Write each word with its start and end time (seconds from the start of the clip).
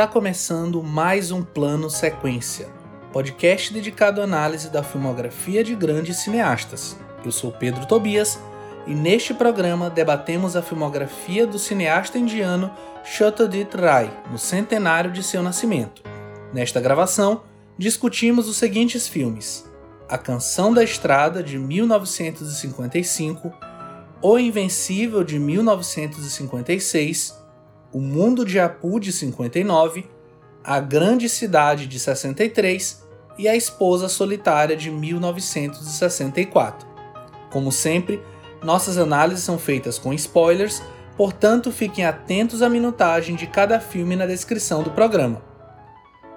Está 0.00 0.10
começando 0.10 0.82
mais 0.82 1.30
um 1.30 1.42
Plano 1.42 1.90
Sequência, 1.90 2.70
podcast 3.12 3.70
dedicado 3.70 4.22
à 4.22 4.24
análise 4.24 4.70
da 4.70 4.82
filmografia 4.82 5.62
de 5.62 5.74
grandes 5.74 6.20
cineastas. 6.20 6.96
Eu 7.22 7.30
sou 7.30 7.52
Pedro 7.52 7.84
Tobias 7.84 8.40
e 8.86 8.94
neste 8.94 9.34
programa 9.34 9.90
debatemos 9.90 10.56
a 10.56 10.62
filmografia 10.62 11.46
do 11.46 11.58
cineasta 11.58 12.16
indiano 12.16 12.74
Satyajit 13.04 13.76
Ray, 13.76 14.10
no 14.30 14.38
centenário 14.38 15.12
de 15.12 15.22
seu 15.22 15.42
nascimento. 15.42 16.02
Nesta 16.50 16.80
gravação, 16.80 17.42
discutimos 17.76 18.48
os 18.48 18.56
seguintes 18.56 19.06
filmes: 19.06 19.70
A 20.08 20.16
Canção 20.16 20.72
da 20.72 20.82
Estrada, 20.82 21.42
de 21.42 21.58
1955, 21.58 23.52
O 24.22 24.38
Invencível, 24.38 25.22
de 25.22 25.38
1956, 25.38 27.38
O 27.92 27.98
Mundo 27.98 28.44
de 28.44 28.60
Apu, 28.60 29.00
de 29.00 29.12
59, 29.12 30.08
A 30.62 30.78
Grande 30.78 31.28
Cidade, 31.28 31.88
de 31.88 31.98
63 31.98 33.04
e 33.36 33.48
A 33.48 33.56
Esposa 33.56 34.08
Solitária, 34.08 34.76
de 34.76 34.92
1964. 34.92 36.88
Como 37.50 37.72
sempre, 37.72 38.22
nossas 38.62 38.96
análises 38.96 39.42
são 39.42 39.58
feitas 39.58 39.98
com 39.98 40.12
spoilers, 40.12 40.80
portanto 41.16 41.72
fiquem 41.72 42.04
atentos 42.04 42.62
à 42.62 42.68
minutagem 42.68 43.34
de 43.34 43.48
cada 43.48 43.80
filme 43.80 44.14
na 44.14 44.26
descrição 44.26 44.84
do 44.84 44.92
programa. 44.92 45.42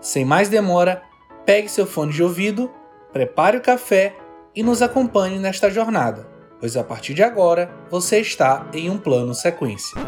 Sem 0.01 0.25
mais 0.25 0.49
demora, 0.49 1.03
pegue 1.45 1.69
seu 1.69 1.85
fone 1.85 2.11
de 2.11 2.23
ouvido, 2.23 2.71
prepare 3.11 3.57
o 3.57 3.61
café 3.61 4.15
e 4.55 4.63
nos 4.63 4.81
acompanhe 4.81 5.37
nesta 5.37 5.69
jornada, 5.69 6.27
pois 6.59 6.75
a 6.75 6.83
partir 6.83 7.13
de 7.13 7.21
agora 7.21 7.69
você 7.91 8.19
está 8.19 8.67
em 8.73 8.89
um 8.89 8.97
plano 8.97 9.35
sequência. 9.35 10.01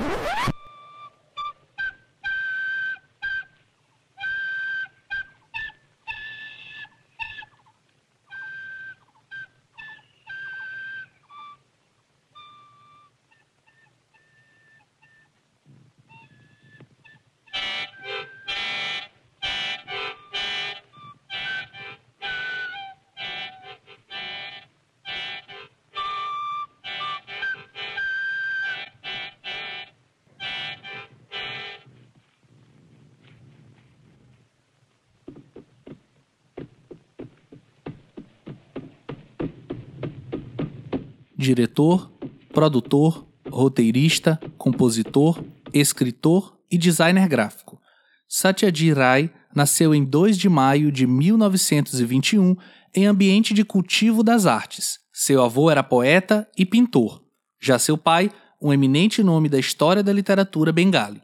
Diretor, 41.46 42.12
produtor, 42.52 43.28
roteirista, 43.50 44.40
compositor, 44.58 45.44
escritor 45.74 46.58
e 46.72 46.78
designer 46.78 47.28
gráfico. 47.28 47.80
Satyajit 48.28 48.94
Ray 48.94 49.30
nasceu 49.54 49.94
em 49.94 50.04
2 50.04 50.38
de 50.38 50.50
maio 50.50 50.92
de 50.92 51.06
1921 51.06 52.56
em 52.94 53.06
ambiente 53.06 53.54
de 53.54 53.64
cultivo 53.64 54.24
das 54.24 54.46
artes. 54.46 55.00
Seu 55.14 55.44
avô 55.44 55.70
era 55.70 55.84
poeta 55.84 56.50
e 56.58 56.66
pintor. 56.66 57.22
Já 57.62 57.78
seu 57.78 57.98
pai, 57.98 58.32
um 58.62 58.74
eminente 58.74 59.22
nome 59.22 59.48
da 59.48 59.60
história 59.60 60.02
da 60.02 60.12
literatura 60.12 60.72
bengali. 60.72 61.22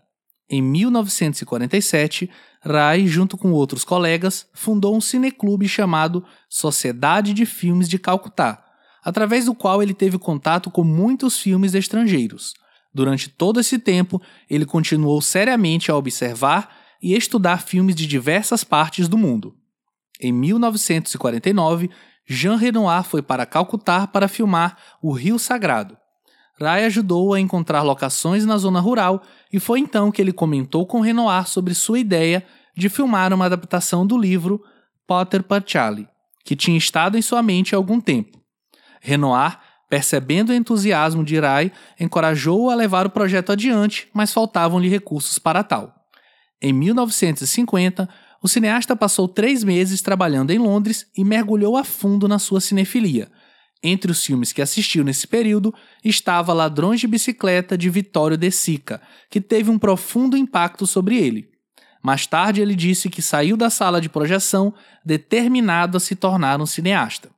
Em 0.49 0.61
1947, 0.61 2.29
Rai, 2.61 3.07
junto 3.07 3.37
com 3.37 3.51
outros 3.51 3.83
colegas, 3.83 4.45
fundou 4.53 4.95
um 4.95 5.01
cineclube 5.01 5.67
chamado 5.67 6.23
Sociedade 6.49 7.33
de 7.33 7.45
Filmes 7.45 7.89
de 7.89 7.97
Calcutá, 7.97 8.70
através 9.03 9.45
do 9.45 9.55
qual 9.55 9.81
ele 9.81 9.93
teve 9.93 10.17
contato 10.17 10.69
com 10.69 10.83
muitos 10.83 11.37
filmes 11.37 11.73
estrangeiros. 11.73 12.53
Durante 12.93 13.29
todo 13.29 13.59
esse 13.59 13.79
tempo, 13.79 14.21
ele 14.49 14.65
continuou 14.65 15.21
seriamente 15.21 15.89
a 15.89 15.95
observar 15.95 16.75
e 17.01 17.15
estudar 17.15 17.61
filmes 17.61 17.95
de 17.95 18.05
diversas 18.05 18.63
partes 18.63 19.07
do 19.07 19.17
mundo. 19.17 19.55
Em 20.19 20.31
1949, 20.31 21.89
Jean 22.27 22.55
Renoir 22.55 23.03
foi 23.03 23.21
para 23.21 23.45
Calcutá 23.45 24.05
para 24.05 24.27
filmar 24.27 24.77
O 25.01 25.11
Rio 25.11 25.39
Sagrado. 25.39 25.97
Rai 26.59 26.85
ajudou 26.85 27.33
a 27.33 27.39
encontrar 27.39 27.81
locações 27.81 28.45
na 28.45 28.57
zona 28.57 28.79
rural 28.79 29.23
e 29.51 29.59
foi 29.59 29.79
então 29.79 30.11
que 30.11 30.21
ele 30.21 30.31
comentou 30.31 30.85
com 30.85 31.01
Renoir 31.01 31.47
sobre 31.47 31.73
sua 31.73 31.97
ideia 31.97 32.45
de 32.77 32.87
filmar 32.87 33.33
uma 33.33 33.45
adaptação 33.45 34.05
do 34.05 34.17
livro 34.17 34.63
Potter 35.07 35.43
Charlie, 35.65 36.07
que 36.45 36.55
tinha 36.55 36.77
estado 36.77 37.17
em 37.17 37.21
sua 37.21 37.41
mente 37.41 37.73
há 37.73 37.77
algum 37.77 37.99
tempo. 37.99 38.40
Renoir, 39.01 39.59
percebendo 39.89 40.51
o 40.51 40.53
entusiasmo 40.53 41.23
de 41.23 41.35
Irai, 41.35 41.71
encorajou-o 41.99 42.69
a 42.69 42.75
levar 42.75 43.05
o 43.05 43.09
projeto 43.09 43.51
adiante, 43.51 44.07
mas 44.13 44.31
faltavam-lhe 44.31 44.87
recursos 44.87 45.37
para 45.37 45.63
tal. 45.63 45.93
Em 46.61 46.71
1950, 46.71 48.07
o 48.41 48.47
cineasta 48.47 48.95
passou 48.95 49.27
três 49.27 49.63
meses 49.63 50.01
trabalhando 50.01 50.51
em 50.51 50.57
Londres 50.57 51.07
e 51.17 51.25
mergulhou 51.25 51.75
a 51.75 51.83
fundo 51.83 52.27
na 52.27 52.39
sua 52.39 52.61
cinefilia. 52.61 53.29
Entre 53.83 54.11
os 54.11 54.23
filmes 54.23 54.53
que 54.53 54.61
assistiu 54.61 55.03
nesse 55.03 55.27
período 55.27 55.73
estava 56.03 56.53
Ladrões 56.53 56.99
de 56.99 57.07
Bicicleta 57.07 57.77
de 57.77 57.89
Vittorio 57.89 58.37
De 58.37 58.51
Sica, 58.51 59.01
que 59.29 59.41
teve 59.41 59.71
um 59.71 59.79
profundo 59.79 60.37
impacto 60.37 60.85
sobre 60.85 61.17
ele. 61.17 61.49
Mais 62.01 62.25
tarde, 62.25 62.61
ele 62.61 62.75
disse 62.75 63.09
que 63.09 63.21
saiu 63.21 63.57
da 63.57 63.69
sala 63.69 63.99
de 63.99 64.09
projeção 64.09 64.73
determinado 65.03 65.97
a 65.97 65.99
se 65.99 66.15
tornar 66.15 66.61
um 66.61 66.65
cineasta. 66.65 67.29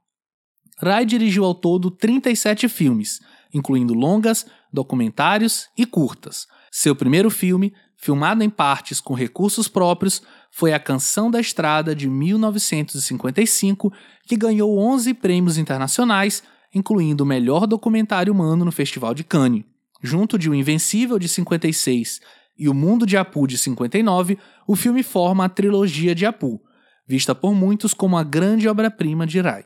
Rai 0.83 1.05
dirigiu 1.05 1.45
ao 1.45 1.55
todo 1.55 1.89
37 1.89 2.67
filmes, 2.67 3.19
incluindo 3.53 3.93
longas, 3.93 4.45
documentários 4.71 5.69
e 5.77 5.85
curtas. 5.85 6.47
Seu 6.71 6.95
primeiro 6.95 7.29
filme, 7.29 7.73
filmado 7.95 8.43
em 8.43 8.49
partes 8.49 8.99
com 8.99 9.13
recursos 9.13 9.67
próprios, 9.67 10.21
foi 10.51 10.73
A 10.73 10.79
Canção 10.79 11.31
da 11.31 11.39
Estrada 11.39 11.95
de 11.95 12.09
1955, 12.09 13.93
que 14.27 14.35
ganhou 14.35 14.77
11 14.77 15.13
prêmios 15.13 15.57
internacionais, 15.57 16.43
incluindo 16.73 17.23
o 17.23 17.27
melhor 17.27 17.65
documentário 17.65 18.33
humano 18.33 18.65
no 18.65 18.71
Festival 18.71 19.13
de 19.13 19.23
Cannes. 19.23 19.63
Junto 20.01 20.37
de 20.37 20.49
O 20.49 20.53
Invencível 20.53 21.17
de 21.17 21.29
56 21.29 22.19
e 22.57 22.67
O 22.67 22.73
Mundo 22.73 23.05
de 23.05 23.15
Apu 23.15 23.47
de 23.47 23.57
59, 23.57 24.37
o 24.67 24.75
filme 24.75 25.01
forma 25.01 25.45
a 25.45 25.49
trilogia 25.49 26.13
de 26.13 26.25
Apu, 26.25 26.61
vista 27.07 27.33
por 27.33 27.53
muitos 27.53 27.93
como 27.93 28.17
a 28.17 28.23
grande 28.23 28.67
obra-prima 28.67 29.25
de 29.25 29.39
Rai. 29.39 29.65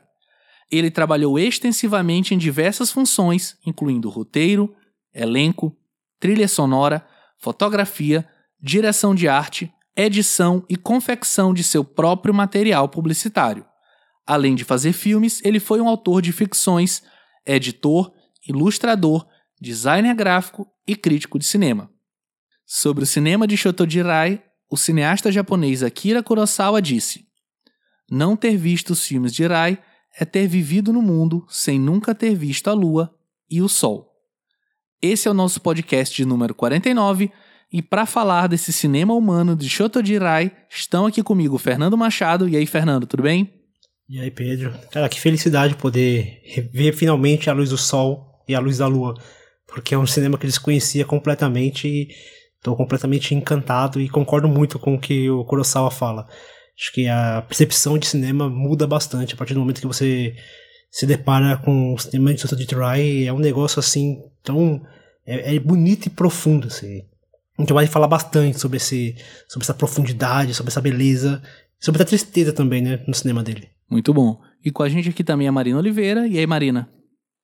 Ele 0.70 0.90
trabalhou 0.90 1.38
extensivamente 1.38 2.34
em 2.34 2.38
diversas 2.38 2.90
funções, 2.90 3.56
incluindo 3.64 4.08
roteiro, 4.08 4.74
elenco, 5.14 5.76
trilha 6.20 6.46
sonora, 6.46 7.06
fotografia, 7.38 8.28
direção 8.60 9.14
de 9.14 9.28
arte, 9.28 9.72
edição 9.96 10.64
e 10.68 10.76
confecção 10.76 11.54
de 11.54 11.64
seu 11.64 11.84
próprio 11.84 12.34
material 12.34 12.88
publicitário. 12.88 13.64
Além 14.26 14.54
de 14.54 14.62
fazer 14.64 14.92
filmes, 14.92 15.40
ele 15.42 15.58
foi 15.58 15.80
um 15.80 15.88
autor 15.88 16.20
de 16.20 16.32
ficções, 16.32 17.02
editor, 17.46 18.12
ilustrador, 18.46 19.26
designer 19.60 20.14
gráfico 20.14 20.66
e 20.86 20.94
crítico 20.94 21.38
de 21.38 21.46
cinema. 21.46 21.90
Sobre 22.66 23.04
o 23.04 23.06
cinema 23.06 23.46
de 23.46 23.56
Shotoji 23.56 24.02
Rai, 24.02 24.42
o 24.70 24.76
cineasta 24.76 25.32
japonês 25.32 25.82
Akira 25.82 26.22
Kurosawa 26.22 26.82
disse: 26.82 27.26
Não 28.10 28.36
ter 28.36 28.56
visto 28.56 28.90
os 28.90 29.04
filmes 29.04 29.32
de 29.32 29.46
Rai 29.46 29.78
é 30.18 30.24
ter 30.24 30.46
vivido 30.48 30.92
no 30.92 31.00
mundo 31.00 31.46
sem 31.48 31.78
nunca 31.78 32.14
ter 32.14 32.34
visto 32.34 32.68
a 32.68 32.72
lua 32.72 33.14
e 33.50 33.62
o 33.62 33.68
sol. 33.68 34.10
Esse 35.00 35.28
é 35.28 35.30
o 35.30 35.34
nosso 35.34 35.60
podcast 35.60 36.14
de 36.14 36.24
número 36.24 36.54
49 36.54 37.30
e 37.72 37.82
para 37.82 38.06
falar 38.06 38.48
desse 38.48 38.72
cinema 38.72 39.14
humano 39.14 39.54
de 39.54 39.68
Shotoji 39.68 40.16
Rai, 40.16 40.50
estão 40.70 41.06
aqui 41.06 41.22
comigo 41.22 41.58
Fernando 41.58 41.96
Machado. 41.96 42.48
E 42.48 42.56
aí, 42.56 42.66
Fernando, 42.66 43.06
tudo 43.06 43.22
bem? 43.22 43.52
E 44.08 44.18
aí, 44.18 44.30
Pedro? 44.30 44.72
Cara, 44.90 45.08
que 45.08 45.20
felicidade 45.20 45.76
poder 45.76 46.40
ver 46.72 46.94
finalmente 46.94 47.50
a 47.50 47.52
luz 47.52 47.68
do 47.68 47.76
sol 47.76 48.42
e 48.48 48.54
a 48.54 48.60
luz 48.60 48.78
da 48.78 48.86
lua, 48.86 49.14
porque 49.66 49.94
é 49.94 49.98
um 49.98 50.06
cinema 50.06 50.38
que 50.38 50.46
eu 50.46 50.48
desconhecia 50.48 51.04
completamente 51.04 51.86
e 51.86 52.08
estou 52.56 52.74
completamente 52.74 53.34
encantado 53.34 54.00
e 54.00 54.08
concordo 54.08 54.48
muito 54.48 54.78
com 54.78 54.94
o 54.94 54.98
que 54.98 55.28
o 55.28 55.44
Kurosawa 55.44 55.90
fala. 55.90 56.26
Acho 56.78 56.92
que 56.92 57.08
a 57.08 57.42
percepção 57.42 57.98
de 57.98 58.06
cinema 58.06 58.48
muda 58.48 58.86
bastante 58.86 59.34
a 59.34 59.36
partir 59.36 59.52
do 59.52 59.60
momento 59.60 59.80
que 59.80 59.86
você 59.86 60.36
se 60.90 61.06
depara 61.06 61.56
com 61.56 61.94
o 61.94 61.98
cinema 61.98 62.32
de 62.32 62.66
de 62.66 62.74
Rai. 62.74 63.24
É 63.26 63.32
um 63.32 63.40
negócio 63.40 63.80
assim 63.80 64.22
tão. 64.44 64.80
É, 65.26 65.56
é, 65.56 65.58
bonito 65.58 66.06
e 66.06 66.10
profundo. 66.10 66.68
Assim. 66.68 67.02
A 67.58 67.62
gente 67.62 67.72
vai 67.72 67.86
falar 67.88 68.06
bastante 68.06 68.60
sobre, 68.60 68.76
esse, 68.76 69.16
sobre 69.48 69.64
essa 69.64 69.74
profundidade, 69.74 70.54
sobre 70.54 70.70
essa 70.70 70.80
beleza, 70.80 71.42
sobre 71.80 72.00
a 72.00 72.06
tristeza 72.06 72.52
também, 72.52 72.80
né, 72.80 73.02
no 73.06 73.14
cinema 73.14 73.42
dele. 73.42 73.68
Muito 73.90 74.14
bom. 74.14 74.40
E 74.64 74.70
com 74.70 74.84
a 74.84 74.88
gente 74.88 75.08
aqui 75.08 75.24
também 75.24 75.46
é 75.46 75.50
a 75.50 75.52
Marina 75.52 75.78
Oliveira. 75.78 76.28
E 76.28 76.38
aí, 76.38 76.46
Marina? 76.46 76.88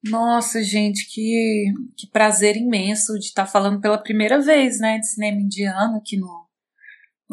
Nossa, 0.05 0.63
gente, 0.63 1.09
que, 1.13 1.73
que 1.97 2.07
prazer 2.07 2.57
imenso 2.57 3.15
de 3.15 3.27
estar 3.27 3.47
falando 3.47 3.81
pela 3.81 3.99
primeira 3.99 4.41
vez, 4.41 4.79
né, 4.79 4.99
de 4.99 5.09
cinema 5.09 5.41
indiano 5.41 5.97
aqui 5.97 6.17
no, 6.17 6.44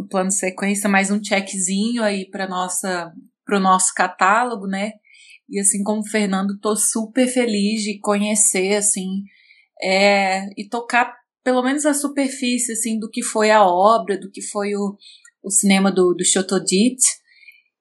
no 0.01 0.07
plano 0.07 0.31
sequência, 0.31 0.89
mais 0.89 1.11
um 1.11 1.23
checkzinho 1.23 2.03
aí 2.03 2.27
para 2.29 2.47
nossa 2.47 3.13
para 3.45 3.57
o 3.57 3.61
nosso 3.61 3.93
catálogo, 3.93 4.65
né? 4.65 4.93
E 5.49 5.59
assim 5.59 5.83
como 5.83 6.01
o 6.01 6.07
Fernando, 6.07 6.59
tô 6.59 6.75
super 6.75 7.27
feliz 7.27 7.83
de 7.83 7.99
conhecer 7.99 8.75
assim 8.75 9.23
é, 9.81 10.47
e 10.57 10.67
tocar 10.67 11.13
pelo 11.43 11.61
menos 11.61 11.85
a 11.85 11.93
superfície 11.93 12.71
assim 12.71 12.97
do 12.97 13.09
que 13.09 13.21
foi 13.21 13.51
a 13.51 13.63
obra, 13.63 14.17
do 14.17 14.31
que 14.31 14.41
foi 14.41 14.73
o, 14.75 14.97
o 15.43 15.51
cinema 15.51 15.91
do, 15.91 16.13
do 16.13 16.25
Chotodit. 16.25 17.01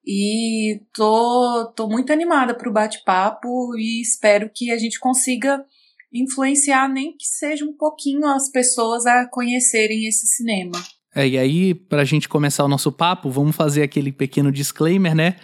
E 0.05 0.81
tô, 0.93 1.71
tô 1.75 1.87
muito 1.87 2.11
animada 2.11 2.55
para 2.55 2.67
o 2.67 2.73
bate-papo 2.73 3.75
e 3.77 4.01
espero 4.01 4.49
que 4.53 4.71
a 4.71 4.77
gente 4.77 4.99
consiga 4.99 5.63
influenciar, 6.11 6.89
nem 6.89 7.15
que 7.15 7.25
seja 7.25 7.63
um 7.63 7.73
pouquinho, 7.73 8.25
as 8.25 8.51
pessoas 8.51 9.05
a 9.05 9.27
conhecerem 9.29 10.07
esse 10.07 10.25
cinema. 10.25 10.77
É, 11.15 11.27
e 11.27 11.37
aí, 11.37 11.73
para 11.73 12.01
a 12.01 12.05
gente 12.05 12.29
começar 12.29 12.63
o 12.63 12.67
nosso 12.67 12.91
papo, 12.91 13.29
vamos 13.29 13.55
fazer 13.55 13.83
aquele 13.83 14.11
pequeno 14.11 14.51
disclaimer, 14.51 15.13
né? 15.13 15.35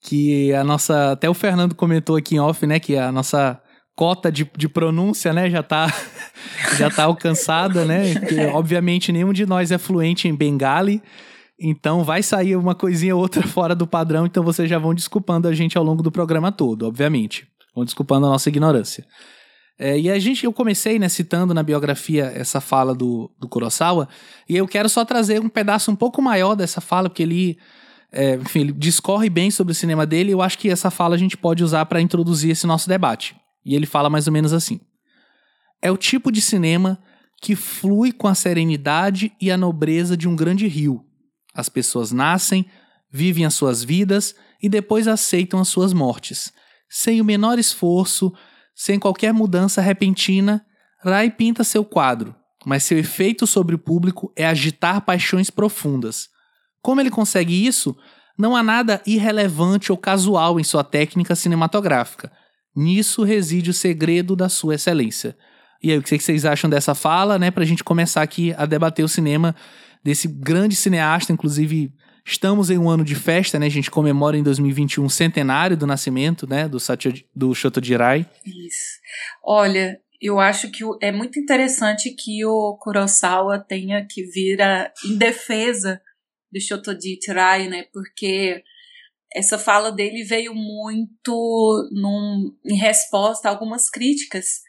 Que 0.00 0.52
a 0.54 0.64
nossa. 0.64 1.12
Até 1.12 1.28
o 1.28 1.34
Fernando 1.34 1.74
comentou 1.74 2.16
aqui 2.16 2.36
em 2.36 2.38
off, 2.38 2.66
né? 2.66 2.78
Que 2.78 2.96
a 2.96 3.10
nossa 3.10 3.60
cota 4.00 4.32
de, 4.32 4.50
de 4.56 4.66
pronúncia, 4.66 5.30
né, 5.30 5.50
já 5.50 5.62
tá, 5.62 5.92
já 6.78 6.88
tá 6.88 7.04
alcançada, 7.04 7.84
né? 7.84 8.14
Porque, 8.14 8.40
obviamente, 8.46 9.12
nenhum 9.12 9.30
de 9.30 9.44
nós 9.44 9.70
é 9.70 9.76
fluente 9.76 10.26
em 10.26 10.34
Bengali. 10.34 11.02
Então 11.60 12.02
vai 12.02 12.22
sair 12.22 12.56
uma 12.56 12.74
coisinha 12.74 13.14
ou 13.14 13.20
outra 13.20 13.42
fora 13.46 13.74
do 13.74 13.86
padrão, 13.86 14.24
então 14.24 14.42
vocês 14.42 14.70
já 14.70 14.78
vão 14.78 14.94
desculpando 14.94 15.46
a 15.46 15.52
gente 15.52 15.76
ao 15.76 15.84
longo 15.84 16.02
do 16.02 16.10
programa 16.10 16.50
todo, 16.50 16.86
obviamente. 16.86 17.46
Vão 17.74 17.84
desculpando 17.84 18.26
a 18.26 18.30
nossa 18.30 18.48
ignorância. 18.48 19.04
É, 19.82 19.98
e 19.98 20.10
a 20.10 20.18
gente, 20.18 20.44
eu 20.44 20.52
comecei, 20.52 20.98
né, 20.98 21.08
citando 21.08 21.54
na 21.54 21.62
biografia 21.62 22.30
essa 22.34 22.60
fala 22.60 22.94
do, 22.94 23.30
do 23.40 23.48
Kurosawa, 23.48 24.08
e 24.46 24.54
eu 24.54 24.68
quero 24.68 24.90
só 24.90 25.06
trazer 25.06 25.40
um 25.40 25.48
pedaço 25.48 25.90
um 25.90 25.96
pouco 25.96 26.20
maior 26.20 26.54
dessa 26.54 26.82
fala, 26.82 27.08
porque 27.08 27.22
ele, 27.22 27.58
é, 28.12 28.34
enfim, 28.34 28.60
ele 28.60 28.72
discorre 28.72 29.30
bem 29.30 29.50
sobre 29.50 29.72
o 29.72 29.74
cinema 29.74 30.04
dele, 30.04 30.30
e 30.30 30.32
eu 30.32 30.42
acho 30.42 30.58
que 30.58 30.68
essa 30.68 30.90
fala 30.90 31.14
a 31.14 31.18
gente 31.18 31.34
pode 31.34 31.64
usar 31.64 31.86
para 31.86 32.00
introduzir 32.00 32.50
esse 32.50 32.66
nosso 32.66 32.88
debate. 32.88 33.34
E 33.64 33.74
ele 33.74 33.86
fala 33.86 34.10
mais 34.10 34.26
ou 34.26 34.32
menos 34.34 34.52
assim: 34.52 34.80
É 35.80 35.90
o 35.90 35.96
tipo 35.96 36.30
de 36.30 36.42
cinema 36.42 36.98
que 37.40 37.56
flui 37.56 38.12
com 38.12 38.28
a 38.28 38.34
serenidade 38.34 39.32
e 39.40 39.50
a 39.50 39.56
nobreza 39.56 40.14
de 40.14 40.28
um 40.28 40.36
grande 40.36 40.66
rio 40.66 41.04
as 41.54 41.68
pessoas 41.68 42.12
nascem, 42.12 42.66
vivem 43.10 43.44
as 43.44 43.54
suas 43.54 43.82
vidas 43.82 44.34
e 44.62 44.68
depois 44.68 45.08
aceitam 45.08 45.60
as 45.60 45.68
suas 45.68 45.92
mortes. 45.92 46.52
Sem 46.88 47.20
o 47.20 47.24
menor 47.24 47.58
esforço, 47.58 48.32
sem 48.80 48.98
qualquer 48.98 49.34
mudança 49.34 49.82
repentina, 49.82 50.64
Rai 51.04 51.30
pinta 51.30 51.62
seu 51.62 51.84
quadro, 51.84 52.34
mas 52.64 52.82
seu 52.82 52.98
efeito 52.98 53.46
sobre 53.46 53.74
o 53.74 53.78
público 53.78 54.32
é 54.34 54.46
agitar 54.46 55.02
paixões 55.02 55.50
profundas. 55.50 56.30
Como 56.80 56.98
ele 56.98 57.10
consegue 57.10 57.66
isso? 57.66 57.94
Não 58.38 58.56
há 58.56 58.62
nada 58.62 59.02
irrelevante 59.06 59.92
ou 59.92 59.98
casual 59.98 60.58
em 60.58 60.64
sua 60.64 60.82
técnica 60.82 61.34
cinematográfica. 61.34 62.32
Nisso 62.74 63.22
reside 63.22 63.68
o 63.68 63.74
segredo 63.74 64.34
da 64.34 64.48
sua 64.48 64.76
excelência. 64.76 65.36
E 65.82 65.92
aí, 65.92 65.98
o 65.98 66.02
que 66.02 66.18
vocês 66.18 66.46
acham 66.46 66.70
dessa 66.70 66.94
fala, 66.94 67.38
né? 67.38 67.50
Pra 67.50 67.66
gente 67.66 67.84
começar 67.84 68.22
aqui 68.22 68.54
a 68.56 68.64
debater 68.64 69.04
o 69.04 69.08
cinema 69.08 69.54
desse 70.02 70.26
grande 70.26 70.74
cineasta, 70.74 71.34
inclusive 71.34 71.92
estamos 72.24 72.70
em 72.70 72.78
um 72.78 72.88
ano 72.88 73.04
de 73.04 73.14
festa, 73.14 73.58
né? 73.58 73.66
A 73.66 73.70
gente 73.70 73.90
comemora 73.90 74.36
em 74.36 74.42
2021 74.42 75.04
o 75.04 75.10
centenário 75.10 75.76
do 75.76 75.86
nascimento, 75.86 76.46
né, 76.46 76.68
do 76.68 76.80
Satya, 76.80 77.12
do 77.34 77.54
Shotojirai. 77.54 78.28
Isso. 78.44 79.00
Olha, 79.44 80.00
eu 80.20 80.38
acho 80.38 80.70
que 80.70 80.84
é 81.00 81.10
muito 81.10 81.38
interessante 81.38 82.10
que 82.10 82.44
o 82.44 82.76
Kurosawa 82.80 83.58
tenha 83.58 84.06
que 84.08 84.22
vir 84.24 84.60
a, 84.60 84.92
em 85.04 85.16
defesa 85.16 86.00
do 86.52 86.60
Shotojirai, 86.60 87.68
né? 87.68 87.84
Porque 87.92 88.62
essa 89.32 89.58
fala 89.58 89.92
dele 89.92 90.24
veio 90.24 90.54
muito 90.54 91.88
num, 91.92 92.56
em 92.64 92.76
resposta 92.76 93.48
a 93.48 93.52
algumas 93.52 93.88
críticas 93.88 94.60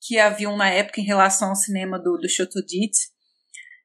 que 0.00 0.18
haviam 0.18 0.56
na 0.56 0.70
época 0.70 1.00
em 1.00 1.04
relação 1.04 1.50
ao 1.50 1.56
cinema 1.56 1.98
do, 1.98 2.16
do 2.16 2.28
Shotojirai 2.28 2.88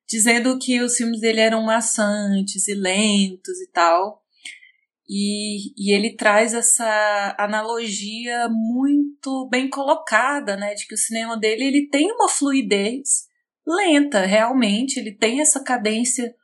dizendo 0.08 0.58
que 0.60 0.82
os 0.82 0.96
filmes 0.96 1.20
dele 1.20 1.40
eram 1.40 1.64
maçantes 1.64 2.68
e 2.68 2.74
lentos 2.74 3.60
e 3.62 3.72
tal. 3.72 4.24
E, 5.08 5.74
e 5.78 5.94
ele 5.94 6.16
traz 6.16 6.54
essa 6.54 7.36
analogia 7.38 8.50
muito 8.50 9.48
bem 9.50 9.70
colocada, 9.70 10.58
né, 10.58 10.74
de 10.74 10.88
que 10.88 10.96
o 10.96 10.98
cinema 10.98 11.38
dele 11.38 11.64
ele 11.64 11.88
tem 11.90 12.12
uma 12.12 12.28
fluidez 12.28 13.28
lenta, 13.66 14.26
realmente, 14.26 15.00
ele 15.00 15.12
tem 15.12 15.42
essa 15.42 15.64
cadência 15.64 16.36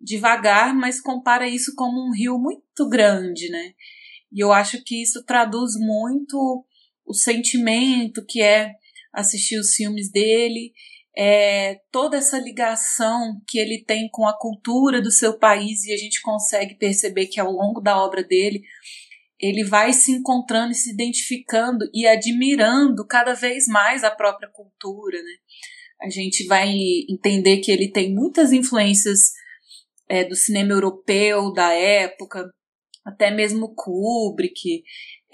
devagar, 0.00 0.74
mas 0.74 1.00
compara 1.00 1.48
isso 1.48 1.74
como 1.74 2.06
um 2.06 2.12
rio 2.12 2.38
muito 2.38 2.88
grande, 2.88 3.48
né? 3.48 3.72
E 4.32 4.40
eu 4.40 4.52
acho 4.52 4.82
que 4.84 5.02
isso 5.02 5.24
traduz 5.24 5.72
muito 5.78 6.64
o 7.04 7.14
sentimento 7.14 8.24
que 8.24 8.40
é 8.40 8.72
assistir 9.12 9.58
os 9.58 9.74
filmes 9.74 10.10
dele 10.10 10.72
é, 11.16 11.80
toda 11.92 12.16
essa 12.16 12.38
ligação 12.38 13.40
que 13.48 13.58
ele 13.58 13.84
tem 13.84 14.08
com 14.10 14.26
a 14.26 14.36
cultura 14.36 15.00
do 15.00 15.10
seu 15.10 15.38
país, 15.38 15.84
e 15.84 15.92
a 15.92 15.96
gente 15.96 16.20
consegue 16.20 16.74
perceber 16.76 17.26
que 17.26 17.40
ao 17.40 17.52
longo 17.52 17.80
da 17.80 18.02
obra 18.02 18.22
dele, 18.22 18.62
ele 19.38 19.64
vai 19.64 19.92
se 19.92 20.12
encontrando 20.12 20.72
e 20.72 20.76
se 20.76 20.92
identificando 20.92 21.88
e 21.92 22.06
admirando 22.06 23.06
cada 23.06 23.34
vez 23.34 23.66
mais 23.66 24.02
a 24.02 24.10
própria 24.10 24.48
cultura. 24.52 25.18
Né? 25.18 25.34
A 26.02 26.08
gente 26.08 26.46
vai 26.46 26.72
entender 27.08 27.58
que 27.58 27.70
ele 27.70 27.90
tem 27.90 28.14
muitas 28.14 28.52
influências 28.52 29.32
é, 30.08 30.24
do 30.24 30.34
cinema 30.34 30.72
europeu 30.72 31.52
da 31.52 31.72
época, 31.72 32.50
até 33.04 33.30
mesmo 33.30 33.74
Kubrick, 33.74 34.82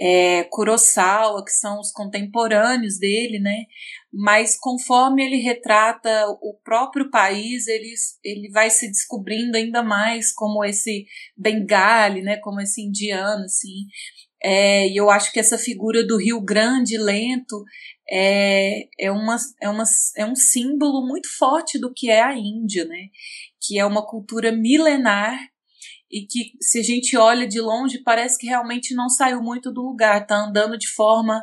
é, 0.01 0.45
Kurosawa, 0.45 1.45
que 1.45 1.53
são 1.53 1.79
os 1.79 1.93
contemporâneos 1.93 2.99
dele, 2.99 3.39
né? 3.39 3.67
Mas 4.11 4.59
conforme 4.59 5.23
ele 5.23 5.37
retrata 5.37 6.27
o 6.41 6.59
próprio 6.65 7.11
país, 7.11 7.67
ele, 7.67 7.93
ele 8.25 8.51
vai 8.51 8.71
se 8.71 8.89
descobrindo 8.89 9.59
ainda 9.59 9.83
mais 9.83 10.33
como 10.33 10.65
esse 10.65 11.05
Bengali, 11.37 12.23
né? 12.23 12.39
Como 12.39 12.63
esse 12.63 12.81
indiano, 12.81 13.45
assim. 13.45 13.87
É, 14.43 14.89
e 14.89 14.97
eu 14.97 15.11
acho 15.11 15.31
que 15.33 15.39
essa 15.39 15.59
figura 15.59 16.03
do 16.07 16.17
Rio 16.17 16.41
Grande 16.41 16.97
lento 16.97 17.63
é, 18.11 18.85
é, 18.99 19.13
uma, 19.13 19.37
é, 19.61 19.69
uma, 19.69 19.85
é 20.17 20.25
um 20.25 20.35
símbolo 20.35 21.07
muito 21.07 21.29
forte 21.37 21.79
do 21.79 21.93
que 21.93 22.11
é 22.11 22.23
a 22.23 22.35
Índia, 22.35 22.87
né? 22.87 23.09
Que 23.61 23.79
é 23.79 23.85
uma 23.85 24.07
cultura 24.07 24.51
milenar 24.51 25.39
e 26.11 26.27
que 26.27 26.53
se 26.61 26.81
a 26.81 26.83
gente 26.83 27.17
olha 27.17 27.47
de 27.47 27.61
longe 27.61 28.03
parece 28.03 28.39
que 28.39 28.47
realmente 28.47 28.95
não 28.95 29.09
saiu 29.09 29.43
muito 29.43 29.73
do 29.73 29.83
lugar, 29.83 30.23
está 30.23 30.37
andando 30.37 30.77
de 30.77 30.89
forma 30.89 31.43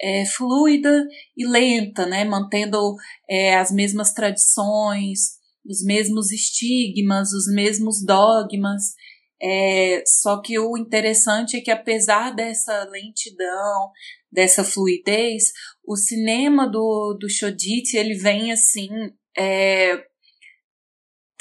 é, 0.00 0.24
fluida 0.24 1.06
e 1.36 1.46
lenta, 1.46 2.06
né, 2.06 2.24
mantendo 2.24 2.94
é, 3.28 3.56
as 3.56 3.72
mesmas 3.72 4.12
tradições, 4.12 5.38
os 5.66 5.82
mesmos 5.82 6.30
estigmas, 6.30 7.32
os 7.32 7.52
mesmos 7.52 8.04
dogmas. 8.04 8.94
É, 9.42 10.02
só 10.06 10.40
que 10.40 10.58
o 10.58 10.76
interessante 10.76 11.56
é 11.56 11.60
que 11.60 11.70
apesar 11.70 12.34
dessa 12.34 12.84
lentidão, 12.84 13.90
dessa 14.30 14.62
fluidez, 14.62 15.52
o 15.86 15.96
cinema 15.96 16.66
do, 16.68 17.16
do 17.18 17.28
Shodit, 17.28 17.96
ele 17.96 18.14
vem 18.14 18.52
assim 18.52 18.88
é, 19.36 20.04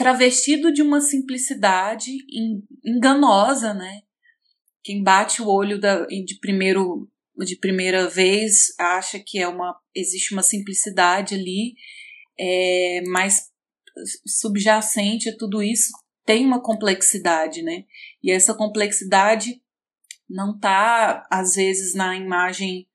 travestido 0.04 0.74
de 0.74 0.82
uma 0.82 1.00
simplicidade 1.00 2.12
enganosa, 2.84 3.74
né? 3.74 4.02
Quem 4.84 5.02
bate 5.02 5.42
o 5.42 5.48
olho 5.48 5.80
da, 5.80 6.06
de 6.06 6.38
primeiro 6.42 7.10
de 7.38 7.58
primeira 7.58 8.08
vez 8.10 8.76
acha 8.78 9.18
que 9.18 9.40
é 9.40 9.48
uma 9.48 9.74
existe 9.96 10.34
uma 10.34 10.44
simplicidade 10.44 11.36
ali, 11.36 11.74
é, 12.38 13.02
mas 13.08 13.50
subjacente 14.28 15.30
a 15.30 15.38
tudo 15.38 15.64
isso 15.64 15.94
tem 16.26 16.46
uma 16.46 16.62
complexidade, 16.62 17.62
né? 17.62 17.86
E 18.22 18.30
essa 18.30 18.54
complexidade 18.54 19.62
não 20.30 20.54
está 20.54 21.26
às 21.32 21.56
vezes 21.56 21.96
na 21.96 22.14
imagem, 22.18 22.90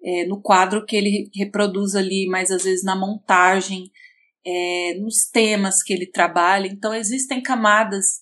é, 0.00 0.26
no 0.26 0.40
quadro 0.40 0.86
que 0.86 0.94
ele 0.94 1.28
reproduz 1.34 1.96
ali, 1.96 2.28
mas 2.28 2.52
às 2.52 2.62
vezes 2.62 2.84
na 2.84 2.94
montagem, 2.94 3.90
é, 4.44 4.94
nos 5.00 5.26
temas 5.30 5.82
que 5.82 5.92
ele 5.92 6.06
trabalha. 6.06 6.66
Então, 6.66 6.94
existem 6.94 7.42
camadas, 7.42 8.20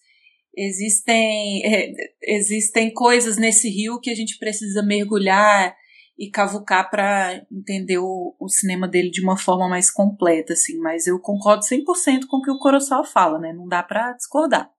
existem, 0.57 1.65
é, 1.65 1.93
existem 2.23 2.93
coisas 2.93 3.37
nesse 3.37 3.69
rio 3.69 4.01
que 4.01 4.11
a 4.11 4.15
gente 4.15 4.39
precisa 4.39 4.83
mergulhar 4.83 5.75
e 6.19 6.31
cavucar 6.31 6.91
para 6.91 7.43
entender 7.51 7.99
o, 7.99 8.37
o, 8.39 8.49
cinema 8.49 8.87
dele 8.87 9.11
de 9.11 9.23
uma 9.23 9.39
forma 9.39 9.67
mais 9.67 9.91
completa, 9.91 10.53
assim. 10.53 10.79
Mas 10.79 11.07
eu 11.07 11.19
concordo 11.19 11.65
100% 11.65 12.27
com 12.29 12.37
o 12.37 12.43
que 12.43 12.51
o 12.51 12.59
Kurosawa 12.59 13.05
fala, 13.07 13.39
né? 13.39 13.55
Não 13.55 13.67
dá 13.67 13.83
para 13.83 14.13
discordar. 14.13 14.71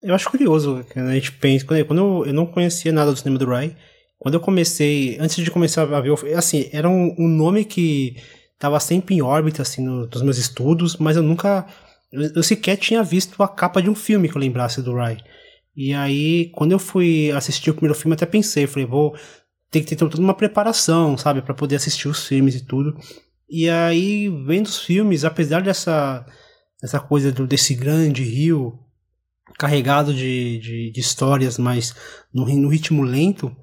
Eu 0.00 0.14
acho 0.14 0.30
curioso 0.30 0.84
que 0.84 0.98
a 0.98 1.14
gente 1.14 1.32
pensa. 1.32 1.64
Quando 1.66 1.98
eu, 1.98 2.26
eu 2.26 2.32
não 2.32 2.46
conhecia 2.46 2.92
nada 2.92 3.10
do 3.10 3.16
cinema 3.16 3.38
do 3.38 3.46
Rai, 3.46 3.76
quando 4.18 4.34
eu 4.34 4.40
comecei, 4.40 5.18
antes 5.18 5.42
de 5.42 5.50
começar 5.50 5.82
a 5.82 6.00
ver, 6.00 6.14
assim, 6.36 6.68
era 6.72 6.88
um, 6.88 7.14
um 7.18 7.26
nome 7.26 7.64
que 7.64 8.16
estava 8.54 8.80
sempre 8.80 9.14
em 9.14 9.22
órbita, 9.22 9.62
assim, 9.62 9.82
no, 9.84 10.06
nos 10.06 10.22
meus 10.22 10.38
estudos, 10.38 10.96
mas 10.96 11.16
eu 11.16 11.22
nunca, 11.22 11.66
eu, 12.12 12.22
eu, 12.36 12.42
sequer 12.42 12.76
tinha 12.76 13.02
visto 13.02 13.42
a 13.42 13.48
capa 13.48 13.82
de 13.82 13.90
um 13.90 13.94
filme 13.94 14.28
que 14.28 14.36
eu 14.36 14.40
lembrasse 14.40 14.82
do 14.82 14.94
Rai. 14.94 15.18
E 15.76 15.92
aí, 15.92 16.50
quando 16.54 16.72
eu 16.72 16.78
fui 16.78 17.30
assistir 17.32 17.70
o 17.70 17.74
primeiro 17.74 17.98
filme, 17.98 18.14
até 18.14 18.26
pensei, 18.26 18.66
falei, 18.66 18.86
vou 18.86 19.14
ter 19.70 19.80
que 19.80 19.86
ter 19.86 19.96
toda 19.96 20.20
uma 20.20 20.34
preparação, 20.34 21.18
sabe, 21.18 21.42
para 21.42 21.54
poder 21.54 21.76
assistir 21.76 22.08
os 22.08 22.26
filmes 22.26 22.54
e 22.54 22.64
tudo. 22.64 22.96
E 23.50 23.68
aí, 23.68 24.28
vendo 24.46 24.66
os 24.66 24.78
filmes, 24.78 25.24
apesar 25.24 25.62
dessa, 25.62 26.24
dessa 26.80 27.00
coisa 27.00 27.32
do, 27.32 27.46
desse 27.46 27.74
grande 27.74 28.22
rio 28.22 28.78
carregado 29.58 30.14
de, 30.14 30.58
de, 30.58 30.90
de 30.92 31.00
histórias, 31.00 31.58
mas 31.58 31.94
no, 32.32 32.46
no 32.46 32.68
ritmo 32.68 33.02
lento, 33.02 33.54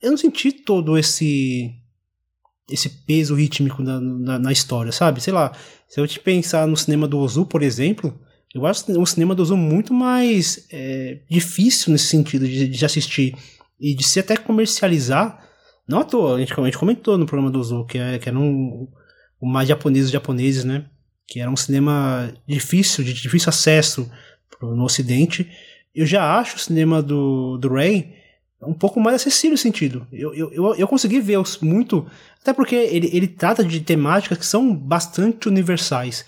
eu 0.00 0.10
não 0.10 0.18
senti 0.18 0.52
todo 0.52 0.98
esse 0.98 1.70
esse 2.72 2.88
peso 2.88 3.34
rítmico 3.34 3.82
na, 3.82 4.00
na, 4.00 4.38
na, 4.38 4.52
história, 4.52 4.90
sabe? 4.90 5.20
Sei 5.20 5.32
lá, 5.32 5.52
se 5.86 6.00
eu 6.00 6.06
te 6.06 6.18
pensar 6.18 6.66
no 6.66 6.76
cinema 6.76 7.06
do 7.06 7.18
Ozu, 7.18 7.44
por 7.44 7.62
exemplo, 7.62 8.18
eu 8.54 8.64
acho 8.66 8.90
o 8.98 9.06
cinema 9.06 9.34
do 9.34 9.42
Ozu 9.42 9.56
muito 9.56 9.92
mais 9.92 10.66
é, 10.72 11.20
difícil 11.30 11.92
nesse 11.92 12.06
sentido 12.06 12.46
de, 12.46 12.68
de, 12.68 12.84
assistir 12.84 13.36
e 13.78 13.94
de 13.94 14.02
se 14.02 14.18
até 14.20 14.36
comercializar. 14.36 15.46
Não 15.86 16.00
à 16.00 16.04
toa, 16.04 16.36
a 16.36 16.38
gente, 16.38 16.58
a 16.58 16.64
gente 16.64 16.78
comentou 16.78 17.18
no 17.18 17.26
programa 17.26 17.50
do 17.50 17.60
Ozu, 17.60 17.84
que, 17.84 17.98
é, 17.98 18.18
que 18.18 18.28
era 18.28 18.38
um, 18.38 18.88
o 19.40 19.46
mais 19.46 19.68
japonês 19.68 20.04
dos 20.04 20.12
japoneses, 20.12 20.64
né? 20.64 20.86
Que 21.26 21.40
era 21.40 21.50
um 21.50 21.56
cinema 21.56 22.32
difícil, 22.46 23.04
de 23.04 23.12
difícil 23.12 23.50
acesso 23.50 24.10
no 24.60 24.84
ocidente. 24.84 25.50
Eu 25.94 26.06
já 26.06 26.38
acho 26.38 26.56
o 26.56 26.60
cinema 26.60 27.02
do, 27.02 27.58
do 27.58 27.68
Ray 27.68 28.21
um 28.64 28.74
pouco 28.74 29.00
mais 29.00 29.16
acessível 29.16 29.54
o 29.54 29.58
sentido. 29.58 30.06
Eu, 30.12 30.34
eu, 30.34 30.74
eu, 30.74 30.88
consegui 30.88 31.20
ver 31.20 31.38
muito, 31.60 32.06
até 32.40 32.52
porque 32.52 32.74
ele, 32.74 33.10
ele 33.12 33.28
trata 33.28 33.64
de 33.64 33.80
temáticas 33.80 34.38
que 34.38 34.46
são 34.46 34.74
bastante 34.74 35.48
universais. 35.48 36.24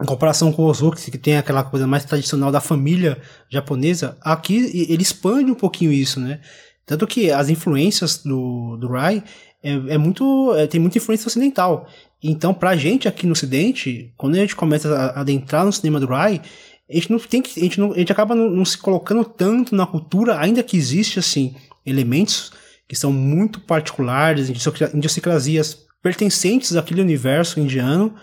Em 0.00 0.04
comparação 0.06 0.52
com 0.52 0.62
o 0.62 0.66
Ozuki, 0.66 1.10
que 1.10 1.18
tem 1.18 1.36
aquela 1.36 1.62
coisa 1.62 1.86
mais 1.86 2.04
tradicional 2.04 2.50
da 2.50 2.60
família 2.60 3.20
japonesa, 3.48 4.16
aqui 4.20 4.56
ele 4.90 5.02
expande 5.02 5.50
um 5.50 5.54
pouquinho 5.54 5.92
isso, 5.92 6.18
né? 6.18 6.40
Tanto 6.84 7.06
que 7.06 7.30
as 7.30 7.48
influências 7.48 8.18
do, 8.18 8.76
do 8.76 8.88
Rai 8.88 9.22
é, 9.62 9.72
é 9.94 9.98
muito, 9.98 10.54
é, 10.56 10.66
tem 10.66 10.80
muita 10.80 10.98
influência 10.98 11.28
ocidental. 11.28 11.86
Então, 12.22 12.52
pra 12.52 12.76
gente 12.76 13.08
aqui 13.08 13.26
no 13.26 13.32
ocidente, 13.32 14.12
quando 14.16 14.34
a 14.34 14.38
gente 14.38 14.56
começa 14.56 14.92
a 14.94 15.20
adentrar 15.20 15.64
no 15.64 15.72
cinema 15.72 16.00
do 16.00 16.06
Rai, 16.06 16.40
a 16.88 16.94
gente 16.94 17.10
não 17.10 17.18
tem 17.18 17.40
que, 17.42 17.58
a 17.58 17.62
gente, 17.62 17.80
não, 17.80 17.92
a 17.92 17.98
gente 17.98 18.12
acaba 18.12 18.34
não, 18.34 18.50
não 18.50 18.64
se 18.64 18.76
colocando 18.76 19.24
tanto 19.24 19.74
na 19.74 19.86
cultura, 19.86 20.38
ainda 20.38 20.62
que 20.62 20.76
existe 20.76 21.18
assim 21.18 21.54
elementos 21.84 22.52
que 22.88 22.96
são 22.96 23.12
muito 23.12 23.60
particulares, 23.60 24.48
idiosincrasias 24.48 25.86
pertencentes 26.02 26.76
àquele 26.76 27.00
universo 27.00 27.60
indiano, 27.60 28.14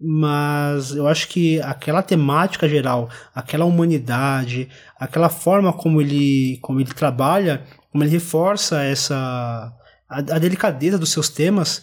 mas 0.00 0.92
eu 0.92 1.06
acho 1.06 1.28
que 1.28 1.60
aquela 1.62 2.02
temática 2.02 2.68
geral, 2.68 3.10
aquela 3.34 3.64
humanidade, 3.64 4.68
aquela 4.98 5.28
forma 5.28 5.72
como 5.72 6.00
ele, 6.00 6.58
como 6.62 6.80
ele 6.80 6.92
trabalha, 6.92 7.64
como 7.90 8.04
ele 8.04 8.10
reforça 8.10 8.82
essa 8.82 9.72
a, 10.08 10.18
a 10.18 10.38
delicadeza 10.38 10.98
dos 10.98 11.10
seus 11.10 11.28
temas, 11.28 11.82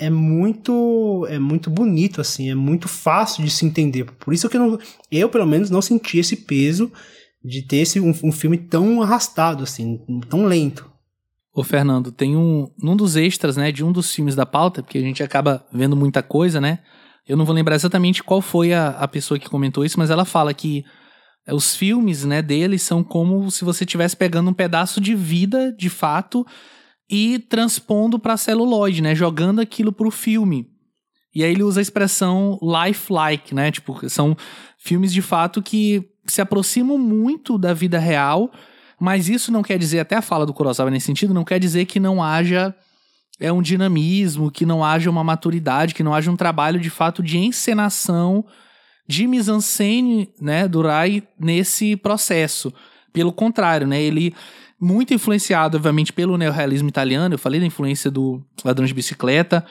é 0.00 0.08
muito 0.08 1.26
é 1.28 1.38
muito 1.38 1.70
bonito 1.70 2.20
assim, 2.20 2.50
é 2.50 2.54
muito 2.54 2.88
fácil 2.88 3.44
de 3.44 3.50
se 3.50 3.66
entender. 3.66 4.04
Por 4.18 4.32
isso 4.32 4.48
que 4.48 4.56
eu, 4.56 4.60
não, 4.60 4.78
eu 5.10 5.28
pelo 5.28 5.46
menos 5.46 5.68
não 5.68 5.82
senti 5.82 6.18
esse 6.18 6.36
peso 6.36 6.90
de 7.44 7.62
ter 7.62 7.76
esse 7.76 8.00
um, 8.00 8.12
um 8.24 8.32
filme 8.32 8.56
tão 8.56 9.02
arrastado 9.02 9.62
assim, 9.62 10.00
tão 10.28 10.46
lento. 10.46 10.90
Ô 11.52 11.62
Fernando, 11.62 12.10
tem 12.10 12.36
um 12.36 12.70
num 12.82 12.96
dos 12.96 13.14
extras, 13.14 13.56
né, 13.56 13.70
de 13.70 13.84
um 13.84 13.92
dos 13.92 14.12
filmes 14.14 14.34
da 14.34 14.46
pauta, 14.46 14.82
porque 14.82 14.96
a 14.96 15.02
gente 15.02 15.22
acaba 15.22 15.64
vendo 15.72 15.94
muita 15.94 16.22
coisa, 16.22 16.60
né? 16.60 16.78
Eu 17.28 17.36
não 17.36 17.44
vou 17.44 17.54
lembrar 17.54 17.74
exatamente 17.74 18.22
qual 18.22 18.40
foi 18.40 18.72
a, 18.72 18.88
a 18.88 19.06
pessoa 19.06 19.38
que 19.38 19.50
comentou 19.50 19.84
isso, 19.84 19.98
mas 19.98 20.10
ela 20.10 20.24
fala 20.24 20.54
que 20.54 20.84
é, 21.46 21.54
os 21.54 21.76
filmes, 21.76 22.24
né, 22.24 22.40
dele 22.40 22.78
são 22.78 23.04
como 23.04 23.50
se 23.50 23.64
você 23.64 23.84
estivesse 23.84 24.16
pegando 24.16 24.50
um 24.50 24.54
pedaço 24.54 25.00
de 25.00 25.14
vida, 25.14 25.72
de 25.76 25.90
fato, 25.90 26.46
e 27.10 27.38
transpondo 27.38 28.18
para 28.18 28.36
celuloide, 28.36 29.02
né? 29.02 29.14
Jogando 29.14 29.60
aquilo 29.60 29.92
pro 29.92 30.10
filme. 30.10 30.70
E 31.34 31.42
aí 31.42 31.50
ele 31.50 31.62
usa 31.62 31.80
a 31.80 31.82
expressão 31.82 32.58
lifelike, 32.62 33.54
né? 33.54 33.70
Tipo, 33.70 34.08
são 34.08 34.36
filmes 34.78 35.12
de 35.12 35.22
fato 35.22 35.62
que 35.62 36.08
se 36.26 36.40
aproximam 36.40 36.96
muito 36.96 37.58
da 37.58 37.74
vida 37.74 37.98
real, 37.98 38.50
mas 39.00 39.28
isso 39.28 39.50
não 39.50 39.62
quer 39.62 39.78
dizer, 39.78 40.00
até 40.00 40.16
a 40.16 40.22
fala 40.22 40.46
do 40.46 40.54
Kurosawa 40.54 40.90
nesse 40.90 41.06
sentido, 41.06 41.34
não 41.34 41.44
quer 41.44 41.58
dizer 41.58 41.86
que 41.86 41.98
não 41.98 42.22
haja 42.22 42.74
é 43.40 43.50
um 43.50 43.62
dinamismo, 43.62 44.50
que 44.50 44.66
não 44.66 44.84
haja 44.84 45.08
uma 45.08 45.24
maturidade, 45.24 45.94
que 45.94 46.02
não 46.02 46.12
haja 46.12 46.30
um 46.30 46.36
trabalho 46.36 46.78
de 46.78 46.90
fato 46.90 47.22
de 47.22 47.38
encenação, 47.38 48.44
de 49.08 49.26
mise-en-scène, 49.26 50.28
né, 50.38 50.68
do 50.68 50.82
Rai 50.82 51.22
nesse 51.38 51.96
processo. 51.96 52.72
Pelo 53.14 53.32
contrário, 53.32 53.86
né, 53.86 54.00
ele 54.00 54.34
muito 54.80 55.12
influenciado, 55.12 55.76
obviamente, 55.76 56.12
pelo 56.12 56.38
neorrealismo 56.38 56.88
italiano. 56.88 57.34
Eu 57.34 57.38
falei 57.38 57.60
da 57.60 57.66
influência 57.66 58.10
do 58.10 58.42
Ladrão 58.64 58.86
de 58.86 58.94
Bicicleta. 58.94 59.64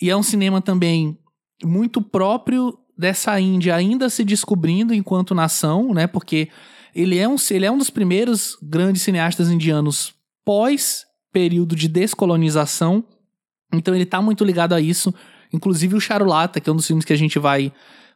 E 0.00 0.10
é 0.10 0.16
um 0.16 0.22
cinema 0.22 0.62
também 0.62 1.18
muito 1.62 2.00
próprio 2.00 2.78
dessa 2.96 3.38
Índia 3.38 3.74
ainda 3.74 4.08
se 4.08 4.24
descobrindo 4.24 4.94
enquanto 4.94 5.34
nação, 5.34 5.92
né? 5.92 6.06
Porque 6.06 6.48
ele 6.94 7.18
é 7.18 7.28
um, 7.28 7.36
ele 7.50 7.66
é 7.66 7.70
um 7.70 7.78
dos 7.78 7.90
primeiros 7.90 8.56
grandes 8.62 9.02
cineastas 9.02 9.50
indianos 9.50 10.14
pós 10.44 11.04
período 11.32 11.74
de 11.74 11.88
descolonização. 11.88 13.04
Então 13.72 13.94
ele 13.94 14.04
está 14.04 14.22
muito 14.22 14.44
ligado 14.44 14.72
a 14.72 14.80
isso. 14.80 15.12
Inclusive 15.52 15.96
o 15.96 16.00
Charulata, 16.00 16.60
que 16.60 16.70
é 16.70 16.72
um 16.72 16.76
dos 16.76 16.86
filmes 16.86 17.04
que 17.04 17.12
a 17.12 17.18
gente 17.18 17.38
vai 17.38 17.72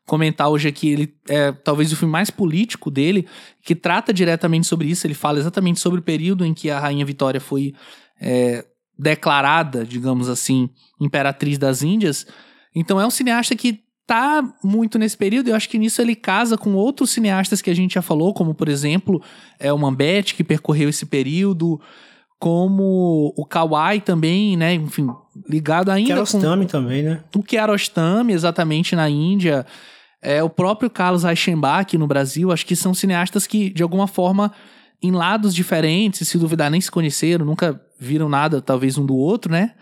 comentar 0.08 0.48
hoje 0.48 0.66
aqui, 0.66 0.88
ele 0.88 1.14
é 1.28 1.52
talvez 1.52 1.92
o 1.92 1.96
filme 1.96 2.10
mais 2.10 2.30
político 2.30 2.90
dele, 2.90 3.28
que 3.62 3.74
trata 3.74 4.12
diretamente 4.12 4.66
sobre 4.66 4.88
isso. 4.88 5.06
Ele 5.06 5.12
fala 5.12 5.38
exatamente 5.38 5.78
sobre 5.78 6.00
o 6.00 6.02
período 6.02 6.46
em 6.46 6.54
que 6.54 6.70
a 6.70 6.80
Rainha 6.80 7.04
Vitória 7.04 7.40
foi 7.40 7.74
é, 8.18 8.64
declarada, 8.98 9.84
digamos 9.84 10.30
assim, 10.30 10.70
imperatriz 10.98 11.58
das 11.58 11.82
Índias. 11.82 12.26
Então 12.74 12.98
é 12.98 13.06
um 13.06 13.10
cineasta 13.10 13.54
que 13.54 13.80
tá 14.06 14.42
muito 14.64 14.98
nesse 14.98 15.16
período. 15.16 15.48
Eu 15.48 15.54
acho 15.54 15.68
que 15.68 15.78
nisso 15.78 16.00
ele 16.00 16.16
casa 16.16 16.56
com 16.56 16.74
outros 16.74 17.10
cineastas 17.10 17.60
que 17.60 17.68
a 17.68 17.74
gente 17.74 17.94
já 17.94 18.02
falou, 18.02 18.32
como 18.32 18.54
por 18.54 18.68
exemplo 18.68 19.22
é 19.60 19.70
o 19.70 19.78
Mambete, 19.78 20.34
que 20.34 20.42
percorreu 20.42 20.88
esse 20.88 21.04
período 21.04 21.78
como 22.38 23.34
o 23.36 23.44
Kawai 23.44 24.00
também, 24.00 24.56
né? 24.56 24.72
Enfim, 24.72 25.08
ligado 25.48 25.90
ainda 25.90 26.14
Kiarostami 26.14 26.64
com... 26.64 26.70
também, 26.70 27.02
né? 27.02 27.20
O 27.36 27.42
Kiarostami, 27.42 28.32
exatamente, 28.32 28.94
na 28.96 29.08
Índia. 29.10 29.66
É, 30.20 30.42
o 30.42 30.50
próprio 30.50 30.90
Carlos 30.90 31.22
Reichenbach 31.22 31.96
no 31.96 32.06
Brasil, 32.06 32.50
acho 32.50 32.66
que 32.66 32.74
são 32.74 32.92
cineastas 32.92 33.46
que, 33.46 33.70
de 33.70 33.82
alguma 33.82 34.08
forma, 34.08 34.52
em 35.00 35.12
lados 35.12 35.54
diferentes, 35.54 36.26
se 36.26 36.38
duvidar, 36.38 36.70
nem 36.70 36.80
se 36.80 36.90
conheceram, 36.90 37.46
nunca 37.46 37.80
viram 37.98 38.28
nada, 38.28 38.60
talvez 38.60 38.98
um 38.98 39.06
do 39.06 39.16
outro, 39.16 39.52
né? 39.52 39.74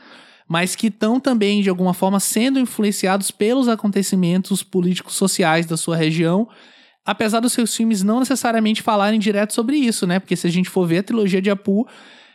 Mas 0.46 0.76
que 0.76 0.88
estão 0.88 1.18
também, 1.18 1.62
de 1.62 1.70
alguma 1.70 1.94
forma, 1.94 2.20
sendo 2.20 2.58
influenciados 2.60 3.30
pelos 3.30 3.66
acontecimentos 3.66 4.62
políticos 4.62 5.14
sociais 5.14 5.66
da 5.66 5.76
sua 5.76 5.96
região, 5.96 6.48
apesar 7.04 7.40
dos 7.40 7.52
seus 7.52 7.74
filmes 7.74 8.02
não 8.02 8.20
necessariamente 8.20 8.82
falarem 8.82 9.18
direto 9.18 9.54
sobre 9.54 9.76
isso, 9.76 10.06
né? 10.06 10.20
Porque 10.20 10.36
se 10.36 10.46
a 10.46 10.50
gente 10.50 10.68
for 10.68 10.86
ver 10.86 10.98
a 10.98 11.02
trilogia 11.02 11.40
de 11.40 11.50
Apu, 11.50 11.86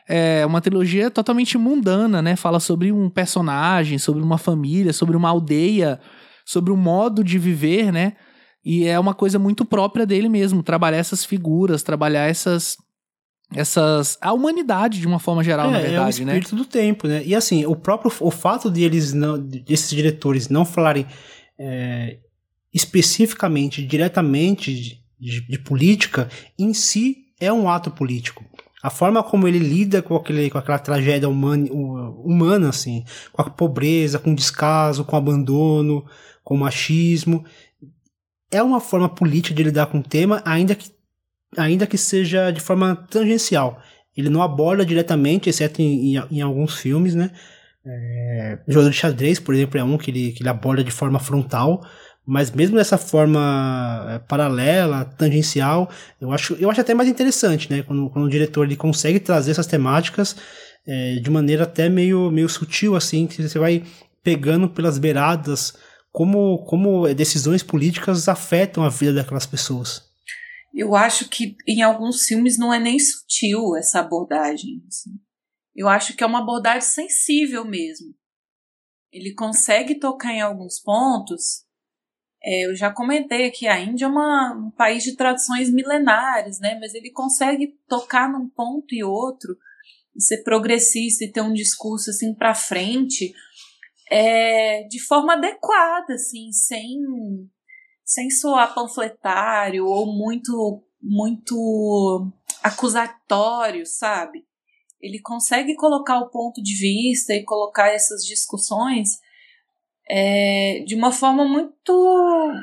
é 0.07 0.45
uma 0.45 0.59
trilogia 0.59 1.11
totalmente 1.11 1.57
mundana, 1.57 2.21
né? 2.21 2.35
Fala 2.35 2.59
sobre 2.59 2.91
um 2.91 3.09
personagem, 3.09 3.97
sobre 3.97 4.23
uma 4.23 4.37
família, 4.37 4.91
sobre 4.91 5.15
uma 5.15 5.29
aldeia 5.29 5.99
sobre 6.45 6.71
o 6.71 6.77
modo 6.77 7.23
de 7.23 7.37
viver, 7.37 7.91
né? 7.91 8.13
E 8.63 8.85
é 8.85 8.99
uma 8.99 9.13
coisa 9.13 9.39
muito 9.39 9.65
própria 9.65 10.05
dele 10.05 10.29
mesmo, 10.29 10.61
trabalhar 10.61 10.97
essas 10.97 11.25
figuras, 11.25 11.83
trabalhar 11.83 12.29
essas 12.29 12.77
essas 13.53 14.17
a 14.21 14.31
humanidade 14.31 14.99
de 14.99 15.07
uma 15.07 15.19
forma 15.19 15.43
geral, 15.43 15.67
é, 15.69 15.71
na 15.71 15.79
verdade, 15.79 15.95
é 15.95 15.99
o 15.99 16.03
né? 16.25 16.37
espírito 16.37 16.55
né? 16.55 16.61
do 16.61 16.65
tempo, 16.65 17.07
né? 17.07 17.21
E 17.25 17.35
assim, 17.35 17.65
o 17.65 17.75
próprio 17.75 18.11
o 18.21 18.31
fato 18.31 18.71
de 18.71 18.83
eles 18.83 19.13
não 19.13 19.37
desses 19.37 19.89
diretores 19.89 20.47
não 20.47 20.63
falarem 20.63 21.05
é, 21.59 22.17
especificamente, 22.73 23.85
diretamente 23.85 24.73
de, 24.73 24.97
de, 25.19 25.47
de, 25.47 25.59
política, 25.59 26.29
em 26.57 26.73
si 26.73 27.25
é 27.39 27.51
um 27.51 27.69
ato 27.69 27.91
político. 27.91 28.45
A 28.81 28.89
forma 28.89 29.21
como 29.21 29.47
ele 29.47 29.59
lida 29.59 30.01
com, 30.01 30.15
aquele, 30.15 30.49
com 30.49 30.57
aquela 30.57 30.79
tragédia 30.79 31.29
humana, 31.29 31.71
humana, 31.71 32.69
assim, 32.69 33.03
com 33.31 33.41
a 33.41 33.49
pobreza, 33.49 34.17
com 34.17 34.31
o 34.31 34.35
descaso, 34.35 35.05
com 35.05 35.15
o 35.15 35.19
abandono, 35.19 36.03
com 36.43 36.57
machismo. 36.57 37.45
É 38.51 38.61
uma 38.61 38.81
forma 38.81 39.07
política 39.07 39.55
de 39.55 39.63
lidar 39.63 39.87
com 39.87 39.99
o 39.99 40.03
tema, 40.03 40.41
ainda 40.45 40.75
que, 40.75 40.91
ainda 41.57 41.87
que 41.87 41.97
seja 41.97 42.51
de 42.51 42.59
forma 42.59 42.95
tangencial. 43.09 43.81
Ele 44.15 44.29
não 44.29 44.41
aborda 44.41 44.85
diretamente, 44.85 45.49
exceto 45.49 45.81
em, 45.81 46.15
em, 46.15 46.23
em 46.31 46.41
alguns 46.41 46.75
filmes, 46.75 47.15
né? 47.15 47.31
É, 47.85 48.59
Jogador 48.67 48.91
de 48.91 48.97
Xadrez, 48.97 49.39
por 49.39 49.55
exemplo, 49.55 49.79
é 49.79 49.83
um 49.83 49.97
que 49.97 50.11
ele, 50.11 50.31
que 50.33 50.43
ele 50.43 50.49
aborda 50.49 50.83
de 50.83 50.91
forma 50.91 51.19
frontal, 51.19 51.81
mas 52.25 52.51
mesmo 52.51 52.77
dessa 52.77 52.97
forma 52.97 54.05
é, 54.09 54.19
paralela, 54.19 55.05
tangencial, 55.05 55.89
eu 56.19 56.31
acho, 56.31 56.53
eu 56.59 56.69
acho 56.69 56.81
até 56.81 56.93
mais 56.93 57.09
interessante, 57.09 57.71
né? 57.71 57.83
Quando, 57.83 58.09
quando 58.09 58.25
o 58.25 58.29
diretor 58.29 58.65
ele 58.65 58.75
consegue 58.75 59.19
trazer 59.19 59.51
essas 59.51 59.65
temáticas 59.65 60.35
é, 60.85 61.15
de 61.15 61.29
maneira 61.29 61.63
até 61.63 61.89
meio, 61.89 62.29
meio 62.29 62.47
sutil, 62.47 62.95
assim, 62.95 63.25
que 63.25 63.41
você 63.41 63.57
vai 63.57 63.83
pegando 64.23 64.69
pelas 64.69 64.97
beiradas 64.99 65.73
como, 66.11 66.63
como 66.65 67.13
decisões 67.13 67.63
políticas 67.63 68.27
afetam 68.27 68.83
a 68.83 68.89
vida 68.89 69.13
daquelas 69.13 69.45
pessoas. 69.45 70.09
Eu 70.73 70.95
acho 70.95 71.29
que 71.29 71.55
em 71.67 71.81
alguns 71.81 72.23
filmes 72.23 72.57
não 72.57 72.73
é 72.73 72.79
nem 72.79 72.97
sutil 72.97 73.75
essa 73.75 73.99
abordagem. 73.99 74.83
Assim. 74.87 75.11
Eu 75.75 75.87
acho 75.87 76.15
que 76.15 76.23
é 76.23 76.27
uma 76.27 76.39
abordagem 76.39 76.81
sensível 76.81 77.65
mesmo. 77.65 78.13
Ele 79.11 79.33
consegue 79.33 79.95
tocar 79.95 80.33
em 80.33 80.41
alguns 80.41 80.79
pontos. 80.79 81.65
É, 82.43 82.65
eu 82.65 82.75
já 82.75 82.91
comentei 82.91 83.51
que 83.51 83.67
a 83.67 83.79
Índia 83.79 84.05
é 84.05 84.07
uma, 84.07 84.53
um 84.55 84.71
país 84.71 85.03
de 85.03 85.15
tradições 85.15 85.69
milenares, 85.69 86.59
né? 86.59 86.77
Mas 86.79 86.93
ele 86.93 87.11
consegue 87.11 87.77
tocar 87.87 88.31
num 88.31 88.49
ponto 88.49 88.95
e 88.95 89.03
outro, 89.03 89.57
ser 90.17 90.43
progressista 90.43 91.23
e 91.23 91.31
ter 91.31 91.41
um 91.41 91.53
discurso 91.53 92.09
assim 92.09 92.33
para 92.33 92.55
frente, 92.55 93.33
é, 94.11 94.83
de 94.89 94.99
forma 94.99 95.33
adequada, 95.33 96.15
assim, 96.15 96.51
sem 96.51 96.99
sem 98.03 98.29
soar 98.29 98.73
panfletário 98.75 99.85
ou 99.85 100.05
muito 100.05 100.83
muito 101.01 102.29
acusatório, 102.61 103.85
sabe? 103.85 104.45
Ele 104.99 105.19
consegue 105.21 105.75
colocar 105.75 106.19
o 106.19 106.29
ponto 106.29 106.61
de 106.61 106.75
vista 106.77 107.33
e 107.33 107.45
colocar 107.45 107.87
essas 107.87 108.25
discussões 108.25 109.17
é, 110.09 110.83
de 110.85 110.93
uma 110.93 111.11
forma 111.13 111.45
muito 111.45 112.53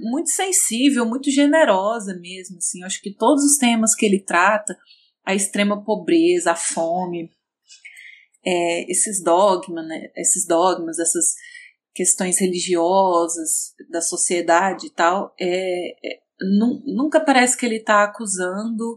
muito 0.00 0.30
sensível, 0.30 1.06
muito 1.06 1.30
generosa 1.30 2.18
mesmo, 2.18 2.56
assim. 2.56 2.82
Acho 2.82 3.02
que 3.02 3.14
todos 3.14 3.44
os 3.44 3.58
temas 3.58 3.94
que 3.94 4.06
ele 4.06 4.18
trata, 4.18 4.76
a 5.24 5.34
extrema 5.34 5.84
pobreza, 5.84 6.52
a 6.52 6.56
fome, 6.56 7.30
é, 8.46 8.90
esses 8.90 9.22
dogmas, 9.22 9.86
né, 9.86 10.10
esses 10.16 10.46
dogmas, 10.46 10.98
essas 10.98 11.34
questões 11.94 12.40
religiosas 12.40 13.74
da 13.90 14.00
sociedade 14.00 14.86
e 14.86 14.90
tal, 14.90 15.34
é, 15.40 15.90
é, 16.04 16.20
nunca 16.86 17.20
parece 17.20 17.56
que 17.56 17.64
ele 17.64 17.76
está 17.76 18.04
acusando 18.04 18.96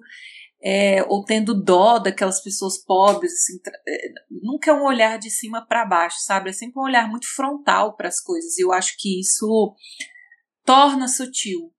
é, 0.62 1.04
ou 1.04 1.24
tendo 1.24 1.54
dó 1.54 2.00
daquelas 2.00 2.42
pessoas 2.42 2.78
pobres, 2.78 3.32
assim, 3.32 3.60
é, 3.88 4.14
nunca 4.30 4.72
é 4.72 4.74
um 4.74 4.84
olhar 4.84 5.18
de 5.20 5.30
cima 5.30 5.66
para 5.66 5.86
baixo, 5.86 6.18
sabe? 6.22 6.50
É 6.50 6.54
sempre 6.54 6.80
um 6.80 6.84
olhar 6.84 7.08
muito 7.08 7.28
frontal 7.28 7.96
para 7.96 8.08
as 8.08 8.20
coisas. 8.20 8.58
E 8.58 8.64
eu 8.64 8.74
acho 8.74 8.96
que 8.98 9.20
isso 9.20 9.76
torna 10.66 11.08
sutil. 11.08 11.72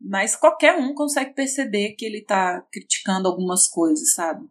Mas 0.00 0.36
qualquer 0.36 0.78
um 0.78 0.94
consegue 0.94 1.34
perceber 1.34 1.92
que 1.92 2.04
ele 2.04 2.18
está 2.18 2.60
criticando 2.70 3.28
algumas 3.28 3.66
coisas, 3.66 4.14
sabe? 4.14 4.46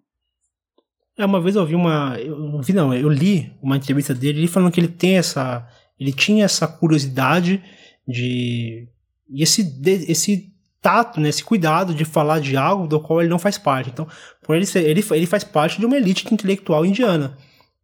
É, 1.18 1.26
uma 1.26 1.40
vez 1.40 1.56
eu 1.56 1.66
vi 1.66 1.76
uma. 1.76 2.18
Eu 2.20 2.62
vi, 2.62 2.74
não, 2.74 2.94
eu 2.94 3.10
li 3.10 3.52
uma 3.62 3.78
entrevista 3.78 4.14
dele, 4.14 4.40
ele 4.40 4.48
falando 4.48 4.72
que 4.72 4.80
ele 4.80 4.88
tem 4.88 5.18
essa 5.18 5.68
ele 6.00 6.12
tinha 6.12 6.46
essa 6.46 6.68
curiosidade 6.68 7.62
de 8.08 8.88
e 9.30 9.42
esse 9.42 9.82
esse 10.08 10.54
tato, 10.82 11.20
né, 11.20 11.30
esse 11.30 11.44
cuidado 11.44 11.96
de 11.96 12.06
falar 12.06 12.40
de 12.40 12.56
algo 12.56 12.88
do 12.88 13.00
qual 13.00 13.20
ele 13.20 13.30
não 13.30 13.40
faz 13.40 13.58
parte. 13.58 13.90
Então, 13.90 14.08
por 14.44 14.56
ele 14.56 14.68
ser, 14.68 14.88
ele, 14.88 15.04
ele 15.12 15.26
faz 15.26 15.44
parte 15.44 15.80
de 15.80 15.86
uma 15.86 15.98
elite 15.98 16.32
intelectual 16.32 16.86
indiana. 16.86 17.36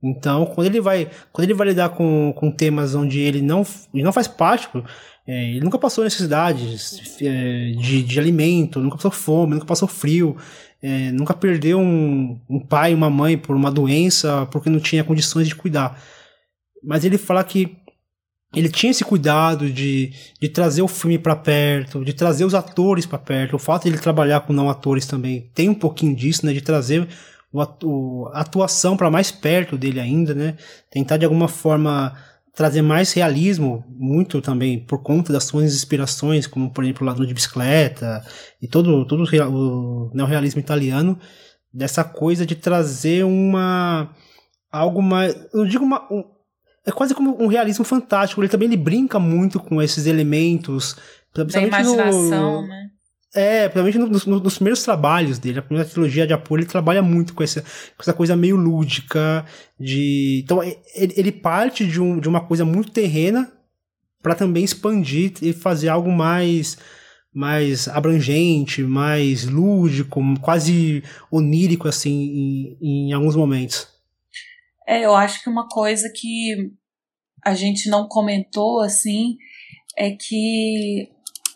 Então, 0.04 0.46
quando 0.46 0.68
ele 0.68 0.80
vai, 0.80 1.10
quando 1.32 1.46
ele 1.46 1.56
vai 1.56 1.70
lidar 1.70 1.90
com, 1.90 2.32
com 2.36 2.52
temas 2.52 2.94
onde 2.94 3.20
ele 3.20 3.42
não, 3.42 3.66
ele 3.92 4.04
não 4.04 4.14
faz 4.14 4.28
parte, 4.28 4.68
é, 5.26 5.50
ele 5.50 5.62
nunca 5.62 5.80
passou 5.80 6.04
necessidades 6.04 7.20
é, 7.22 7.72
de, 7.72 8.04
de 8.04 8.20
alimento, 8.20 8.80
nunca 8.80 8.98
passou 8.98 9.12
fome, 9.12 9.56
nunca 9.56 9.66
passou 9.66 9.88
frio, 9.88 10.38
é, 10.82 11.12
nunca 11.12 11.34
perdeu 11.34 11.80
um, 11.80 12.40
um 12.50 12.60
pai, 12.60 12.94
uma 12.94 13.10
mãe 13.10 13.38
por 13.38 13.56
uma 13.56 13.72
doença, 13.72 14.48
porque 14.48 14.70
não 14.70 14.80
tinha 14.80 15.04
condições 15.04 15.48
de 15.48 15.56
cuidar. 15.56 16.02
Mas 16.84 17.06
ele 17.06 17.18
fala 17.18 17.44
que 17.44 17.78
ele 18.54 18.70
tinha 18.70 18.92
esse 18.92 19.04
cuidado 19.04 19.70
de, 19.70 20.12
de 20.40 20.50
trazer 20.50 20.82
o 20.82 20.88
filme 20.88 21.18
para 21.18 21.36
perto, 21.36 22.04
de 22.04 22.14
trazer 22.14 22.44
os 22.44 22.54
atores 22.54 23.06
para 23.06 23.18
perto. 23.18 23.56
O 23.56 23.60
fato 23.60 23.84
de 23.84 23.90
ele 23.90 23.98
trabalhar 23.98 24.42
com 24.42 24.52
não 24.52 24.70
atores 24.70 25.06
também 25.06 25.50
tem 25.54 25.70
um 25.70 25.74
pouquinho 25.74 26.16
disso, 26.16 26.46
né? 26.46 26.52
De 26.52 26.62
trazer 26.62 27.08
o, 27.54 28.28
a 28.34 28.42
atuação 28.42 28.98
para 28.98 29.12
mais 29.12 29.32
perto 29.32 29.78
dele 29.78 30.00
ainda, 30.00 30.34
né? 30.34 30.58
Tentar 30.90 31.18
de 31.18 31.26
alguma 31.26 31.48
forma 31.48 32.14
trazer 32.54 32.82
mais 32.82 33.14
realismo, 33.14 33.84
muito 33.88 34.42
também 34.42 34.80
por 34.80 35.02
conta 35.02 35.32
das 35.32 35.46
suas 35.46 35.74
inspirações, 35.74 36.48
como 36.48 36.70
por 36.70 36.84
exemplo 36.84 37.04
o 37.04 37.06
Ladrão 37.08 37.26
de 37.26 37.34
Bicicleta 37.34 38.24
e 38.62 38.68
todo, 38.68 39.06
todo 39.06 39.24
o 39.24 40.12
neorrealismo 40.14 40.60
italiano, 40.60 41.18
dessa 41.74 42.04
coisa 42.04 42.46
de 42.46 42.56
trazer 42.56 43.24
uma 43.24 44.14
algo 44.72 45.02
mais, 45.02 45.36
eu 45.54 45.66
digo 45.66 45.84
uma, 45.84 46.08
é 46.86 46.92
quase 46.92 47.14
como 47.14 47.42
um 47.42 47.48
realismo 47.48 47.86
fantástico. 47.86 48.42
Ele 48.42 48.50
também 48.50 48.68
ele 48.68 48.78
brinca 48.78 49.20
muito 49.20 49.60
com 49.60 49.82
esses 49.82 50.06
elementos. 50.06 50.96
Da 51.34 51.44
imaginação, 51.62 52.62
no, 52.62 52.68
né? 52.68 52.90
É, 53.34 53.70
principalmente 53.70 54.12
nos, 54.12 54.26
nos, 54.26 54.56
primeiros 54.56 54.84
trabalhos 54.84 55.40
dele. 55.40 55.60
A 55.60 55.62
primeira 55.62 55.88
trilogia 55.90 56.28
de 56.28 56.34
Apolo, 56.34 56.62
ele 56.62 56.70
trabalha 56.70 57.02
muito 57.02 57.34
com 57.34 57.42
essa, 57.42 57.62
com 57.62 58.02
essa 58.02 58.14
coisa 58.14 58.36
meio 58.36 58.58
lúdica. 58.58 59.46
de 59.80 60.42
Então, 60.44 60.62
ele, 60.62 61.14
ele 61.16 61.32
parte 61.32 61.88
de, 61.88 62.02
um, 62.02 62.20
de 62.20 62.28
uma 62.28 62.42
coisa 62.46 62.66
muito 62.66 62.92
terrena 62.92 63.52
para 64.22 64.36
também 64.36 64.64
expandir 64.64 65.34
e 65.42 65.54
fazer 65.54 65.90
algo 65.90 66.12
mais 66.12 66.78
mais 67.34 67.88
abrangente, 67.88 68.84
mais 68.84 69.46
lúdico, 69.46 70.22
quase 70.42 71.02
onírico 71.32 71.88
assim 71.88 72.78
em, 72.82 73.10
em 73.10 73.14
alguns 73.14 73.38
momentos. 73.38 73.88
É, 74.86 75.06
eu 75.06 75.16
acho 75.16 75.42
que 75.42 75.50
uma 75.50 75.70
coisa 75.70 76.12
que 76.14 76.72
a 77.44 77.56
gente 77.56 77.90
não 77.90 78.08
comentou 78.10 78.82
assim 78.82 79.38
é 79.98 80.12
que 80.12 81.10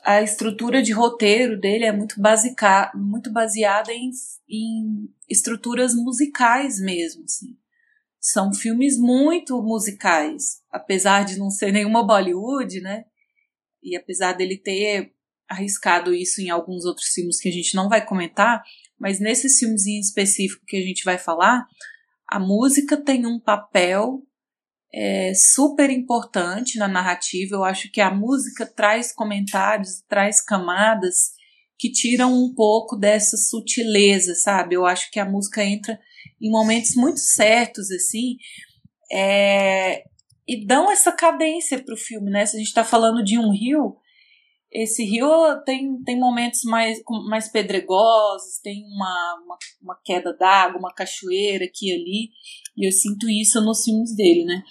a 0.05 0.21
estrutura 0.21 0.83
de 0.83 0.91
roteiro 0.91 1.59
dele 1.59 1.83
é 1.83 1.91
muito, 1.91 2.21
basica, 2.21 2.91
muito 2.93 3.31
baseada 3.31 3.91
em, 3.91 4.11
em 4.47 5.09
estruturas 5.27 5.95
musicais 5.95 6.79
mesmo. 6.79 7.23
Assim. 7.23 7.57
São 8.19 8.53
filmes 8.53 8.99
muito 8.99 9.59
musicais, 9.63 10.61
apesar 10.71 11.25
de 11.25 11.39
não 11.39 11.49
ser 11.49 11.71
nenhuma 11.71 12.05
Bollywood, 12.05 12.81
né? 12.81 13.05
E 13.81 13.97
apesar 13.97 14.33
dele 14.33 14.57
ter 14.57 15.11
arriscado 15.49 16.13
isso 16.13 16.39
em 16.39 16.51
alguns 16.51 16.85
outros 16.85 17.07
filmes 17.07 17.39
que 17.39 17.49
a 17.49 17.51
gente 17.51 17.75
não 17.75 17.89
vai 17.89 18.05
comentar, 18.05 18.63
mas 18.99 19.19
nesses 19.19 19.57
filmes 19.57 19.87
em 19.87 19.99
específico 19.99 20.65
que 20.67 20.77
a 20.77 20.81
gente 20.81 21.03
vai 21.03 21.17
falar, 21.17 21.67
a 22.27 22.39
música 22.39 22.95
tem 22.95 23.25
um 23.25 23.39
papel 23.39 24.23
é, 24.95 25.33
super 25.33 25.89
importante 25.89 26.79
na 26.79 26.87
narrativa. 26.87 27.53
Eu 27.55 27.65
acho 27.65 27.91
que 27.91 27.99
a 27.99 28.09
música 28.09 28.65
traz 28.65 29.11
comentários, 29.13 30.01
traz 30.07 30.41
camadas 30.41 31.33
que 31.77 31.91
tiram 31.91 32.33
um 32.33 32.53
pouco 32.55 32.95
dessa 32.95 33.35
sutileza, 33.35 34.33
sabe? 34.35 34.75
Eu 34.75 34.85
acho 34.85 35.11
que 35.11 35.19
a 35.19 35.29
música 35.29 35.61
entra 35.65 35.99
em 36.41 36.49
momentos 36.49 36.95
muito 36.95 37.19
certos, 37.19 37.91
assim, 37.91 38.37
é, 39.11 40.03
e 40.47 40.65
dão 40.65 40.89
essa 40.89 41.11
cadência 41.11 41.83
para 41.83 41.93
o 41.93 41.97
filme, 41.97 42.31
né? 42.31 42.45
Se 42.45 42.55
a 42.55 42.59
gente 42.59 42.69
está 42.69 42.85
falando 42.85 43.21
de 43.21 43.37
um 43.37 43.51
rio, 43.51 43.97
esse 44.71 45.03
rio 45.03 45.27
tem, 45.65 46.01
tem 46.03 46.17
momentos 46.17 46.61
mais, 46.63 47.01
mais 47.27 47.49
pedregosos, 47.49 48.59
tem 48.63 48.83
uma, 48.85 49.41
uma, 49.43 49.57
uma 49.81 49.99
queda 50.05 50.33
d'água, 50.33 50.79
uma 50.79 50.93
cachoeira 50.93 51.65
aqui 51.65 51.89
e 51.89 51.93
ali, 51.93 52.29
e 52.77 52.87
eu 52.87 52.91
sinto 52.91 53.29
isso 53.29 53.61
nos 53.61 53.83
filmes 53.83 54.15
dele, 54.15 54.45
né? 54.45 54.63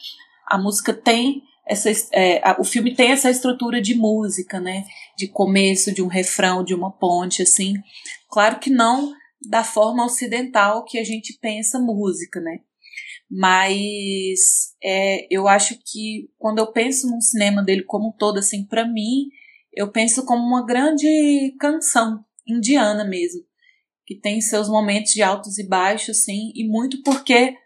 A 0.46 0.58
música 0.58 0.92
tem 0.92 1.42
essa 1.66 1.90
é, 2.12 2.42
o 2.58 2.64
filme 2.64 2.94
tem 2.94 3.10
essa 3.10 3.30
estrutura 3.30 3.80
de 3.80 3.94
música, 3.94 4.60
né? 4.60 4.84
De 5.16 5.26
começo, 5.26 5.94
de 5.94 6.02
um 6.02 6.06
refrão, 6.06 6.62
de 6.62 6.74
uma 6.74 6.92
ponte, 6.92 7.42
assim. 7.42 7.74
Claro 8.28 8.58
que 8.58 8.70
não 8.70 9.14
da 9.48 9.64
forma 9.64 10.04
ocidental 10.04 10.84
que 10.84 10.98
a 10.98 11.04
gente 11.04 11.38
pensa 11.40 11.78
música, 11.78 12.40
né? 12.40 12.60
Mas 13.30 14.74
é, 14.82 15.26
eu 15.30 15.48
acho 15.48 15.78
que 15.84 16.30
quando 16.38 16.58
eu 16.58 16.70
penso 16.70 17.10
num 17.10 17.20
cinema 17.20 17.62
dele 17.62 17.82
como 17.82 18.08
um 18.08 18.12
todo, 18.12 18.38
assim, 18.38 18.64
para 18.64 18.86
mim, 18.86 19.28
eu 19.72 19.90
penso 19.90 20.24
como 20.24 20.42
uma 20.46 20.64
grande 20.64 21.54
canção 21.58 22.24
indiana 22.46 23.04
mesmo, 23.04 23.42
que 24.06 24.14
tem 24.14 24.40
seus 24.40 24.68
momentos 24.68 25.12
de 25.12 25.22
altos 25.22 25.58
e 25.58 25.66
baixos, 25.66 26.24
sim, 26.24 26.52
e 26.54 26.68
muito 26.68 27.02
porque 27.02 27.56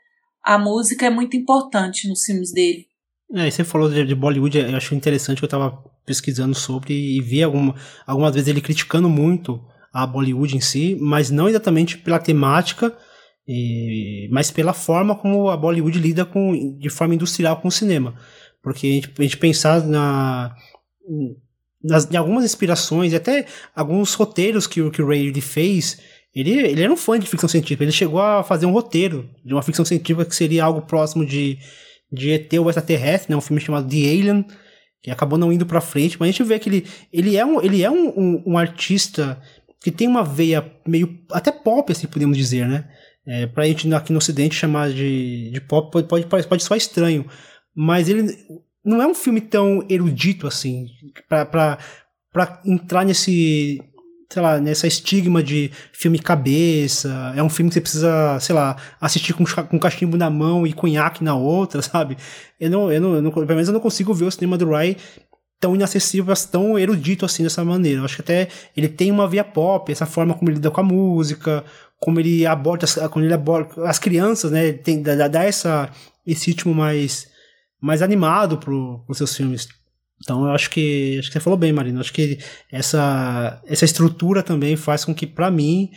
a 0.49 0.57
música 0.57 1.05
é 1.05 1.11
muito 1.11 1.37
importante 1.37 2.09
nos 2.09 2.25
filmes 2.25 2.51
dele. 2.51 2.87
É, 3.35 3.51
você 3.51 3.63
falou 3.63 3.91
de, 3.91 4.03
de 4.03 4.15
Bollywood, 4.15 4.57
eu 4.57 4.75
acho 4.75 4.95
interessante 4.95 5.37
que 5.37 5.45
eu 5.45 5.47
estava 5.47 5.85
pesquisando 6.07 6.55
sobre 6.55 6.95
e 6.95 7.21
vi 7.21 7.43
alguma, 7.43 7.75
algumas 8.07 8.33
vezes 8.33 8.49
ele 8.49 8.63
criticando 8.63 9.11
muito 9.11 9.63
a 9.93 10.07
Bollywood 10.07 10.57
em 10.57 10.61
si, 10.61 10.97
mas 10.99 11.31
não 11.31 11.51
exatamente 11.51 11.99
pela 11.99 12.19
temática, 12.19 12.97
e, 13.47 14.27
mas 14.33 14.51
pela 14.51 14.73
forma 14.73 15.15
como 15.15 15.51
a 15.51 15.57
Bollywood 15.57 15.99
lida 15.99 16.25
com, 16.25 16.79
de 16.79 16.89
forma 16.89 17.15
industrial 17.15 17.61
com 17.61 17.69
o 17.69 17.73
cinema. 17.73 18.15
Porque 18.63 18.87
a 18.87 18.91
gente, 18.91 19.13
a 19.19 19.23
gente 19.23 19.37
pensar 19.37 19.87
na, 19.87 20.57
nas, 21.85 22.11
em 22.11 22.17
algumas 22.17 22.47
inspirações, 22.47 23.13
até 23.13 23.45
alguns 23.77 24.15
roteiros 24.15 24.67
que, 24.67 24.91
que 24.91 25.03
o 25.03 25.09
Ray 25.09 25.31
fez, 25.43 25.99
ele, 26.35 26.51
ele 26.51 26.83
era 26.83 26.93
um 26.93 26.97
fã 26.97 27.19
de 27.19 27.27
ficção 27.27 27.49
científica. 27.49 27.85
Ele 27.85 27.93
chegou 27.93 28.21
a 28.21 28.43
fazer 28.43 28.67
um 28.67 28.73
roteiro 28.73 29.29
de 29.45 29.53
uma 29.53 29.63
ficção 29.63 29.85
científica 29.85 30.25
que 30.25 30.35
seria 30.35 30.65
algo 30.65 30.83
próximo 30.83 31.25
de, 31.25 31.59
de 32.13 32.31
ET 32.31 32.53
ou 32.55 32.69
extraterrestre, 32.69 33.31
né? 33.31 33.37
Um 33.37 33.41
filme 33.41 33.61
chamado 33.61 33.89
The 33.89 33.97
Alien, 33.97 34.47
que 35.03 35.11
acabou 35.11 35.39
não 35.39 35.53
indo 35.53 35.67
pra 35.67 35.81
frente. 35.81 36.17
Mas 36.19 36.29
a 36.29 36.33
gente 36.33 36.45
vê 36.45 36.59
que 36.59 36.69
ele, 36.69 36.87
ele 37.13 37.37
é, 37.37 37.45
um, 37.45 37.61
ele 37.63 37.83
é 37.83 37.91
um, 37.91 38.09
um, 38.09 38.43
um 38.47 38.59
artista 38.59 39.41
que 39.81 39.91
tem 39.91 40.09
uma 40.09 40.25
veia 40.25 40.71
meio 40.87 41.19
até 41.33 41.51
pop, 41.51 41.91
assim 41.91 42.07
podemos 42.07 42.37
dizer, 42.37 42.67
né? 42.67 42.89
É, 43.27 43.47
pra 43.47 43.67
gente 43.67 43.93
aqui 43.93 44.13
no 44.13 44.19
ocidente 44.19 44.55
chamar 44.55 44.91
de, 44.91 45.51
de 45.51 45.61
pop 45.61 45.91
pode, 46.09 46.27
pode, 46.27 46.47
pode 46.47 46.65
soar 46.65 46.79
estranho, 46.79 47.27
mas 47.75 48.09
ele 48.09 48.35
não 48.85 49.03
é 49.03 49.07
um 49.07 49.15
filme 49.15 49.41
tão 49.41 49.85
erudito 49.89 50.47
assim, 50.47 50.87
pra, 51.29 51.45
pra 52.33 52.63
entrar 52.65 53.05
nesse, 53.05 53.83
sei 54.31 54.43
lá, 54.43 54.59
nessa 54.59 54.87
estigma 54.87 55.43
de 55.43 55.71
filme 55.93 56.19
cabeça, 56.19 57.33
é 57.35 57.43
um 57.43 57.49
filme 57.49 57.71
que 57.71 57.75
você 57.75 57.81
precisa, 57.81 58.39
sei 58.41 58.55
lá, 58.55 58.77
assistir 59.01 59.33
com, 59.33 59.45
com 59.45 59.79
cachimbo 59.79 60.17
na 60.17 60.29
mão 60.29 60.67
e 60.67 60.73
cunhaque 60.73 61.25
na 61.25 61.35
outra, 61.35 61.81
sabe? 61.83 62.17
Eu 62.61 62.71
não, 62.71 62.93
eu 62.93 63.01
não, 63.01 63.15
eu 63.15 63.23
não, 63.23 63.31
pelo 63.31 63.47
menos 63.47 63.69
eu 63.69 63.75
não 63.75 63.81
consigo 63.81 64.13
ver 64.13 64.27
o 64.27 64.31
cinema 64.31 64.59
do 64.59 64.71
Rai 64.71 64.97
tão 65.61 65.75
inacessível, 65.75 66.33
tão 66.51 66.79
erudito 66.79 67.25
assim 67.25 67.43
dessa 67.43 67.65
maneira. 67.65 68.01
Eu 68.01 68.05
acho 68.05 68.17
que 68.17 68.23
até 68.23 68.49
ele 68.77 68.89
tem 68.89 69.11
uma 69.11 69.27
via 69.27 69.43
pop, 69.43 69.91
essa 69.91 70.07
forma 70.07 70.35
como 70.35 70.51
ele 70.51 70.57
lida 70.57 70.71
com 70.71 70.81
a 70.81 70.85
música, 70.85 71.65
como 71.99 72.21
ele 72.21 72.47
aborda, 72.47 72.87
como 73.09 73.25
ele 73.25 73.35
aborda 73.35 73.89
as 73.89 73.99
crianças, 73.99 74.51
né? 74.51 74.73
Tem, 74.73 75.03
dá, 75.03 75.27
dá 75.27 75.43
essa, 75.43 75.91
esse 76.27 76.51
ritmo 76.51 76.75
mais, 76.75 77.29
mais 77.81 78.03
animado 78.03 78.59
pro, 78.59 79.03
pros 79.05 79.19
seus 79.19 79.37
filmes. 79.37 79.69
Então 80.23 80.45
eu 80.47 80.51
acho 80.51 80.71
que 80.71 81.17
acho 81.19 81.29
que 81.29 81.35
você 81.35 81.41
falou 81.41 81.59
bem, 81.59 81.73
Marina. 81.73 82.01
Acho 82.01 82.13
que 82.13 82.39
essa, 82.71 83.63
essa 83.67 83.85
estrutura 83.85 84.43
também 84.43 84.77
faz 84.77 85.05
com 85.05 85.15
que, 85.15 85.27
para 85.27 85.51
mim, 85.51 85.91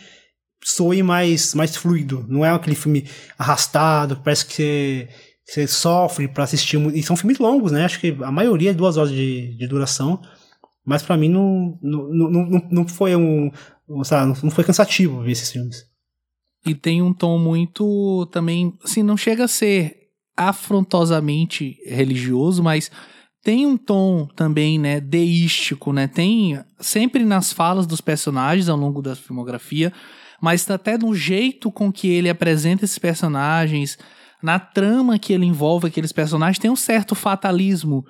soe 0.62 1.02
mais, 1.02 1.54
mais 1.54 1.76
fluido. 1.76 2.24
Não 2.28 2.44
é 2.44 2.50
aquele 2.50 2.76
filme 2.76 3.04
arrastado, 3.38 4.20
parece 4.22 4.46
que 4.46 4.52
você 4.52 5.08
você 5.44 5.66
sofre 5.66 6.28
para 6.28 6.44
assistir. 6.44 6.78
E 6.94 7.02
são 7.02 7.16
filmes 7.16 7.38
longos, 7.38 7.72
né? 7.72 7.84
Acho 7.84 8.00
que 8.00 8.16
a 8.22 8.30
maioria 8.30 8.70
é 8.70 8.74
duas 8.74 8.96
horas 8.96 9.10
de, 9.10 9.56
de 9.56 9.66
duração. 9.66 10.20
Mas 10.84 11.02
para 11.02 11.16
mim 11.16 11.28
não, 11.28 11.78
não, 11.82 12.08
não, 12.08 12.68
não 12.70 12.88
foi 12.88 13.14
um. 13.14 13.50
Sabe, 14.04 14.38
não 14.42 14.50
foi 14.50 14.64
cansativo 14.64 15.22
ver 15.22 15.32
esses 15.32 15.50
filmes. 15.50 15.84
E 16.64 16.74
tem 16.74 17.02
um 17.02 17.12
tom 17.12 17.38
muito 17.38 18.26
também. 18.32 18.72
Assim, 18.82 19.02
não 19.02 19.16
chega 19.16 19.44
a 19.44 19.48
ser 19.48 19.96
afrontosamente 20.36 21.76
religioso, 21.84 22.62
mas 22.62 22.90
tem 23.42 23.66
um 23.66 23.76
tom 23.76 24.26
também, 24.36 24.78
né, 24.78 25.00
deístico, 25.00 25.92
né? 25.92 26.06
Tem 26.06 26.62
sempre 26.78 27.24
nas 27.24 27.52
falas 27.52 27.86
dos 27.86 28.00
personagens 28.00 28.68
ao 28.68 28.76
longo 28.76 29.02
da 29.02 29.16
filmografia, 29.16 29.92
mas 30.40 30.68
até 30.70 30.96
no 30.96 31.14
jeito 31.14 31.70
com 31.70 31.92
que 31.92 32.08
ele 32.08 32.28
apresenta 32.28 32.84
esses 32.84 32.98
personagens, 32.98 33.98
na 34.42 34.58
trama 34.58 35.18
que 35.18 35.32
ele 35.32 35.46
envolve 35.46 35.88
aqueles 35.88 36.12
personagens, 36.12 36.58
tem 36.58 36.70
um 36.70 36.76
certo 36.76 37.14
fatalismo, 37.14 38.04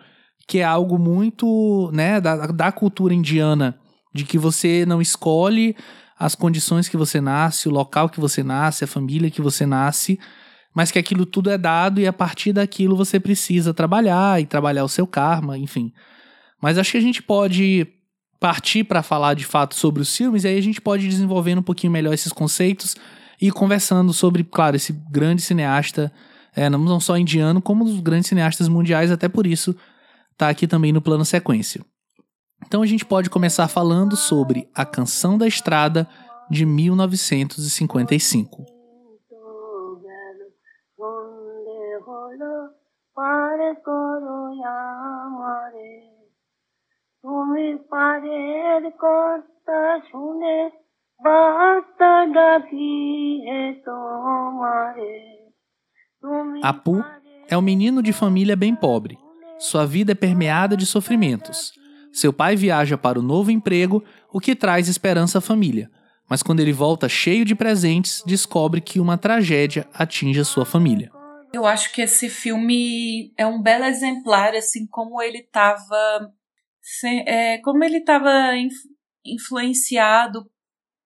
que 0.46 0.58
é 0.58 0.64
algo 0.64 0.98
muito, 0.98 1.90
né, 1.92 2.20
da, 2.20 2.46
da 2.46 2.72
cultura 2.72 3.14
indiana, 3.14 3.78
de 4.14 4.24
que 4.24 4.36
você 4.36 4.84
não 4.86 5.00
escolhe 5.00 5.74
as 6.18 6.34
condições 6.34 6.88
que 6.88 6.96
você 6.96 7.20
nasce, 7.20 7.68
o 7.68 7.72
local 7.72 8.08
que 8.08 8.20
você 8.20 8.42
nasce, 8.42 8.84
a 8.84 8.86
família 8.86 9.30
que 9.30 9.40
você 9.40 9.64
nasce, 9.64 10.18
mas 10.74 10.90
que 10.90 10.98
aquilo 10.98 11.26
tudo 11.26 11.50
é 11.50 11.58
dado 11.58 12.00
e 12.00 12.06
a 12.06 12.12
partir 12.12 12.52
daquilo 12.52 12.96
você 12.96 13.20
precisa 13.20 13.74
trabalhar 13.74 14.40
e 14.40 14.46
trabalhar 14.46 14.84
o 14.84 14.88
seu 14.88 15.06
karma, 15.06 15.58
enfim. 15.58 15.92
Mas 16.60 16.78
acho 16.78 16.92
que 16.92 16.98
a 16.98 17.02
gente 17.02 17.22
pode 17.22 17.86
partir 18.40 18.84
para 18.84 19.02
falar 19.02 19.34
de 19.34 19.44
fato 19.44 19.74
sobre 19.74 20.02
os 20.02 20.16
filmes 20.16 20.44
e 20.44 20.48
aí 20.48 20.58
a 20.58 20.62
gente 20.62 20.80
pode 20.80 21.06
ir 21.06 21.08
desenvolvendo 21.08 21.58
um 21.58 21.62
pouquinho 21.62 21.92
melhor 21.92 22.12
esses 22.12 22.32
conceitos 22.32 22.96
e 23.40 23.50
conversando 23.50 24.12
sobre, 24.12 24.44
claro, 24.44 24.76
esse 24.76 24.92
grande 25.10 25.42
cineasta, 25.42 26.12
é, 26.54 26.70
não 26.70 27.00
só 27.00 27.16
indiano, 27.16 27.60
como 27.60 27.84
os 27.84 28.00
grandes 28.00 28.28
cineastas 28.28 28.68
mundiais, 28.68 29.10
até 29.10 29.28
por 29.28 29.46
isso 29.46 29.74
tá 30.36 30.48
aqui 30.48 30.66
também 30.66 30.92
no 30.92 31.02
plano 31.02 31.24
sequência. 31.24 31.84
Então 32.66 32.82
a 32.82 32.86
gente 32.86 33.04
pode 33.04 33.28
começar 33.28 33.68
falando 33.68 34.16
sobre 34.16 34.68
A 34.74 34.84
Canção 34.84 35.36
da 35.36 35.46
Estrada 35.46 36.08
de 36.50 36.64
1955. 36.64 38.71
Apu 56.62 57.04
é 57.48 57.56
um 57.56 57.62
menino 57.62 58.02
de 58.02 58.12
família 58.14 58.56
bem 58.56 58.74
pobre. 58.74 59.18
Sua 59.58 59.86
vida 59.86 60.12
é 60.12 60.14
permeada 60.14 60.76
de 60.76 60.86
sofrimentos. 60.86 61.72
Seu 62.12 62.32
pai 62.32 62.56
viaja 62.56 62.96
para 62.96 63.18
o 63.18 63.22
novo 63.22 63.50
emprego, 63.50 64.02
o 64.32 64.40
que 64.40 64.56
traz 64.56 64.88
esperança 64.88 65.38
à 65.38 65.40
família. 65.40 65.90
Mas 66.30 66.42
quando 66.42 66.60
ele 66.60 66.72
volta 66.72 67.10
cheio 67.10 67.44
de 67.44 67.54
presentes, 67.54 68.22
descobre 68.26 68.80
que 68.80 68.98
uma 68.98 69.18
tragédia 69.18 69.86
atinge 69.92 70.40
a 70.40 70.44
sua 70.44 70.64
família. 70.64 71.12
Eu 71.52 71.66
acho 71.66 71.92
que 71.92 72.00
esse 72.00 72.30
filme 72.30 73.32
é 73.36 73.46
um 73.46 73.60
belo 73.60 73.84
exemplar, 73.84 74.54
assim, 74.54 74.86
como 74.86 75.20
ele 75.20 75.38
estava. 75.38 76.32
É, 77.26 77.58
como 77.58 77.84
ele 77.84 77.98
estava 77.98 78.52
influenciado 79.24 80.50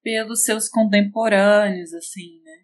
pelos 0.02 0.44
seus 0.44 0.68
contemporâneos, 0.68 1.92
assim, 1.92 2.40
né? 2.44 2.62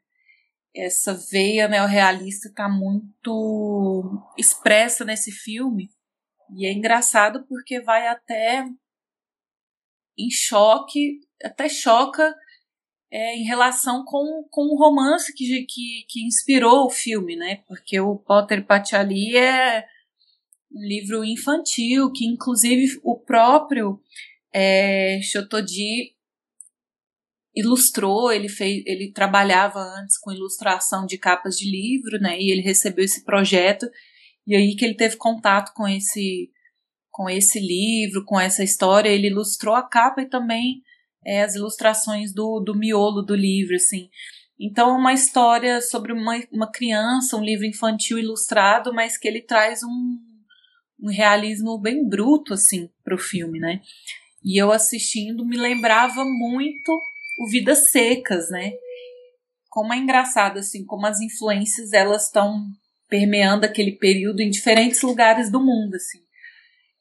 Essa 0.74 1.12
veia 1.12 1.68
neorrealista 1.68 2.48
está 2.48 2.68
muito 2.68 4.22
expressa 4.38 5.04
nesse 5.04 5.32
filme. 5.32 5.90
E 6.56 6.66
é 6.66 6.72
engraçado 6.72 7.44
porque 7.48 7.80
vai 7.80 8.06
até 8.06 8.64
em 10.16 10.30
choque, 10.30 11.20
até 11.42 11.68
choca 11.68 12.34
é, 13.12 13.36
em 13.36 13.44
relação 13.44 14.02
com, 14.06 14.42
com 14.50 14.62
o 14.62 14.76
romance 14.78 15.34
que, 15.34 15.66
que, 15.66 16.06
que 16.08 16.26
inspirou 16.26 16.86
o 16.86 16.90
filme, 16.90 17.36
né? 17.36 17.56
Porque 17.68 18.00
o 18.00 18.16
Potter 18.16 18.64
Patiali 18.64 19.36
é 19.36 19.84
um 20.72 20.80
livro 20.80 21.22
infantil 21.22 22.10
que, 22.10 22.24
inclusive, 22.24 22.98
o 23.04 23.18
próprio 23.20 24.00
é, 24.50 25.20
Chotodi 25.22 26.14
ilustrou, 27.54 28.32
ele 28.32 28.48
fez, 28.48 28.82
ele 28.86 29.12
trabalhava 29.12 29.78
antes 29.78 30.18
com 30.18 30.32
ilustração 30.32 31.04
de 31.04 31.18
capas 31.18 31.58
de 31.58 31.70
livro, 31.70 32.18
né? 32.18 32.40
E 32.40 32.50
ele 32.50 32.62
recebeu 32.62 33.04
esse 33.04 33.24
projeto 33.24 33.86
e 34.46 34.56
aí 34.56 34.74
que 34.74 34.86
ele 34.86 34.94
teve 34.96 35.16
contato 35.16 35.74
com 35.74 35.86
esse 35.86 36.50
com 37.10 37.28
esse 37.28 37.60
livro, 37.60 38.24
com 38.24 38.40
essa 38.40 38.64
história, 38.64 39.10
ele 39.10 39.26
ilustrou 39.26 39.74
a 39.74 39.86
capa 39.86 40.22
e 40.22 40.30
também 40.30 40.82
é, 41.24 41.42
as 41.42 41.54
ilustrações 41.54 42.32
do, 42.32 42.60
do 42.60 42.74
miolo 42.74 43.22
do 43.22 43.34
livro, 43.34 43.76
assim. 43.76 44.08
Então, 44.58 44.90
é 44.90 44.98
uma 44.98 45.12
história 45.12 45.80
sobre 45.80 46.12
uma, 46.12 46.40
uma 46.52 46.70
criança, 46.70 47.36
um 47.36 47.44
livro 47.44 47.66
infantil 47.66 48.18
ilustrado, 48.18 48.92
mas 48.92 49.16
que 49.16 49.26
ele 49.26 49.40
traz 49.40 49.82
um, 49.82 50.18
um 51.00 51.08
realismo 51.10 51.78
bem 51.78 52.08
bruto, 52.08 52.54
assim, 52.54 52.88
para 53.02 53.14
o 53.14 53.18
filme, 53.18 53.58
né? 53.58 53.80
E 54.44 54.60
eu 54.60 54.70
assistindo 54.72 55.44
me 55.44 55.56
lembrava 55.56 56.24
muito 56.24 57.00
o 57.40 57.48
Vidas 57.48 57.90
Secas, 57.90 58.50
né? 58.50 58.72
Como 59.68 59.92
é 59.92 59.96
engraçado, 59.96 60.58
assim, 60.58 60.84
como 60.84 61.06
as 61.06 61.20
influências 61.20 61.92
elas 61.92 62.26
estão 62.26 62.64
permeando 63.08 63.66
aquele 63.66 63.92
período 63.92 64.40
em 64.40 64.50
diferentes 64.50 65.02
lugares 65.02 65.50
do 65.50 65.60
mundo, 65.60 65.96
assim. 65.96 66.18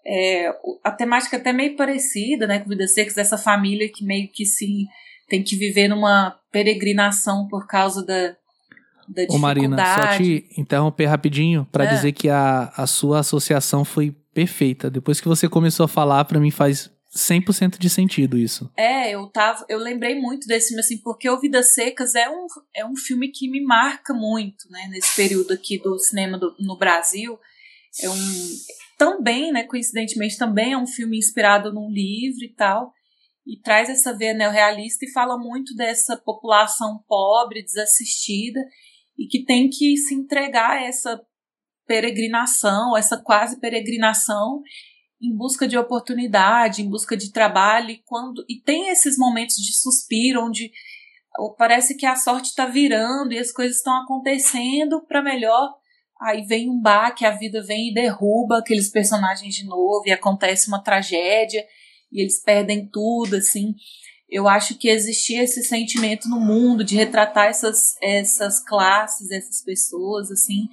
É, 0.06 0.52
a 0.84 0.92
temática 0.92 1.38
é 1.38 1.40
até 1.40 1.54
meio 1.54 1.76
parecida, 1.76 2.48
né, 2.48 2.60
com 2.60 2.70
Vidas 2.70 2.94
Secas, 2.94 3.16
dessa 3.16 3.38
família 3.38 3.92
que 3.92 4.04
meio 4.04 4.28
que 4.30 4.46
se 4.46 4.88
tem 5.30 5.44
que 5.44 5.56
viver 5.56 5.88
numa 5.88 6.38
peregrinação 6.52 7.48
por 7.48 7.68
causa 7.68 8.06
da, 8.06 8.36
da 9.08 9.24
Ô 9.30 9.38
Marina, 9.38 9.78
só 9.78 10.18
te 10.18 10.46
interromper 10.58 11.06
rapidinho 11.06 11.68
para 11.72 11.86
é. 11.86 11.88
dizer 11.88 12.12
que 12.12 12.30
a, 12.30 12.72
a 12.76 12.88
sua 12.88 13.20
associação 13.20 13.86
foi 13.86 14.16
perfeita. 14.34 14.90
Depois 14.90 15.22
que 15.22 15.28
você 15.28 15.48
começou 15.48 15.86
a 15.86 15.88
falar, 15.88 16.26
para 16.26 16.40
mim 16.40 16.52
faz 16.52 16.90
100% 17.16 17.78
de 17.78 17.90
sentido 17.90 18.38
isso. 18.38 18.72
É, 18.78 19.12
eu 19.12 19.28
tava, 19.28 19.66
eu 19.68 19.78
lembrei 19.78 20.16
muito 20.20 20.48
desse 20.48 20.70
filme 20.70 20.82
assim, 20.82 20.98
porque 20.98 21.30
O 21.30 21.40
Vidas 21.40 21.74
Secas 21.74 22.16
é 22.16 22.30
um, 22.30 22.48
é 22.74 22.86
um 22.86 22.96
filme 22.96 23.30
que 23.30 23.50
me 23.50 23.62
marca 23.62 24.14
muito, 24.14 24.70
né, 24.70 24.88
nesse 24.90 25.16
período 25.16 25.54
aqui 25.54 25.78
do 25.78 25.98
cinema 26.00 26.38
do, 26.38 26.56
no 26.60 26.78
Brasil. 26.78 27.38
É 28.02 28.10
um 28.10 28.50
também, 29.02 29.52
né, 29.52 29.64
coincidentemente 29.64 30.38
também 30.38 30.74
é 30.74 30.78
um 30.78 30.86
filme 30.86 31.18
inspirado 31.18 31.74
num 31.74 31.90
livro 31.90 32.46
e 32.46 32.54
tal, 32.54 32.94
e 33.48 33.60
traz 33.60 33.90
essa 33.90 34.16
veia 34.16 34.32
neorrealista 34.32 35.04
e 35.04 35.12
fala 35.12 35.40
muito 35.40 35.74
dessa 35.74 36.16
população 36.16 37.04
pobre, 37.08 37.64
desassistida 37.64 38.60
e 39.18 39.26
que 39.26 39.44
tem 39.44 39.72
que 39.72 39.98
se 39.98 40.14
entregar 40.14 40.78
a 40.78 40.84
essa 40.84 41.20
peregrinação, 41.88 42.96
essa 42.96 43.18
quase 43.18 43.60
peregrinação 43.60 44.62
em 45.20 45.36
busca 45.36 45.68
de 45.68 45.80
oportunidade, 45.80 46.84
em 46.84 46.90
busca 46.90 47.18
de 47.18 47.32
trabalho, 47.32 47.90
e 47.90 48.04
quando 48.06 48.46
e 48.48 48.62
tem 48.62 48.90
esses 48.90 49.18
momentos 49.18 49.56
de 49.56 49.74
suspiro 49.80 50.46
onde 50.46 50.72
parece 51.58 51.98
que 51.98 52.06
a 52.06 52.16
sorte 52.16 52.50
está 52.50 52.68
virando 52.68 53.34
e 53.34 53.40
as 53.40 53.52
coisas 53.52 53.78
estão 53.78 54.04
acontecendo 54.04 55.04
para 55.08 55.24
melhor. 55.24 55.81
Aí 56.22 56.44
vem 56.44 56.70
um 56.70 56.80
baque, 56.80 57.26
a 57.26 57.32
vida 57.32 57.64
vem 57.64 57.90
e 57.90 57.94
derruba 57.94 58.60
aqueles 58.60 58.90
personagens 58.90 59.56
de 59.56 59.66
novo 59.66 60.04
e 60.06 60.12
acontece 60.12 60.68
uma 60.68 60.84
tragédia 60.84 61.66
e 62.12 62.22
eles 62.22 62.40
perdem 62.40 62.86
tudo, 62.86 63.38
assim. 63.38 63.74
Eu 64.30 64.48
acho 64.48 64.78
que 64.78 64.88
existia 64.88 65.42
esse 65.42 65.64
sentimento 65.64 66.30
no 66.30 66.40
mundo 66.40 66.84
de 66.84 66.96
retratar 66.96 67.48
essas, 67.48 67.98
essas 68.02 68.64
classes, 68.64 69.32
essas 69.32 69.62
pessoas, 69.64 70.30
assim. 70.30 70.70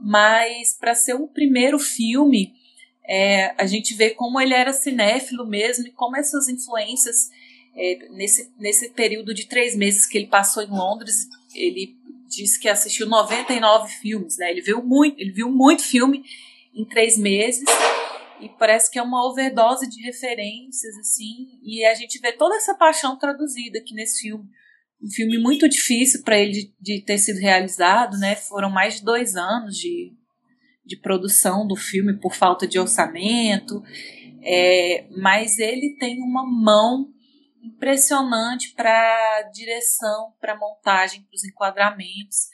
Mas 0.00 0.74
para 0.74 0.94
ser 0.94 1.14
um 1.14 1.28
primeiro 1.28 1.78
filme, 1.78 2.52
é, 3.06 3.54
a 3.56 3.66
gente 3.66 3.94
vê 3.94 4.10
como 4.10 4.40
ele 4.40 4.54
era 4.54 4.72
cinéfilo 4.72 5.46
mesmo 5.46 5.86
e 5.86 5.92
como 5.92 6.16
essas 6.16 6.48
influências 6.48 7.30
é, 7.76 8.08
nesse, 8.10 8.50
nesse 8.58 8.90
período 8.90 9.32
de 9.32 9.46
três 9.46 9.76
meses 9.76 10.04
que 10.04 10.18
ele 10.18 10.26
passou 10.26 10.64
em 10.64 10.70
Londres, 10.70 11.28
ele 11.54 11.96
disse 12.30 12.58
que 12.58 12.68
assistiu 12.68 13.06
99 13.06 13.92
filmes, 13.94 14.38
né? 14.38 14.50
Ele 14.50 14.62
viu 14.62 14.82
muito, 14.82 15.20
ele 15.20 15.32
viu 15.32 15.50
muito 15.50 15.82
filme 15.82 16.24
em 16.74 16.84
três 16.84 17.18
meses 17.18 17.64
e 18.40 18.48
parece 18.48 18.90
que 18.90 18.98
é 18.98 19.02
uma 19.02 19.26
overdose 19.28 19.88
de 19.88 20.02
referências 20.02 20.96
assim 20.98 21.58
e 21.62 21.84
a 21.84 21.94
gente 21.94 22.18
vê 22.20 22.32
toda 22.32 22.56
essa 22.56 22.74
paixão 22.74 23.18
traduzida 23.18 23.78
aqui 23.78 23.92
nesse 23.92 24.22
filme 24.22 24.48
um 25.02 25.10
filme 25.10 25.38
muito 25.38 25.68
difícil 25.68 26.22
para 26.22 26.38
ele 26.38 26.52
de, 26.52 26.74
de, 26.80 27.02
ter 27.02 27.18
sido 27.18 27.38
realizado 27.38 28.16
né 28.18 28.36
foram 28.36 28.70
mais 28.70 28.96
de 28.96 29.04
dois 29.04 29.36
anos 29.36 29.76
de, 29.76 30.12
de 30.86 30.96
produção 30.96 31.66
do 31.66 31.76
filme 31.76 32.18
por 32.18 32.34
falta 32.34 32.66
de 32.66 32.78
orçamento 32.78 33.82
é, 34.42 35.04
mas 35.10 35.58
ele 35.58 35.96
tem 35.98 36.22
uma 36.22 36.46
mão 36.46 37.12
impressionante 37.62 38.72
para 38.74 39.42
direção, 39.52 40.32
para 40.40 40.58
montagem, 40.58 41.22
para 41.22 41.34
os 41.34 41.44
enquadramentos. 41.44 42.48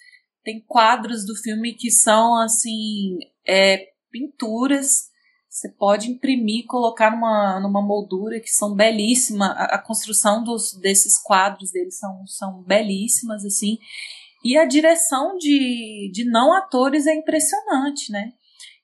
Tem 0.44 0.60
quadros 0.60 1.24
do 1.24 1.34
filme 1.34 1.74
que 1.74 1.90
são 1.90 2.36
assim 2.40 3.18
é, 3.46 3.88
pinturas. 4.10 5.10
Você 5.48 5.68
pode 5.70 6.10
imprimir, 6.10 6.66
colocar 6.66 7.10
numa, 7.10 7.58
numa 7.60 7.80
moldura 7.80 8.40
que 8.40 8.50
são 8.50 8.74
belíssimas. 8.74 9.50
A, 9.50 9.64
a 9.76 9.78
construção 9.82 10.44
dos, 10.44 10.74
desses 10.74 11.18
quadros 11.22 11.70
deles 11.70 11.98
são, 11.98 12.26
são 12.26 12.62
belíssimas 12.62 13.44
assim. 13.44 13.78
E 14.44 14.56
a 14.56 14.64
direção 14.64 15.36
de, 15.38 16.10
de 16.12 16.24
não 16.24 16.52
atores 16.52 17.06
é 17.06 17.14
impressionante, 17.14 18.12
né? 18.12 18.32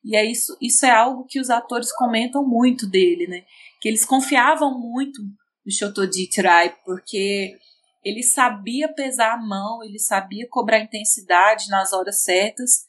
E 0.04 0.16
é 0.16 0.24
isso, 0.24 0.56
isso 0.60 0.84
é 0.84 0.90
algo 0.90 1.24
que 1.24 1.38
os 1.38 1.50
atores 1.50 1.92
comentam 1.92 2.44
muito 2.44 2.88
dele, 2.88 3.28
né? 3.28 3.44
Que 3.80 3.88
eles 3.88 4.04
confiavam 4.04 4.76
muito 4.76 5.22
do 5.64 5.72
Chotodit 5.72 6.40
Rai, 6.40 6.74
porque 6.84 7.56
ele 8.04 8.22
sabia 8.22 8.92
pesar 8.92 9.34
a 9.34 9.40
mão, 9.40 9.82
ele 9.84 9.98
sabia 9.98 10.46
cobrar 10.48 10.80
intensidade 10.80 11.68
nas 11.68 11.92
horas 11.92 12.22
certas, 12.22 12.86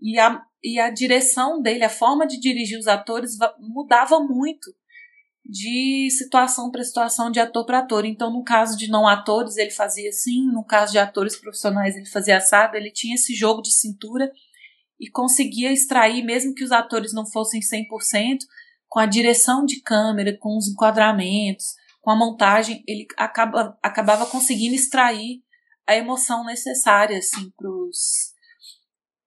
e 0.00 0.18
a, 0.18 0.42
e 0.62 0.78
a 0.78 0.90
direção 0.90 1.60
dele, 1.60 1.84
a 1.84 1.90
forma 1.90 2.26
de 2.26 2.38
dirigir 2.40 2.78
os 2.78 2.86
atores 2.86 3.36
mudava 3.58 4.20
muito 4.20 4.72
de 5.44 6.08
situação 6.10 6.70
para 6.70 6.84
situação, 6.84 7.30
de 7.30 7.40
ator 7.40 7.64
para 7.64 7.78
ator. 7.78 8.04
Então, 8.04 8.30
no 8.30 8.44
caso 8.44 8.76
de 8.76 8.88
não 8.88 9.08
atores, 9.08 9.56
ele 9.56 9.70
fazia 9.70 10.10
assim, 10.10 10.46
no 10.52 10.62
caso 10.62 10.92
de 10.92 10.98
atores 10.98 11.36
profissionais, 11.36 11.96
ele 11.96 12.06
fazia 12.06 12.36
assado, 12.36 12.76
ele 12.76 12.90
tinha 12.90 13.14
esse 13.14 13.34
jogo 13.34 13.62
de 13.62 13.72
cintura 13.72 14.30
e 15.00 15.08
conseguia 15.08 15.72
extrair, 15.72 16.22
mesmo 16.22 16.54
que 16.54 16.64
os 16.64 16.70
atores 16.70 17.14
não 17.14 17.24
fossem 17.24 17.60
100%, 17.60 18.40
com 18.88 18.98
a 18.98 19.06
direção 19.06 19.64
de 19.64 19.80
câmera, 19.80 20.36
com 20.36 20.56
os 20.56 20.68
enquadramentos, 20.68 21.66
com 22.00 22.10
a 22.10 22.16
montagem, 22.16 22.82
ele 22.86 23.06
acaba, 23.16 23.78
acabava 23.82 24.26
conseguindo 24.26 24.74
extrair 24.74 25.42
a 25.86 25.94
emoção 25.96 26.44
necessária 26.44 27.18
assim, 27.18 27.50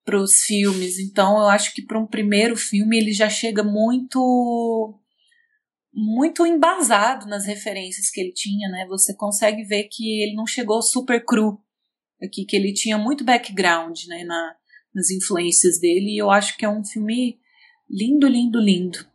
para 0.04 0.18
os 0.18 0.40
filmes. 0.42 0.98
Então, 0.98 1.38
eu 1.38 1.48
acho 1.48 1.74
que 1.74 1.82
para 1.82 1.98
um 1.98 2.06
primeiro 2.06 2.56
filme 2.56 2.96
ele 2.98 3.12
já 3.12 3.28
chega 3.28 3.62
muito 3.62 4.98
muito 5.94 6.46
embasado 6.46 7.26
nas 7.26 7.44
referências 7.44 8.08
que 8.08 8.18
ele 8.18 8.32
tinha, 8.32 8.66
né? 8.70 8.86
Você 8.88 9.14
consegue 9.14 9.62
ver 9.62 9.88
que 9.90 10.22
ele 10.22 10.34
não 10.34 10.46
chegou 10.46 10.80
super 10.80 11.22
cru 11.22 11.60
aqui, 12.22 12.46
que 12.46 12.56
ele 12.56 12.72
tinha 12.72 12.96
muito 12.96 13.24
background, 13.24 13.98
né, 14.06 14.24
na, 14.24 14.56
nas 14.94 15.10
influências 15.10 15.78
dele, 15.78 16.14
e 16.14 16.18
eu 16.18 16.30
acho 16.30 16.56
que 16.56 16.64
é 16.64 16.68
um 16.68 16.84
filme 16.84 17.38
lindo, 17.90 18.26
lindo, 18.26 18.58
lindo. 18.58 19.11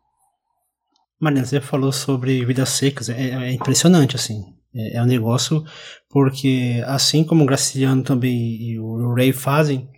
Mariana, 1.19 1.45
você 1.45 1.60
falou 1.60 1.91
sobre 1.91 2.45
vidas 2.45 2.69
secas, 2.69 3.10
é, 3.10 3.30
é 3.30 3.51
impressionante, 3.51 4.15
assim. 4.15 4.43
É, 4.73 4.97
é, 4.97 5.01
um 5.01 5.06
negócio, 5.06 5.63
porque 6.10 6.84
assim 6.86 7.23
como 7.23 7.43
o 7.43 7.47
Graciliano 7.47 8.03
também 8.03 8.62
e 8.62 8.80
o 8.80 9.13
Ray 9.13 9.32
fazem, 9.32 9.89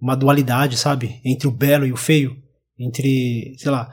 uma 0.00 0.16
dualidade, 0.16 0.76
sabe? 0.76 1.20
Entre 1.24 1.46
o 1.46 1.52
belo 1.52 1.86
e 1.86 1.92
o 1.92 1.96
feio. 1.96 2.36
Entre, 2.78 3.54
sei 3.58 3.70
lá, 3.70 3.90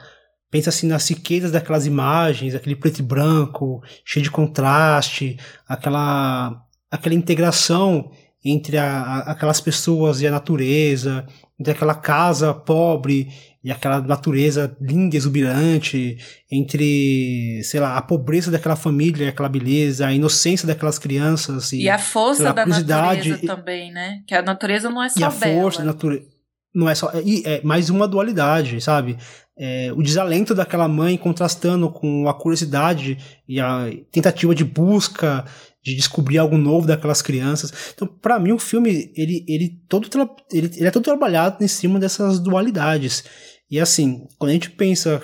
pensa 0.50 0.70
assim 0.70 0.88
nas 0.88 1.08
riquezas 1.10 1.52
daquelas 1.52 1.86
imagens, 1.86 2.56
aquele 2.56 2.76
preto 2.76 3.00
e 3.00 3.04
branco, 3.04 3.82
cheio 4.04 4.24
de 4.24 4.32
contraste, 4.32 5.38
aquela, 5.68 6.64
aquela 6.90 7.16
integração 7.16 8.12
entre 8.46 8.78
a, 8.78 9.02
a, 9.02 9.32
aquelas 9.32 9.60
pessoas 9.60 10.22
e 10.22 10.28
a 10.28 10.32
natureza, 10.32 11.26
entre 11.60 11.74
aquela 11.74 11.96
casa 11.96 12.54
pobre 12.54 13.28
e 13.64 13.72
aquela 13.72 14.00
natureza 14.00 14.78
linda, 14.80 15.18
exuberante, 15.18 16.18
entre, 16.52 17.62
sei 17.64 17.80
lá, 17.80 17.98
a 17.98 18.02
pobreza 18.04 18.52
daquela 18.52 18.76
família, 18.76 19.30
aquela 19.30 19.50
beleza, 19.50 20.06
a 20.06 20.14
inocência 20.14 20.68
daquelas 20.68 21.00
crianças. 21.00 21.74
E, 21.74 21.82
e 21.82 21.90
a 21.90 21.98
força 21.98 22.44
lá, 22.44 22.52
da 22.52 22.66
natureza 22.68 23.40
e, 23.42 23.48
também, 23.48 23.92
né? 23.92 24.22
Que 24.28 24.36
a 24.36 24.44
natureza 24.44 24.88
não 24.88 25.02
é 25.02 25.10
só 25.10 25.20
e 25.20 25.24
a 25.24 25.30
bela. 25.32 25.62
força 25.62 25.80
da 25.80 25.86
natureza 25.86 26.36
não 26.76 26.90
é 26.90 26.94
só 26.94 27.10
é, 27.14 27.56
é 27.56 27.62
mais 27.64 27.90
uma 27.90 28.08
dualidade, 28.08 28.80
sabe? 28.82 29.18
É, 29.58 29.92
o 29.94 30.04
desalento 30.04 30.54
daquela 30.54 30.88
mãe 30.88 31.18
contrastando 31.18 31.90
com 31.90 32.28
a 32.28 32.34
curiosidade 32.34 33.18
e 33.48 33.60
a 33.60 33.90
tentativa 34.12 34.54
de 34.54 34.66
busca 34.66 35.46
de 35.86 35.96
descobrir 35.96 36.40
algo 36.40 36.58
novo 36.58 36.88
daquelas 36.88 37.22
crianças. 37.22 37.72
Então, 37.94 38.08
para 38.08 38.40
mim 38.40 38.52
o 38.52 38.58
filme 38.58 39.12
ele 39.16 39.46
ele 39.48 39.80
todo 39.88 40.10
ele, 40.52 40.72
ele 40.76 40.88
é 40.88 40.92
todo 40.92 41.04
trabalhado 41.04 41.64
em 41.64 41.68
cima 41.68 42.00
dessas 42.00 42.40
dualidades. 42.40 43.24
E 43.70 43.80
assim, 43.80 44.26
quando 44.40 44.50
a 44.50 44.54
gente 44.54 44.72
pensa 44.72 45.22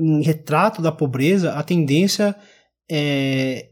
em 0.00 0.22
retrato 0.22 0.80
da 0.80 0.90
pobreza, 0.90 1.52
a 1.52 1.62
tendência 1.62 2.34
é 2.90 3.68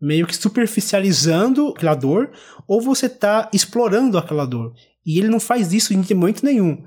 meio 0.00 0.26
que 0.26 0.36
superficializando 0.36 1.68
aquela 1.68 1.94
dor, 1.94 2.30
ou 2.66 2.80
você 2.80 3.06
está 3.06 3.50
explorando 3.52 4.18
aquela 4.18 4.46
dor. 4.46 4.72
E 5.04 5.18
ele 5.18 5.28
não 5.28 5.40
faz 5.40 5.72
isso 5.72 5.94
em 5.94 6.04
momento 6.14 6.44
nenhum. 6.44 6.84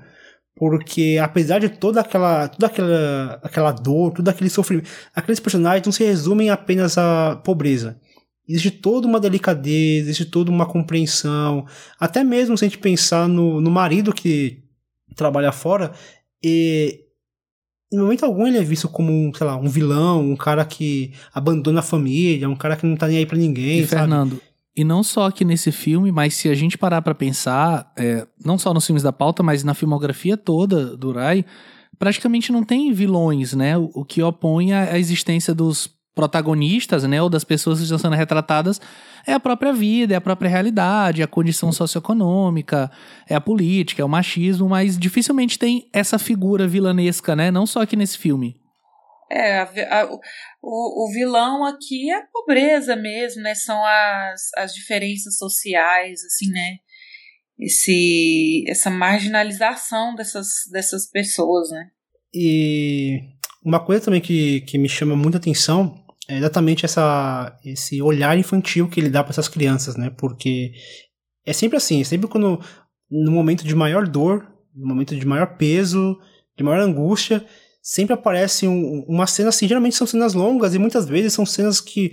Porque 0.56 1.18
apesar 1.20 1.58
de 1.58 1.68
toda 1.68 2.00
aquela, 2.00 2.48
toda 2.48 2.66
aquela, 2.66 3.40
aquela 3.42 3.72
dor, 3.72 4.12
todo 4.12 4.28
aquele 4.28 4.50
sofrimento, 4.50 4.88
aqueles 5.14 5.40
personagens 5.40 5.84
não 5.84 5.92
se 5.92 6.04
resumem 6.04 6.50
apenas 6.50 6.96
à 6.96 7.36
pobreza. 7.36 7.98
Existe 8.48 8.70
toda 8.70 9.06
uma 9.06 9.20
delicadeza, 9.20 10.06
existe 10.06 10.24
toda 10.24 10.50
uma 10.50 10.66
compreensão. 10.66 11.64
Até 11.98 12.24
mesmo 12.24 12.58
se 12.58 12.64
a 12.64 12.68
gente 12.68 12.78
pensar 12.78 13.28
no, 13.28 13.60
no 13.60 13.70
marido 13.70 14.12
que 14.12 14.62
trabalha 15.14 15.52
fora, 15.52 15.92
e 16.42 17.00
em 17.92 17.98
momento 17.98 18.24
algum 18.24 18.46
ele 18.46 18.58
é 18.58 18.62
visto 18.62 18.88
como 18.88 19.12
um, 19.12 19.32
sei 19.32 19.46
lá, 19.46 19.56
um 19.56 19.68
vilão, 19.68 20.32
um 20.32 20.36
cara 20.36 20.64
que 20.64 21.12
abandona 21.32 21.80
a 21.80 21.82
família, 21.82 22.48
um 22.48 22.56
cara 22.56 22.76
que 22.76 22.86
não 22.86 22.96
tá 22.96 23.06
nem 23.06 23.18
aí 23.18 23.26
pra 23.26 23.36
ninguém. 23.36 23.80
E, 23.80 23.86
Fernando, 23.86 24.40
e 24.74 24.82
não 24.82 25.02
só 25.02 25.26
aqui 25.26 25.44
nesse 25.44 25.70
filme, 25.70 26.10
mas 26.10 26.34
se 26.34 26.48
a 26.48 26.54
gente 26.54 26.78
parar 26.78 27.02
para 27.02 27.14
pensar, 27.14 27.92
é, 27.96 28.26
não 28.42 28.56
só 28.56 28.72
nos 28.72 28.86
filmes 28.86 29.02
da 29.02 29.12
pauta, 29.12 29.42
mas 29.42 29.62
na 29.62 29.74
filmografia 29.74 30.36
toda 30.36 30.96
do 30.96 31.12
Rai, 31.12 31.44
praticamente 31.98 32.50
não 32.50 32.64
tem 32.64 32.92
vilões, 32.92 33.52
né? 33.52 33.76
O, 33.76 33.90
o 33.94 34.04
que 34.04 34.22
opõe 34.22 34.72
a, 34.72 34.92
a 34.92 34.98
existência 34.98 35.54
dos 35.54 35.90
protagonistas, 36.14 37.04
né, 37.04 37.22
ou 37.22 37.30
das 37.30 37.44
pessoas 37.44 37.78
que 37.78 37.84
estão 37.84 37.98
sendo 37.98 38.16
retratadas, 38.16 38.80
é 39.26 39.32
a 39.32 39.40
própria 39.40 39.72
vida, 39.72 40.14
é 40.14 40.16
a 40.16 40.20
própria 40.20 40.48
realidade, 40.48 41.22
é 41.22 41.24
a 41.24 41.28
condição 41.28 41.72
socioeconômica, 41.72 42.90
é 43.28 43.34
a 43.34 43.40
política, 43.40 44.02
é 44.02 44.04
o 44.04 44.08
machismo, 44.08 44.68
mas 44.68 44.98
dificilmente 44.98 45.58
tem 45.58 45.88
essa 45.92 46.18
figura 46.18 46.68
vilanesca, 46.68 47.34
né, 47.34 47.50
não 47.50 47.66
só 47.66 47.82
aqui 47.82 47.96
nesse 47.96 48.18
filme. 48.18 48.60
É, 49.30 49.60
a, 49.60 50.02
a, 50.02 50.04
o, 50.62 51.06
o 51.06 51.12
vilão 51.12 51.64
aqui 51.64 52.10
é 52.10 52.16
a 52.16 52.26
pobreza 52.30 52.94
mesmo, 52.94 53.42
né, 53.42 53.54
são 53.54 53.82
as, 53.82 54.50
as 54.58 54.74
diferenças 54.74 55.38
sociais, 55.38 56.20
assim, 56.24 56.50
né, 56.50 56.76
esse, 57.58 58.64
essa 58.68 58.90
marginalização 58.90 60.14
dessas, 60.14 60.48
dessas 60.70 61.10
pessoas, 61.10 61.70
né. 61.70 61.86
E 62.34 63.20
uma 63.64 63.78
coisa 63.84 64.04
também 64.04 64.20
que, 64.20 64.62
que 64.62 64.76
me 64.76 64.88
chama 64.88 65.14
muita 65.14 65.38
atenção 65.38 66.01
é 66.32 66.38
exatamente 66.38 66.86
essa, 66.86 67.54
esse 67.62 68.00
olhar 68.00 68.38
infantil 68.38 68.88
que 68.88 68.98
ele 68.98 69.10
dá 69.10 69.22
para 69.22 69.32
essas 69.32 69.48
crianças, 69.48 69.96
né? 69.96 70.08
Porque 70.08 70.72
é 71.44 71.52
sempre 71.52 71.76
assim, 71.76 72.00
é 72.00 72.04
sempre 72.04 72.26
quando 72.26 72.58
no 73.10 73.30
momento 73.30 73.64
de 73.64 73.74
maior 73.74 74.08
dor, 74.08 74.48
no 74.74 74.86
momento 74.86 75.14
de 75.14 75.26
maior 75.26 75.58
peso, 75.58 76.18
de 76.56 76.64
maior 76.64 76.80
angústia, 76.80 77.44
sempre 77.82 78.14
aparece 78.14 78.66
um, 78.66 79.04
uma 79.06 79.26
cena 79.26 79.50
assim, 79.50 79.68
geralmente 79.68 79.94
são 79.94 80.06
cenas 80.06 80.32
longas 80.32 80.74
e 80.74 80.78
muitas 80.78 81.06
vezes 81.06 81.34
são 81.34 81.44
cenas 81.44 81.82
que 81.82 82.12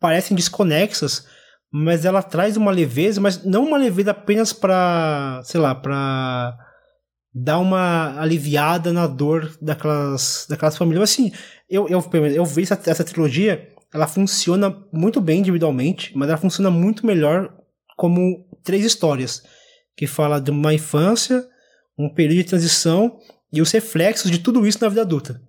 parecem 0.00 0.34
desconexas, 0.34 1.26
mas 1.70 2.06
ela 2.06 2.22
traz 2.22 2.56
uma 2.56 2.70
leveza, 2.70 3.20
mas 3.20 3.44
não 3.44 3.66
uma 3.66 3.76
leveza 3.76 4.12
apenas 4.12 4.54
para, 4.54 5.42
sei 5.44 5.60
lá, 5.60 5.74
para 5.74 6.56
dar 7.34 7.58
uma 7.58 8.18
aliviada 8.18 8.90
na 8.90 9.06
dor 9.06 9.54
daquelas, 9.60 10.46
daquelas 10.48 10.78
famílias. 10.78 11.00
Mas, 11.00 11.10
assim, 11.10 11.32
eu, 11.70 11.88
eu, 11.88 12.04
eu 12.34 12.44
vejo 12.44 12.72
essa, 12.72 12.90
essa 12.90 13.04
trilogia, 13.04 13.68
ela 13.94 14.06
funciona 14.06 14.76
muito 14.92 15.20
bem 15.20 15.38
individualmente, 15.38 16.12
mas 16.16 16.28
ela 16.28 16.38
funciona 16.38 16.70
muito 16.70 17.06
melhor 17.06 17.54
como 17.96 18.44
três 18.64 18.84
histórias, 18.84 19.42
que 19.96 20.06
fala 20.06 20.40
de 20.40 20.50
uma 20.50 20.74
infância, 20.74 21.46
um 21.98 22.08
período 22.08 22.38
de 22.38 22.44
transição 22.44 23.18
e 23.52 23.60
os 23.60 23.70
reflexos 23.70 24.30
de 24.30 24.38
tudo 24.38 24.66
isso 24.66 24.78
na 24.80 24.88
vida 24.88 25.02
adulta. 25.02 25.40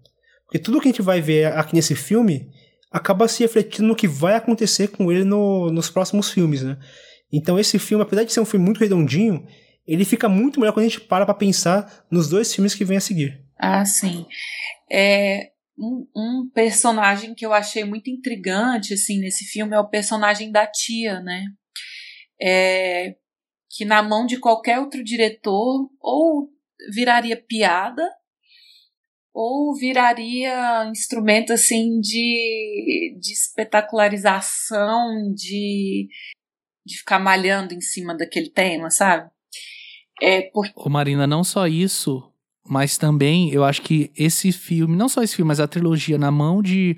Porque 0.45 0.59
tudo 0.59 0.79
que 0.79 0.87
a 0.87 0.91
gente 0.91 1.01
vai 1.01 1.21
ver 1.21 1.47
aqui 1.47 1.73
nesse 1.73 1.95
filme 1.95 2.49
acaba 2.91 3.27
se 3.27 3.41
refletindo 3.41 3.87
no 3.87 3.95
que 3.95 4.07
vai 4.07 4.35
acontecer 4.35 4.89
com 4.89 5.11
ele 5.11 5.23
no, 5.23 5.71
nos 5.71 5.89
próximos 5.89 6.29
filmes, 6.29 6.61
né? 6.61 6.77
Então 7.31 7.57
esse 7.57 7.79
filme, 7.79 8.03
apesar 8.03 8.25
de 8.25 8.33
ser 8.33 8.41
um 8.41 8.45
filme 8.45 8.65
muito 8.65 8.79
redondinho, 8.79 9.45
ele 9.87 10.03
fica 10.03 10.27
muito 10.27 10.59
melhor 10.59 10.73
quando 10.73 10.85
a 10.85 10.89
gente 10.89 10.99
para 11.01 11.25
pra 11.25 11.33
pensar 11.33 12.05
nos 12.11 12.27
dois 12.27 12.53
filmes 12.53 12.75
que 12.75 12.83
vêm 12.83 12.97
a 12.97 13.01
seguir. 13.01 13.41
Ah, 13.57 13.85
sim. 13.85 14.25
É, 14.91 15.50
um, 15.81 16.07
um, 16.15 16.49
personagem 16.53 17.33
que 17.33 17.45
eu 17.45 17.51
achei 17.51 17.83
muito 17.83 18.09
intrigante, 18.09 18.93
assim, 18.93 19.19
nesse 19.19 19.45
filme 19.45 19.75
é 19.75 19.79
o 19.79 19.89
personagem 19.89 20.51
da 20.51 20.67
tia, 20.67 21.19
né? 21.19 21.45
É, 22.39 23.15
que 23.69 23.83
na 23.83 24.03
mão 24.03 24.25
de 24.25 24.37
qualquer 24.37 24.79
outro 24.79 25.03
diretor 25.03 25.89
ou 25.99 26.49
viraria 26.93 27.35
piada 27.35 28.07
ou 29.33 29.75
viraria 29.75 30.85
instrumento 30.89 31.53
assim 31.53 31.99
de, 31.99 33.17
de 33.19 33.31
espetacularização, 33.31 35.33
de, 35.33 36.09
de 36.85 36.97
ficar 36.97 37.19
malhando 37.19 37.73
em 37.73 37.81
cima 37.81 38.15
daquele 38.15 38.49
tema, 38.49 38.89
sabe? 38.89 39.29
É 40.21 40.41
por... 40.41 40.69
Ô 40.75 40.89
Marina, 40.89 41.25
não 41.25 41.43
só 41.43 41.65
isso, 41.65 42.30
mas 42.67 42.97
também 42.97 43.51
eu 43.51 43.63
acho 43.63 43.81
que 43.81 44.11
esse 44.15 44.51
filme, 44.51 44.95
não 44.95 45.09
só 45.09 45.21
esse 45.23 45.35
filme, 45.35 45.47
mas 45.47 45.59
a 45.59 45.67
trilogia 45.67 46.17
na 46.17 46.31
mão 46.31 46.61
de, 46.61 46.97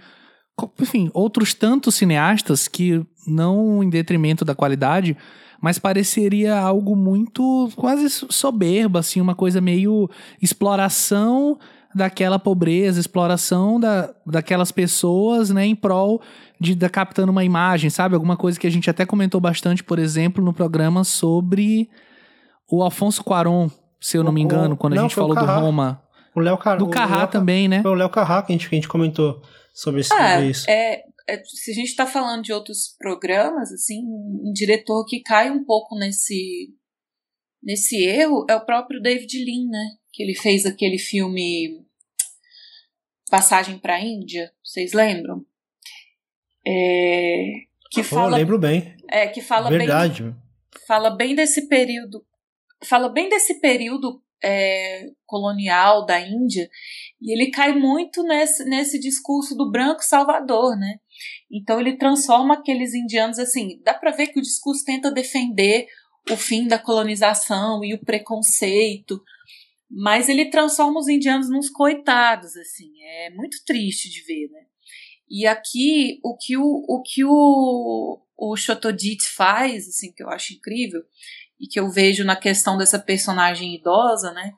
enfim, 0.79 1.09
outros 1.13 1.53
tantos 1.53 1.95
cineastas 1.95 2.67
que 2.67 3.05
não 3.25 3.83
em 3.83 3.89
detrimento 3.89 4.43
da 4.43 4.53
qualidade, 4.53 5.17
mas 5.61 5.79
pareceria 5.79 6.59
algo 6.59 6.95
muito 6.95 7.69
quase 7.75 8.09
soberba, 8.09 8.99
assim, 8.99 9.21
uma 9.21 9.33
coisa 9.33 9.61
meio 9.61 10.09
exploração 10.41 11.57
daquela 11.95 12.39
pobreza, 12.39 12.99
exploração 12.99 13.79
da, 13.79 14.13
daquelas 14.25 14.71
pessoas, 14.71 15.51
né, 15.51 15.65
em 15.65 15.75
prol 15.75 16.21
de 16.59 16.75
da 16.75 16.89
captando 16.89 17.31
uma 17.31 17.43
imagem, 17.43 17.89
sabe? 17.89 18.15
Alguma 18.15 18.35
coisa 18.35 18.59
que 18.59 18.67
a 18.67 18.69
gente 18.69 18.89
até 18.89 19.05
comentou 19.05 19.39
bastante, 19.39 19.83
por 19.83 19.99
exemplo, 19.99 20.43
no 20.43 20.53
programa 20.53 21.03
sobre 21.03 21.89
o 22.69 22.81
Alfonso 22.81 23.23
Cuarón, 23.23 23.69
se 24.03 24.17
eu 24.17 24.23
não 24.23 24.33
me 24.33 24.41
engano, 24.41 24.75
quando 24.75 24.95
não, 24.95 25.05
a 25.05 25.07
gente 25.07 25.15
falou 25.15 25.33
do 25.33 25.45
Roma. 25.45 26.03
O 26.35 26.41
Léo 26.41 26.57
Car... 26.57 26.77
Do 26.77 26.89
Carrá 26.89 27.25
também, 27.25 27.69
né? 27.69 27.81
Foi 27.81 27.91
o 27.91 27.95
Léo 27.95 28.09
Carrá 28.09 28.43
que 28.43 28.51
a 28.51 28.53
gente, 28.53 28.67
que 28.67 28.75
a 28.75 28.77
gente 28.77 28.87
comentou 28.87 29.41
sobre, 29.73 30.01
esse, 30.01 30.13
ah, 30.13 30.33
sobre 30.33 30.49
isso. 30.49 30.69
É, 30.69 31.03
é, 31.29 31.41
se 31.45 31.71
a 31.71 31.73
gente 31.73 31.87
está 31.87 32.05
falando 32.05 32.43
de 32.43 32.51
outros 32.51 32.97
programas, 32.99 33.71
assim, 33.71 34.03
um, 34.03 34.51
diretor 34.53 35.05
que 35.05 35.21
cai 35.21 35.49
um 35.49 35.63
pouco 35.63 35.97
nesse 35.97 36.73
nesse 37.63 38.03
erro 38.03 38.45
é 38.49 38.55
o 38.57 38.65
próprio 38.65 39.01
David 39.01 39.37
Lean, 39.37 39.69
né? 39.69 39.91
Que 40.11 40.23
ele 40.23 40.35
fez 40.35 40.65
aquele 40.65 40.97
filme 40.97 41.85
Passagem 43.31 43.79
para 43.79 43.95
a 43.95 44.01
Índia, 44.01 44.51
vocês 44.61 44.91
lembram? 44.91 45.45
É, 46.67 47.53
que 47.89 48.03
fala, 48.03 48.33
oh, 48.33 48.37
lembro 48.37 48.59
bem. 48.59 48.97
É, 49.09 49.27
que 49.27 49.41
fala 49.41 49.69
Verdade. 49.69 50.23
bem 50.23 50.43
fala 50.87 51.09
bem 51.09 51.35
desse 51.35 51.67
período, 51.67 52.25
fala 52.83 53.09
bem 53.09 53.29
desse 53.29 53.59
período 53.59 54.21
é, 54.43 55.09
colonial 55.25 56.05
da 56.05 56.19
Índia 56.19 56.69
e 57.21 57.31
ele 57.31 57.49
cai 57.49 57.73
muito 57.73 58.21
nesse, 58.23 58.65
nesse 58.65 58.99
discurso 58.99 59.55
do 59.55 59.71
branco 59.71 60.03
salvador, 60.03 60.77
né? 60.77 60.99
Então 61.49 61.79
ele 61.79 61.97
transforma 61.97 62.55
aqueles 62.55 62.93
indianos 62.93 63.39
assim. 63.39 63.79
Dá 63.83 63.93
para 63.93 64.11
ver 64.11 64.27
que 64.27 64.39
o 64.39 64.43
discurso 64.43 64.83
tenta 64.83 65.09
defender 65.09 65.87
o 66.29 66.35
fim 66.35 66.67
da 66.67 66.77
colonização 66.77 67.83
e 67.83 67.93
o 67.93 68.03
preconceito, 68.03 69.21
mas 69.89 70.27
ele 70.27 70.49
transforma 70.49 70.99
os 70.99 71.07
indianos 71.07 71.49
nos 71.49 71.69
coitados, 71.69 72.55
assim. 72.57 72.91
É 73.01 73.29
muito 73.29 73.57
triste 73.65 74.09
de 74.09 74.21
ver, 74.23 74.49
né? 74.49 74.65
E 75.29 75.47
aqui 75.47 76.19
o 76.23 76.35
que 76.37 76.57
o, 76.57 76.85
o 76.87 77.01
que 77.01 77.23
o, 77.23 78.21
o 78.37 78.55
Chotodit 78.55 79.23
faz, 79.29 79.87
assim, 79.87 80.11
que 80.11 80.21
eu 80.21 80.29
acho 80.29 80.53
incrível 80.53 81.01
e 81.63 81.67
que 81.67 81.79
eu 81.79 81.89
vejo 81.89 82.25
na 82.25 82.35
questão 82.35 82.77
dessa 82.77 82.99
personagem 82.99 83.73
idosa, 83.73 84.33
né? 84.33 84.51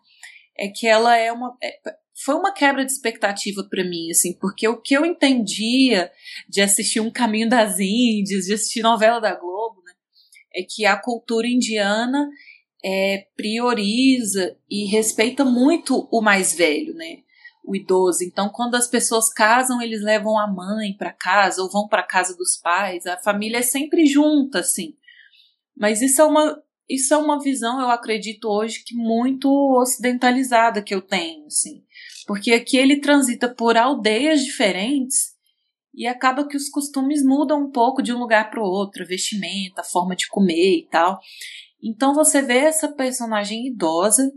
É 0.58 0.70
que 0.70 0.88
ela 0.88 1.16
é 1.16 1.32
uma 1.32 1.56
é, 1.62 1.78
foi 2.24 2.34
uma 2.34 2.52
quebra 2.52 2.84
de 2.84 2.92
expectativa 2.92 3.64
para 3.70 3.84
mim, 3.84 4.10
assim, 4.10 4.34
porque 4.40 4.68
o 4.68 4.82
que 4.82 4.96
eu 4.96 5.06
entendia 5.06 6.10
de 6.50 6.62
assistir 6.62 7.00
Um 7.00 7.12
Caminho 7.12 7.48
das 7.48 7.78
Índias, 7.80 8.46
de 8.46 8.54
assistir 8.54 8.82
novela 8.82 9.20
da 9.20 9.36
Globo, 9.36 9.84
né, 9.86 9.92
é 10.56 10.64
que 10.68 10.86
a 10.86 10.98
cultura 10.98 11.46
indiana 11.46 12.28
é, 12.84 13.28
prioriza 13.36 14.58
e 14.68 14.86
respeita 14.86 15.46
muito 15.46 16.08
o 16.12 16.22
mais 16.22 16.56
velho, 16.56 16.96
né, 16.96 17.18
o 17.64 17.76
idoso. 17.76 18.24
Então, 18.24 18.50
quando 18.50 18.76
as 18.76 18.88
pessoas 18.88 19.32
casam, 19.32 19.80
eles 19.80 20.02
levam 20.02 20.40
a 20.40 20.48
mãe 20.48 20.96
para 20.98 21.12
casa 21.12 21.62
ou 21.62 21.70
vão 21.70 21.88
para 21.88 22.02
casa 22.02 22.36
dos 22.36 22.58
pais. 22.58 23.06
A 23.06 23.18
família 23.18 23.58
é 23.58 23.62
sempre 23.62 24.06
junta, 24.06 24.60
assim. 24.60 24.96
Mas 25.76 26.02
isso 26.02 26.22
é 26.22 26.26
uma 26.26 26.64
isso 26.90 27.14
é 27.14 27.18
uma 27.18 27.40
visão, 27.40 27.80
eu 27.80 27.90
acredito 27.90 28.48
hoje 28.48 28.84
que 28.86 28.96
muito 28.96 29.50
ocidentalizada 29.80 30.82
que 30.84 30.94
eu 30.94 31.02
tenho, 31.02 31.46
assim. 31.48 31.84
Porque 32.28 32.54
aqui 32.54 32.78
ele 32.78 33.00
transita 33.00 33.54
por 33.54 33.78
aldeias 33.78 34.44
diferentes 34.44 35.36
e 35.94 36.06
acaba 36.06 36.48
que 36.48 36.58
os 36.58 36.70
costumes 36.70 37.24
mudam 37.24 37.64
um 37.64 37.72
pouco 37.72 38.02
de 38.02 38.14
um 38.14 38.20
lugar 38.20 38.50
para 38.50 38.62
o 38.62 38.66
outro, 38.66 39.06
vestimenta, 39.06 39.82
a 39.82 39.84
forma 39.84 40.16
de 40.16 40.28
comer 40.28 40.80
e 40.80 40.88
tal. 40.90 41.20
Então 41.82 42.14
você 42.14 42.42
vê 42.42 42.58
essa 42.58 42.92
personagem 42.92 43.68
idosa 43.68 44.32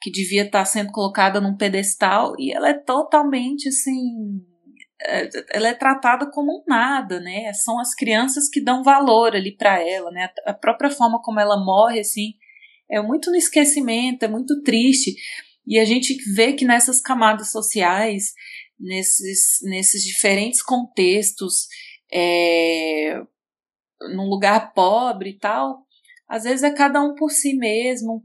que 0.00 0.10
devia 0.10 0.44
estar 0.44 0.60
tá 0.60 0.64
sendo 0.64 0.92
colocada 0.92 1.40
num 1.40 1.56
pedestal 1.56 2.34
e 2.38 2.52
ela 2.52 2.70
é 2.70 2.74
totalmente 2.74 3.68
assim, 3.68 4.40
ela 5.50 5.68
é 5.68 5.74
tratada 5.74 6.30
como 6.30 6.60
um 6.60 6.64
nada, 6.66 7.20
né? 7.20 7.52
São 7.52 7.78
as 7.78 7.94
crianças 7.94 8.48
que 8.48 8.62
dão 8.62 8.82
valor 8.82 9.34
ali 9.34 9.56
para 9.56 9.80
ela, 9.80 10.10
né? 10.10 10.30
A 10.46 10.54
própria 10.54 10.90
forma 10.90 11.20
como 11.22 11.40
ela 11.40 11.62
morre 11.62 12.00
assim 12.00 12.34
é 12.90 13.00
muito 13.00 13.30
no 13.30 13.36
esquecimento, 13.36 14.24
é 14.24 14.28
muito 14.28 14.62
triste. 14.62 15.14
E 15.66 15.78
a 15.78 15.84
gente 15.84 16.14
vê 16.34 16.52
que 16.52 16.64
nessas 16.64 17.00
camadas 17.00 17.50
sociais, 17.50 18.32
nesses, 18.78 19.58
nesses 19.62 20.02
diferentes 20.02 20.62
contextos, 20.62 21.66
é, 22.12 23.20
num 24.14 24.28
lugar 24.28 24.72
pobre 24.74 25.30
e 25.30 25.38
tal, 25.38 25.84
às 26.28 26.44
vezes 26.44 26.62
é 26.62 26.70
cada 26.70 27.02
um 27.02 27.14
por 27.14 27.30
si 27.30 27.54
mesmo. 27.54 28.22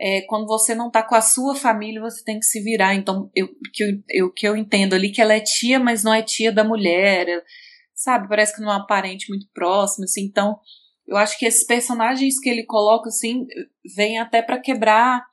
É, 0.00 0.22
quando 0.22 0.46
você 0.46 0.74
não 0.74 0.86
está 0.88 1.02
com 1.02 1.14
a 1.14 1.20
sua 1.20 1.56
família, 1.56 2.00
você 2.00 2.22
tem 2.22 2.38
que 2.38 2.46
se 2.46 2.60
virar. 2.62 2.94
Então, 2.94 3.30
eu 3.34 3.48
que 3.72 4.02
eu, 4.10 4.32
que 4.32 4.46
eu 4.46 4.56
entendo 4.56 4.94
ali 4.94 5.10
que 5.10 5.20
ela 5.20 5.34
é 5.34 5.40
tia, 5.40 5.80
mas 5.80 6.04
não 6.04 6.14
é 6.14 6.22
tia 6.22 6.52
da 6.52 6.62
mulher, 6.62 7.42
sabe? 7.94 8.28
Parece 8.28 8.54
que 8.54 8.62
não 8.62 8.72
é 8.72 8.76
um 8.76 8.86
parente 8.86 9.28
muito 9.28 9.46
próximo, 9.52 10.04
assim. 10.04 10.24
Então, 10.24 10.58
eu 11.06 11.16
acho 11.16 11.38
que 11.38 11.46
esses 11.46 11.66
personagens 11.66 12.38
que 12.38 12.48
ele 12.48 12.64
coloca, 12.64 13.08
assim, 13.08 13.46
vêm 13.96 14.18
até 14.18 14.40
para 14.40 14.60
quebrar 14.60 15.24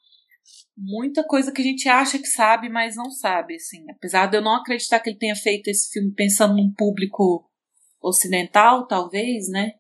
muita 0.78 1.24
coisa 1.24 1.52
que 1.52 1.62
a 1.62 1.66
gente 1.66 1.88
acha 1.88 2.18
que 2.18 2.28
sabe, 2.28 2.70
mas 2.70 2.96
não 2.96 3.12
sabe, 3.12 3.56
assim. 3.56 3.86
Apesar 3.92 4.28
de 4.28 4.38
eu 4.38 4.42
não 4.42 4.56
acreditar 4.56 5.00
que 5.00 5.10
ele 5.10 5.18
tenha 5.18 5.36
feito 5.36 5.68
esse 5.68 5.92
filme 5.92 6.14
pensando 6.14 6.56
num 6.56 6.74
público 6.74 7.50
ocidental, 8.02 8.88
talvez, 8.88 9.50
né? 9.50 9.74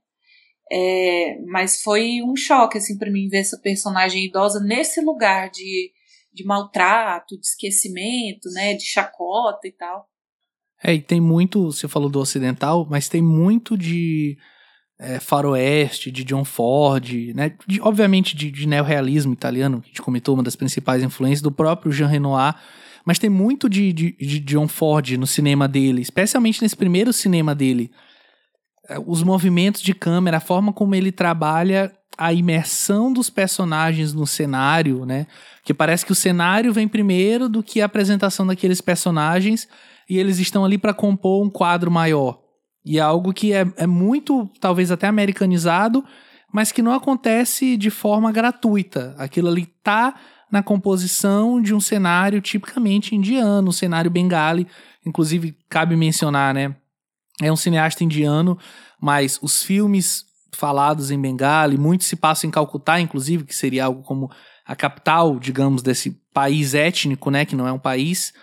É, 0.72 1.38
mas 1.46 1.82
foi 1.82 2.22
um 2.24 2.36
choque, 2.36 2.78
assim, 2.78 2.98
para 2.98 3.12
mim 3.12 3.28
ver 3.28 3.38
essa 3.38 3.58
personagem 3.58 4.26
idosa 4.26 4.60
nesse 4.60 5.00
lugar 5.02 5.50
de, 5.50 5.92
de 6.34 6.44
maltrato, 6.44 7.40
de 7.40 7.46
esquecimento, 7.46 8.50
né? 8.52 8.74
De 8.74 8.84
chacota 8.84 9.68
e 9.68 9.72
tal. 9.72 10.08
É, 10.84 10.94
e 10.94 11.02
tem 11.02 11.22
muito, 11.22 11.72
você 11.72 11.88
falou 11.88 12.10
do 12.10 12.20
ocidental, 12.20 12.86
mas 12.90 13.08
tem 13.08 13.22
muito 13.22 13.78
de 13.78 14.38
é, 15.00 15.20
faroeste, 15.20 16.12
de 16.12 16.24
John 16.24 16.44
Ford, 16.44 17.34
né? 17.36 17.56
De, 17.68 17.82
obviamente 17.82 18.36
de, 18.36 18.52
de 18.52 18.68
neorrealismo 18.68 19.34
italiano, 19.34 19.82
que 19.82 19.88
a 19.88 19.90
gente 19.90 20.02
comentou, 20.02 20.34
uma 20.36 20.44
das 20.44 20.56
principais 20.56 21.04
influências 21.04 21.42
do 21.42 21.52
próprio 21.52 21.92
Jean 21.92 22.08
Renoir, 22.08 22.56
mas 23.06 23.20
tem 23.20 23.30
muito 23.30 23.70
de, 23.70 23.94
de, 23.94 24.12
de 24.14 24.40
John 24.40 24.68
Ford 24.68 25.12
no 25.12 25.28
cinema 25.28 25.68
dele, 25.68 26.02
especialmente 26.02 26.62
nesse 26.62 26.76
primeiro 26.76 27.14
cinema 27.14 27.54
dele. 27.54 27.92
É, 28.88 28.98
os 29.06 29.24
movimentos 29.24 29.82
de 29.82 29.94
câmera, 29.94 30.38
a 30.38 30.42
forma 30.42 30.72
como 30.72 30.96
ele 30.96 31.12
trabalha 31.12 31.92
a 32.18 32.32
imersão 32.32 33.12
dos 33.12 33.30
personagens 33.30 34.14
no 34.14 34.26
cenário, 34.26 35.06
né? 35.06 35.28
Que 35.64 35.74
parece 35.74 36.06
que 36.06 36.12
o 36.12 36.16
cenário 36.16 36.72
vem 36.72 36.88
primeiro 36.88 37.50
do 37.50 37.62
que 37.62 37.82
a 37.82 37.86
apresentação 37.86 38.48
daqueles 38.48 38.80
personagens 38.80 39.68
e 40.10 40.18
eles 40.18 40.40
estão 40.40 40.64
ali 40.64 40.78
para 40.78 40.94
compor 40.94 41.44
um 41.44 41.50
quadro 41.50 41.92
maior. 41.92 42.40
E 42.86 43.00
é 43.00 43.02
algo 43.02 43.34
que 43.34 43.52
é, 43.52 43.66
é 43.76 43.88
muito, 43.88 44.50
talvez 44.62 44.92
até 44.92 45.08
americanizado, 45.08 46.06
mas 46.54 46.72
que 46.72 46.82
não 46.82 46.94
acontece 46.94 47.76
de 47.76 47.90
forma 47.90 48.32
gratuita. 48.32 49.16
Aquilo 49.18 49.50
ali 49.50 49.66
tá 49.84 50.16
na 50.52 50.62
composição 50.62 51.60
de 51.60 51.74
um 51.74 51.82
cenário 51.82 52.40
tipicamente 52.40 53.16
indiano, 53.16 53.70
um 53.70 53.74
cenário 53.74 54.12
bengali. 54.12 54.68
Inclusive, 55.06 55.58
cabe 55.68 55.96
mencionar, 55.96 56.54
né? 56.54 56.76
É 57.42 57.52
um 57.52 57.56
cineasta 57.56 58.04
indiano, 58.04 58.58
mas 59.00 59.40
os 59.42 59.62
filmes 59.64 60.26
falados 60.56 61.12
em 61.12 61.20
Bengali, 61.20 61.78
muitos 61.78 62.08
se 62.08 62.16
passam 62.16 62.48
em 62.48 62.52
Calcutá, 62.52 63.00
inclusive, 63.00 63.44
que 63.44 63.56
seria 63.56 63.86
algo 63.86 64.02
como 64.02 64.32
a 64.66 64.76
capital, 64.76 65.38
digamos, 65.38 65.84
desse 65.84 66.12
país 66.34 66.74
étnico, 66.74 67.30
né, 67.30 67.46
que 67.46 67.56
não 67.56 67.68
é 67.68 67.72
um 67.72 67.80
país, 67.80 68.34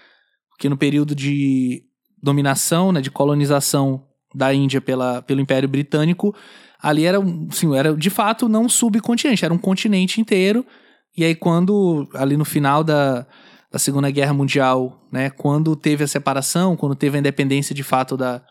porque 0.51 0.69
no 0.69 0.77
período 0.77 1.15
de 1.15 1.83
dominação, 2.23 2.93
né, 2.93 3.01
de 3.01 3.11
colonização 3.11 4.07
da 4.35 4.55
Índia 4.55 4.81
pela, 4.81 5.21
pelo 5.23 5.41
Império 5.41 5.69
Britânico, 5.69 6.35
ali 6.81 7.05
era, 7.05 7.19
assim, 7.51 7.75
era 7.75 7.95
de 7.97 8.11
fato 8.11 8.49
não 8.49 8.65
um 8.65 8.69
subcontinente, 8.69 9.45
era 9.45 9.53
um 9.53 9.59
continente 9.59 10.21
inteiro. 10.21 10.65
E 11.17 11.25
aí 11.25 11.35
quando 11.35 12.09
ali 12.15 12.37
no 12.37 12.45
final 12.45 12.83
da, 12.83 13.27
da 13.71 13.79
Segunda 13.79 14.11
Guerra 14.11 14.33
Mundial, 14.33 15.07
né, 15.11 15.31
quando 15.31 15.77
teve 15.77 16.05
a 16.05 16.09
separação, 16.09 16.77
quando 16.77 16.95
teve 16.95 17.17
a 17.17 17.21
independência 17.21 17.75
de 17.75 17.83
fato 17.83 18.17
da, 18.17 18.43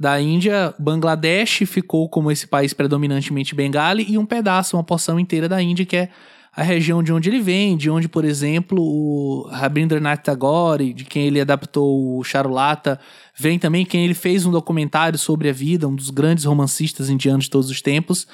da 0.00 0.18
Índia, 0.18 0.74
Bangladesh 0.78 1.64
ficou 1.66 2.08
como 2.08 2.32
esse 2.32 2.46
país 2.46 2.72
predominantemente 2.72 3.54
bengali 3.54 4.06
e 4.08 4.16
um 4.16 4.24
pedaço, 4.24 4.74
uma 4.78 4.82
porção 4.82 5.20
inteira 5.20 5.46
da 5.46 5.60
Índia 5.60 5.84
que 5.84 5.94
é 5.94 6.08
a 6.56 6.62
região 6.62 7.02
de 7.02 7.12
onde 7.12 7.28
ele 7.28 7.38
vem, 7.38 7.76
de 7.76 7.90
onde, 7.90 8.08
por 8.08 8.24
exemplo, 8.24 8.82
o 8.82 9.46
Rabindranath 9.50 10.22
Tagore, 10.22 10.94
de 10.94 11.04
quem 11.04 11.26
ele 11.26 11.38
adaptou 11.38 12.18
o 12.18 12.24
Charulata, 12.24 12.98
vem 13.36 13.58
também 13.58 13.84
quem 13.84 14.06
ele 14.06 14.14
fez 14.14 14.46
um 14.46 14.50
documentário 14.50 15.18
sobre 15.18 15.50
a 15.50 15.52
vida, 15.52 15.86
um 15.86 15.94
dos 15.94 16.08
grandes 16.08 16.44
romancistas 16.44 17.10
indianos 17.10 17.44
de 17.44 17.50
todos 17.50 17.68
os 17.68 17.82
tempos. 17.82 18.26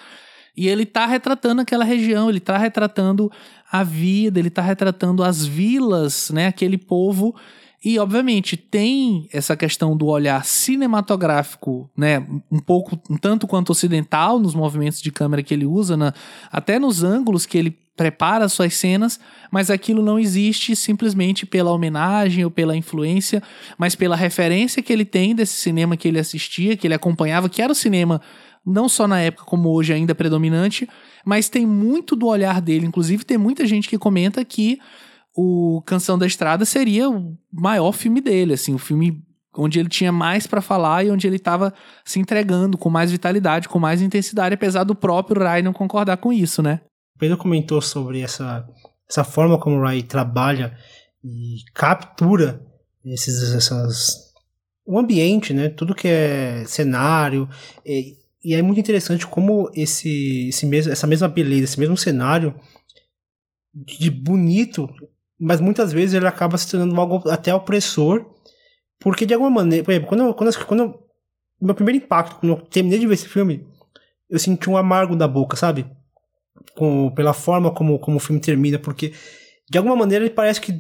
E 0.57 0.69
ele 0.69 0.85
está 0.85 1.05
retratando 1.05 1.61
aquela 1.61 1.85
região, 1.85 2.29
ele 2.29 2.39
está 2.39 2.57
retratando 2.57 3.31
a 3.71 3.83
vida, 3.83 4.39
ele 4.39 4.49
está 4.49 4.63
retratando 4.63 5.25
as 5.25 5.45
vilas, 5.45 6.31
né, 6.31 6.47
aquele 6.47 6.79
povo 6.79 7.35
e, 7.85 7.99
obviamente, 7.99 8.57
tem 8.57 9.29
essa 9.33 9.57
questão 9.57 9.97
do 9.97 10.07
olhar 10.07 10.45
cinematográfico, 10.45 11.89
né? 11.97 12.27
Um 12.51 12.59
pouco, 12.59 13.01
um 13.09 13.17
tanto 13.17 13.47
quanto 13.47 13.71
ocidental 13.71 14.39
nos 14.39 14.55
movimentos 14.55 15.01
de 15.01 15.13
câmera 15.13 15.43
que 15.43 15.55
ele 15.55 15.67
usa, 15.67 15.97
na, 15.97 16.13
até 16.51 16.79
nos 16.79 17.03
ângulos 17.03 17.47
que 17.47 17.59
ele 17.59 17.79
prepara 17.97 18.49
suas 18.49 18.75
cenas, 18.75 19.19
mas 19.51 19.71
aquilo 19.71 20.03
não 20.03 20.19
existe 20.19 20.77
simplesmente 20.77 21.47
pela 21.47 21.73
homenagem 21.73 22.45
ou 22.45 22.51
pela 22.51 22.77
influência, 22.77 23.43
mas 23.79 23.95
pela 23.95 24.15
referência 24.15 24.83
que 24.83 24.93
ele 24.93 25.05
tem 25.05 25.35
desse 25.35 25.55
cinema 25.55 25.97
que 25.97 26.07
ele 26.07 26.19
assistia, 26.19 26.77
que 26.77 26.87
ele 26.87 26.95
acompanhava, 26.95 27.49
que 27.49 27.63
era 27.63 27.73
o 27.73 27.75
cinema 27.75 28.21
não 28.67 28.89
só 28.89 29.07
na 29.07 29.21
época 29.21 29.45
como 29.45 29.71
hoje 29.71 29.93
ainda 29.93 30.15
predominante, 30.15 30.89
mas 31.25 31.49
tem 31.49 31.65
muito 31.65 32.17
do 32.17 32.27
olhar 32.27 32.61
dele, 32.61 32.85
inclusive 32.85 33.25
tem 33.25 33.39
muita 33.39 33.65
gente 33.65 33.89
que 33.89 33.97
comenta 33.97 34.45
que 34.45 34.81
o 35.37 35.83
Canção 35.83 36.17
da 36.17 36.27
Estrada 36.27 36.65
seria 36.65 37.11
o 37.11 37.37
maior 37.53 37.93
filme 37.93 38.23
dele, 38.23 38.55
assim, 38.55 38.75
o 38.75 38.79
filme 38.79 39.23
onde 39.55 39.79
ele 39.79 39.89
tinha 39.89 40.11
mais 40.11 40.47
para 40.47 40.63
falar 40.63 41.05
e 41.05 41.11
onde 41.11 41.27
ele 41.27 41.37
estava 41.37 41.75
se 42.05 42.19
entregando 42.19 42.79
com 42.79 42.89
mais 42.89 43.11
vitalidade, 43.11 43.69
com 43.69 43.79
mais 43.79 44.01
intensidade, 44.01 44.55
apesar 44.55 44.85
do 44.85 44.95
próprio 44.95 45.43
Rai 45.43 45.63
não 45.63 45.73
concordar 45.73 46.17
com 46.17 46.33
isso, 46.33 46.63
né? 46.63 46.81
O 47.15 47.19
Pedro 47.19 47.37
comentou 47.37 47.81
sobre 47.81 48.21
essa, 48.21 48.67
essa 49.09 49.25
forma 49.25 49.59
como 49.59 49.77
o 49.77 49.83
Rai 49.83 50.03
trabalha 50.03 50.77
e 51.23 51.57
captura 51.75 52.63
esses, 53.05 53.55
essas, 53.55 54.33
o 54.87 54.99
ambiente, 54.99 55.53
né? 55.53 55.69
Tudo 55.69 55.95
que 55.95 56.09
é 56.09 56.65
cenário. 56.67 57.49
E, 57.85 58.15
e 58.45 58.55
é 58.55 58.63
muito 58.63 58.81
interessante 58.81 59.27
como 59.27 59.71
esse, 59.75 60.49
esse 60.49 60.67
mesmo, 60.67 60.93
essa 60.93 61.07
mesma 61.07 61.29
beleza, 61.29 61.65
esse 61.65 61.81
mesmo 61.81 61.97
cenário 61.97 62.55
de 63.75 64.11
bonito 64.11 64.89
mas 65.39 65.61
muitas 65.61 65.93
vezes 65.93 66.15
ele 66.15 66.27
acaba 66.27 66.57
se 66.57 66.71
tornando 66.71 66.99
algo 67.01 67.29
até 67.29 67.55
opressor, 67.55 68.25
porque 68.99 69.27
de 69.27 69.35
alguma 69.35 69.51
maneira, 69.51 69.85
por 69.85 69.91
exemplo, 69.91 70.09
quando 70.09 70.21
eu, 70.25 70.35
quando, 70.35 70.53
eu, 70.53 70.67
quando 70.67 70.81
eu, 70.81 71.07
meu 71.61 71.75
primeiro 71.75 72.05
impacto, 72.05 72.37
quando 72.37 72.53
eu 72.53 72.61
terminei 72.67 72.99
de 72.99 73.07
ver 73.07 73.15
esse 73.15 73.29
filme, 73.29 73.67
eu 74.29 74.39
senti 74.39 74.69
um 74.69 74.77
amargo 74.77 75.15
da 75.15 75.29
boca, 75.29 75.57
sabe? 75.57 75.87
Com, 76.75 77.11
pela 77.15 77.33
forma 77.33 77.73
como, 77.73 77.99
como 77.99 78.17
o 78.17 78.21
filme 78.21 78.41
termina, 78.41 78.79
porque 78.79 79.13
de 79.71 79.79
alguma 79.79 79.97
maneira 79.97 80.25
ele 80.25 80.35
parece 80.35 80.61
que 80.61 80.73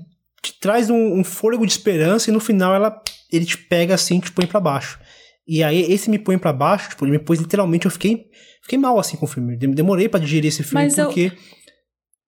te 0.43 0.59
traz 0.61 0.91
um, 0.91 1.19
um 1.19 1.25
fôlego 1.25 1.67
de 1.67 1.73
esperança 1.73 2.31
e 2.31 2.33
no 2.33 2.41
final 2.41 2.75
ela, 2.75 3.03
ele 3.31 3.45
te 3.45 3.59
pega 3.59 3.95
assim 3.95 4.19
e 4.19 4.21
te 4.21 4.33
põe 4.33 4.47
para 4.47 4.61
baixo. 4.61 4.99
E 5.47 5.63
aí 5.63 5.81
esse 5.93 6.11
me 6.11 6.19
põe 6.19 6.39
para 6.39 6.53
baixo, 6.53 6.91
tipo, 6.91 7.05
ele 7.05 7.13
me 7.13 7.19
pôs 7.19 7.39
literalmente, 7.39 7.85
eu 7.85 7.91
fiquei, 7.91 8.27
fiquei 8.63 8.79
mal 8.79 8.99
assim 8.99 9.17
com 9.17 9.27
o 9.27 9.29
filme. 9.29 9.57
Demorei 9.57 10.09
para 10.09 10.21
digerir 10.21 10.49
esse 10.49 10.63
filme 10.63 10.85
mas 10.85 10.97
porque. 10.97 11.27
Eu, 11.27 11.33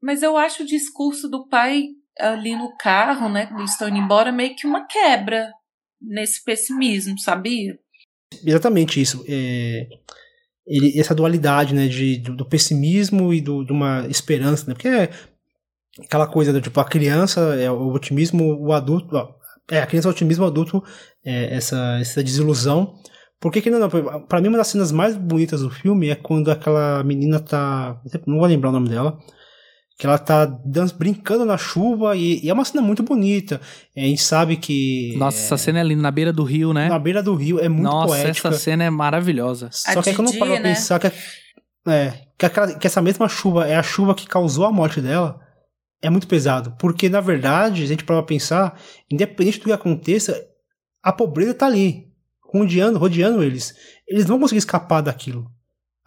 mas 0.01 0.23
eu 0.23 0.37
acho 0.37 0.63
o 0.63 0.67
discurso 0.67 1.29
do 1.29 1.49
pai 1.49 1.89
ali 2.21 2.57
no 2.57 2.77
carro, 2.77 3.29
né, 3.29 3.49
eles 3.57 3.73
estão 3.73 3.89
indo 3.89 3.99
embora, 3.99 4.33
meio 4.33 4.55
que 4.57 4.67
uma 4.67 4.87
quebra 4.87 5.51
nesse 6.01 6.43
pessimismo, 6.45 7.19
sabia? 7.19 7.79
Exatamente 8.45 9.01
isso. 9.01 9.25
É, 9.29 9.87
ele, 10.67 10.99
essa 10.99 11.15
dualidade, 11.15 11.75
né, 11.75 11.89
de, 11.89 12.19
do, 12.19 12.37
do 12.37 12.49
pessimismo 12.49 13.33
e 13.33 13.41
do, 13.41 13.65
de 13.65 13.73
uma 13.73 14.07
esperança, 14.09 14.67
né, 14.67 14.75
porque 14.75 14.89
é 14.89 15.11
aquela 16.05 16.27
coisa 16.27 16.53
do 16.53 16.61
tipo, 16.61 16.79
a 16.81 16.85
criança 16.85 17.41
é 17.57 17.71
o 17.71 17.89
otimismo, 17.89 18.57
o 18.61 18.73
adulto, 18.73 19.17
ó, 19.17 19.35
é, 19.71 19.81
a 19.81 19.87
criança 19.87 20.09
é 20.09 20.11
o 20.11 20.13
otimismo, 20.13 20.45
o 20.45 20.49
adulto 20.49 20.83
é 21.25 21.55
essa, 21.55 21.99
essa 22.01 22.23
desilusão. 22.23 22.95
Por 23.41 23.53
que 23.53 23.71
não? 23.71 23.89
Pra 24.27 24.41
mim, 24.41 24.49
uma 24.49 24.59
das 24.59 24.69
cenas 24.69 24.91
mais 24.91 25.17
bonitas 25.17 25.61
do 25.61 25.71
filme 25.71 26.09
é 26.09 26.17
quando 26.17 26.51
aquela 26.51 27.05
menina 27.05 27.39
tá, 27.39 28.01
não 28.27 28.39
vou 28.39 28.47
lembrar 28.47 28.71
o 28.71 28.73
nome 28.73 28.89
dela, 28.89 29.17
que 29.99 30.07
ela 30.07 30.17
tá 30.17 30.45
dança, 30.65 30.95
brincando 30.97 31.45
na 31.45 31.59
chuva 31.59 32.17
e, 32.17 32.41
e, 32.45 32.49
é 32.49 32.53
uma 32.53 32.65
cena 32.65 32.81
muito 32.81 33.03
bonita. 33.03 33.61
a 33.97 34.01
gente 34.01 34.23
sabe 34.23 34.57
que. 34.57 35.17
Nossa, 35.17 35.37
é, 35.37 35.41
essa 35.41 35.59
cena 35.59 35.81
é 35.81 35.83
linda, 35.83 36.03
na 36.03 36.11
beira 36.13 36.33
do 36.33 36.45
rio, 36.45 36.73
né? 36.73 36.89
Na 36.89 37.01
beira 37.01 37.21
do 37.21 37.35
rio, 37.35 37.59
é 37.59 37.69
muito 37.69 37.83
Nossa, 37.83 38.15
poética. 38.15 38.49
essa 38.49 38.59
cena 38.59 38.85
é 38.85 38.91
maravilhosa. 38.91 39.69
Só 39.73 39.99
a 39.99 40.03
que 40.03 40.15
quando 40.15 40.33
eu 40.33 40.39
paro 40.39 40.53
pra 40.53 40.61
né? 40.61 40.75
pensar 40.75 41.01
que, 41.01 41.09
é, 41.89 42.13
que, 42.39 42.47
aquela, 42.47 42.79
que 42.79 42.87
essa 42.87 43.03
mesma 43.03 43.29
chuva 43.29 43.67
é 43.67 43.75
a 43.75 43.83
chuva 43.83 44.15
que 44.15 44.29
causou 44.29 44.67
a 44.67 44.73
morte 44.73 45.01
dela, 45.01 45.41
é 46.01 46.09
muito 46.09 46.29
pesado. 46.29 46.77
Porque, 46.79 47.09
na 47.09 47.21
verdade, 47.21 47.83
a 47.83 47.87
gente 47.87 48.05
para 48.05 48.23
pensar, 48.23 48.81
independente 49.11 49.59
do 49.59 49.65
que 49.65 49.73
aconteça, 49.73 50.41
a 51.03 51.13
pobreza 51.13 51.55
tá 51.55 51.67
ali, 51.67 52.07
rodeando, 52.41 53.01
rodeando 53.01 53.43
eles. 53.43 53.75
Eles 54.07 54.23
não 54.27 54.35
vão 54.35 54.41
conseguir 54.43 54.59
escapar 54.59 55.01
daquilo. 55.01 55.51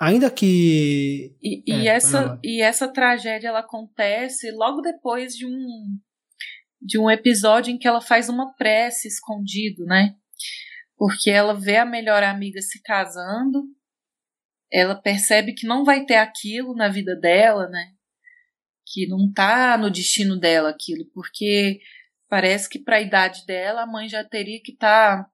Ainda 0.01 0.31
que. 0.31 1.37
E, 1.39 1.63
e 1.67 1.87
é, 1.87 1.91
essa, 1.91 2.39
e 2.43 2.59
essa 2.59 2.91
tragédia 2.91 3.49
ela 3.49 3.59
acontece 3.59 4.49
logo 4.49 4.81
depois 4.81 5.35
de 5.35 5.45
um, 5.45 5.95
de 6.81 6.97
um 6.97 7.07
episódio 7.07 7.71
em 7.71 7.77
que 7.77 7.87
ela 7.87 8.01
faz 8.01 8.27
uma 8.27 8.51
prece 8.55 9.07
escondido, 9.07 9.85
né? 9.85 10.15
Porque 10.97 11.29
ela 11.29 11.53
vê 11.53 11.77
a 11.77 11.85
melhor 11.85 12.23
amiga 12.23 12.59
se 12.63 12.81
casando, 12.81 13.63
ela 14.71 14.99
percebe 14.99 15.53
que 15.53 15.67
não 15.67 15.85
vai 15.85 16.03
ter 16.03 16.15
aquilo 16.15 16.73
na 16.73 16.89
vida 16.89 17.15
dela, 17.15 17.69
né? 17.69 17.91
Que 18.91 19.07
não 19.07 19.31
tá 19.31 19.77
no 19.77 19.91
destino 19.91 20.35
dela 20.35 20.71
aquilo, 20.71 21.05
porque 21.13 21.79
parece 22.27 22.67
que 22.67 22.79
para 22.79 22.95
a 22.95 23.01
idade 23.01 23.45
dela 23.45 23.83
a 23.83 23.87
mãe 23.87 24.09
já 24.09 24.23
teria 24.23 24.59
que 24.63 24.71
estar 24.71 25.25
tá 25.25 25.31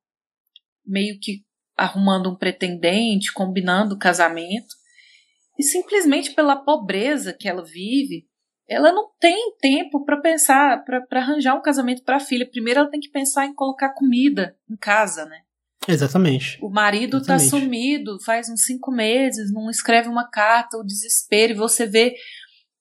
meio 0.85 1.17
que 1.21 1.46
arrumando 1.77 2.31
um 2.31 2.35
pretendente, 2.35 3.31
combinando 3.31 3.95
o 3.95 3.99
casamento. 3.99 4.75
E 5.57 5.63
simplesmente 5.63 6.31
pela 6.33 6.55
pobreza 6.55 7.33
que 7.33 7.47
ela 7.47 7.63
vive, 7.63 8.25
ela 8.67 8.91
não 8.91 9.09
tem 9.19 9.55
tempo 9.59 10.03
para 10.03 10.19
pensar, 10.19 10.83
para 10.83 11.05
arranjar 11.11 11.55
um 11.55 11.61
casamento 11.61 12.03
para 12.03 12.17
a 12.17 12.21
filha. 12.21 12.49
Primeiro 12.49 12.81
ela 12.81 12.89
tem 12.89 12.99
que 12.99 13.09
pensar 13.09 13.45
em 13.45 13.53
colocar 13.53 13.93
comida 13.93 14.57
em 14.69 14.75
casa, 14.75 15.25
né? 15.25 15.41
Exatamente. 15.87 16.59
O 16.61 16.69
marido 16.69 17.21
tá 17.23 17.35
Exatamente. 17.35 17.51
tá 17.51 17.59
sumido 17.59 18.23
faz 18.25 18.49
uns 18.49 18.65
cinco 18.65 18.91
meses, 18.91 19.53
não 19.53 19.69
escreve 19.69 20.09
uma 20.09 20.29
carta, 20.29 20.77
o 20.77 20.83
desespero, 20.83 21.53
e 21.53 21.55
você 21.55 21.85
vê. 21.85 22.15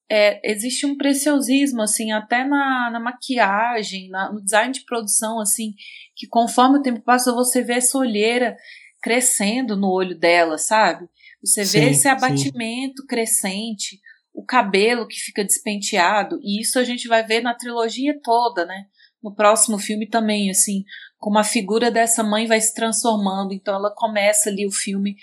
É, 0.08 0.40
existe 0.48 0.86
um 0.86 0.96
preciosismo, 0.96 1.82
assim, 1.82 2.12
até 2.12 2.44
na, 2.44 2.90
na 2.92 3.00
maquiagem, 3.00 4.08
na, 4.08 4.32
no 4.32 4.40
design 4.40 4.72
de 4.72 4.84
produção, 4.84 5.40
assim, 5.40 5.72
que 6.14 6.28
conforme 6.28 6.78
o 6.78 6.82
tempo 6.82 7.00
passa, 7.00 7.32
você 7.32 7.60
vê 7.60 7.74
essa 7.74 7.98
olheira 7.98 8.56
crescendo 9.00 9.76
no 9.76 9.90
olho 9.90 10.18
dela, 10.18 10.58
sabe? 10.58 11.08
Você 11.42 11.64
sim, 11.64 11.80
vê 11.80 11.90
esse 11.90 12.08
abatimento 12.08 13.02
sim. 13.02 13.06
crescente, 13.06 14.00
o 14.34 14.44
cabelo 14.44 15.06
que 15.06 15.16
fica 15.16 15.44
despenteado, 15.44 16.38
e 16.42 16.60
isso 16.60 16.78
a 16.78 16.84
gente 16.84 17.08
vai 17.08 17.24
ver 17.24 17.40
na 17.40 17.54
trilogia 17.54 18.18
toda, 18.22 18.66
né? 18.66 18.86
No 19.22 19.34
próximo 19.34 19.78
filme 19.78 20.08
também, 20.08 20.50
assim, 20.50 20.84
como 21.18 21.38
a 21.38 21.44
figura 21.44 21.90
dessa 21.90 22.22
mãe 22.22 22.46
vai 22.46 22.60
se 22.60 22.74
transformando. 22.74 23.52
Então 23.52 23.74
ela 23.74 23.92
começa 23.94 24.50
ali 24.50 24.66
o 24.66 24.72
filme 24.72 25.16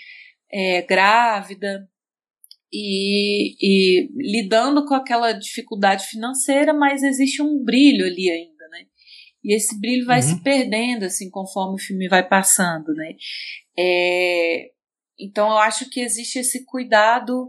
é, 0.52 0.82
grávida 0.82 1.88
e, 2.72 3.54
e 3.60 4.08
lidando 4.16 4.84
com 4.84 4.94
aquela 4.94 5.32
dificuldade 5.32 6.06
financeira, 6.06 6.74
mas 6.74 7.02
existe 7.02 7.40
um 7.40 7.62
brilho 7.62 8.04
ali 8.04 8.30
ainda? 8.30 8.53
E 9.44 9.54
esse 9.54 9.78
brilho 9.78 10.06
vai 10.06 10.20
uhum. 10.20 10.26
se 10.28 10.42
perdendo, 10.42 11.04
assim, 11.04 11.28
conforme 11.28 11.74
o 11.74 11.84
filme 11.84 12.08
vai 12.08 12.26
passando, 12.26 12.94
né? 12.94 13.14
É, 13.78 14.70
então 15.20 15.50
eu 15.50 15.58
acho 15.58 15.90
que 15.90 16.00
existe 16.00 16.38
esse 16.38 16.64
cuidado 16.64 17.48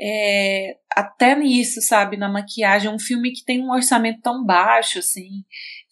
é, 0.00 0.76
até 0.90 1.36
nisso, 1.38 1.80
sabe, 1.80 2.16
na 2.16 2.28
maquiagem. 2.28 2.90
É 2.90 2.92
um 2.92 2.98
filme 2.98 3.32
que 3.32 3.44
tem 3.44 3.62
um 3.62 3.70
orçamento 3.70 4.20
tão 4.20 4.44
baixo, 4.44 4.98
assim, 4.98 5.44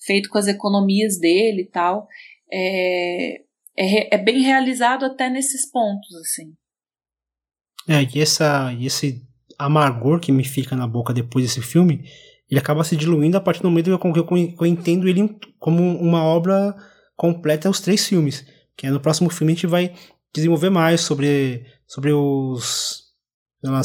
feito 0.05 0.29
com 0.29 0.39
as 0.39 0.49
economias 0.49 1.19
dele 1.19 1.63
e 1.63 1.71
tal. 1.71 2.09
É, 2.53 3.41
é, 3.77 4.17
é 4.17 4.19
bem 4.19 4.41
realizado 4.41 5.05
até 5.05 5.29
nesses 5.29 5.71
pontos, 5.71 6.15
assim. 6.17 6.55
É, 7.89 8.03
e, 8.03 8.21
essa, 8.21 8.73
e 8.73 8.87
esse 8.87 9.23
amargor 9.59 10.21
que 10.21 10.33
me 10.33 10.45
fica 10.45 10.75
na 10.75 10.87
boca 10.87 11.13
depois 11.13 11.45
desse 11.45 11.63
filme, 11.63 12.05
ele 12.51 12.61
acaba 12.61 12.85
se 12.85 12.97
diluindo 12.97 13.37
a 13.37 13.41
partir 13.41 13.63
do 13.63 13.69
momento 13.69 13.87
que 13.99 14.19
eu, 14.19 14.25
que 14.25 14.57
eu 14.61 14.67
entendo 14.67 15.09
ele 15.09 15.37
como 15.59 15.83
uma 15.99 16.23
obra 16.23 16.75
completa 17.17 17.69
os 17.69 17.81
três 17.81 18.07
filmes. 18.07 18.47
Que 18.77 18.89
no 18.91 19.01
próximo 19.01 19.31
filme 19.31 19.53
a 19.53 19.55
gente 19.55 19.67
vai 19.67 19.93
desenvolver 20.35 20.71
mais 20.71 21.01
sobre, 21.01 21.65
sobre 21.87 22.13
os 22.13 23.05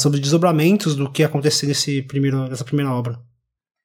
sobre 0.00 0.20
desdobramentos 0.20 0.94
do 0.94 1.10
que 1.10 1.24
aconteceu 1.24 1.68
nesse 1.68 2.02
primeiro, 2.02 2.48
nessa 2.48 2.64
primeira 2.64 2.92
obra. 2.92 3.18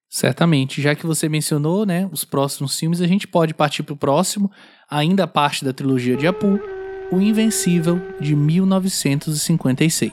Certamente, 0.09 0.81
já 0.81 0.95
que 0.95 1.05
você 1.05 1.27
mencionou, 1.27 1.85
né, 1.85 2.09
os 2.11 2.23
próximos 2.23 2.77
filmes, 2.79 3.01
a 3.01 3.07
gente 3.07 3.27
pode 3.27 3.53
partir 3.53 3.83
para 3.83 3.93
o 3.93 3.97
próximo, 3.97 4.49
ainda 4.89 5.27
parte 5.27 5.65
da 5.65 5.73
trilogia 5.73 6.15
de 6.15 6.27
Apu, 6.27 6.59
O 7.11 7.19
Invencível 7.19 7.99
de 8.19 8.35
1956. 8.35 10.11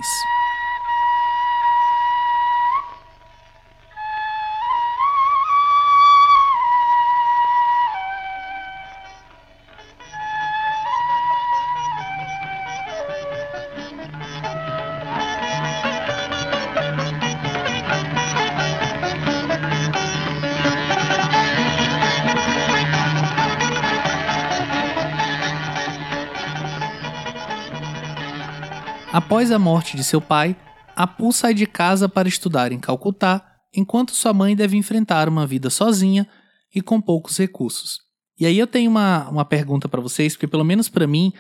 Após 29.45 29.53
a 29.53 29.59
morte 29.59 29.95
de 29.95 30.03
seu 30.03 30.23
pai, 30.23 30.57
Apu 30.97 31.31
sai 31.31 31.53
de 31.53 31.67
casa 31.67 32.09
para 32.09 32.27
estudar 32.27 32.73
em 32.73 32.81
Calcutá, 32.81 33.45
enquanto 33.77 34.15
sua 34.15 34.33
mãe 34.33 34.57
deve 34.57 34.75
enfrentar 34.75 35.29
uma 35.29 35.47
vida 35.47 35.69
sozinha 35.69 36.27
e 36.75 36.81
com 36.81 36.99
poucos 36.99 37.37
recursos. 37.37 37.99
E 38.41 38.47
aí 38.47 38.59
eu 38.59 38.67
tenho 38.67 38.91
uma, 38.91 39.29
uma 39.29 39.45
pergunta 39.45 39.87
para 39.87 40.01
vocês, 40.01 40.33
porque 40.33 40.47
pelo 40.47 40.65
menos 40.65 40.89
para 40.89 41.07
mim, 41.07 41.31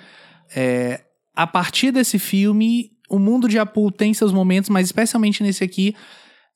é, 0.54 1.02
a 1.34 1.46
partir 1.46 1.92
desse 1.92 2.18
filme, 2.18 2.90
o 3.08 3.18
mundo 3.18 3.48
de 3.48 3.58
Apu 3.58 3.90
tem 3.90 4.12
seus 4.12 4.32
momentos, 4.32 4.68
mas 4.68 4.84
especialmente 4.84 5.42
nesse 5.42 5.64
aqui, 5.64 5.96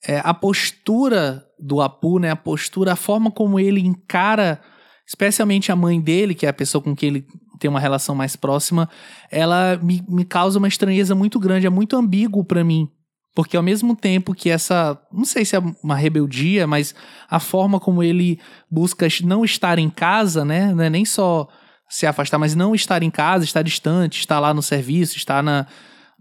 é, 0.07 0.21
a 0.23 0.35
postura 0.35 1.43
do 1.59 1.81
Apu, 1.81 2.19
né, 2.19 2.29
a 2.29 2.35
postura, 2.35 2.93
a 2.93 2.95
forma 2.95 3.31
como 3.31 3.59
ele 3.59 3.79
encara, 3.79 4.61
especialmente 5.09 5.71
a 5.71 5.75
mãe 5.75 5.99
dele, 5.99 6.35
que 6.35 6.45
é 6.45 6.49
a 6.49 6.53
pessoa 6.53 6.83
com 6.83 6.95
quem 6.95 7.09
ele 7.09 7.25
tem 7.59 7.67
uma 7.67 7.79
relação 7.79 8.13
mais 8.13 8.35
próxima, 8.35 8.87
ela 9.31 9.75
me, 9.81 10.03
me 10.07 10.23
causa 10.23 10.59
uma 10.59 10.67
estranheza 10.67 11.15
muito 11.15 11.39
grande, 11.39 11.65
é 11.65 11.69
muito 11.69 11.95
ambíguo 11.97 12.45
para 12.45 12.63
mim. 12.63 12.87
Porque 13.33 13.57
ao 13.57 13.63
mesmo 13.63 13.95
tempo 13.95 14.35
que 14.35 14.51
essa, 14.51 15.01
não 15.11 15.25
sei 15.25 15.45
se 15.45 15.55
é 15.55 15.59
uma 15.83 15.95
rebeldia, 15.95 16.67
mas 16.67 16.93
a 17.27 17.39
forma 17.39 17.79
como 17.79 18.03
ele 18.03 18.39
busca 18.69 19.07
não 19.23 19.43
estar 19.43 19.79
em 19.79 19.89
casa, 19.89 20.45
né? 20.45 20.75
É 20.77 20.89
nem 20.91 21.03
só 21.05 21.47
se 21.89 22.05
afastar, 22.05 22.37
mas 22.37 22.53
não 22.53 22.75
estar 22.75 23.01
em 23.01 23.09
casa, 23.09 23.43
estar 23.43 23.63
distante, 23.63 24.19
estar 24.19 24.39
lá 24.39 24.53
no 24.53 24.61
serviço, 24.61 25.17
estar 25.17 25.41
na, 25.41 25.65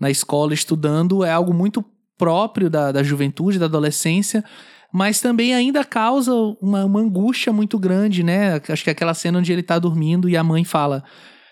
na 0.00 0.10
escola 0.10 0.54
estudando, 0.54 1.22
é 1.24 1.30
algo 1.30 1.52
muito 1.52 1.84
próprio 2.16 2.70
da, 2.70 2.90
da 2.90 3.02
juventude, 3.02 3.58
da 3.58 3.66
adolescência, 3.66 4.42
mas 4.92 5.20
também 5.20 5.54
ainda 5.54 5.84
causa 5.84 6.32
uma, 6.60 6.84
uma 6.84 7.00
angústia 7.00 7.52
muito 7.52 7.78
grande, 7.78 8.22
né? 8.22 8.60
Acho 8.68 8.82
que 8.82 8.90
é 8.90 8.92
aquela 8.92 9.14
cena 9.14 9.38
onde 9.38 9.52
ele 9.52 9.62
tá 9.62 9.78
dormindo 9.78 10.28
e 10.28 10.36
a 10.36 10.42
mãe 10.42 10.64
fala: 10.64 11.04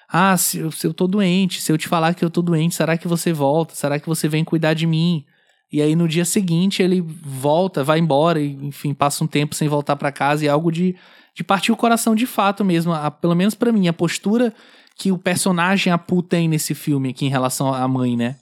Ah, 0.09 0.37
se 0.37 0.59
eu, 0.59 0.71
se 0.71 0.87
eu 0.87 0.95
tô 0.95 1.07
doente, 1.07 1.61
se 1.61 1.71
eu 1.71 1.77
te 1.77 1.87
falar 1.87 2.15
que 2.15 2.25
eu 2.25 2.31
tô 2.31 2.41
doente, 2.41 2.75
será 2.75 2.97
que 2.97 3.07
você 3.07 3.33
volta? 3.33 3.75
Será 3.75 4.01
que 4.01 4.07
você 4.07 4.29
vem 4.29 4.45
cuidar 4.45 4.75
de 4.75 4.87
mim? 4.87 5.25
E 5.71 5.83
aí 5.83 5.97
no 5.97 6.09
dia 6.09 6.25
seguinte 6.25 6.83
ele 6.83 7.01
volta, 7.01 7.83
vai 7.83 7.99
embora 7.99 8.41
e, 8.41 8.53
enfim, 8.53 8.95
passa 8.95 9.23
um 9.23 9.27
tempo 9.27 9.55
sem 9.55 9.69
voltar 9.69 9.97
para 9.97 10.13
casa 10.13 10.45
e 10.45 10.49
é 10.49 10.51
algo 10.51 10.71
de, 10.71 10.95
de 11.35 11.45
partir 11.45 11.73
o 11.73 11.77
coração 11.77 12.15
de 12.15 12.27
fato 12.27 12.65
mesmo. 12.65 12.93
A, 12.93 13.11
pelo 13.11 13.35
menos 13.35 13.55
para 13.55 13.73
mim, 13.73 13.89
a 13.89 13.93
postura 13.93 14.55
que 14.97 15.13
o 15.13 15.19
personagem 15.19 15.93
Apu 15.93 16.23
tem 16.23 16.49
nesse 16.49 16.75
filme 16.75 17.11
aqui 17.11 17.27
em 17.27 17.31
relação 17.31 17.75
à 17.75 17.87
mãe, 17.87 18.17
né? 18.17 18.37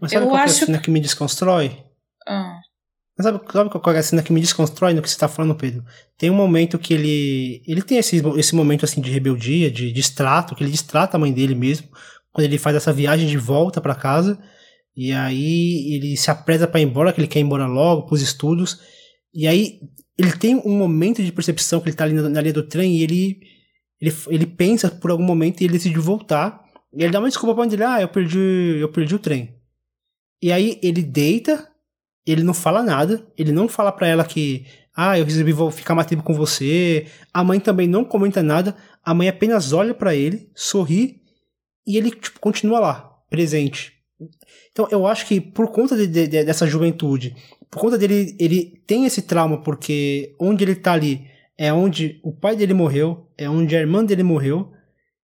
Mas 0.00 0.12
sabe 0.12 0.26
eu 0.26 0.30
qual 0.30 0.42
acho... 0.42 0.60
é 0.60 0.62
a 0.62 0.66
cena 0.66 0.78
que 0.78 0.90
me 0.90 1.00
desconstrói? 1.00 1.78
Ah. 2.26 2.58
Mas 3.16 3.26
sabe, 3.26 3.40
sabe 3.52 3.70
qual 3.70 3.94
é 3.94 3.98
a 3.98 4.02
cena 4.02 4.22
que 4.22 4.32
me 4.32 4.40
desconstrói 4.40 4.92
no 4.92 5.00
que 5.00 5.08
você 5.08 5.18
tá 5.18 5.28
falando, 5.28 5.54
Pedro? 5.54 5.84
Tem 6.18 6.30
um 6.30 6.34
momento 6.34 6.78
que 6.78 6.92
ele. 6.92 7.62
Ele 7.66 7.80
tem 7.80 7.98
esse, 7.98 8.20
esse 8.36 8.54
momento 8.54 8.84
assim 8.84 9.00
de 9.00 9.10
rebeldia, 9.10 9.70
de 9.70 9.92
distrato, 9.92 10.54
que 10.54 10.64
ele 10.64 10.72
distrata 10.72 11.16
a 11.16 11.20
mãe 11.20 11.32
dele 11.32 11.54
mesmo, 11.54 11.88
quando 12.32 12.44
ele 12.44 12.58
faz 12.58 12.74
essa 12.74 12.92
viagem 12.92 13.28
de 13.28 13.38
volta 13.38 13.80
para 13.80 13.94
casa. 13.94 14.38
E 14.96 15.12
aí 15.12 15.94
ele 15.94 16.16
se 16.16 16.30
apressa 16.30 16.66
para 16.66 16.80
ir 16.80 16.84
embora, 16.84 17.12
que 17.12 17.20
ele 17.20 17.28
quer 17.28 17.38
ir 17.38 17.42
embora 17.42 17.66
logo 17.66 18.06
pros 18.06 18.20
estudos. 18.20 18.80
E 19.32 19.46
aí 19.46 19.80
ele 20.18 20.32
tem 20.32 20.56
um 20.56 20.76
momento 20.76 21.22
de 21.22 21.32
percepção 21.32 21.80
que 21.80 21.88
ele 21.88 21.96
tá 21.96 22.04
ali 22.04 22.14
na, 22.14 22.28
na 22.28 22.40
linha 22.40 22.52
do 22.52 22.62
trem 22.66 22.96
e 22.96 23.02
ele, 23.02 23.40
ele, 24.00 24.14
ele 24.28 24.46
pensa 24.46 24.90
por 24.90 25.10
algum 25.10 25.24
momento 25.24 25.60
e 25.60 25.64
ele 25.64 25.74
decide 25.74 25.98
voltar. 25.98 26.64
E 26.92 27.02
ele 27.02 27.12
dá 27.12 27.20
uma 27.20 27.28
desculpa 27.28 27.54
pra 27.54 27.62
mãe 27.62 27.68
dele, 27.68 27.84
ah, 27.84 28.00
eu 28.00 28.08
perdi, 28.08 28.78
eu 28.80 28.88
perdi 28.88 29.14
o 29.14 29.18
trem. 29.18 29.54
E 30.42 30.52
aí 30.52 30.78
ele 30.82 31.02
deita 31.02 31.68
ele 32.26 32.42
não 32.42 32.54
fala 32.54 32.82
nada, 32.82 33.26
ele 33.36 33.52
não 33.52 33.68
fala 33.68 33.92
para 33.92 34.08
ela 34.08 34.24
que, 34.24 34.64
ah, 34.96 35.18
eu 35.18 35.24
resolvi 35.24 35.52
vou 35.52 35.70
ficar 35.70 35.94
mais 35.94 36.06
tempo 36.06 36.22
com 36.22 36.34
você. 36.34 37.06
A 37.32 37.44
mãe 37.44 37.60
também 37.60 37.86
não 37.86 38.04
comenta 38.04 38.42
nada, 38.42 38.74
a 39.04 39.12
mãe 39.12 39.28
apenas 39.28 39.72
olha 39.72 39.94
para 39.94 40.14
ele, 40.14 40.50
sorri 40.54 41.20
e 41.86 41.96
ele 41.96 42.10
tipo, 42.10 42.40
continua 42.40 42.80
lá, 42.80 43.12
presente. 43.28 43.92
Então 44.72 44.88
eu 44.90 45.06
acho 45.06 45.26
que 45.26 45.40
por 45.40 45.70
conta 45.70 45.96
de, 45.96 46.06
de, 46.06 46.44
dessa 46.44 46.66
juventude, 46.66 47.36
por 47.70 47.80
conta 47.80 47.98
dele, 47.98 48.34
ele 48.38 48.82
tem 48.86 49.04
esse 49.04 49.22
trauma 49.22 49.60
porque 49.60 50.34
onde 50.40 50.64
ele 50.64 50.76
tá 50.76 50.92
ali 50.92 51.26
é 51.58 51.72
onde 51.72 52.20
o 52.24 52.32
pai 52.32 52.56
dele 52.56 52.72
morreu, 52.72 53.28
é 53.36 53.48
onde 53.50 53.76
a 53.76 53.80
irmã 53.80 54.04
dele 54.04 54.22
morreu. 54.22 54.72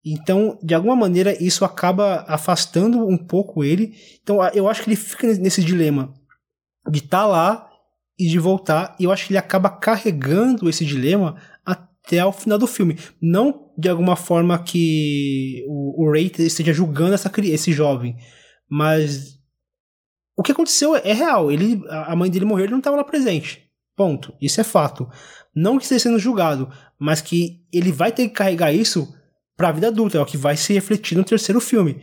Então, 0.04 0.58
de 0.62 0.74
alguma 0.74 0.94
maneira, 0.94 1.34
isso 1.42 1.64
acaba 1.64 2.24
afastando 2.28 3.06
um 3.06 3.16
pouco 3.16 3.64
ele. 3.64 3.94
Então, 4.22 4.38
eu 4.52 4.68
acho 4.68 4.82
que 4.82 4.90
ele 4.90 4.96
fica 4.96 5.26
nesse 5.38 5.64
dilema 5.64 6.12
de 6.88 6.98
estar 6.98 7.22
tá 7.22 7.26
lá 7.26 7.70
e 8.18 8.28
de 8.28 8.38
voltar. 8.38 8.94
E 8.98 9.04
eu 9.04 9.12
acho 9.12 9.26
que 9.26 9.32
ele 9.32 9.38
acaba 9.38 9.70
carregando 9.70 10.68
esse 10.68 10.84
dilema 10.84 11.36
até 11.64 12.24
o 12.24 12.32
final 12.32 12.58
do 12.58 12.66
filme. 12.66 12.98
Não 13.20 13.72
de 13.76 13.88
alguma 13.88 14.16
forma 14.16 14.58
que 14.62 15.64
o, 15.66 16.04
o 16.04 16.10
Ray 16.10 16.30
esteja 16.38 16.72
julgando 16.72 17.14
essa, 17.14 17.30
esse 17.42 17.72
jovem, 17.72 18.16
mas 18.68 19.38
o 20.36 20.42
que 20.42 20.52
aconteceu 20.52 20.94
é 20.96 21.12
real. 21.12 21.50
Ele, 21.50 21.82
a 21.88 22.14
mãe 22.14 22.30
dele 22.30 22.44
morreu, 22.44 22.64
ele 22.64 22.72
não 22.72 22.78
estava 22.78 22.96
lá 22.96 23.04
presente. 23.04 23.64
Ponto. 23.96 24.34
Isso 24.40 24.60
é 24.60 24.64
fato. 24.64 25.08
Não 25.54 25.76
que 25.76 25.84
esteja 25.84 26.04
sendo 26.04 26.18
julgado, 26.18 26.68
mas 26.98 27.20
que 27.20 27.60
ele 27.72 27.92
vai 27.92 28.10
ter 28.10 28.28
que 28.28 28.34
carregar 28.34 28.72
isso 28.72 29.12
para 29.56 29.68
a 29.68 29.72
vida 29.72 29.86
adulta, 29.86 30.18
é 30.18 30.20
o 30.20 30.26
que 30.26 30.36
vai 30.36 30.56
se 30.56 30.72
refletir 30.72 31.16
no 31.16 31.22
terceiro 31.22 31.60
filme 31.60 32.00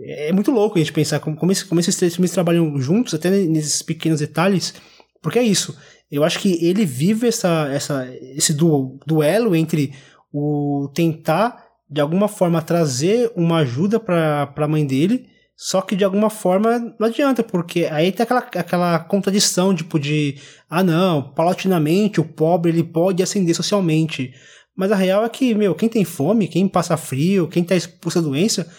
é 0.00 0.32
muito 0.32 0.50
louco 0.50 0.76
a 0.76 0.78
gente 0.78 0.92
pensar 0.92 1.20
como, 1.20 1.36
como, 1.36 1.52
como 1.66 1.80
esses 1.80 1.96
três 1.96 2.14
filmes 2.14 2.30
trabalham 2.30 2.80
juntos, 2.80 3.14
até 3.14 3.30
nesses 3.30 3.82
pequenos 3.82 4.20
detalhes, 4.20 4.74
porque 5.22 5.38
é 5.38 5.42
isso. 5.42 5.76
Eu 6.10 6.24
acho 6.24 6.38
que 6.38 6.64
ele 6.64 6.84
vive 6.86 7.28
essa, 7.28 7.68
essa, 7.70 8.08
esse 8.34 8.52
duelo 8.52 9.54
entre 9.54 9.92
o 10.32 10.90
tentar, 10.94 11.64
de 11.90 12.00
alguma 12.00 12.28
forma, 12.28 12.62
trazer 12.62 13.30
uma 13.36 13.58
ajuda 13.58 13.98
para 13.98 14.52
a 14.56 14.68
mãe 14.68 14.86
dele, 14.86 15.26
só 15.56 15.80
que 15.80 15.96
de 15.96 16.04
alguma 16.04 16.30
forma 16.30 16.94
não 16.98 17.08
adianta, 17.08 17.42
porque 17.42 17.86
aí 17.90 18.12
tem 18.12 18.22
aquela, 18.22 18.40
aquela 18.40 18.98
contradição 19.00 19.74
tipo 19.74 19.98
de, 19.98 20.36
ah 20.70 20.84
não, 20.84 21.32
paulatinamente 21.32 22.20
o 22.20 22.24
pobre 22.24 22.70
ele 22.70 22.84
pode 22.84 23.22
ascender 23.22 23.54
socialmente. 23.54 24.32
Mas 24.76 24.92
a 24.92 24.96
real 24.96 25.24
é 25.24 25.28
que, 25.28 25.54
meu, 25.56 25.74
quem 25.74 25.88
tem 25.88 26.04
fome, 26.04 26.46
quem 26.46 26.68
passa 26.68 26.96
frio, 26.96 27.48
quem 27.48 27.64
está 27.64 27.74
exposto 27.74 28.20
à 28.20 28.22
doença, 28.22 28.70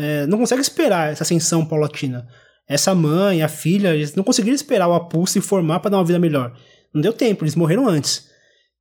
é, 0.00 0.26
não 0.26 0.38
consegue 0.38 0.62
esperar 0.62 1.12
essa 1.12 1.22
ascensão 1.22 1.64
paulatina. 1.64 2.26
Essa 2.68 2.94
mãe, 2.94 3.42
a 3.42 3.48
filha, 3.48 3.94
eles 3.94 4.14
não 4.14 4.24
conseguiram 4.24 4.54
esperar 4.54 4.88
o 4.88 4.94
Apu 4.94 5.26
se 5.26 5.40
formar 5.40 5.80
para 5.80 5.90
dar 5.90 5.98
uma 5.98 6.04
vida 6.04 6.18
melhor. 6.18 6.56
Não 6.94 7.00
deu 7.00 7.12
tempo, 7.12 7.44
eles 7.44 7.56
morreram 7.56 7.88
antes. 7.88 8.30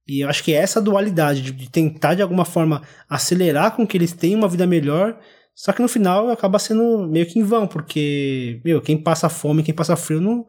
E 0.08 0.22
eu 0.24 0.30
acho 0.30 0.44
que 0.44 0.54
essa 0.54 0.82
dualidade 0.82 1.52
de 1.52 1.70
tentar 1.70 2.16
de 2.16 2.22
alguma 2.22 2.46
forma 2.46 2.82
acelerar 3.08 3.76
com 3.76 3.86
que 3.86 3.98
eles 3.98 4.14
tenham 4.14 4.40
uma 4.40 4.48
vida 4.48 4.66
melhor, 4.66 5.20
só 5.56 5.72
que 5.72 5.82
no 5.82 5.88
final 5.88 6.30
acaba 6.30 6.58
sendo 6.58 7.08
meio 7.08 7.28
que 7.28 7.38
em 7.38 7.44
vão, 7.44 7.68
porque, 7.68 8.62
meu, 8.64 8.82
quem 8.82 9.02
passa 9.02 9.30
fome, 9.30 9.62
quem 9.62 9.74
passa 9.74 9.96
frio 9.96 10.22
não, 10.22 10.48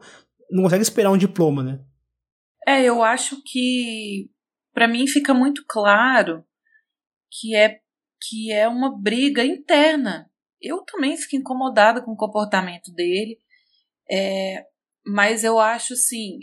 não 0.49 0.63
consegue 0.63 0.81
esperar 0.81 1.11
um 1.11 1.17
diploma, 1.17 1.61
né? 1.61 1.79
É, 2.67 2.83
eu 2.83 3.03
acho 3.03 3.41
que 3.43 4.29
para 4.73 4.87
mim 4.87 5.05
fica 5.07 5.33
muito 5.33 5.63
claro 5.67 6.43
que 7.29 7.55
é 7.55 7.79
que 8.21 8.51
é 8.51 8.67
uma 8.67 8.95
briga 8.97 9.43
interna. 9.43 10.30
Eu 10.61 10.83
também 10.83 11.17
fico 11.17 11.35
incomodada 11.35 12.01
com 12.01 12.11
o 12.11 12.17
comportamento 12.17 12.91
dele, 12.93 13.39
é, 14.09 14.65
mas 15.05 15.43
eu 15.43 15.59
acho 15.59 15.93
assim, 15.93 16.39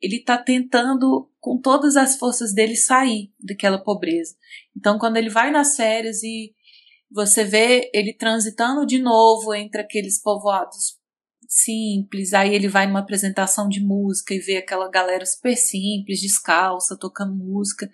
ele 0.00 0.16
está 0.16 0.38
tentando 0.38 1.30
com 1.38 1.60
todas 1.60 1.96
as 1.96 2.16
forças 2.16 2.54
dele 2.54 2.74
sair 2.74 3.32
daquela 3.38 3.82
pobreza. 3.82 4.34
Então, 4.76 4.98
quando 4.98 5.18
ele 5.18 5.28
vai 5.28 5.50
nas 5.50 5.76
férias 5.76 6.22
e 6.22 6.54
você 7.10 7.44
vê 7.44 7.90
ele 7.92 8.14
transitando 8.14 8.86
de 8.86 8.98
novo 8.98 9.52
entre 9.52 9.80
aqueles 9.80 10.20
povoados 10.22 10.98
simples, 11.48 12.32
aí 12.32 12.54
ele 12.54 12.68
vai 12.68 12.86
numa 12.86 13.00
apresentação 13.00 13.68
de 13.68 13.80
música 13.80 14.32
e 14.32 14.38
vê 14.38 14.56
aquela 14.56 14.88
galera 14.88 15.26
super 15.26 15.56
simples, 15.56 16.20
descalça, 16.20 16.96
tocando 16.96 17.34
música. 17.34 17.90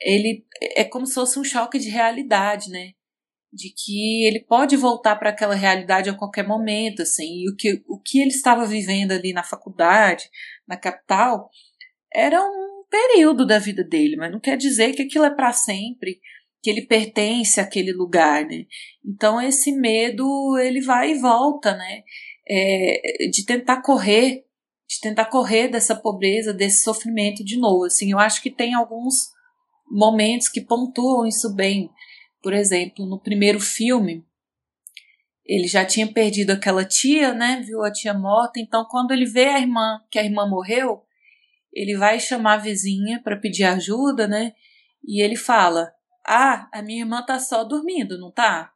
Ele 0.00 0.46
é 0.76 0.84
como 0.84 1.06
se 1.06 1.14
fosse 1.14 1.38
um 1.38 1.44
choque 1.44 1.78
de 1.78 1.88
realidade, 1.88 2.70
né? 2.70 2.92
De 3.52 3.68
que 3.70 4.26
ele 4.26 4.40
pode 4.40 4.76
voltar 4.76 5.16
para 5.16 5.30
aquela 5.30 5.54
realidade 5.54 6.08
a 6.08 6.16
qualquer 6.16 6.46
momento, 6.46 7.02
assim, 7.02 7.42
e 7.42 7.50
o 7.50 7.56
que, 7.56 7.82
o 7.86 8.00
que 8.00 8.20
ele 8.20 8.30
estava 8.30 8.64
vivendo 8.64 9.12
ali 9.12 9.32
na 9.32 9.42
faculdade, 9.42 10.24
na 10.66 10.76
capital, 10.76 11.50
era 12.14 12.40
um 12.42 12.84
período 12.88 13.46
da 13.46 13.58
vida 13.58 13.84
dele, 13.84 14.16
mas 14.16 14.32
não 14.32 14.40
quer 14.40 14.56
dizer 14.56 14.94
que 14.94 15.02
aquilo 15.02 15.24
é 15.24 15.34
para 15.34 15.52
sempre 15.52 16.20
que 16.62 16.70
ele 16.70 16.86
pertence 16.86 17.60
àquele 17.60 17.92
lugar, 17.92 18.46
né? 18.46 18.64
Então 19.04 19.40
esse 19.40 19.72
medo 19.72 20.56
ele 20.58 20.80
vai 20.80 21.10
e 21.10 21.18
volta, 21.18 21.76
né? 21.76 22.02
É, 22.48 23.28
de 23.30 23.44
tentar 23.44 23.82
correr, 23.82 24.44
de 24.88 25.00
tentar 25.00 25.26
correr 25.26 25.68
dessa 25.68 25.94
pobreza, 25.96 26.54
desse 26.54 26.82
sofrimento 26.82 27.44
de 27.44 27.58
novo. 27.58 27.84
Assim, 27.84 28.12
eu 28.12 28.18
acho 28.18 28.40
que 28.40 28.50
tem 28.50 28.74
alguns 28.74 29.30
momentos 29.90 30.48
que 30.48 30.60
pontuam 30.60 31.26
isso 31.26 31.52
bem. 31.54 31.90
Por 32.42 32.52
exemplo, 32.52 33.06
no 33.06 33.20
primeiro 33.20 33.60
filme, 33.60 34.26
ele 35.44 35.66
já 35.68 35.84
tinha 35.84 36.12
perdido 36.12 36.50
aquela 36.50 36.84
tia, 36.84 37.32
né? 37.32 37.62
Viu 37.64 37.82
a 37.82 37.92
tia 37.92 38.12
morta. 38.12 38.58
Então, 38.58 38.84
quando 38.90 39.12
ele 39.12 39.24
vê 39.24 39.46
a 39.46 39.60
irmã, 39.60 40.00
que 40.10 40.18
a 40.18 40.24
irmã 40.24 40.48
morreu, 40.48 41.04
ele 41.72 41.96
vai 41.96 42.18
chamar 42.20 42.54
a 42.54 42.58
vizinha 42.58 43.20
para 43.22 43.36
pedir 43.36 43.64
ajuda, 43.64 44.26
né? 44.26 44.52
E 45.06 45.22
ele 45.22 45.36
fala: 45.36 45.92
ah, 46.26 46.68
a 46.72 46.82
minha 46.82 47.00
irmã 47.00 47.24
tá 47.24 47.38
só 47.38 47.64
dormindo, 47.64 48.18
não 48.18 48.30
tá? 48.30 48.72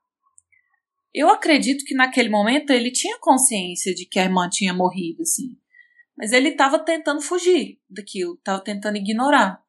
Eu 1.14 1.31
acredito 1.31 1.85
que 1.85 1.95
naquele 1.95 2.29
momento 2.29 2.71
ele 2.71 2.91
tinha 2.91 3.19
consciência 3.19 3.95
de 3.95 4.05
que 4.05 4.19
a 4.19 4.25
irmã 4.25 4.49
tinha 4.51 4.75
morrido, 4.75 5.23
assim. 5.23 5.57
Mas 6.17 6.33
ele 6.33 6.51
estava 6.51 6.79
tentando 6.79 7.21
fugir 7.21 7.81
daquilo, 7.89 8.35
estava 8.35 8.62
tentando 8.62 8.97
ignorar. 8.97 9.62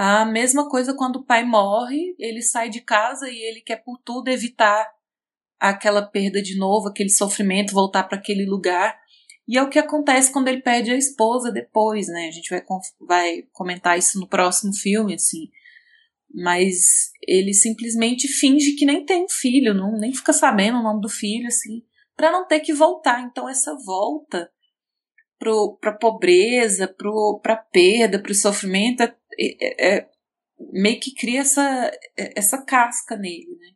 A 0.00 0.24
mesma 0.24 0.68
coisa 0.68 0.94
quando 0.94 1.16
o 1.16 1.24
pai 1.24 1.44
morre, 1.44 2.14
ele 2.20 2.40
sai 2.40 2.68
de 2.70 2.80
casa 2.80 3.28
e 3.28 3.36
ele 3.36 3.60
quer 3.60 3.82
por 3.82 3.98
tudo 4.04 4.28
evitar 4.28 4.88
aquela 5.58 6.02
perda 6.02 6.40
de 6.40 6.56
novo, 6.56 6.86
aquele 6.86 7.10
sofrimento, 7.10 7.72
voltar 7.74 8.04
para 8.04 8.16
aquele 8.16 8.46
lugar. 8.46 8.96
E 9.48 9.58
é 9.58 9.62
o 9.62 9.68
que 9.68 9.78
acontece 9.78 10.32
quando 10.32 10.46
ele 10.46 10.62
perde 10.62 10.92
a 10.92 10.96
esposa 10.96 11.50
depois, 11.50 12.06
né? 12.06 12.28
A 12.28 12.30
gente 12.30 12.48
vai, 12.48 12.62
vai 13.00 13.42
comentar 13.52 13.98
isso 13.98 14.20
no 14.20 14.28
próximo 14.28 14.72
filme, 14.72 15.14
assim 15.14 15.48
mas 16.32 17.10
ele 17.26 17.54
simplesmente 17.54 18.28
finge 18.28 18.72
que 18.72 18.84
nem 18.84 19.04
tem 19.04 19.26
filho, 19.28 19.74
não, 19.74 19.98
nem 19.98 20.12
fica 20.12 20.32
sabendo 20.32 20.78
o 20.78 20.82
nome 20.82 21.00
do 21.00 21.08
filho, 21.08 21.46
assim, 21.46 21.82
para 22.14 22.30
não 22.30 22.46
ter 22.46 22.60
que 22.60 22.72
voltar. 22.72 23.22
Então, 23.22 23.48
essa 23.48 23.74
volta 23.74 24.50
para 25.38 25.90
a 25.90 25.96
pobreza, 25.96 26.86
para 27.42 27.54
a 27.54 27.56
perda, 27.56 28.20
para 28.20 28.32
o 28.32 28.34
sofrimento, 28.34 29.02
é, 29.02 29.14
é, 29.38 29.96
é, 29.98 30.08
meio 30.72 30.98
que 31.00 31.14
cria 31.14 31.40
essa, 31.40 31.92
é, 32.16 32.38
essa 32.38 32.64
casca 32.64 33.16
nele, 33.16 33.56
né? 33.58 33.68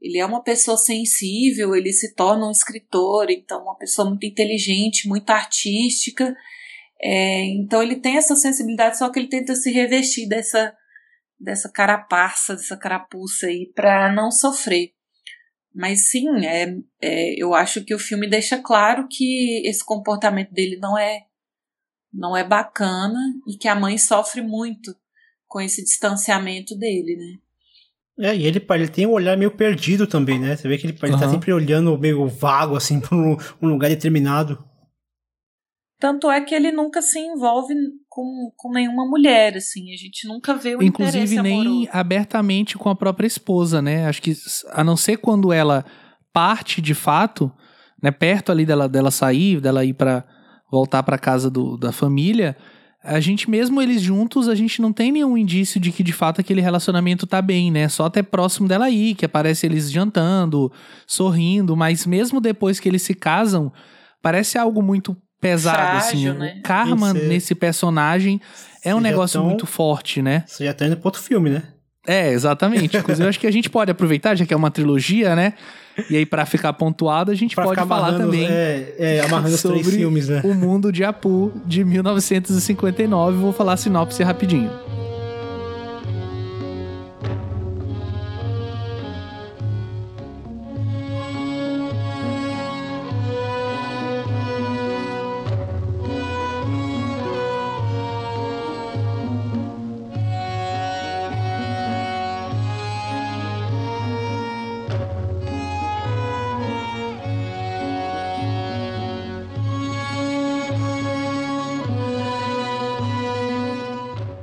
Ele 0.00 0.18
é 0.18 0.24
uma 0.24 0.42
pessoa 0.42 0.76
sensível, 0.76 1.74
ele 1.74 1.92
se 1.92 2.14
torna 2.14 2.46
um 2.46 2.52
escritor, 2.52 3.30
então 3.30 3.62
uma 3.62 3.76
pessoa 3.76 4.08
muito 4.08 4.24
inteligente, 4.24 5.08
muito 5.08 5.28
artística. 5.30 6.34
É, 7.02 7.44
então 7.46 7.82
ele 7.82 7.96
tem 7.96 8.16
essa 8.16 8.36
sensibilidade, 8.36 8.96
só 8.96 9.10
que 9.10 9.18
ele 9.18 9.28
tenta 9.28 9.54
se 9.54 9.70
revestir 9.70 10.28
dessa 10.28 10.74
dessa 11.40 11.70
carapaça, 11.70 12.56
dessa 12.56 12.76
carapuça 12.76 13.46
aí 13.46 13.70
para 13.74 14.12
não 14.12 14.30
sofrer. 14.30 14.92
Mas 15.72 16.10
sim, 16.10 16.44
é, 16.44 16.74
é, 17.00 17.34
eu 17.40 17.54
acho 17.54 17.84
que 17.84 17.94
o 17.94 17.98
filme 17.98 18.28
deixa 18.28 18.58
claro 18.60 19.06
que 19.08 19.62
esse 19.64 19.84
comportamento 19.84 20.50
dele 20.52 20.76
não 20.78 20.98
é 20.98 21.27
não 22.12 22.36
é 22.36 22.44
bacana 22.44 23.18
e 23.46 23.56
que 23.56 23.68
a 23.68 23.74
mãe 23.74 23.98
sofre 23.98 24.40
muito 24.42 24.94
com 25.46 25.60
esse 25.60 25.82
distanciamento 25.82 26.76
dele, 26.76 27.16
né? 27.16 27.38
É, 28.20 28.36
e 28.36 28.46
ele, 28.46 28.64
ele 28.70 28.88
tem 28.88 29.06
um 29.06 29.12
olhar 29.12 29.36
meio 29.36 29.50
perdido 29.50 30.06
também, 30.06 30.38
né? 30.38 30.56
Você 30.56 30.66
vê 30.66 30.76
que 30.76 30.86
ele, 30.86 30.98
ele 31.00 31.18
tá 31.18 31.28
sempre 31.28 31.52
olhando 31.52 31.96
meio 31.96 32.26
vago, 32.26 32.74
assim, 32.74 32.98
para 33.00 33.16
um, 33.16 33.36
um 33.62 33.68
lugar 33.68 33.88
determinado. 33.88 34.62
Tanto 36.00 36.30
é 36.30 36.40
que 36.40 36.54
ele 36.54 36.72
nunca 36.72 37.00
se 37.00 37.18
envolve 37.18 37.74
com, 38.08 38.52
com 38.56 38.72
nenhuma 38.72 39.06
mulher, 39.06 39.56
assim. 39.56 39.92
A 39.92 39.96
gente 39.96 40.26
nunca 40.26 40.54
vê 40.54 40.74
o 40.74 40.82
Inclusive, 40.82 41.40
nem 41.40 41.88
abertamente 41.92 42.76
com 42.76 42.88
a 42.88 42.96
própria 42.96 43.26
esposa, 43.26 43.80
né? 43.80 44.06
Acho 44.06 44.20
que, 44.20 44.32
a 44.70 44.82
não 44.82 44.96
ser 44.96 45.18
quando 45.18 45.52
ela 45.52 45.84
parte 46.32 46.80
de 46.82 46.94
fato, 46.94 47.52
né? 48.02 48.10
Perto 48.10 48.50
ali 48.50 48.66
dela, 48.66 48.88
dela 48.88 49.10
sair, 49.12 49.60
dela 49.60 49.84
ir 49.84 49.94
para 49.94 50.24
voltar 50.70 51.02
para 51.02 51.18
casa 51.18 51.50
do, 51.50 51.76
da 51.76 51.92
família, 51.92 52.56
a 53.02 53.20
gente 53.20 53.48
mesmo 53.48 53.80
eles 53.80 54.02
juntos, 54.02 54.48
a 54.48 54.54
gente 54.54 54.82
não 54.82 54.92
tem 54.92 55.10
nenhum 55.12 55.36
indício 55.38 55.80
de 55.80 55.90
que 55.92 56.02
de 56.02 56.12
fato 56.12 56.40
aquele 56.40 56.60
relacionamento 56.60 57.26
tá 57.26 57.40
bem, 57.40 57.70
né? 57.70 57.88
Só 57.88 58.06
até 58.06 58.22
próximo 58.22 58.66
dela 58.68 58.86
aí, 58.86 59.14
que 59.14 59.24
aparece 59.24 59.66
eles 59.66 59.90
jantando, 59.90 60.70
sorrindo, 61.06 61.76
mas 61.76 62.04
mesmo 62.06 62.40
depois 62.40 62.78
que 62.80 62.88
eles 62.88 63.02
se 63.02 63.14
casam, 63.14 63.72
parece 64.22 64.58
algo 64.58 64.82
muito 64.82 65.16
pesado, 65.40 65.96
assim. 65.96 66.24
Frágil, 66.24 66.30
assim. 66.32 66.38
Né? 66.40 66.56
O 66.58 66.62
karma 66.62 67.10
Esse- 67.10 67.26
nesse 67.28 67.54
personagem 67.54 68.40
é 68.84 68.94
um 68.94 69.00
negócio 69.00 69.38
tão- 69.40 69.48
muito 69.48 69.64
forte, 69.66 70.20
né? 70.20 70.44
Você 70.46 70.64
já 70.64 70.74
tá 70.74 70.84
indo 70.86 70.96
pro 70.96 71.06
outro 71.06 71.22
filme, 71.22 71.50
né? 71.50 71.62
É, 72.06 72.30
exatamente. 72.32 72.96
Inclusive, 72.96 73.24
eu 73.24 73.28
acho 73.28 73.38
que 73.40 73.46
a 73.46 73.50
gente 73.52 73.70
pode 73.70 73.90
aproveitar, 73.90 74.34
já 74.34 74.44
que 74.44 74.52
é 74.52 74.56
uma 74.56 74.70
trilogia, 74.70 75.36
né? 75.36 75.54
E 76.10 76.16
aí, 76.16 76.24
pra 76.26 76.46
ficar 76.46 76.72
pontuado, 76.72 77.30
a 77.30 77.34
gente 77.34 77.54
Pra 77.54 77.64
pode 77.64 77.84
falar 77.86 78.12
também 78.16 78.46
É, 78.46 78.94
é, 78.98 79.20
amarrando 79.20 79.54
os 79.54 79.62
três 79.62 79.84
sobre 79.84 79.96
filmes, 79.98 80.28
né? 80.28 80.40
o 80.44 80.54
mundo 80.54 80.92
de 80.92 81.04
Apu 81.04 81.52
de 81.66 81.84
1959. 81.84 83.36
Vou 83.38 83.52
falar 83.52 83.74
a 83.74 83.76
sinopse 83.76 84.22
rapidinho. 84.22 84.70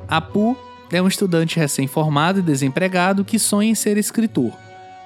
Apu 0.08 0.58
é 0.91 1.01
um 1.01 1.08
estudante 1.08 1.58
recém-formado 1.58 2.39
e 2.39 2.43
desempregado 2.43 3.26
que 3.26 3.39
sonha 3.39 3.70
em 3.70 3.76
ser 3.76 3.97
escritor. 3.97 4.53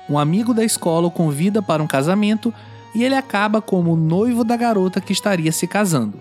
Um 0.09 0.17
amigo 0.19 0.53
da 0.53 0.63
escola 0.63 1.07
o 1.07 1.11
convida 1.11 1.61
para 1.61 1.81
um 1.81 1.87
casamento 1.87 2.53
e 2.93 3.03
ele 3.03 3.15
acaba 3.15 3.61
como 3.61 3.95
noivo 3.95 4.43
da 4.43 4.57
garota 4.57 4.99
que 4.99 5.13
estaria 5.13 5.51
se 5.51 5.67
casando. 5.67 6.19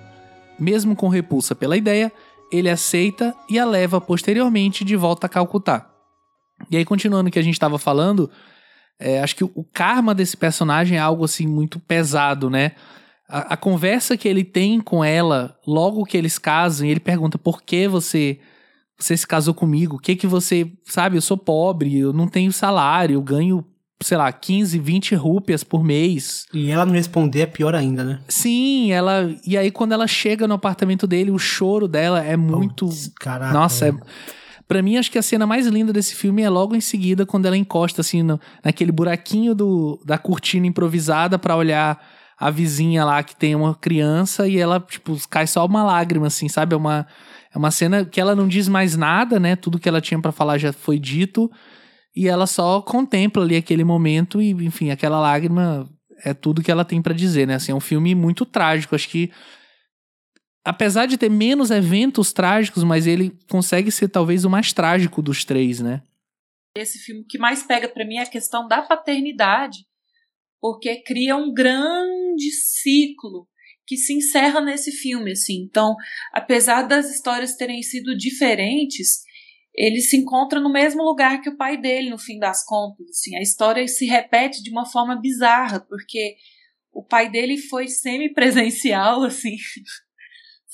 Mesmo 0.58 0.94
com 0.94 1.08
repulsa 1.08 1.54
pela 1.54 1.76
ideia, 1.76 2.12
ele 2.52 2.68
aceita 2.68 3.34
e 3.48 3.58
a 3.58 3.64
leva 3.64 4.00
posteriormente 4.00 4.84
de 4.84 4.96
volta 4.96 5.26
a 5.26 5.30
Calcutá. 5.30 5.90
E 6.70 6.76
aí, 6.76 6.84
continuando 6.84 7.28
o 7.28 7.32
que 7.32 7.38
a 7.38 7.42
gente 7.42 7.54
estava 7.54 7.78
falando, 7.78 8.30
é, 8.98 9.20
acho 9.20 9.36
que 9.36 9.44
o, 9.44 9.64
karma 9.72 10.14
desse 10.14 10.36
personagem 10.36 10.98
é 10.98 11.00
algo 11.00 11.24
assim 11.24 11.46
muito 11.46 11.78
pesado, 11.78 12.50
né? 12.50 12.72
A, 13.28 13.54
a 13.54 13.56
conversa 13.56 14.16
que 14.16 14.28
ele 14.28 14.42
tem 14.42 14.80
com 14.80 15.04
ela 15.04 15.56
logo 15.66 16.04
que 16.04 16.16
eles 16.16 16.38
casam, 16.38 16.86
ele 16.86 17.00
pergunta 17.00 17.38
por 17.38 17.62
que 17.62 17.86
você 17.86 18.40
você 18.98 19.16
se 19.16 19.26
casou 19.26 19.54
comigo, 19.54 19.96
o 19.96 19.98
que 19.98 20.16
que 20.16 20.26
você, 20.26 20.70
sabe, 20.84 21.16
eu 21.16 21.22
sou 21.22 21.36
pobre, 21.36 21.98
eu 21.98 22.12
não 22.12 22.26
tenho 22.26 22.52
salário, 22.52 23.14
eu 23.14 23.22
ganho, 23.22 23.64
sei 24.02 24.16
lá, 24.16 24.30
15, 24.32 24.78
20 24.78 25.14
rúpias 25.14 25.62
por 25.62 25.84
mês. 25.84 26.46
E 26.52 26.70
ela 26.70 26.84
não 26.84 26.92
responder 26.94 27.40
é 27.42 27.46
pior 27.46 27.74
ainda, 27.74 28.02
né? 28.04 28.20
Sim, 28.28 28.90
ela, 28.92 29.32
e 29.46 29.56
aí 29.56 29.70
quando 29.70 29.92
ela 29.92 30.06
chega 30.06 30.48
no 30.48 30.54
apartamento 30.54 31.06
dele, 31.06 31.30
o 31.30 31.38
choro 31.38 31.86
dela 31.86 32.22
é 32.24 32.36
muito, 32.36 32.86
Putz, 32.86 33.12
Caraca. 33.20 33.52
nossa, 33.52 33.88
é. 33.88 33.94
Pra 34.66 34.82
mim, 34.82 34.98
acho 34.98 35.10
que 35.10 35.16
a 35.18 35.22
cena 35.22 35.46
mais 35.46 35.66
linda 35.66 35.92
desse 35.94 36.14
filme 36.14 36.42
é 36.42 36.50
logo 36.50 36.74
em 36.76 36.80
seguida, 36.80 37.24
quando 37.24 37.46
ela 37.46 37.56
encosta, 37.56 38.02
assim, 38.02 38.22
no- 38.22 38.38
naquele 38.62 38.92
buraquinho 38.92 39.54
do, 39.54 39.98
da 40.04 40.18
cortina 40.18 40.66
improvisada 40.66 41.38
pra 41.38 41.56
olhar 41.56 41.98
a 42.38 42.50
vizinha 42.50 43.02
lá 43.04 43.22
que 43.22 43.34
tem 43.34 43.54
uma 43.54 43.74
criança 43.74 44.46
e 44.46 44.58
ela, 44.58 44.78
tipo, 44.78 45.16
cai 45.30 45.46
só 45.46 45.64
uma 45.64 45.82
lágrima, 45.82 46.26
assim, 46.26 46.48
sabe? 46.48 46.74
É 46.74 46.76
uma, 46.76 47.06
É 47.54 47.58
uma 47.58 47.70
cena 47.70 48.04
que 48.04 48.20
ela 48.20 48.34
não 48.34 48.46
diz 48.46 48.68
mais 48.68 48.96
nada, 48.96 49.40
né? 49.40 49.56
Tudo 49.56 49.78
que 49.78 49.88
ela 49.88 50.00
tinha 50.00 50.20
para 50.20 50.32
falar 50.32 50.58
já 50.58 50.72
foi 50.72 50.98
dito. 50.98 51.50
E 52.14 52.28
ela 52.28 52.46
só 52.46 52.80
contempla 52.82 53.42
ali 53.42 53.56
aquele 53.56 53.84
momento 53.84 54.42
e, 54.42 54.50
enfim, 54.50 54.90
aquela 54.90 55.20
lágrima 55.20 55.88
é 56.24 56.34
tudo 56.34 56.62
que 56.62 56.70
ela 56.70 56.84
tem 56.84 57.00
para 57.00 57.14
dizer, 57.14 57.46
né? 57.46 57.54
Assim, 57.54 57.72
é 57.72 57.74
um 57.74 57.80
filme 57.80 58.14
muito 58.14 58.44
trágico. 58.44 58.94
Acho 58.94 59.08
que 59.08 59.30
apesar 60.64 61.06
de 61.06 61.16
ter 61.16 61.30
menos 61.30 61.70
eventos 61.70 62.32
trágicos, 62.32 62.84
mas 62.84 63.06
ele 63.06 63.36
consegue 63.48 63.90
ser 63.90 64.08
talvez 64.08 64.44
o 64.44 64.50
mais 64.50 64.72
trágico 64.72 65.22
dos 65.22 65.44
três, 65.44 65.80
né? 65.80 66.02
Esse 66.76 66.98
filme 66.98 67.24
que 67.24 67.38
mais 67.38 67.62
pega 67.62 67.88
para 67.88 68.04
mim 68.04 68.16
é 68.16 68.22
a 68.22 68.30
questão 68.30 68.68
da 68.68 68.82
paternidade, 68.82 69.78
porque 70.60 71.02
cria 71.02 71.36
um 71.36 71.52
grande 71.52 72.50
ciclo 72.52 73.48
que 73.88 73.96
se 73.96 74.12
encerra 74.12 74.60
nesse 74.60 74.92
filme, 74.92 75.32
assim. 75.32 75.62
Então, 75.62 75.96
apesar 76.30 76.82
das 76.82 77.10
histórias 77.10 77.56
terem 77.56 77.82
sido 77.82 78.14
diferentes, 78.14 79.22
ele 79.74 80.02
se 80.02 80.18
encontra 80.18 80.60
no 80.60 80.70
mesmo 80.70 81.02
lugar 81.02 81.40
que 81.40 81.48
o 81.48 81.56
pai 81.56 81.78
dele, 81.78 82.10
no 82.10 82.18
fim 82.18 82.38
das 82.38 82.62
contas. 82.66 83.08
Assim. 83.08 83.34
A 83.34 83.40
história 83.40 83.88
se 83.88 84.04
repete 84.04 84.62
de 84.62 84.70
uma 84.70 84.84
forma 84.84 85.16
bizarra, 85.18 85.80
porque 85.80 86.36
o 86.92 87.02
pai 87.02 87.30
dele 87.30 87.56
foi 87.56 87.88
semi-presencial, 87.88 89.22
assim. 89.24 89.56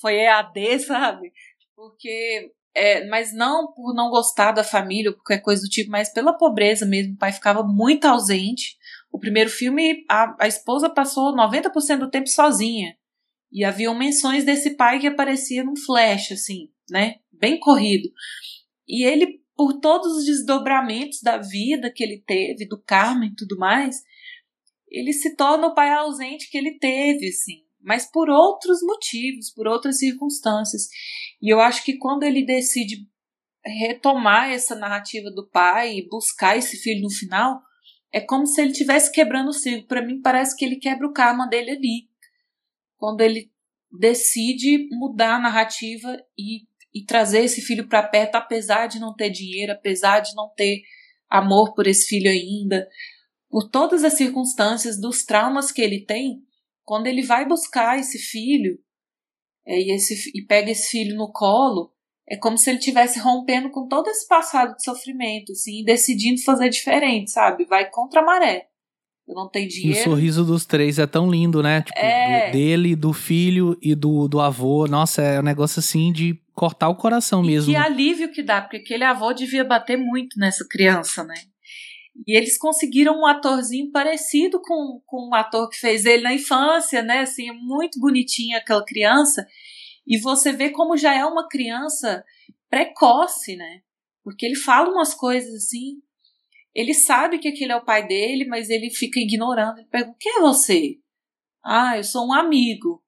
foi 0.00 0.16
EAD, 0.16 0.80
sabe? 0.80 1.32
Porque. 1.76 2.50
É, 2.76 3.06
mas 3.06 3.32
não 3.32 3.72
por 3.72 3.94
não 3.94 4.10
gostar 4.10 4.50
da 4.50 4.64
família 4.64 5.12
ou 5.12 5.16
qualquer 5.16 5.38
coisa 5.40 5.62
do 5.62 5.68
tipo, 5.68 5.92
mas 5.92 6.12
pela 6.12 6.36
pobreza 6.36 6.84
mesmo. 6.84 7.14
O 7.14 7.18
pai 7.18 7.30
ficava 7.30 7.62
muito 7.62 8.06
ausente. 8.06 8.76
O 9.12 9.20
primeiro 9.20 9.48
filme, 9.48 10.04
a, 10.10 10.34
a 10.40 10.48
esposa 10.48 10.90
passou 10.90 11.36
90% 11.36 11.98
do 11.98 12.10
tempo 12.10 12.28
sozinha. 12.28 12.96
E 13.54 13.64
haviam 13.64 13.94
menções 13.94 14.44
desse 14.44 14.70
pai 14.70 14.98
que 14.98 15.06
aparecia 15.06 15.62
num 15.62 15.76
flash, 15.76 16.32
assim, 16.32 16.72
né? 16.90 17.20
Bem 17.32 17.60
corrido. 17.60 18.10
E 18.86 19.04
ele, 19.06 19.40
por 19.56 19.74
todos 19.78 20.12
os 20.16 20.24
desdobramentos 20.24 21.20
da 21.22 21.38
vida 21.38 21.88
que 21.94 22.02
ele 22.02 22.20
teve, 22.26 22.66
do 22.66 22.82
karma 22.82 23.26
e 23.26 23.34
tudo 23.36 23.56
mais, 23.56 24.02
ele 24.88 25.12
se 25.12 25.36
torna 25.36 25.68
o 25.68 25.74
pai 25.74 25.92
ausente 25.92 26.50
que 26.50 26.58
ele 26.58 26.80
teve, 26.80 27.28
assim. 27.28 27.62
Mas 27.80 28.10
por 28.10 28.28
outros 28.28 28.82
motivos, 28.82 29.50
por 29.50 29.68
outras 29.68 30.00
circunstâncias. 30.00 30.88
E 31.40 31.48
eu 31.48 31.60
acho 31.60 31.84
que 31.84 31.96
quando 31.96 32.24
ele 32.24 32.44
decide 32.44 33.06
retomar 33.64 34.50
essa 34.50 34.74
narrativa 34.74 35.30
do 35.30 35.48
pai 35.48 35.98
e 35.98 36.08
buscar 36.08 36.58
esse 36.58 36.76
filho 36.78 37.02
no 37.02 37.10
final, 37.10 37.62
é 38.12 38.20
como 38.20 38.46
se 38.46 38.60
ele 38.60 38.72
estivesse 38.72 39.12
quebrando 39.12 39.50
o 39.50 39.52
ciclo. 39.52 39.86
Para 39.86 40.04
mim, 40.04 40.20
parece 40.20 40.56
que 40.56 40.64
ele 40.64 40.76
quebra 40.76 41.06
o 41.06 41.12
karma 41.12 41.46
dele 41.46 41.70
ali 41.70 42.13
quando 42.96 43.20
ele 43.20 43.50
decide 43.98 44.88
mudar 44.90 45.36
a 45.36 45.40
narrativa 45.40 46.16
e, 46.38 46.62
e 46.92 47.04
trazer 47.04 47.44
esse 47.44 47.60
filho 47.60 47.88
para 47.88 48.02
perto, 48.02 48.36
apesar 48.36 48.86
de 48.86 48.98
não 48.98 49.14
ter 49.14 49.30
dinheiro, 49.30 49.72
apesar 49.72 50.20
de 50.20 50.34
não 50.34 50.50
ter 50.54 50.82
amor 51.28 51.74
por 51.74 51.86
esse 51.86 52.06
filho 52.06 52.30
ainda, 52.30 52.88
por 53.48 53.70
todas 53.70 54.04
as 54.04 54.14
circunstâncias 54.14 55.00
dos 55.00 55.24
traumas 55.24 55.70
que 55.70 55.80
ele 55.80 56.04
tem, 56.04 56.42
quando 56.84 57.06
ele 57.06 57.22
vai 57.22 57.46
buscar 57.46 57.98
esse 57.98 58.18
filho 58.18 58.78
é, 59.66 59.78
e, 59.80 59.94
esse, 59.94 60.30
e 60.34 60.44
pega 60.44 60.70
esse 60.70 60.90
filho 60.90 61.16
no 61.16 61.32
colo, 61.32 61.92
é 62.28 62.36
como 62.36 62.58
se 62.58 62.70
ele 62.70 62.78
estivesse 62.78 63.18
rompendo 63.18 63.70
com 63.70 63.86
todo 63.86 64.08
esse 64.08 64.26
passado 64.26 64.74
de 64.76 64.82
sofrimento, 64.82 65.52
assim, 65.52 65.84
decidindo 65.84 66.42
fazer 66.42 66.68
diferente, 66.68 67.30
sabe? 67.30 67.64
Vai 67.64 67.90
contra 67.90 68.20
a 68.20 68.24
maré 68.24 68.68
eu 69.26 69.34
não 69.34 69.48
tenho 69.48 69.68
dinheiro. 69.68 69.98
E 69.98 70.00
o 70.00 70.04
sorriso 70.04 70.44
dos 70.44 70.66
três 70.66 70.98
é 70.98 71.06
tão 71.06 71.30
lindo, 71.30 71.62
né? 71.62 71.82
Tipo, 71.82 71.98
é... 71.98 72.46
do, 72.46 72.52
dele, 72.52 72.94
do 72.94 73.12
filho 73.12 73.76
e 73.80 73.94
do, 73.94 74.28
do 74.28 74.40
avô. 74.40 74.86
Nossa, 74.86 75.22
é 75.22 75.40
um 75.40 75.42
negócio 75.44 75.80
assim 75.80 76.12
de 76.12 76.38
cortar 76.52 76.88
o 76.88 76.94
coração 76.94 77.42
e 77.42 77.46
mesmo. 77.48 77.72
Que 77.72 77.76
alívio 77.76 78.30
que 78.30 78.42
dá, 78.42 78.60
porque 78.60 78.76
aquele 78.76 79.04
avô 79.04 79.32
devia 79.32 79.64
bater 79.64 79.96
muito 79.96 80.38
nessa 80.38 80.66
criança, 80.68 81.24
né? 81.24 81.34
E 82.26 82.36
eles 82.36 82.56
conseguiram 82.56 83.20
um 83.20 83.26
atorzinho 83.26 83.90
parecido 83.90 84.60
com, 84.60 85.00
com 85.04 85.28
um 85.28 85.34
ator 85.34 85.68
que 85.68 85.76
fez 85.76 86.04
ele 86.04 86.22
na 86.22 86.32
infância, 86.32 87.02
né? 87.02 87.20
Assim, 87.20 87.50
muito 87.52 87.98
bonitinha 87.98 88.58
aquela 88.58 88.84
criança. 88.84 89.44
E 90.06 90.18
você 90.18 90.52
vê 90.52 90.70
como 90.70 90.96
já 90.96 91.14
é 91.14 91.24
uma 91.24 91.48
criança 91.48 92.22
precoce, 92.70 93.56
né? 93.56 93.80
Porque 94.22 94.46
ele 94.46 94.54
fala 94.54 94.90
umas 94.90 95.12
coisas 95.12 95.52
assim 95.54 96.02
ele 96.74 96.92
sabe 96.92 97.38
que 97.38 97.48
aquele 97.48 97.72
é 97.72 97.76
o 97.76 97.84
pai 97.84 98.06
dele, 98.06 98.44
mas 98.46 98.68
ele 98.68 98.90
fica 98.90 99.20
ignorando. 99.20 99.78
Ele 99.78 99.86
pergunta: 99.86 100.16
Quem 100.18 100.38
é 100.38 100.40
você? 100.40 100.98
Ah, 101.64 101.96
eu 101.96 102.04
sou 102.04 102.26
um 102.26 102.32
amigo. 102.32 103.02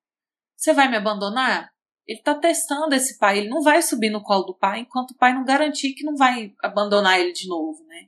Você 0.56 0.72
vai 0.72 0.88
me 0.88 0.96
abandonar? 0.96 1.70
Ele 2.06 2.18
está 2.18 2.34
testando 2.34 2.94
esse 2.94 3.18
pai. 3.18 3.38
Ele 3.38 3.48
não 3.48 3.62
vai 3.62 3.82
subir 3.82 4.10
no 4.10 4.22
colo 4.22 4.44
do 4.44 4.56
pai 4.56 4.80
enquanto 4.80 5.10
o 5.10 5.16
pai 5.16 5.34
não 5.34 5.44
garantir 5.44 5.92
que 5.94 6.04
não 6.04 6.14
vai 6.14 6.54
abandonar 6.62 7.18
ele 7.20 7.32
de 7.32 7.48
novo, 7.48 7.84
né? 7.86 8.06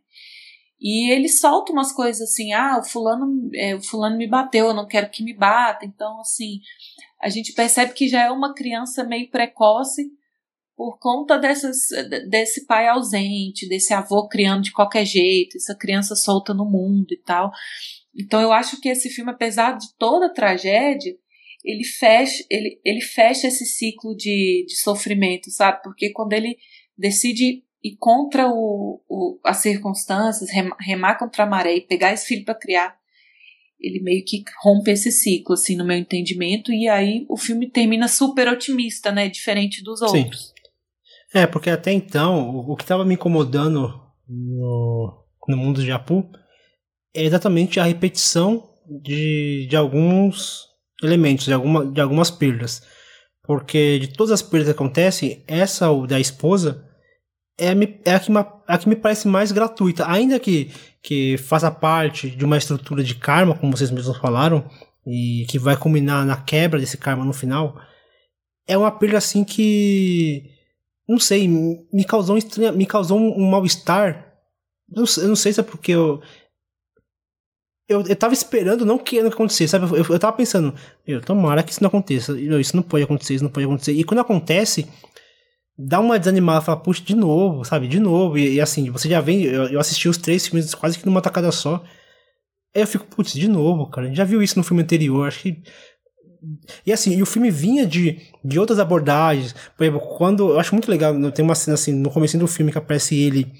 E 0.81 1.11
ele 1.13 1.29
solta 1.29 1.73
umas 1.73 1.93
coisas 1.93 2.31
assim: 2.31 2.53
ah, 2.53 2.79
o 2.79 2.85
fulano, 2.85 3.51
é, 3.55 3.75
o 3.75 3.83
fulano 3.83 4.17
me 4.17 4.29
bateu, 4.29 4.67
eu 4.67 4.75
não 4.75 4.87
quero 4.87 5.11
que 5.11 5.25
me 5.25 5.35
bata. 5.35 5.85
Então, 5.85 6.21
assim, 6.21 6.61
a 7.21 7.29
gente 7.29 7.53
percebe 7.53 7.93
que 7.93 8.09
já 8.09 8.23
é 8.23 8.31
uma 8.31 8.55
criança 8.55 9.03
meio 9.03 9.29
precoce 9.29 10.09
por 10.79 10.97
conta 11.01 11.37
dessas, 11.37 11.89
desse 12.31 12.65
pai 12.65 12.87
ausente, 12.87 13.69
desse 13.69 13.93
avô 13.93 14.29
criando 14.29 14.63
de 14.63 14.71
qualquer 14.71 15.05
jeito, 15.05 15.57
essa 15.57 15.75
criança 15.75 16.15
solta 16.15 16.55
no 16.55 16.65
mundo 16.65 17.09
e 17.11 17.17
tal. 17.17 17.51
Então 18.17 18.41
eu 18.41 18.53
acho 18.53 18.81
que 18.81 18.89
esse 18.89 19.11
filme, 19.11 19.33
apesar 19.33 19.73
de 19.73 19.87
toda 19.99 20.27
a 20.27 20.33
tragédia, 20.33 21.17
ele 21.65 21.83
fecha, 21.83 22.45
ele, 22.49 22.81
ele 22.85 23.01
fecha 23.01 23.49
esse 23.49 23.67
ciclo 23.67 24.15
de, 24.15 24.65
de 24.69 24.77
sofrimento, 24.77 25.51
sabe? 25.51 25.83
Porque 25.83 26.13
quando 26.13 26.33
ele 26.33 26.57
decide 26.97 27.65
ir 27.83 27.97
contra 27.99 28.49
o, 28.49 29.03
o, 29.09 29.41
as 29.45 29.57
circunstâncias, 29.57 30.49
remar 30.79 31.19
contra 31.19 31.43
a 31.43 31.47
maré 31.47 31.75
e 31.75 31.81
pegar 31.81 32.13
esse 32.13 32.25
filho 32.25 32.45
para 32.45 32.55
criar, 32.55 32.97
ele 33.81 33.99
meio 33.99 34.25
que 34.25 34.45
rompe 34.63 34.93
esse 34.93 35.11
ciclo, 35.11 35.55
assim, 35.55 35.75
no 35.75 35.85
meu 35.85 35.97
entendimento, 35.97 36.73
e 36.73 36.89
aí 36.89 37.27
o 37.29 37.37
filme 37.37 37.69
termina 37.69 38.07
super 38.07 38.47
otimista, 38.47 39.11
né? 39.11 39.29
Diferente 39.29 39.83
dos 39.83 40.03
outros. 40.03 40.47
Sim. 40.47 40.58
É, 41.35 41.47
porque 41.47 41.71
até 41.71 41.93
então, 41.93 42.57
o, 42.57 42.77
que 42.77 42.85
estava 42.85 43.05
me 43.05 43.15
incomodando 43.15 44.01
no, 44.27 45.25
no 45.47 45.57
mundo 45.57 45.83
de 45.83 45.93
Apu 45.93 46.31
é 47.15 47.25
exatamente 47.25 47.79
a 47.79 47.85
repetição 47.85 48.69
de, 49.03 49.67
de 49.69 49.77
alguns 49.77 50.67
elementos, 51.03 51.45
de, 51.45 51.53
alguma, 51.53 51.87
de 51.87 52.01
algumas 52.01 52.31
perdas. 52.31 52.83
Porque 53.45 53.99
de 53.99 54.09
todas 54.09 54.33
as 54.33 54.43
perdas 54.43 54.69
que 54.69 54.75
acontecem, 54.75 55.45
essa 55.47 55.87
da 56.07 56.19
esposa 56.19 56.85
é, 57.59 57.69
é 58.05 58.15
a, 58.15 58.21
que, 58.21 58.33
a 58.67 58.79
que 58.79 58.89
me 58.89 58.97
parece 58.97 59.29
mais 59.29 59.53
gratuita. 59.53 60.11
Ainda 60.11 60.39
que, 60.39 60.71
que 61.03 61.37
faça 61.39 61.71
parte 61.71 62.31
de 62.31 62.45
uma 62.45 62.57
estrutura 62.57 63.03
de 63.03 63.15
karma, 63.15 63.55
como 63.55 63.77
vocês 63.77 63.91
mesmos 63.91 64.17
falaram, 64.17 64.69
e 65.07 65.47
que 65.49 65.59
vai 65.59 65.77
culminar 65.77 66.25
na 66.25 66.37
quebra 66.37 66.79
desse 66.79 66.97
karma 66.97 67.25
no 67.25 67.33
final, 67.33 67.81
é 68.67 68.77
uma 68.77 68.91
perda 68.91 69.19
assim 69.19 69.45
que 69.45 70.58
não 71.09 71.19
sei, 71.19 71.49
me 71.49 72.05
causou 72.05 72.37
um, 72.37 72.73
me 72.73 72.87
causou 72.87 73.19
um, 73.19 73.51
mal-estar. 73.51 74.31
Eu, 74.95 75.05
eu, 75.17 75.29
não 75.29 75.37
sei 75.37 75.53
se 75.53 75.61
é 75.61 75.63
porque 75.63 75.93
eu, 75.93 76.21
eu, 77.89 78.03
eu 78.03 78.17
tava 78.17 78.35
esperando, 78.35 78.85
não 78.85 78.99
querendo 78.99 79.31
que 79.31 79.35
acontecesse, 79.35 79.71
sabe? 79.71 79.87
Eu, 79.87 80.05
eu 80.05 80.19
tava 80.19 80.37
pensando, 80.37 80.75
eu, 81.07 81.21
tomara 81.23 81.63
que 81.63 81.73
isso 81.73 81.83
não 81.83 81.89
aconteça. 81.89 82.39
Isso 82.39 82.77
não 82.77 82.83
pode 82.83 83.05
acontecer, 83.05 83.35
isso 83.35 83.45
não 83.45 83.51
pode 83.51 83.65
acontecer. 83.65 83.93
E 83.93 84.05
quando 84.05 84.21
acontece, 84.21 84.87
dá 85.79 85.99
uma 85.99 86.19
desanimada, 86.19 86.61
fala, 86.61 86.79
puxa, 86.79 87.03
de 87.03 87.15
novo, 87.15 87.65
sabe? 87.65 87.89
De 87.89 87.99
novo. 87.99 88.37
E, 88.37 88.55
e 88.55 88.61
assim, 88.61 88.91
você 88.91 89.09
já 89.09 89.21
vem, 89.23 89.45
eu, 89.45 89.69
eu, 89.69 89.81
assisti 89.81 90.09
os 90.09 90.19
três 90.19 90.47
filmes 90.47 90.75
quase 90.75 90.99
que 90.99 91.07
numa 91.07 91.23
tacada 91.23 91.51
só. 91.51 91.83
Aí 92.77 92.83
eu 92.83 92.87
fico, 92.87 93.07
putz, 93.07 93.33
de 93.33 93.49
novo, 93.49 93.89
cara. 93.89 94.15
Já 94.15 94.25
viu 94.25 94.43
isso 94.43 94.59
no 94.59 94.65
filme 94.65 94.83
anterior. 94.83 95.27
Acho 95.27 95.41
que 95.43 95.63
e 96.87 96.93
assim, 96.93 97.17
e 97.17 97.23
o 97.23 97.27
filme 97.27 97.51
vinha 97.51 97.87
de, 97.87 98.19
de 98.45 98.59
outras 98.59 98.79
abordagens. 98.79 99.55
Por 99.77 99.85
exemplo, 99.85 100.01
quando. 100.17 100.51
Eu 100.51 100.61
acho 100.61 100.75
muito 100.75 100.91
legal, 100.91 101.15
tem 101.33 101.45
uma 101.45 101.55
cena 101.55 101.75
assim, 101.75 101.93
no 101.93 102.11
começo 102.11 102.39
do 102.39 102.47
filme 102.47 102.73
que 102.73 102.79
aparece 102.79 103.17
ele. 103.17 103.53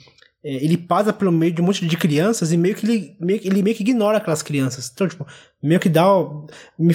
É, 0.45 0.55
ele 0.65 0.77
passa 0.77 1.13
pelo 1.13 1.33
meio 1.33 1.53
de 1.53 1.61
um 1.61 1.65
monte 1.65 1.87
de 1.87 1.97
crianças 1.97 2.53
e 2.53 2.57
meio 2.57 2.75
que 2.75 2.87
ele 2.87 3.17
meio, 3.21 3.41
ele 3.43 3.63
meio 3.63 3.77
que 3.77 3.83
ignora 3.83 4.19
aquelas 4.19 4.43
crianças. 4.43 4.91
Então, 4.93 5.09
tipo, 5.09 5.27
meio 5.63 5.81
que 5.81 5.89
dá. 5.89 6.05
Me, 6.79 6.95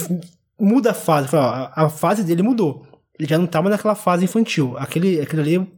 muda 0.59 0.91
a 0.91 0.93
fase. 0.93 1.36
A, 1.36 1.86
a 1.86 1.89
fase 1.89 2.23
dele 2.23 2.41
mudou. 2.41 2.88
Ele 3.19 3.27
já 3.27 3.38
não 3.38 3.45
tava 3.45 3.69
naquela 3.69 3.95
fase 3.95 4.23
infantil. 4.25 4.75
Aquele, 4.77 5.19
aquele 5.21 5.41
ali 5.41 5.73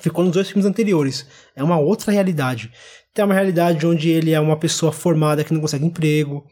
ficou 0.00 0.24
nos 0.24 0.32
dois 0.32 0.48
filmes 0.48 0.66
anteriores. 0.66 1.26
É 1.54 1.62
uma 1.62 1.78
outra 1.78 2.12
realidade. 2.12 2.70
Tem 3.12 3.24
uma 3.24 3.34
realidade 3.34 3.86
onde 3.86 4.08
ele 4.08 4.32
é 4.32 4.40
uma 4.40 4.56
pessoa 4.56 4.92
formada 4.92 5.42
que 5.42 5.52
não 5.52 5.60
consegue 5.60 5.84
emprego, 5.84 6.46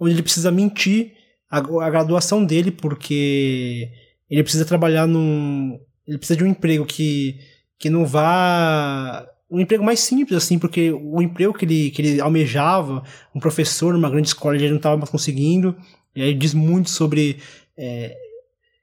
onde 0.00 0.14
ele 0.14 0.22
precisa 0.22 0.50
mentir 0.50 1.21
a, 1.52 1.90
graduação 1.90 2.42
dele, 2.42 2.70
porque 2.70 3.90
ele 4.30 4.42
precisa 4.42 4.64
trabalhar 4.64 5.06
num. 5.06 5.78
Ele 6.06 6.16
precisa 6.16 6.38
de 6.38 6.44
um 6.44 6.46
emprego 6.46 6.86
que, 6.86 7.38
que 7.78 7.90
não 7.90 8.06
vá. 8.06 9.28
Um 9.50 9.60
emprego 9.60 9.84
mais 9.84 10.00
simples, 10.00 10.42
assim, 10.42 10.58
porque 10.58 10.90
o 10.90 11.20
emprego 11.20 11.52
que 11.52 11.66
ele, 11.66 11.90
que 11.90 12.00
ele 12.00 12.20
almejava, 12.22 13.02
um 13.34 13.38
professor 13.38 13.92
numa 13.92 14.08
grande 14.08 14.28
escola, 14.28 14.56
ele 14.56 14.70
não 14.70 14.78
estava 14.78 14.96
mais 14.96 15.10
conseguindo. 15.10 15.76
E 16.16 16.22
aí 16.22 16.32
diz 16.32 16.54
muito 16.54 16.88
sobre. 16.88 17.38
É, 17.76 18.16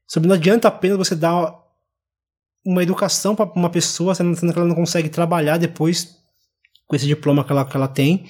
sobre 0.07 0.29
não 0.29 0.35
adianta 0.35 0.67
apenas 0.67 0.97
você 0.97 1.15
dar 1.15 1.51
uma 2.63 2.83
educação 2.83 3.35
para 3.35 3.51
uma 3.55 3.69
pessoa, 3.71 4.13
sendo 4.13 4.35
que 4.37 4.59
ela 4.59 4.67
não 4.67 4.75
consegue 4.75 5.09
trabalhar 5.09 5.57
depois 5.57 6.15
com 6.85 6.95
esse 6.95 7.07
diploma 7.07 7.43
que 7.43 7.51
ela, 7.51 7.65
que 7.65 7.75
ela 7.75 7.87
tem. 7.87 8.27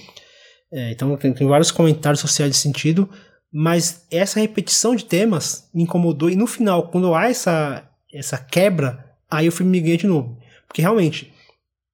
É, 0.71 0.91
então 0.91 1.17
tem, 1.17 1.33
tem 1.33 1.45
vários 1.45 1.71
comentários 1.71 2.21
sociais 2.21 2.51
de 2.51 2.57
sentido, 2.57 3.09
mas 3.51 4.05
essa 4.11 4.39
repetição 4.39 4.95
de 4.95 5.05
temas 5.05 5.69
me 5.73 5.83
incomodou 5.83 6.29
e 6.29 6.35
no 6.35 6.45
final, 6.45 6.89
quando 6.89 7.13
há 7.13 7.29
essa, 7.29 7.89
essa 8.13 8.37
quebra, 8.37 9.05
aí 9.29 9.47
o 9.47 9.51
filme 9.51 9.71
me 9.71 9.81
ganha 9.81 9.97
de 9.97 10.07
novo. 10.07 10.37
Porque 10.67 10.81
realmente 10.81 11.33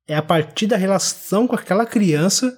é 0.07 0.15
a 0.15 0.21
partir 0.21 0.67
da 0.67 0.77
relação 0.77 1.47
com 1.47 1.55
aquela 1.55 1.85
criança 1.85 2.57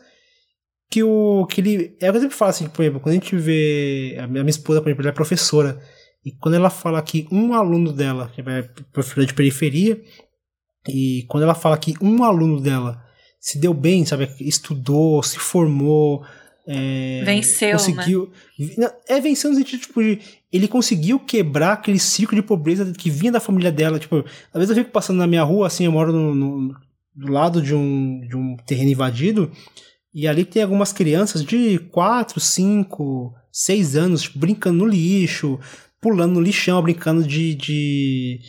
que 0.89 1.03
o 1.03 1.45
que 1.47 1.61
ele 1.61 1.97
é 1.99 2.09
o 2.09 2.11
que 2.11 2.17
eu 2.17 2.21
sempre 2.21 2.37
falo 2.37 2.49
assim, 2.49 2.69
por 2.69 2.81
exemplo, 2.81 2.99
quando 2.99 3.11
a 3.11 3.19
gente 3.19 3.35
vê 3.35 4.17
a 4.19 4.27
minha 4.27 4.49
esposa, 4.49 4.81
por 4.81 4.89
exemplo, 4.89 5.03
ela 5.03 5.11
é 5.11 5.13
professora 5.13 5.81
e 6.25 6.31
quando 6.31 6.55
ela 6.55 6.69
fala 6.69 7.01
que 7.01 7.27
um 7.31 7.53
aluno 7.53 7.93
dela, 7.93 8.29
que 8.33 8.41
é 8.41 8.61
professora 8.91 9.25
de 9.25 9.33
periferia, 9.33 10.01
e 10.87 11.25
quando 11.27 11.43
ela 11.43 11.55
fala 11.55 11.77
que 11.77 11.93
um 12.01 12.23
aluno 12.23 12.59
dela 12.59 13.01
se 13.39 13.59
deu 13.59 13.73
bem, 13.73 14.05
sabe, 14.05 14.29
estudou, 14.41 15.21
se 15.23 15.39
formou, 15.39 16.25
é, 16.67 17.21
venceu, 17.23 17.71
conseguiu, 17.71 18.31
né? 18.77 18.89
É, 19.07 19.21
venceu 19.21 19.49
no 19.49 19.55
sentido, 19.55 19.79
tipo, 19.79 20.03
de, 20.03 20.19
ele 20.51 20.67
conseguiu 20.67 21.17
quebrar 21.17 21.73
aquele 21.73 21.97
ciclo 21.97 22.35
de 22.35 22.41
pobreza 22.41 22.91
que 22.91 23.09
vinha 23.09 23.31
da 23.31 23.39
família 23.39 23.71
dela, 23.71 23.97
tipo, 23.97 24.17
às 24.17 24.59
vezes 24.59 24.69
eu 24.69 24.83
fico 24.83 24.91
passando 24.91 25.17
na 25.17 25.27
minha 25.27 25.43
rua, 25.43 25.67
assim, 25.67 25.85
eu 25.85 25.91
moro 25.93 26.11
no, 26.11 26.35
no 26.35 26.75
do 27.15 27.31
lado 27.31 27.61
de 27.61 27.73
um, 27.73 28.19
de 28.27 28.35
um 28.35 28.57
terreno 28.67 28.91
invadido, 28.91 29.49
e 30.13 30.27
ali 30.27 30.43
tem 30.43 30.61
algumas 30.61 30.91
crianças 30.91 31.43
de 31.43 31.79
4, 31.91 32.39
5, 32.39 33.33
6 33.51 33.95
anos 33.95 34.23
tipo, 34.23 34.37
brincando 34.37 34.79
no 34.79 34.85
lixo, 34.85 35.57
pulando 36.01 36.33
no 36.33 36.41
lixão, 36.41 36.81
brincando 36.81 37.23
de, 37.25 37.55
de, 37.55 38.39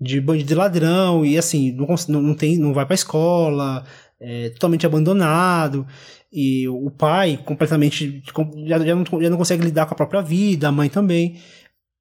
de 0.00 0.20
bandido 0.22 0.48
de 0.48 0.54
ladrão, 0.54 1.24
e 1.24 1.36
assim, 1.36 1.72
não, 1.72 2.22
não, 2.22 2.34
tem, 2.34 2.56
não 2.56 2.72
vai 2.72 2.86
pra 2.86 2.94
escola, 2.94 3.84
é, 4.20 4.50
totalmente 4.50 4.86
abandonado, 4.86 5.86
e 6.32 6.68
o 6.68 6.90
pai 6.90 7.38
completamente 7.44 8.22
já, 8.66 8.78
já, 8.78 8.94
não, 8.94 9.04
já 9.04 9.30
não 9.30 9.38
consegue 9.38 9.64
lidar 9.64 9.86
com 9.86 9.94
a 9.94 9.96
própria 9.96 10.20
vida, 10.20 10.68
a 10.68 10.72
mãe 10.72 10.88
também. 10.88 11.40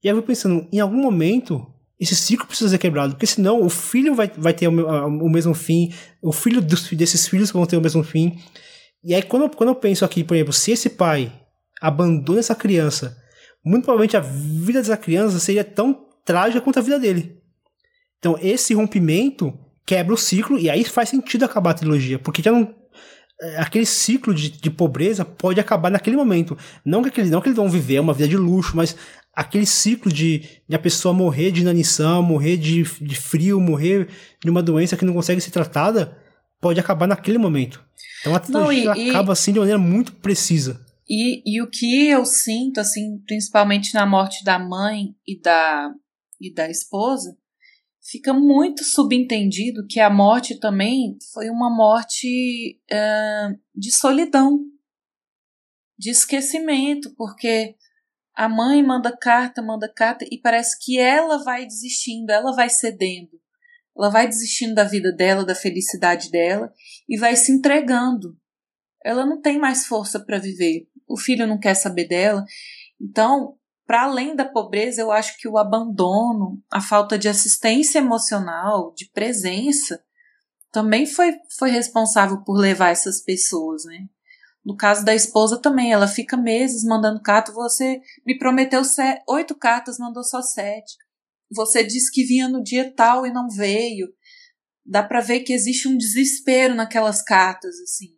E 0.03 0.09
aí 0.09 0.15
eu 0.15 0.23
pensando, 0.23 0.67
em 0.71 0.79
algum 0.79 1.01
momento 1.01 1.65
esse 1.99 2.15
ciclo 2.15 2.45
precisa 2.45 2.69
ser 2.69 2.77
quebrado, 2.77 3.13
porque 3.13 3.25
senão 3.25 3.61
o 3.61 3.69
filho 3.69 4.13
vai, 4.13 4.31
vai 4.37 4.53
ter 4.53 4.67
o, 4.67 4.71
o 4.71 5.29
mesmo 5.29 5.53
fim, 5.55 5.91
o 6.21 6.31
filho 6.31 6.61
dos, 6.61 6.91
desses 6.91 7.27
filhos 7.27 7.51
vão 7.51 7.65
ter 7.65 7.77
o 7.77 7.81
mesmo 7.81 8.03
fim. 8.03 8.37
E 9.03 9.15
aí, 9.15 9.23
quando, 9.23 9.49
quando 9.55 9.69
eu 9.69 9.75
penso 9.75 10.05
aqui, 10.05 10.23
por 10.23 10.35
exemplo, 10.35 10.53
se 10.53 10.71
esse 10.71 10.91
pai 10.91 11.31
abandona 11.81 12.39
essa 12.39 12.53
criança, 12.53 13.17
muito 13.65 13.85
provavelmente 13.85 14.15
a 14.15 14.19
vida 14.19 14.79
dessa 14.79 14.97
criança 14.97 15.39
seria 15.39 15.63
tão 15.63 16.05
trágica 16.23 16.61
quanto 16.61 16.77
a 16.77 16.83
vida 16.83 16.99
dele. 16.99 17.37
Então, 18.19 18.37
esse 18.41 18.73
rompimento 18.73 19.57
quebra 19.87 20.13
o 20.13 20.17
ciclo, 20.17 20.59
e 20.59 20.69
aí 20.69 20.83
faz 20.83 21.07
sentido 21.07 21.45
acabar 21.45 21.71
a 21.71 21.75
trilogia, 21.75 22.19
porque 22.19 22.43
já 22.43 22.51
não. 22.51 22.75
É, 23.39 23.59
aquele 23.59 23.85
ciclo 23.85 24.33
de, 24.33 24.49
de 24.49 24.69
pobreza 24.69 25.23
pode 25.23 25.59
acabar 25.59 25.89
naquele 25.89 26.17
momento. 26.17 26.57
Não 26.83 27.01
que, 27.01 27.09
aquele, 27.09 27.29
não 27.29 27.39
que 27.39 27.47
eles 27.47 27.55
vão 27.55 27.69
viver 27.69 27.99
uma 27.99 28.13
vida 28.13 28.27
de 28.27 28.35
luxo, 28.35 28.75
mas 28.75 28.97
aquele 29.33 29.65
ciclo 29.65 30.11
de, 30.11 30.43
de 30.67 30.75
a 30.75 30.79
pessoa 30.79 31.13
morrer 31.13 31.51
de 31.51 31.61
inanição, 31.61 32.21
morrer 32.21 32.57
de, 32.57 32.83
de 32.83 33.15
frio, 33.15 33.61
morrer 33.61 34.09
de 34.43 34.49
uma 34.49 34.61
doença 34.61 34.97
que 34.97 35.05
não 35.05 35.13
consegue 35.13 35.39
ser 35.39 35.51
tratada, 35.51 36.17
pode 36.59 36.79
acabar 36.79 37.07
naquele 37.07 37.37
momento. 37.37 37.81
Então 38.19 38.35
a 38.35 38.39
trilogia 38.39 38.91
acaba 38.91 39.33
assim 39.33 39.53
de 39.53 39.59
maneira 39.59 39.79
muito 39.79 40.11
precisa. 40.13 40.83
E, 41.07 41.41
e 41.45 41.61
o 41.61 41.69
que 41.69 42.07
eu 42.07 42.25
sinto, 42.25 42.79
assim, 42.79 43.19
principalmente 43.25 43.93
na 43.93 44.05
morte 44.05 44.43
da 44.43 44.59
mãe 44.59 45.15
e 45.25 45.39
da, 45.39 45.91
e 46.41 46.53
da 46.53 46.69
esposa, 46.69 47.37
fica 48.09 48.33
muito 48.33 48.83
subentendido 48.83 49.85
que 49.85 49.99
a 49.99 50.09
morte 50.09 50.59
também 50.59 51.17
foi 51.33 51.49
uma 51.49 51.69
morte 51.69 52.79
uh, 52.89 53.59
de 53.75 53.91
solidão, 53.91 54.59
de 55.99 56.09
esquecimento, 56.11 57.13
porque 57.15 57.75
a 58.33 58.47
mãe 58.47 58.81
manda 58.81 59.15
carta, 59.15 59.61
manda 59.61 59.91
carta 59.91 60.25
e 60.31 60.39
parece 60.39 60.77
que 60.79 60.97
ela 60.97 61.43
vai 61.43 61.65
desistindo, 61.65 62.31
ela 62.31 62.53
vai 62.55 62.69
cedendo. 62.69 63.31
Ela 63.97 64.09
vai 64.09 64.27
desistindo 64.27 64.75
da 64.75 64.83
vida 64.83 65.11
dela, 65.11 65.43
da 65.43 65.55
felicidade 65.55 66.29
dela 66.29 66.71
e 67.09 67.17
vai 67.17 67.35
se 67.35 67.51
entregando. 67.51 68.37
Ela 69.03 69.25
não 69.25 69.41
tem 69.41 69.57
mais 69.57 69.87
força 69.87 70.19
para 70.19 70.37
viver. 70.37 70.87
O 71.07 71.17
filho 71.17 71.47
não 71.47 71.59
quer 71.59 71.73
saber 71.73 72.07
dela. 72.07 72.45
Então, 73.01 73.56
para 73.87 74.03
além 74.03 74.35
da 74.35 74.43
pobreza, 74.43 75.01
eu 75.01 75.11
acho 75.11 75.37
que 75.37 75.47
o 75.47 75.57
abandono, 75.57 76.61
a 76.69 76.81
falta 76.81 77.17
de 77.17 77.29
assistência 77.29 77.99
emocional, 77.99 78.93
de 78.93 79.09
presença, 79.09 80.03
também 80.73 81.05
foi, 81.05 81.33
foi 81.57 81.71
responsável 81.71 82.43
por 82.43 82.57
levar 82.57 82.89
essas 82.89 83.23
pessoas, 83.23 83.85
né? 83.85 84.05
No 84.63 84.75
caso 84.75 85.05
da 85.05 85.15
esposa 85.15 85.57
também, 85.61 85.93
ela 85.93 86.09
fica 86.09 86.35
meses 86.35 86.83
mandando 86.83 87.21
carta. 87.21 87.53
Você 87.53 88.01
me 88.25 88.37
prometeu 88.37 88.81
oito 89.29 89.55
cartas, 89.55 89.97
mandou 89.97 90.25
só 90.25 90.41
sete. 90.41 90.97
Você 91.49 91.85
disse 91.85 92.11
que 92.11 92.25
vinha 92.25 92.49
no 92.49 92.61
dia 92.61 92.93
tal 92.93 93.25
e 93.25 93.31
não 93.31 93.47
veio. 93.49 94.09
Dá 94.85 95.01
para 95.01 95.21
ver 95.21 95.39
que 95.39 95.53
existe 95.53 95.87
um 95.87 95.97
desespero 95.97 96.75
naquelas 96.75 97.21
cartas, 97.21 97.79
assim. 97.79 98.16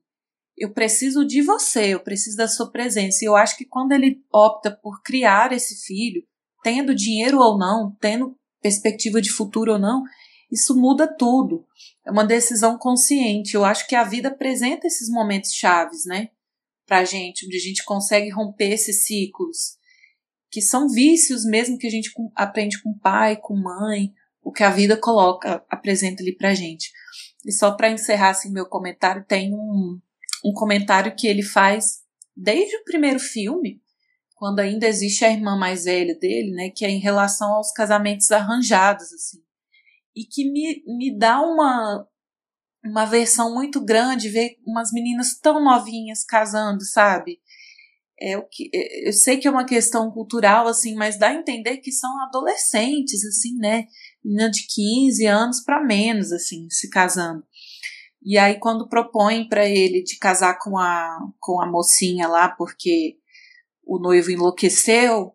Eu 0.59 0.73
preciso 0.73 1.25
de 1.25 1.41
você, 1.41 1.93
eu 1.93 1.99
preciso 2.01 2.35
da 2.35 2.47
sua 2.47 2.69
presença. 2.69 3.23
E 3.23 3.27
eu 3.27 3.35
acho 3.35 3.57
que 3.57 3.65
quando 3.65 3.93
ele 3.93 4.21
opta 4.31 4.69
por 4.69 5.01
criar 5.01 5.53
esse 5.53 5.85
filho, 5.85 6.21
tendo 6.63 6.93
dinheiro 6.93 7.39
ou 7.39 7.57
não, 7.57 7.95
tendo 7.99 8.35
perspectiva 8.61 9.21
de 9.21 9.31
futuro 9.31 9.73
ou 9.73 9.79
não, 9.79 10.03
isso 10.51 10.75
muda 10.75 11.07
tudo. 11.07 11.65
É 12.05 12.11
uma 12.11 12.25
decisão 12.25 12.77
consciente. 12.77 13.55
Eu 13.55 13.63
acho 13.63 13.87
que 13.87 13.95
a 13.95 14.03
vida 14.03 14.27
apresenta 14.27 14.85
esses 14.85 15.09
momentos 15.09 15.53
chaves, 15.53 16.05
né? 16.05 16.29
para 16.89 16.97
a 16.97 17.05
gente, 17.05 17.45
onde 17.45 17.55
a 17.55 17.61
gente 17.61 17.85
consegue 17.85 18.31
romper 18.31 18.71
esses 18.71 19.05
ciclos, 19.05 19.77
que 20.49 20.59
são 20.59 20.89
vícios 20.89 21.45
mesmo 21.45 21.77
que 21.77 21.85
a 21.85 21.89
gente 21.89 22.11
aprende 22.35 22.81
com 22.81 22.97
pai, 22.97 23.37
com 23.37 23.55
mãe, 23.55 24.11
o 24.41 24.51
que 24.51 24.63
a 24.63 24.71
vida 24.71 24.97
coloca, 24.97 25.63
apresenta 25.69 26.23
ali 26.23 26.35
para 26.35 26.49
a 26.49 26.55
gente. 26.55 26.91
E 27.45 27.51
só 27.51 27.71
para 27.71 27.91
encerrar 27.91 28.31
assim, 28.31 28.51
meu 28.51 28.65
comentário, 28.65 29.23
tem 29.23 29.53
um, 29.53 29.99
um 30.43 30.53
comentário 30.53 31.15
que 31.15 31.27
ele 31.27 31.43
faz 31.43 31.99
desde 32.35 32.75
o 32.77 32.83
primeiro 32.83 33.19
filme, 33.19 33.81
quando 34.35 34.59
ainda 34.59 34.87
existe 34.87 35.25
a 35.25 35.31
irmã 35.31 35.57
mais 35.57 35.83
velha 35.83 36.17
dele, 36.17 36.51
né, 36.51 36.69
que 36.69 36.85
é 36.85 36.89
em 36.89 36.99
relação 36.99 37.53
aos 37.53 37.73
casamentos 37.73 38.31
arranjados, 38.31 39.11
assim. 39.11 39.39
E 40.15 40.23
que 40.23 40.49
me, 40.49 40.81
me 40.87 41.17
dá 41.17 41.41
uma, 41.41 42.07
uma 42.83 43.05
versão 43.05 43.53
muito 43.53 43.83
grande, 43.83 44.29
ver 44.29 44.57
umas 44.65 44.91
meninas 44.93 45.37
tão 45.37 45.61
novinhas 45.61 46.23
casando, 46.23 46.83
sabe? 46.85 47.39
É 48.21 48.37
o 48.37 48.43
que 48.47 48.69
é, 48.73 49.09
eu 49.09 49.13
sei 49.13 49.37
que 49.37 49.47
é 49.47 49.51
uma 49.51 49.65
questão 49.65 50.11
cultural 50.11 50.67
assim, 50.67 50.95
mas 50.95 51.17
dá 51.17 51.29
a 51.29 51.33
entender 51.33 51.77
que 51.77 51.91
são 51.91 52.21
adolescentes 52.23 53.25
assim, 53.25 53.55
né? 53.57 53.87
Menina 54.23 54.49
de 54.49 54.65
15 54.67 55.25
anos 55.25 55.61
para 55.61 55.83
menos 55.83 56.31
assim, 56.31 56.69
se 56.69 56.89
casando. 56.89 57.43
E 58.21 58.37
aí 58.37 58.59
quando 58.59 58.89
propõem 58.89 59.47
para 59.47 59.67
ele 59.67 60.03
de 60.03 60.17
casar 60.17 60.59
com 60.59 60.77
a 60.77 61.19
com 61.39 61.61
a 61.61 61.65
mocinha 61.65 62.27
lá 62.27 62.49
porque 62.49 63.17
o 63.85 63.97
noivo 63.97 64.29
enlouqueceu, 64.29 65.33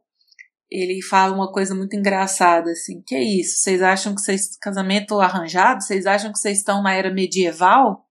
ele 0.70 1.02
fala 1.02 1.34
uma 1.34 1.52
coisa 1.52 1.74
muito 1.74 1.94
engraçada, 1.94 2.70
assim, 2.70 3.00
que 3.02 3.14
é 3.14 3.22
isso? 3.22 3.58
Vocês 3.58 3.80
acham 3.82 4.14
que 4.14 4.20
vocês, 4.20 4.56
casamento 4.56 5.20
arranjado, 5.20 5.82
vocês 5.82 6.04
acham 6.06 6.32
que 6.32 6.38
vocês 6.38 6.58
estão 6.58 6.82
na 6.82 6.92
era 6.92 7.12
medieval? 7.12 8.08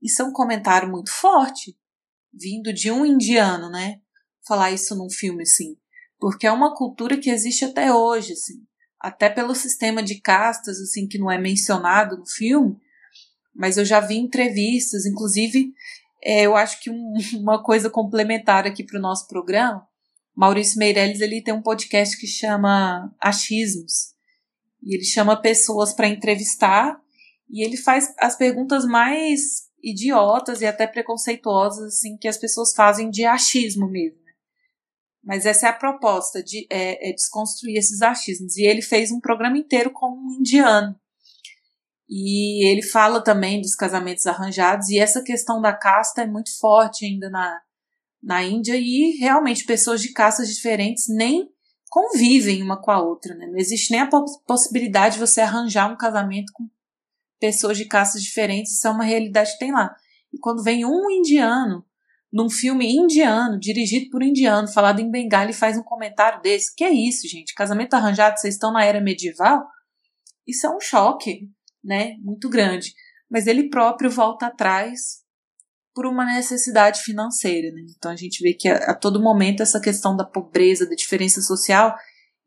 Isso 0.00 0.22
é 0.22 0.24
um 0.24 0.32
comentário 0.32 0.88
muito 0.88 1.10
forte, 1.10 1.76
vindo 2.32 2.72
de 2.72 2.90
um 2.90 3.04
indiano, 3.04 3.68
né? 3.68 4.00
Falar 4.46 4.70
isso 4.70 4.94
num 4.96 5.10
filme, 5.10 5.42
assim. 5.42 5.76
Porque 6.20 6.46
é 6.46 6.52
uma 6.52 6.74
cultura 6.74 7.18
que 7.18 7.30
existe 7.30 7.64
até 7.64 7.92
hoje, 7.92 8.32
assim. 8.32 8.64
Até 9.00 9.28
pelo 9.28 9.54
sistema 9.54 10.02
de 10.02 10.20
castas, 10.20 10.80
assim, 10.80 11.06
que 11.06 11.18
não 11.18 11.30
é 11.30 11.38
mencionado 11.38 12.16
no 12.16 12.26
filme, 12.26 12.76
mas 13.58 13.76
eu 13.76 13.84
já 13.84 13.98
vi 13.98 14.16
entrevistas, 14.16 15.04
inclusive, 15.04 15.74
é, 16.22 16.42
eu 16.42 16.54
acho 16.54 16.80
que 16.80 16.88
um, 16.88 17.14
uma 17.42 17.60
coisa 17.60 17.90
complementar 17.90 18.64
aqui 18.64 18.84
para 18.84 18.98
o 18.98 19.02
nosso 19.02 19.26
programa, 19.26 19.84
Maurício 20.34 20.78
Meirelles 20.78 21.20
ele 21.20 21.42
tem 21.42 21.52
um 21.52 21.60
podcast 21.60 22.16
que 22.16 22.26
chama 22.28 23.12
Achismos. 23.20 24.14
E 24.80 24.94
ele 24.94 25.04
chama 25.04 25.36
pessoas 25.36 25.92
para 25.92 26.06
entrevistar 26.06 26.96
e 27.50 27.64
ele 27.64 27.76
faz 27.76 28.14
as 28.20 28.36
perguntas 28.36 28.84
mais 28.84 29.66
idiotas 29.82 30.60
e 30.60 30.66
até 30.66 30.86
preconceituosas 30.86 31.94
assim 31.94 32.16
que 32.16 32.28
as 32.28 32.36
pessoas 32.36 32.72
fazem 32.72 33.10
de 33.10 33.24
achismo 33.24 33.90
mesmo. 33.90 34.18
Né? 34.22 34.32
Mas 35.24 35.44
essa 35.44 35.66
é 35.66 35.70
a 35.70 35.72
proposta 35.72 36.40
de 36.40 36.64
é, 36.70 37.10
é 37.10 37.12
desconstruir 37.12 37.76
esses 37.76 38.02
achismos. 38.02 38.56
E 38.56 38.62
ele 38.62 38.82
fez 38.82 39.10
um 39.10 39.18
programa 39.18 39.58
inteiro 39.58 39.90
com 39.90 40.06
um 40.06 40.36
indiano. 40.38 40.94
E 42.08 42.66
ele 42.70 42.82
fala 42.82 43.22
também 43.22 43.60
dos 43.60 43.74
casamentos 43.74 44.26
arranjados 44.26 44.88
e 44.88 44.98
essa 44.98 45.22
questão 45.22 45.60
da 45.60 45.74
casta 45.74 46.22
é 46.22 46.26
muito 46.26 46.56
forte 46.58 47.04
ainda 47.04 47.28
na, 47.28 47.60
na 48.22 48.42
Índia 48.42 48.76
e 48.76 49.18
realmente 49.20 49.64
pessoas 49.64 50.00
de 50.00 50.12
castas 50.12 50.48
diferentes 50.48 51.04
nem 51.08 51.48
convivem 51.90 52.62
uma 52.62 52.80
com 52.80 52.90
a 52.90 53.02
outra, 53.02 53.34
né? 53.34 53.46
Não 53.46 53.58
existe 53.58 53.90
nem 53.90 54.00
a 54.00 54.08
possibilidade 54.46 55.14
de 55.14 55.20
você 55.20 55.40
arranjar 55.40 55.92
um 55.92 55.96
casamento 55.96 56.52
com 56.54 56.68
pessoas 57.38 57.76
de 57.76 57.84
castas 57.84 58.22
diferentes, 58.22 58.72
isso 58.72 58.86
é 58.86 58.90
uma 58.90 59.04
realidade 59.04 59.52
que 59.52 59.58
tem 59.58 59.72
lá. 59.72 59.94
E 60.32 60.38
quando 60.38 60.62
vem 60.62 60.84
um 60.84 61.10
indiano, 61.10 61.84
num 62.32 62.50
filme 62.50 62.90
indiano, 62.90 63.58
dirigido 63.58 64.10
por 64.10 64.22
um 64.22 64.26
indiano, 64.26 64.68
falado 64.68 65.00
em 65.00 65.10
Bengali, 65.10 65.52
faz 65.52 65.78
um 65.78 65.82
comentário 65.82 66.42
desse, 66.42 66.74
que 66.74 66.84
é 66.84 66.90
isso, 66.90 67.26
gente? 67.26 67.54
Casamento 67.54 67.94
arranjado, 67.94 68.38
vocês 68.38 68.54
estão 68.54 68.72
na 68.72 68.84
era 68.84 69.00
medieval? 69.00 69.66
Isso 70.46 70.66
é 70.66 70.70
um 70.70 70.80
choque, 70.80 71.48
né? 71.82 72.16
Muito 72.20 72.48
grande. 72.48 72.94
Mas 73.30 73.46
ele 73.46 73.68
próprio 73.68 74.10
volta 74.10 74.46
atrás 74.46 75.22
por 75.94 76.06
uma 76.06 76.24
necessidade 76.24 77.02
financeira. 77.02 77.72
Né? 77.72 77.82
Então 77.96 78.10
a 78.10 78.16
gente 78.16 78.42
vê 78.42 78.54
que 78.54 78.68
a, 78.68 78.90
a, 78.90 78.94
todo 78.94 79.22
momento 79.22 79.62
essa 79.62 79.80
questão 79.80 80.16
da 80.16 80.24
pobreza, 80.24 80.88
da 80.88 80.94
diferença 80.94 81.40
social, 81.40 81.94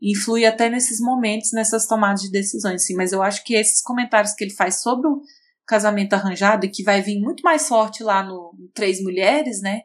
influi 0.02 0.46
até 0.46 0.70
nesses 0.70 1.00
momentos, 1.00 1.52
nessas 1.52 1.86
tomadas 1.86 2.22
de 2.22 2.32
decisões. 2.32 2.86
Sim, 2.86 2.96
mas 2.96 3.12
eu 3.12 3.22
acho 3.22 3.44
que 3.44 3.54
esses 3.54 3.82
comentários 3.82 4.34
que 4.34 4.44
ele 4.44 4.54
faz 4.54 4.82
sobre 4.82 5.08
o 5.08 5.22
casamento 5.66 6.14
arranjado, 6.14 6.66
e 6.66 6.70
que 6.70 6.84
vai 6.84 7.02
vir 7.02 7.20
muito 7.20 7.44
mais 7.44 7.68
forte 7.68 8.04
lá 8.04 8.24
no, 8.24 8.54
no 8.58 8.68
Três 8.74 9.02
Mulheres, 9.02 9.62
né? 9.62 9.82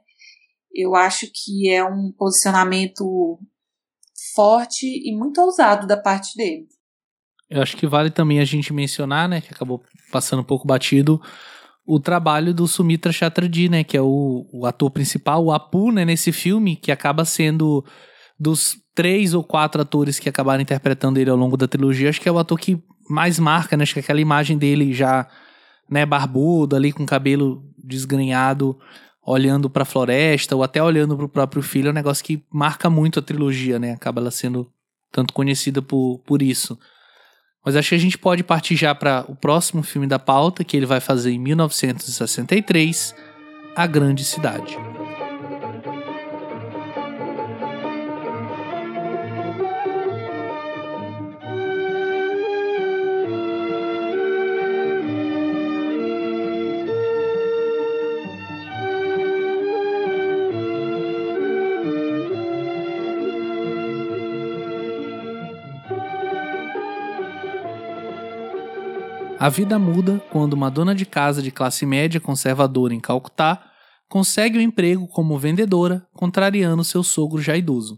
Eu 0.75 0.95
acho 0.95 1.31
que 1.33 1.71
é 1.71 1.85
um 1.85 2.13
posicionamento 2.13 3.39
forte 4.35 4.87
e 4.87 5.15
muito 5.17 5.41
ousado 5.41 5.87
da 5.87 5.97
parte 5.97 6.37
dele. 6.37 6.67
Eu 7.49 7.63
acho 7.63 7.77
que 7.77 7.87
vale 7.87 8.11
também 8.11 8.41
a 8.41 8.45
gente 8.45 8.73
mencionar, 8.73 9.29
né, 9.29 9.41
que 9.41 9.53
acabou 9.53 9.83
passando 10.11 10.41
um 10.41 10.45
pouco 10.45 10.67
batido, 10.67 11.21
o 11.87 12.01
trabalho 12.01 12.53
do 12.53 12.67
Sumitra 12.67 13.13
Chatterjee, 13.13 13.69
né, 13.69 13.85
que 13.85 13.97
é 13.97 14.03
o, 14.03 14.45
o 14.53 14.67
ator 14.67 14.91
principal, 14.91 15.45
o 15.45 15.53
Apu, 15.53 15.93
né, 15.93 16.05
nesse 16.05 16.33
filme, 16.33 16.75
que 16.75 16.91
acaba 16.91 17.25
sendo 17.25 17.85
dos 18.39 18.77
três 18.95 19.33
ou 19.33 19.45
quatro 19.45 19.81
atores 19.81 20.19
que 20.19 20.29
acabaram 20.29 20.61
interpretando 20.61 21.19
ele 21.19 21.31
ao 21.31 21.37
longo 21.37 21.57
da 21.57 21.69
trilogia, 21.69 22.09
acho 22.09 22.21
que 22.21 22.29
é 22.29 22.33
o 22.33 22.39
ator 22.39 22.59
que 22.59 22.83
mais 23.09 23.39
marca, 23.39 23.77
né, 23.77 23.85
acho 23.85 23.95
que 23.95 24.01
aquela 24.01 24.21
imagem 24.21 24.59
dele 24.59 24.93
já, 24.93 25.29
né, 25.89 26.05
barbudo, 26.05 26.75
ali 26.75 26.93
com 26.93 27.07
cabelo 27.07 27.63
desgrenhado, 27.79 28.77
olhando 29.25 29.71
para 29.71 29.83
a 29.83 29.87
floresta 29.87 30.57
ou 30.57 30.65
até 30.65 30.83
olhando 30.83 31.17
para 31.17 31.27
o 31.27 31.29
próprio 31.29 31.63
filho, 31.63 31.89
é 31.89 31.91
um 31.93 31.95
negócio 31.95 32.25
que 32.25 32.45
marca 32.53 32.91
muito 32.91 33.21
a 33.21 33.23
trilogia, 33.23 33.79
né, 33.79 33.93
acaba 33.93 34.21
ela 34.21 34.33
sendo 34.33 34.69
tanto 35.13 35.33
conhecida 35.33 35.81
por, 35.81 36.19
por 36.27 36.43
isso. 36.43 36.77
Mas 37.67 37.75
acho 37.75 37.89
que 37.89 37.95
a 37.97 37.99
gente 37.99 38.17
pode 38.17 38.45
partir 38.45 38.77
já 38.77 38.95
para 38.95 39.25
o 39.27 39.35
próximo 39.35 39.83
filme 39.83 40.07
da 40.07 40.21
pauta, 40.21 40.63
que 40.63 40.77
ele 40.77 40.87
vai 40.87 41.01
fazer 41.01 41.33
em 41.33 41.39
1963, 41.41 43.13
A 43.75 43.89
Grande 43.89 44.23
Cidade. 44.23 44.79
A 69.47 69.49
vida 69.49 69.79
muda 69.79 70.21
quando 70.33 70.55
uma 70.55 70.69
dona 70.69 70.93
de 70.93 71.07
casa 71.07 71.41
de 71.41 71.53
classe 71.53 71.87
média 71.87 72.19
conservadora 72.19 72.93
em 72.93 72.99
Calcutá 72.99 73.63
consegue 74.09 74.59
um 74.59 74.61
emprego 74.61 75.07
como 75.07 75.39
vendedora, 75.39 76.05
contrariando 76.13 76.83
seu 76.83 77.05
sogro 77.05 77.41
já 77.41 77.57
idoso. 77.57 77.97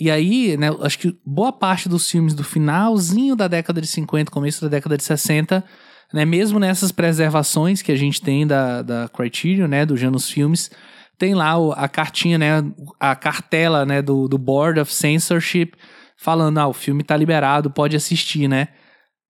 E 0.00 0.10
aí, 0.10 0.56
né, 0.56 0.68
acho 0.80 0.98
que 0.98 1.14
boa 1.26 1.52
parte 1.52 1.90
dos 1.90 2.10
filmes 2.10 2.32
do 2.32 2.42
finalzinho 2.42 3.36
da 3.36 3.48
década 3.48 3.82
de 3.82 3.86
50, 3.86 4.30
começo 4.30 4.62
da 4.62 4.68
década 4.68 4.96
de 4.96 5.04
60, 5.04 5.62
né, 6.10 6.24
mesmo 6.24 6.58
nessas 6.58 6.90
preservações 6.90 7.82
que 7.82 7.92
a 7.92 7.96
gente 7.96 8.22
tem 8.22 8.46
da, 8.46 8.80
da 8.80 9.10
Criterion, 9.10 9.68
né, 9.68 9.84
do 9.84 9.94
Janus 9.94 10.30
Filmes, 10.30 10.70
tem 11.18 11.34
lá 11.34 11.52
a 11.74 11.86
cartinha, 11.86 12.38
né, 12.38 12.64
a 12.98 13.14
cartela, 13.14 13.84
né, 13.84 14.00
do, 14.00 14.26
do 14.26 14.38
Board 14.38 14.80
of 14.80 14.90
Censorship, 14.90 15.72
falando, 16.16 16.56
ah, 16.56 16.66
o 16.66 16.72
filme 16.72 17.04
tá 17.04 17.14
liberado, 17.14 17.70
pode 17.70 17.94
assistir, 17.94 18.48
né? 18.48 18.68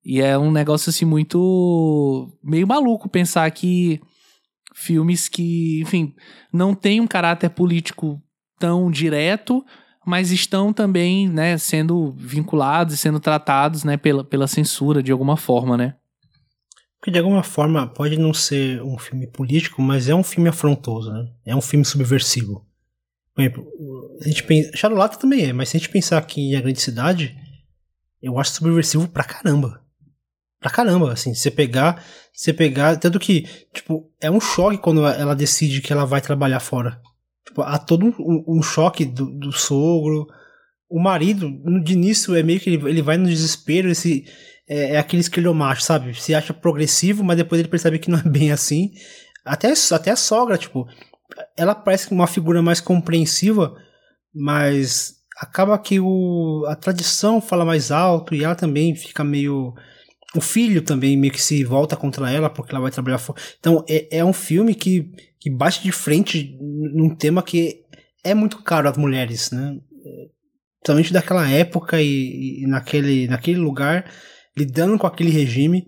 E 0.05 0.21
é 0.21 0.39
um 0.39 0.51
negócio 0.51 0.91
assim 0.91 1.05
muito 1.05 2.33
meio 2.43 2.67
maluco 2.67 3.09
pensar 3.09 3.51
que 3.51 4.01
filmes 4.75 5.29
que, 5.29 5.81
enfim, 5.83 6.15
não 6.53 6.75
têm 6.75 7.01
um 7.01 7.07
caráter 7.07 7.51
político 7.51 8.21
tão 8.59 8.91
direto, 8.91 9.65
mas 10.07 10.31
estão 10.31 10.73
também, 10.73 11.29
né, 11.29 11.59
sendo 11.59 12.13
vinculados 12.13 12.95
e 12.95 12.97
sendo 12.97 13.21
tratados, 13.21 13.85
né, 13.85 13.97
pela, 13.97 14.25
pela 14.25 14.47
censura 14.47 15.03
de 15.03 15.13
alguma 15.13 15.37
forma, 15.37 15.77
né? 15.77 15.97
Porque 16.99 17.11
de 17.11 17.19
alguma 17.19 17.43
forma 17.43 17.87
pode 17.87 18.19
não 18.19 18.33
ser 18.35 18.83
um 18.83 18.99
filme 18.99 19.27
político, 19.27 19.81
mas 19.81 20.09
é 20.09 20.15
um 20.15 20.23
filme 20.23 20.49
afrontoso, 20.49 21.11
né? 21.11 21.27
É 21.47 21.57
um 21.57 21.61
filme 21.61 21.85
subversivo. 21.85 22.67
Por 23.35 23.41
exemplo, 23.41 23.67
a 24.21 24.29
gente 24.29 24.43
pensa, 24.43 24.77
Charlotte 24.77 25.19
também 25.19 25.47
é, 25.47 25.53
mas 25.53 25.71
se 25.71 25.77
a 25.77 25.81
gente 25.81 25.89
pensar 25.89 26.19
aqui 26.19 26.53
em 26.53 26.57
A 26.57 26.61
Grande 26.61 26.81
Cidade, 26.81 27.35
eu 28.21 28.39
acho 28.39 28.53
subversivo 28.53 29.09
pra 29.09 29.25
caramba 29.25 29.83
pra 30.61 30.71
caramba, 30.71 31.13
assim, 31.13 31.35
você 31.35 31.51
pegar, 31.51 32.05
você 32.33 32.53
pegar, 32.53 32.97
tanto 32.97 33.19
que, 33.19 33.47
tipo, 33.73 34.11
é 34.21 34.31
um 34.31 34.41
choque 34.41 34.79
quando 34.79 35.07
ela 35.07 35.35
decide 35.35 35.81
que 35.81 35.93
ela 35.93 36.05
vai 36.05 36.21
trabalhar 36.21 36.61
fora. 36.61 37.01
Tipo, 37.47 37.63
há 37.63 37.79
todo 37.79 38.07
um, 38.07 38.45
um 38.47 38.63
choque 38.63 39.05
do, 39.05 39.27
do, 39.27 39.53
sogro, 39.53 40.27
o 40.89 41.01
marido, 41.01 41.51
de 41.83 41.95
início 41.95 42.37
é 42.37 42.43
meio 42.43 42.61
que 42.61 42.71
ele, 42.71 42.89
ele 42.89 43.03
vai 43.03 43.17
no 43.17 43.29
desespero, 43.29 43.89
esse, 43.89 44.25
é, 44.69 44.95
é 44.95 44.99
aquele 44.99 45.21
esquerdomacho, 45.21 45.83
sabe? 45.83 46.15
Se 46.15 46.35
acha 46.35 46.53
progressivo, 46.53 47.25
mas 47.25 47.39
depois 47.39 47.59
ele 47.59 47.69
percebe 47.69 47.99
que 47.99 48.11
não 48.11 48.19
é 48.19 48.23
bem 48.23 48.53
assim. 48.53 48.93
Até, 49.45 49.73
até 49.93 50.11
a 50.11 50.17
sogra, 50.17 50.59
tipo, 50.59 50.87
ela 51.57 51.75
parece 51.75 52.13
uma 52.13 52.27
figura 52.27 52.61
mais 52.61 52.81
compreensiva, 52.81 53.75
mas 54.35 55.15
acaba 55.39 55.79
que 55.79 55.99
o, 55.99 56.65
a 56.69 56.77
tradição 56.77 57.41
fala 57.41 57.65
mais 57.65 57.91
alto 57.91 58.35
e 58.35 58.45
ela 58.45 58.55
também 58.55 58.95
fica 58.95 59.25
meio 59.25 59.75
o 60.35 60.41
filho 60.41 60.83
também 60.83 61.17
meio 61.17 61.33
que 61.33 61.43
se 61.43 61.65
volta 61.65 61.97
contra 61.97 62.31
ela 62.31 62.49
porque 62.49 62.73
ela 62.73 62.83
vai 62.83 62.91
trabalhar 62.91 63.19
fora. 63.19 63.41
Então 63.59 63.85
é, 63.89 64.19
é 64.19 64.25
um 64.25 64.33
filme 64.33 64.75
que, 64.75 65.11
que 65.39 65.51
bate 65.51 65.83
de 65.83 65.91
frente 65.93 66.57
num 66.61 67.15
tema 67.15 67.43
que 67.43 67.85
é 68.23 68.35
muito 68.35 68.63
caro 68.63 68.89
às 68.89 68.97
mulheres, 68.97 69.51
né? 69.51 69.77
Principalmente 70.81 71.13
daquela 71.13 71.49
época 71.49 72.01
e, 72.01 72.63
e 72.63 72.67
naquele, 72.67 73.27
naquele 73.27 73.59
lugar, 73.59 74.11
lidando 74.57 74.99
com 74.99 75.07
aquele 75.07 75.31
regime 75.31 75.87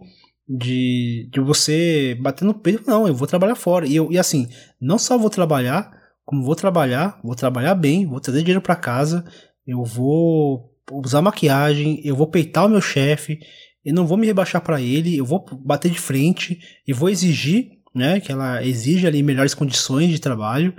de, 0.49 1.29
de 1.33 1.41
você 1.41 2.17
bater 2.21 2.45
no 2.45 2.55
peito, 2.55 2.85
não, 2.87 3.07
eu 3.07 3.15
vou 3.15 3.27
trabalhar 3.27 3.55
fora. 3.55 3.87
E, 3.87 3.97
eu, 3.97 4.11
e 4.11 4.19
assim, 4.19 4.49
não 4.81 4.99
só 4.99 5.17
vou 5.17 5.31
trabalhar, 5.31 5.91
como 6.25 6.45
vou 6.45 6.55
trabalhar, 6.55 7.19
vou 7.23 7.35
trabalhar 7.35 7.75
bem, 7.75 8.07
vou 8.07 8.21
trazer 8.21 8.41
dinheiro 8.41 8.61
para 8.61 8.77
casa, 8.77 9.25
eu 9.67 9.83
vou 9.85 10.71
usar 10.91 11.23
maquiagem, 11.23 12.01
eu 12.05 12.17
vou 12.17 12.27
peitar 12.27 12.67
o 12.67 12.69
meu 12.69 12.81
chefe, 12.81 13.39
eu 13.85 13.95
não 13.95 14.07
vou 14.07 14.17
me 14.17 14.27
rebaixar 14.27 14.63
para 14.63 14.81
ele, 14.81 15.17
eu 15.17 15.25
vou 15.25 15.45
bater 15.65 15.91
de 15.91 15.99
frente 15.99 16.61
e 16.87 16.93
vou 16.93 17.09
exigir, 17.09 17.71
né, 17.95 18.21
que 18.21 18.31
ela 18.31 18.65
exija 18.65 19.09
ali 19.09 19.23
melhores 19.23 19.55
condições 19.55 20.11
de 20.11 20.21
trabalho. 20.21 20.75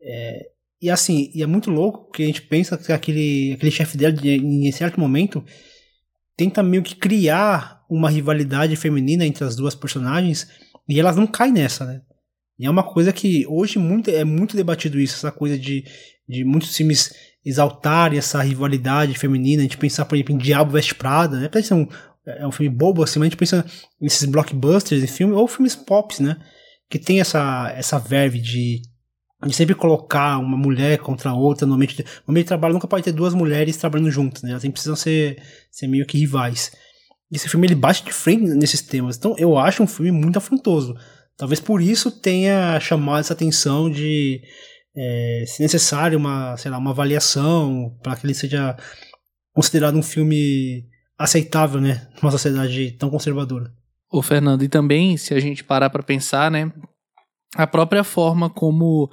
É, 0.00 0.46
e 0.80 0.90
assim, 0.90 1.30
e 1.34 1.42
é 1.42 1.46
muito 1.46 1.70
louco 1.70 2.10
que 2.10 2.22
a 2.22 2.26
gente 2.26 2.42
pensa 2.42 2.78
que 2.78 2.92
aquele, 2.92 3.52
aquele 3.52 3.70
chefe 3.70 3.96
dela, 3.96 4.16
em 4.24 4.70
certo 4.72 4.98
momento, 4.98 5.44
tenta 6.36 6.62
meio 6.62 6.82
que 6.82 6.94
criar 6.94 7.84
uma 7.90 8.08
rivalidade 8.08 8.76
feminina 8.76 9.26
entre 9.26 9.44
as 9.44 9.56
duas 9.56 9.74
personagens 9.74 10.48
e 10.88 10.98
elas 10.98 11.16
não 11.16 11.26
caem 11.26 11.52
nessa, 11.52 11.84
né? 11.84 12.00
E 12.58 12.66
é 12.66 12.70
uma 12.70 12.82
coisa 12.82 13.12
que 13.12 13.46
hoje 13.46 13.78
muito, 13.78 14.10
é 14.10 14.24
muito 14.24 14.56
debatido 14.56 14.98
isso, 14.98 15.14
essa 15.14 15.30
coisa 15.30 15.58
de, 15.58 15.84
de 16.28 16.44
muitos 16.44 16.76
filmes 16.76 17.12
exaltarem 17.44 18.18
essa 18.18 18.42
rivalidade 18.42 19.14
feminina, 19.14 19.62
a 19.62 19.62
gente 19.62 19.78
pensar, 19.78 20.04
por 20.04 20.16
exemplo, 20.16 20.34
em 20.34 20.38
Diabo 20.38 20.72
Veste 20.72 20.94
Prada, 20.94 21.38
né? 21.38 21.48
Parece 21.48 21.72
um, 21.72 21.86
é 22.38 22.46
um 22.46 22.52
filme 22.52 22.74
bobo, 22.74 23.02
assim, 23.02 23.18
mas 23.18 23.26
a 23.26 23.30
gente 23.30 23.38
pensa 23.38 23.64
nesses 24.00 24.24
blockbusters 24.28 25.00
de 25.00 25.06
filme, 25.06 25.32
ou 25.34 25.48
filmes 25.48 25.74
pops, 25.74 26.20
né? 26.20 26.36
Que 26.90 26.98
tem 26.98 27.20
essa, 27.20 27.72
essa 27.76 27.98
verve 27.98 28.40
de, 28.40 28.82
de 29.46 29.54
sempre 29.54 29.74
colocar 29.74 30.38
uma 30.38 30.56
mulher 30.56 30.98
contra 30.98 31.32
outra 31.32 31.66
no 31.66 31.74
ambiente, 31.74 31.96
de, 31.96 32.04
no 32.26 32.32
meio 32.34 32.44
de 32.44 32.48
trabalho 32.48 32.74
nunca 32.74 32.88
pode 32.88 33.04
ter 33.04 33.12
duas 33.12 33.34
mulheres 33.34 33.76
trabalhando 33.76 34.10
juntas, 34.10 34.42
né? 34.42 34.50
Elas 34.50 34.62
precisam 34.68 34.96
ser, 34.96 35.42
ser 35.70 35.86
meio 35.86 36.06
que 36.06 36.18
rivais. 36.18 36.72
Esse 37.30 37.48
filme 37.48 37.66
ele 37.66 37.74
bate 37.74 38.04
de 38.04 38.12
frente 38.12 38.44
nesses 38.54 38.82
temas, 38.82 39.16
então 39.16 39.34
eu 39.38 39.58
acho 39.58 39.82
um 39.82 39.86
filme 39.86 40.10
muito 40.10 40.38
afrontoso. 40.38 40.94
Talvez 41.36 41.60
por 41.60 41.80
isso 41.80 42.10
tenha 42.10 42.80
chamado 42.80 43.20
essa 43.20 43.32
atenção 43.32 43.90
de, 43.90 44.40
é, 44.96 45.44
se 45.46 45.62
necessário, 45.62 46.18
uma, 46.18 46.56
sei 46.56 46.70
lá, 46.70 46.78
uma 46.78 46.90
avaliação 46.90 47.96
para 48.02 48.16
que 48.16 48.26
ele 48.26 48.34
seja 48.34 48.76
considerado 49.52 49.96
um 49.96 50.02
filme 50.02 50.84
aceitável, 51.18 51.80
né, 51.80 52.06
numa 52.22 52.30
sociedade 52.30 52.92
tão 52.92 53.10
conservadora. 53.10 53.72
Ô 54.10 54.22
Fernando, 54.22 54.62
e 54.62 54.68
também 54.68 55.16
se 55.16 55.34
a 55.34 55.40
gente 55.40 55.64
parar 55.64 55.90
para 55.90 56.02
pensar, 56.02 56.50
né, 56.50 56.72
a 57.56 57.66
própria 57.66 58.04
forma 58.04 58.48
como 58.48 59.10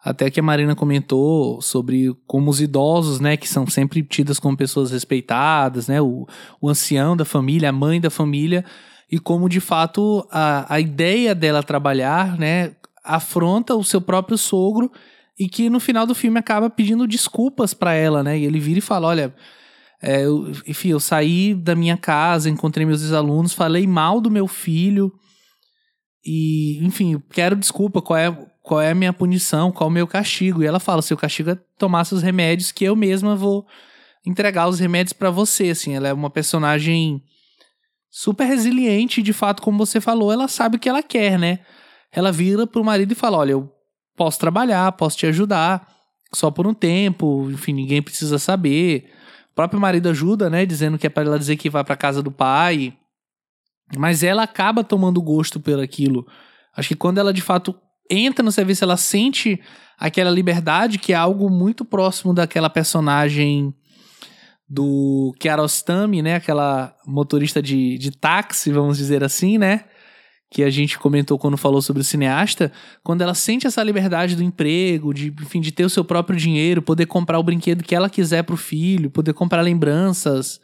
até 0.00 0.30
que 0.30 0.38
a 0.38 0.42
Marina 0.42 0.76
comentou 0.76 1.60
sobre 1.60 2.14
como 2.26 2.50
os 2.50 2.60
idosos, 2.60 3.18
né, 3.18 3.36
que 3.36 3.48
são 3.48 3.66
sempre 3.66 4.02
tidas 4.02 4.38
como 4.38 4.56
pessoas 4.56 4.92
respeitadas, 4.92 5.88
né, 5.88 6.00
o, 6.00 6.26
o 6.60 6.68
ancião 6.68 7.16
da 7.16 7.24
família, 7.24 7.70
a 7.70 7.72
mãe 7.72 8.00
da 8.00 8.10
família, 8.10 8.64
e 9.10 9.18
como 9.18 9.48
de 9.48 9.58
fato 9.58 10.26
a, 10.30 10.72
a 10.72 10.78
ideia 10.78 11.34
dela 11.34 11.62
trabalhar, 11.62 12.38
né, 12.38 12.76
afronta 13.02 13.74
o 13.74 13.82
seu 13.82 14.00
próprio 14.00 14.38
sogro 14.38 14.92
e 15.38 15.48
que 15.48 15.70
no 15.70 15.80
final 15.80 16.06
do 16.06 16.14
filme 16.14 16.38
acaba 16.38 16.68
pedindo 16.70 17.06
desculpas 17.06 17.74
para 17.74 17.94
ela, 17.94 18.22
né, 18.22 18.38
e 18.38 18.44
ele 18.44 18.60
vira 18.60 18.78
e 18.78 18.82
fala, 18.82 19.08
olha, 19.08 19.34
é, 20.00 20.24
eu, 20.24 20.52
enfim, 20.66 20.90
eu 20.90 21.00
saí 21.00 21.54
da 21.54 21.74
minha 21.74 21.96
casa, 21.96 22.48
encontrei 22.48 22.86
meus 22.86 23.02
ex-alunos, 23.02 23.52
falei 23.52 23.86
mal 23.86 24.20
do 24.20 24.30
meu 24.30 24.46
filho 24.46 25.12
e, 26.24 26.78
enfim, 26.84 27.22
quero 27.30 27.56
desculpa, 27.56 28.00
qual 28.02 28.18
é 28.18 28.48
qual 28.68 28.82
é 28.82 28.90
a 28.90 28.94
minha 28.94 29.14
punição, 29.14 29.72
qual 29.72 29.88
é 29.88 29.90
o 29.90 29.94
meu 29.94 30.06
castigo. 30.06 30.62
E 30.62 30.66
ela 30.66 30.78
fala: 30.78 31.00
seu 31.00 31.16
castigo 31.16 31.50
é 31.50 31.58
tomar 31.78 32.04
seus 32.04 32.22
remédios, 32.22 32.70
que 32.70 32.84
eu 32.84 32.94
mesma 32.94 33.34
vou 33.34 33.66
entregar 34.26 34.68
os 34.68 34.78
remédios 34.78 35.14
para 35.14 35.30
você. 35.30 35.70
Assim, 35.70 35.94
ela 35.94 36.08
é 36.08 36.12
uma 36.12 36.28
personagem 36.28 37.22
super 38.10 38.44
resiliente, 38.44 39.22
de 39.22 39.32
fato, 39.32 39.62
como 39.62 39.78
você 39.78 40.02
falou, 40.02 40.30
ela 40.30 40.48
sabe 40.48 40.76
o 40.76 40.78
que 40.78 40.88
ela 40.88 41.02
quer, 41.02 41.38
né? 41.38 41.60
Ela 42.12 42.30
vira 42.30 42.66
pro 42.66 42.84
marido 42.84 43.12
e 43.12 43.14
fala: 43.14 43.38
olha, 43.38 43.52
eu 43.52 43.72
posso 44.14 44.38
trabalhar, 44.38 44.92
posso 44.92 45.16
te 45.16 45.26
ajudar, 45.26 45.88
só 46.34 46.50
por 46.50 46.66
um 46.66 46.74
tempo, 46.74 47.48
enfim, 47.50 47.72
ninguém 47.72 48.02
precisa 48.02 48.38
saber. 48.38 49.10
Próprio 49.58 49.80
marido 49.80 50.08
ajuda, 50.08 50.48
né? 50.48 50.64
Dizendo 50.64 50.96
que 50.96 51.08
é 51.08 51.10
para 51.10 51.24
ela 51.24 51.36
dizer 51.36 51.56
que 51.56 51.68
vai 51.68 51.82
para 51.82 51.96
casa 51.96 52.22
do 52.22 52.30
pai. 52.30 52.96
Mas 53.96 54.22
ela 54.22 54.44
acaba 54.44 54.84
tomando 54.84 55.20
gosto 55.20 55.58
por 55.58 55.80
aquilo. 55.80 56.24
Acho 56.76 56.90
que 56.90 56.94
quando 56.94 57.18
ela 57.18 57.32
de 57.32 57.42
fato 57.42 57.74
entra 58.08 58.44
no 58.44 58.52
serviço, 58.52 58.84
ela 58.84 58.96
sente 58.96 59.60
aquela 59.98 60.30
liberdade 60.30 60.96
que 60.96 61.12
é 61.12 61.16
algo 61.16 61.50
muito 61.50 61.84
próximo 61.84 62.32
daquela 62.32 62.70
personagem 62.70 63.74
do 64.68 65.34
Kiarostami, 65.40 66.22
né? 66.22 66.36
Aquela 66.36 66.94
motorista 67.04 67.60
de, 67.60 67.98
de 67.98 68.12
táxi, 68.12 68.70
vamos 68.70 68.96
dizer 68.96 69.24
assim, 69.24 69.58
né? 69.58 69.86
Que 70.50 70.62
a 70.62 70.70
gente 70.70 70.98
comentou 70.98 71.38
quando 71.38 71.56
falou 71.56 71.82
sobre 71.82 72.00
o 72.00 72.04
cineasta, 72.04 72.72
quando 73.02 73.20
ela 73.20 73.34
sente 73.34 73.66
essa 73.66 73.82
liberdade 73.82 74.34
do 74.34 74.42
emprego, 74.42 75.12
de, 75.12 75.28
enfim, 75.28 75.60
de 75.60 75.70
ter 75.70 75.84
o 75.84 75.90
seu 75.90 76.04
próprio 76.04 76.38
dinheiro, 76.38 76.80
poder 76.80 77.06
comprar 77.06 77.38
o 77.38 77.42
brinquedo 77.42 77.84
que 77.84 77.94
ela 77.94 78.08
quiser 78.08 78.44
pro 78.44 78.56
filho, 78.56 79.10
poder 79.10 79.34
comprar 79.34 79.60
lembranças, 79.60 80.60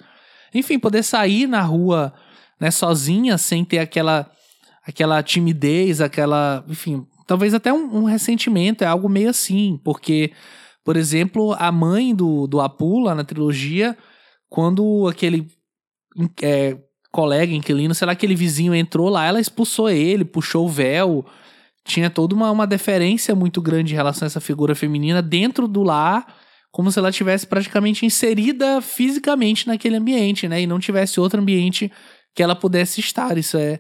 enfim, 0.54 0.78
poder 0.78 1.02
sair 1.02 1.46
na 1.46 1.60
rua, 1.60 2.14
né, 2.58 2.70
sozinha, 2.70 3.36
sem 3.36 3.64
ter 3.64 3.78
aquela 3.78 4.30
aquela 4.86 5.22
timidez, 5.22 6.00
aquela, 6.00 6.62
enfim, 6.68 7.06
talvez 7.26 7.54
até 7.54 7.72
um, 7.72 8.02
um, 8.02 8.04
ressentimento, 8.04 8.84
é 8.84 8.86
algo 8.86 9.08
meio 9.08 9.30
assim, 9.30 9.80
porque, 9.82 10.32
por 10.84 10.96
exemplo, 10.96 11.54
a 11.58 11.72
mãe 11.72 12.14
do, 12.14 12.46
do 12.46 12.60
Apu 12.60 12.98
lá 13.00 13.14
na 13.14 13.24
trilogia, 13.24 13.96
quando 14.48 15.08
aquele 15.08 15.48
é, 16.42 16.76
colega, 17.14 17.54
inquilino, 17.54 17.94
sei 17.94 18.06
lá, 18.06 18.12
aquele 18.12 18.34
vizinho 18.34 18.74
entrou 18.74 19.08
lá, 19.08 19.24
ela 19.24 19.38
expulsou 19.38 19.88
ele, 19.88 20.24
puxou 20.24 20.66
o 20.66 20.68
véu, 20.68 21.24
tinha 21.84 22.10
toda 22.10 22.34
uma, 22.34 22.50
uma 22.50 22.66
deferência 22.66 23.36
muito 23.36 23.62
grande 23.62 23.92
em 23.92 23.96
relação 23.96 24.26
a 24.26 24.28
essa 24.28 24.40
figura 24.40 24.74
feminina 24.74 25.22
dentro 25.22 25.68
do 25.68 25.84
lar, 25.84 26.26
como 26.72 26.90
se 26.90 26.98
ela 26.98 27.12
tivesse 27.12 27.46
praticamente 27.46 28.04
inserida 28.04 28.80
fisicamente 28.80 29.68
naquele 29.68 29.94
ambiente, 29.94 30.48
né? 30.48 30.60
E 30.60 30.66
não 30.66 30.80
tivesse 30.80 31.20
outro 31.20 31.40
ambiente 31.40 31.92
que 32.34 32.42
ela 32.42 32.56
pudesse 32.56 32.98
estar. 32.98 33.38
Isso 33.38 33.56
é, 33.56 33.78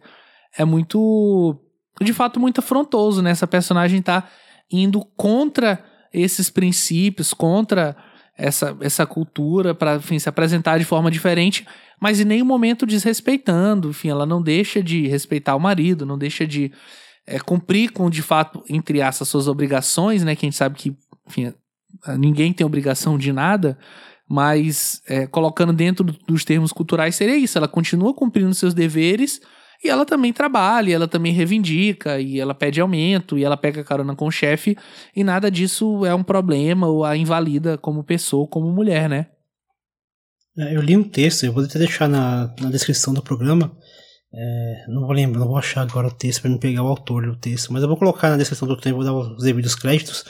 é 0.56 0.64
muito 0.64 1.58
de 2.00 2.12
fato 2.12 2.38
muito 2.38 2.60
afrontoso, 2.60 3.20
né? 3.20 3.32
Essa 3.32 3.48
personagem 3.48 4.00
tá 4.00 4.28
indo 4.70 5.04
contra 5.16 5.84
esses 6.12 6.50
princípios, 6.50 7.34
contra 7.34 7.96
essa, 8.38 8.76
essa 8.80 9.04
cultura 9.04 9.74
para 9.74 10.00
se 10.00 10.28
apresentar 10.28 10.78
de 10.78 10.84
forma 10.84 11.10
diferente, 11.10 11.66
mas 12.00 12.20
em 12.20 12.24
nenhum 12.24 12.44
momento 12.44 12.86
desrespeitando. 12.86 13.90
Enfim, 13.90 14.08
ela 14.08 14.26
não 14.26 14.42
deixa 14.42 14.82
de 14.82 15.06
respeitar 15.06 15.56
o 15.56 15.60
marido, 15.60 16.06
não 16.06 16.18
deixa 16.18 16.46
de 16.46 16.72
é, 17.26 17.38
cumprir 17.38 17.90
com, 17.92 18.08
de 18.10 18.22
fato, 18.22 18.62
entre 18.68 19.00
essas 19.00 19.28
suas 19.28 19.48
obrigações, 19.48 20.22
né? 20.24 20.34
Que 20.36 20.46
a 20.46 20.48
gente 20.48 20.56
sabe 20.56 20.76
que, 20.76 20.96
enfim, 21.26 21.52
ninguém 22.18 22.52
tem 22.52 22.66
obrigação 22.66 23.16
de 23.16 23.32
nada, 23.32 23.78
mas 24.28 25.00
é, 25.08 25.26
colocando 25.26 25.72
dentro 25.72 26.04
dos 26.04 26.44
termos 26.44 26.72
culturais 26.72 27.14
seria 27.14 27.36
isso. 27.36 27.56
Ela 27.56 27.68
continua 27.68 28.14
cumprindo 28.14 28.54
seus 28.54 28.74
deveres 28.74 29.40
e 29.82 29.88
ela 29.88 30.06
também 30.06 30.32
trabalha, 30.32 30.94
ela 30.94 31.06
também 31.06 31.32
reivindica, 31.32 32.18
e 32.18 32.40
ela 32.40 32.54
pede 32.54 32.80
aumento, 32.80 33.36
e 33.36 33.44
ela 33.44 33.56
pega 33.56 33.84
carona 33.84 34.16
com 34.16 34.26
o 34.26 34.30
chefe, 34.30 34.78
e 35.14 35.22
nada 35.22 35.50
disso 35.50 36.06
é 36.06 36.14
um 36.14 36.22
problema 36.22 36.86
ou 36.86 37.04
a 37.04 37.14
invalida 37.16 37.76
como 37.76 38.02
pessoa, 38.02 38.46
como 38.46 38.72
mulher, 38.72 39.10
né? 39.10 39.26
É, 40.58 40.76
eu 40.76 40.80
li 40.80 40.96
um 40.96 41.02
texto, 41.02 41.44
eu 41.44 41.52
vou 41.52 41.64
até 41.64 41.78
deixar 41.78 42.08
na, 42.08 42.54
na 42.60 42.70
descrição 42.70 43.12
do 43.12 43.22
programa. 43.22 43.76
É, 44.32 44.84
não 44.88 45.02
vou 45.02 45.12
lembrar, 45.12 45.40
não 45.40 45.46
vou 45.46 45.56
achar 45.56 45.82
agora 45.82 46.08
o 46.08 46.12
texto 46.12 46.42
para 46.42 46.50
me 46.50 46.58
pegar 46.58 46.82
o 46.82 46.88
autor 46.88 47.26
do 47.26 47.36
texto, 47.36 47.72
mas 47.72 47.82
eu 47.82 47.88
vou 47.88 47.96
colocar 47.96 48.30
na 48.30 48.36
descrição 48.36 48.66
do 48.66 48.76
tempo, 48.76 48.96
vou 48.96 49.04
dar 49.04 49.14
os 49.14 49.42
devidos 49.42 49.74
créditos, 49.74 50.24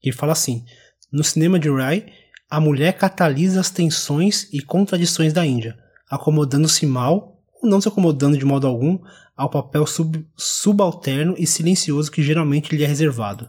que 0.00 0.12
fala 0.12 0.32
assim: 0.32 0.64
No 1.12 1.24
cinema 1.24 1.58
de 1.58 1.70
Rai, 1.70 2.06
a 2.50 2.60
mulher 2.60 2.92
catalisa 2.92 3.60
as 3.60 3.70
tensões 3.70 4.48
e 4.52 4.60
contradições 4.60 5.32
da 5.32 5.44
Índia, 5.44 5.76
acomodando-se 6.10 6.84
mal 6.86 7.36
não 7.66 7.80
se 7.80 7.88
acomodando 7.88 8.38
de 8.38 8.44
modo 8.44 8.66
algum 8.66 8.98
ao 9.36 9.50
papel 9.50 9.86
sub, 9.86 10.26
subalterno 10.36 11.34
e 11.36 11.46
silencioso 11.46 12.10
que 12.10 12.22
geralmente 12.22 12.74
lhe 12.74 12.84
é 12.84 12.86
reservado. 12.86 13.48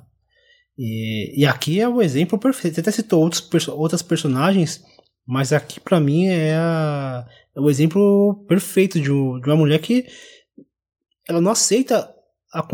E, 0.78 1.42
e 1.42 1.46
aqui 1.46 1.80
é 1.80 1.88
o 1.88 2.02
exemplo 2.02 2.38
perfeito. 2.38 2.76
Você 2.76 2.82
até 2.82 2.92
citou 2.92 3.22
outros, 3.22 3.68
outras 3.70 4.02
personagens, 4.02 4.84
mas 5.28 5.52
aqui 5.52 5.80
para 5.80 6.00
mim 6.00 6.28
é, 6.28 6.56
a, 6.56 7.28
é, 7.56 7.60
o 7.60 7.70
exemplo 7.70 8.46
perfeito 8.48 9.00
de, 9.00 9.06
de, 9.06 9.12
uma 9.12 9.58
mulher 9.58 9.80
que 9.80 10.06
ela 11.28 11.42
não 11.42 11.52
aceita 11.52 12.10
a, 12.54 12.66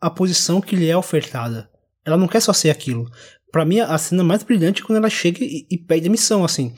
a 0.00 0.10
posição 0.10 0.60
que 0.60 0.74
lhe 0.74 0.88
é 0.88 0.96
ofertada. 0.96 1.70
Ela 2.04 2.16
não 2.16 2.26
quer 2.26 2.40
só 2.40 2.52
ser 2.52 2.70
aquilo. 2.70 3.10
Para 3.52 3.64
mim, 3.64 3.80
a 3.80 3.98
cena 3.98 4.24
mais 4.24 4.42
brilhante 4.42 4.80
é 4.80 4.84
quando 4.84 4.96
ela 4.96 5.10
chega 5.10 5.44
e, 5.44 5.66
e 5.70 5.76
pede 5.76 6.02
demissão, 6.04 6.44
assim. 6.44 6.74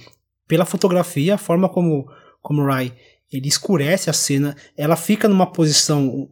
Pela 0.48 0.64
fotografia, 0.64 1.36
a 1.36 1.38
forma 1.38 1.68
como, 1.68 2.10
como 2.40 2.64
Rai 2.64 2.92
ele 3.32 3.48
escurece 3.48 4.10
a 4.10 4.12
cena, 4.12 4.54
ela 4.76 4.94
fica 4.94 5.26
numa 5.26 5.50
posição, 5.50 6.28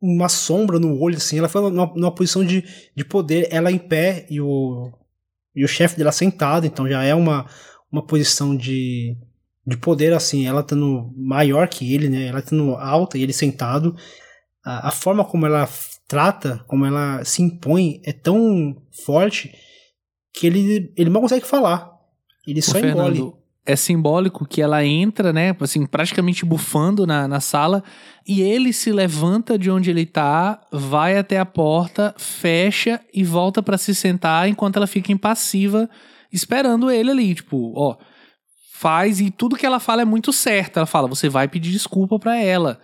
uma 0.00 0.28
sombra 0.28 0.78
no 0.78 1.00
olho, 1.00 1.16
assim, 1.16 1.38
ela 1.38 1.48
fica 1.48 1.62
numa, 1.62 1.86
numa 1.94 2.14
posição 2.14 2.44
de, 2.44 2.62
de 2.94 3.04
poder, 3.04 3.48
ela 3.50 3.72
em 3.72 3.78
pé 3.78 4.26
e 4.28 4.40
o, 4.40 4.92
e 5.54 5.64
o 5.64 5.68
chefe 5.68 5.96
dela 5.96 6.12
sentado, 6.12 6.66
então 6.66 6.88
já 6.88 7.04
é 7.04 7.14
uma, 7.14 7.46
uma 7.90 8.04
posição 8.04 8.56
de, 8.56 9.16
de 9.66 9.76
poder, 9.76 10.12
assim, 10.12 10.46
ela 10.46 10.60
estando 10.60 11.12
maior 11.16 11.68
que 11.68 11.94
ele, 11.94 12.08
né, 12.08 12.26
ela 12.26 12.40
estando 12.40 12.74
alta 12.76 13.16
e 13.16 13.22
ele 13.22 13.32
sentado, 13.32 13.96
a, 14.64 14.88
a 14.88 14.90
forma 14.90 15.24
como 15.24 15.46
ela 15.46 15.68
trata, 16.08 16.64
como 16.66 16.84
ela 16.84 17.24
se 17.24 17.42
impõe 17.42 18.00
é 18.04 18.12
tão 18.12 18.76
forte 19.04 19.54
que 20.32 20.46
ele, 20.46 20.92
ele 20.96 21.10
não 21.10 21.20
consegue 21.20 21.46
falar, 21.46 21.90
ele 22.46 22.60
só 22.60 22.78
engole 22.78 23.32
é 23.66 23.76
simbólico 23.76 24.46
que 24.46 24.60
ela 24.60 24.84
entra, 24.84 25.32
né, 25.32 25.56
assim, 25.60 25.86
praticamente 25.86 26.44
bufando 26.44 27.06
na, 27.06 27.26
na 27.26 27.40
sala, 27.40 27.82
e 28.26 28.42
ele 28.42 28.72
se 28.72 28.92
levanta 28.92 29.58
de 29.58 29.70
onde 29.70 29.90
ele 29.90 30.04
tá, 30.04 30.60
vai 30.70 31.16
até 31.16 31.38
a 31.38 31.46
porta, 31.46 32.14
fecha 32.18 33.00
e 33.12 33.24
volta 33.24 33.62
para 33.62 33.78
se 33.78 33.94
sentar 33.94 34.48
enquanto 34.48 34.76
ela 34.76 34.86
fica 34.86 35.12
impassiva, 35.12 35.88
esperando 36.32 36.90
ele 36.90 37.10
ali, 37.10 37.34
tipo, 37.34 37.72
ó, 37.74 37.96
faz 38.84 39.20
e 39.20 39.30
tudo 39.30 39.56
que 39.56 39.64
ela 39.64 39.80
fala 39.80 40.02
é 40.02 40.04
muito 40.04 40.32
certo. 40.32 40.76
Ela 40.78 40.86
fala, 40.86 41.08
você 41.08 41.28
vai 41.28 41.48
pedir 41.48 41.70
desculpa 41.70 42.18
para 42.18 42.36
ela. 42.36 42.78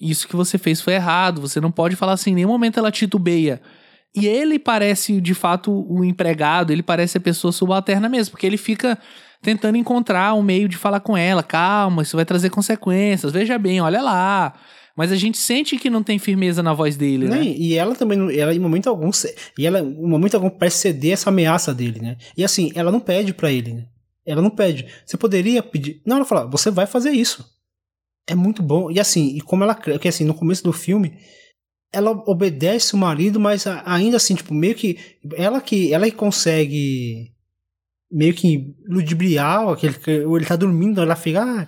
Isso 0.00 0.26
que 0.26 0.36
você 0.36 0.56
fez 0.56 0.80
foi 0.80 0.94
errado, 0.94 1.40
você 1.40 1.60
não 1.60 1.70
pode 1.70 1.94
falar 1.94 2.12
assim, 2.12 2.30
em 2.30 2.36
nenhum 2.36 2.48
momento 2.48 2.78
ela 2.78 2.90
titubeia. 2.90 3.60
E 4.14 4.26
ele 4.26 4.58
parece, 4.58 5.20
de 5.20 5.34
fato, 5.34 5.84
o 5.88 6.04
empregado, 6.04 6.70
ele 6.72 6.82
parece 6.82 7.18
a 7.18 7.20
pessoa 7.20 7.52
subalterna 7.52 8.08
mesmo, 8.08 8.32
porque 8.32 8.46
ele 8.46 8.56
fica 8.56 8.98
tentando 9.42 9.76
encontrar 9.76 10.34
um 10.34 10.42
meio 10.42 10.68
de 10.68 10.76
falar 10.76 11.00
com 11.00 11.16
ela. 11.16 11.42
Calma, 11.42 12.02
isso 12.02 12.16
vai 12.16 12.24
trazer 12.24 12.48
consequências. 12.48 13.32
Veja 13.32 13.58
bem, 13.58 13.80
olha 13.80 14.00
lá. 14.00 14.54
Mas 14.96 15.10
a 15.10 15.16
gente 15.16 15.38
sente 15.38 15.76
que 15.76 15.90
não 15.90 16.02
tem 16.02 16.18
firmeza 16.18 16.62
na 16.62 16.74
voz 16.74 16.96
dele, 16.96 17.26
né? 17.26 17.42
E 17.42 17.74
ela 17.74 17.94
também, 17.94 18.38
ela 18.38 18.54
em 18.54 18.58
momento 18.58 18.88
algum, 18.88 19.10
e 19.58 19.66
ela 19.66 19.80
em 19.80 20.06
momento 20.06 20.34
algum 20.34 20.50
parece 20.50 20.78
ceder 20.78 21.12
essa 21.12 21.30
ameaça 21.30 21.74
dele, 21.74 21.98
né? 21.98 22.16
E 22.36 22.44
assim, 22.44 22.70
ela 22.74 22.92
não 22.92 23.00
pede 23.00 23.32
para 23.32 23.50
ele, 23.50 23.72
né? 23.72 23.86
Ela 24.24 24.42
não 24.42 24.50
pede. 24.50 24.86
Você 25.04 25.16
poderia 25.16 25.62
pedir. 25.62 26.00
Não, 26.06 26.16
ela 26.16 26.24
fala, 26.26 26.46
você 26.46 26.70
vai 26.70 26.86
fazer 26.86 27.10
isso. 27.10 27.44
É 28.28 28.34
muito 28.34 28.62
bom. 28.62 28.90
E 28.90 29.00
assim, 29.00 29.34
e 29.34 29.40
como 29.40 29.64
ela, 29.64 29.74
que 29.74 30.06
assim, 30.06 30.24
no 30.24 30.34
começo 30.34 30.62
do 30.62 30.72
filme, 30.72 31.14
ela 31.92 32.10
obedece 32.26 32.94
o 32.94 32.98
marido, 32.98 33.40
mas 33.40 33.66
ainda 33.84 34.18
assim, 34.18 34.34
tipo, 34.34 34.54
meio 34.54 34.74
que 34.74 34.98
ela 35.34 35.60
que 35.60 35.92
ela 35.92 36.04
que 36.04 36.16
consegue 36.16 37.31
meio 38.12 38.34
que 38.34 38.74
ludibriar, 38.86 39.68
aquele, 39.68 39.96
ele 40.06 40.44
tá 40.44 40.56
dormindo, 40.56 41.00
ela 41.00 41.16
fica, 41.16 41.42
ah, 41.42 41.66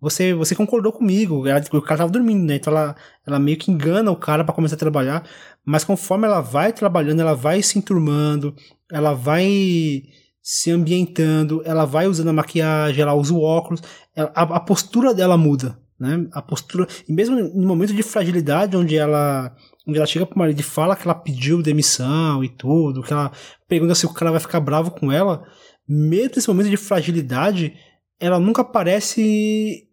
você, 0.00 0.32
você 0.32 0.54
concordou 0.54 0.92
comigo. 0.92 1.46
Ela, 1.46 1.62
o 1.72 1.82
cara 1.82 1.98
tava 1.98 2.10
dormindo, 2.10 2.44
né? 2.44 2.56
Então 2.56 2.72
ela, 2.72 2.94
ela 3.26 3.38
meio 3.38 3.56
que 3.58 3.70
engana 3.70 4.10
o 4.10 4.16
cara 4.16 4.44
para 4.44 4.54
começar 4.54 4.76
a 4.76 4.78
trabalhar. 4.78 5.24
Mas 5.64 5.84
conforme 5.84 6.26
ela 6.26 6.40
vai 6.40 6.72
trabalhando, 6.72 7.20
ela 7.20 7.34
vai 7.34 7.62
se 7.62 7.78
enturmando, 7.78 8.54
ela 8.90 9.12
vai 9.12 10.02
se 10.42 10.70
ambientando, 10.70 11.62
ela 11.64 11.84
vai 11.84 12.06
usando 12.06 12.28
a 12.28 12.32
maquiagem, 12.32 13.02
ela 13.02 13.12
usa 13.12 13.34
o 13.34 13.42
óculos, 13.42 13.82
ela, 14.16 14.32
a, 14.34 14.42
a, 14.42 14.60
postura 14.60 15.12
dela 15.12 15.36
muda, 15.36 15.78
né? 16.00 16.26
A 16.32 16.40
postura, 16.40 16.86
e 17.06 17.12
mesmo 17.12 17.36
no 17.36 17.66
momento 17.66 17.92
de 17.92 18.02
fragilidade, 18.02 18.76
onde 18.76 18.96
ela, 18.96 19.54
onde 19.86 19.98
ela 19.98 20.06
chega 20.06 20.24
pro 20.24 20.38
marido 20.38 20.58
e 20.58 20.62
fala 20.62 20.96
que 20.96 21.06
ela 21.06 21.14
pediu 21.14 21.60
demissão 21.60 22.42
e 22.42 22.48
tudo, 22.48 23.02
que 23.02 23.12
ela 23.12 23.30
pergunta 23.68 23.94
se 23.94 24.06
o 24.06 24.14
cara 24.14 24.30
vai 24.30 24.40
ficar 24.40 24.60
bravo 24.60 24.90
com 24.90 25.12
ela, 25.12 25.44
mesmo 25.88 26.32
nesse 26.36 26.48
momento 26.48 26.68
de 26.68 26.76
fragilidade, 26.76 27.74
ela 28.20 28.38
nunca 28.38 28.62
parece 28.62 29.88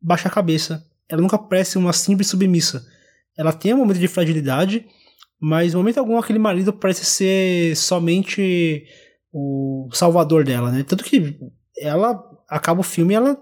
baixar 0.00 0.28
a 0.28 0.32
cabeça. 0.32 0.84
Ela 1.08 1.20
nunca 1.20 1.36
parece 1.36 1.76
uma 1.76 1.92
simples 1.92 2.28
submissa. 2.28 2.84
Ela 3.36 3.52
tem 3.52 3.74
um 3.74 3.78
momento 3.78 3.98
de 3.98 4.08
fragilidade, 4.08 4.86
mas 5.40 5.74
em 5.74 5.76
momento 5.76 5.98
algum 5.98 6.18
aquele 6.18 6.38
marido 6.38 6.72
parece 6.72 7.04
ser 7.04 7.76
somente 7.76 8.84
o 9.32 9.88
salvador 9.92 10.44
dela, 10.44 10.70
né? 10.70 10.84
Tanto 10.84 11.04
que 11.04 11.38
ela 11.76 12.22
acaba 12.48 12.80
o 12.80 12.84
filme 12.84 13.14
ela 13.14 13.36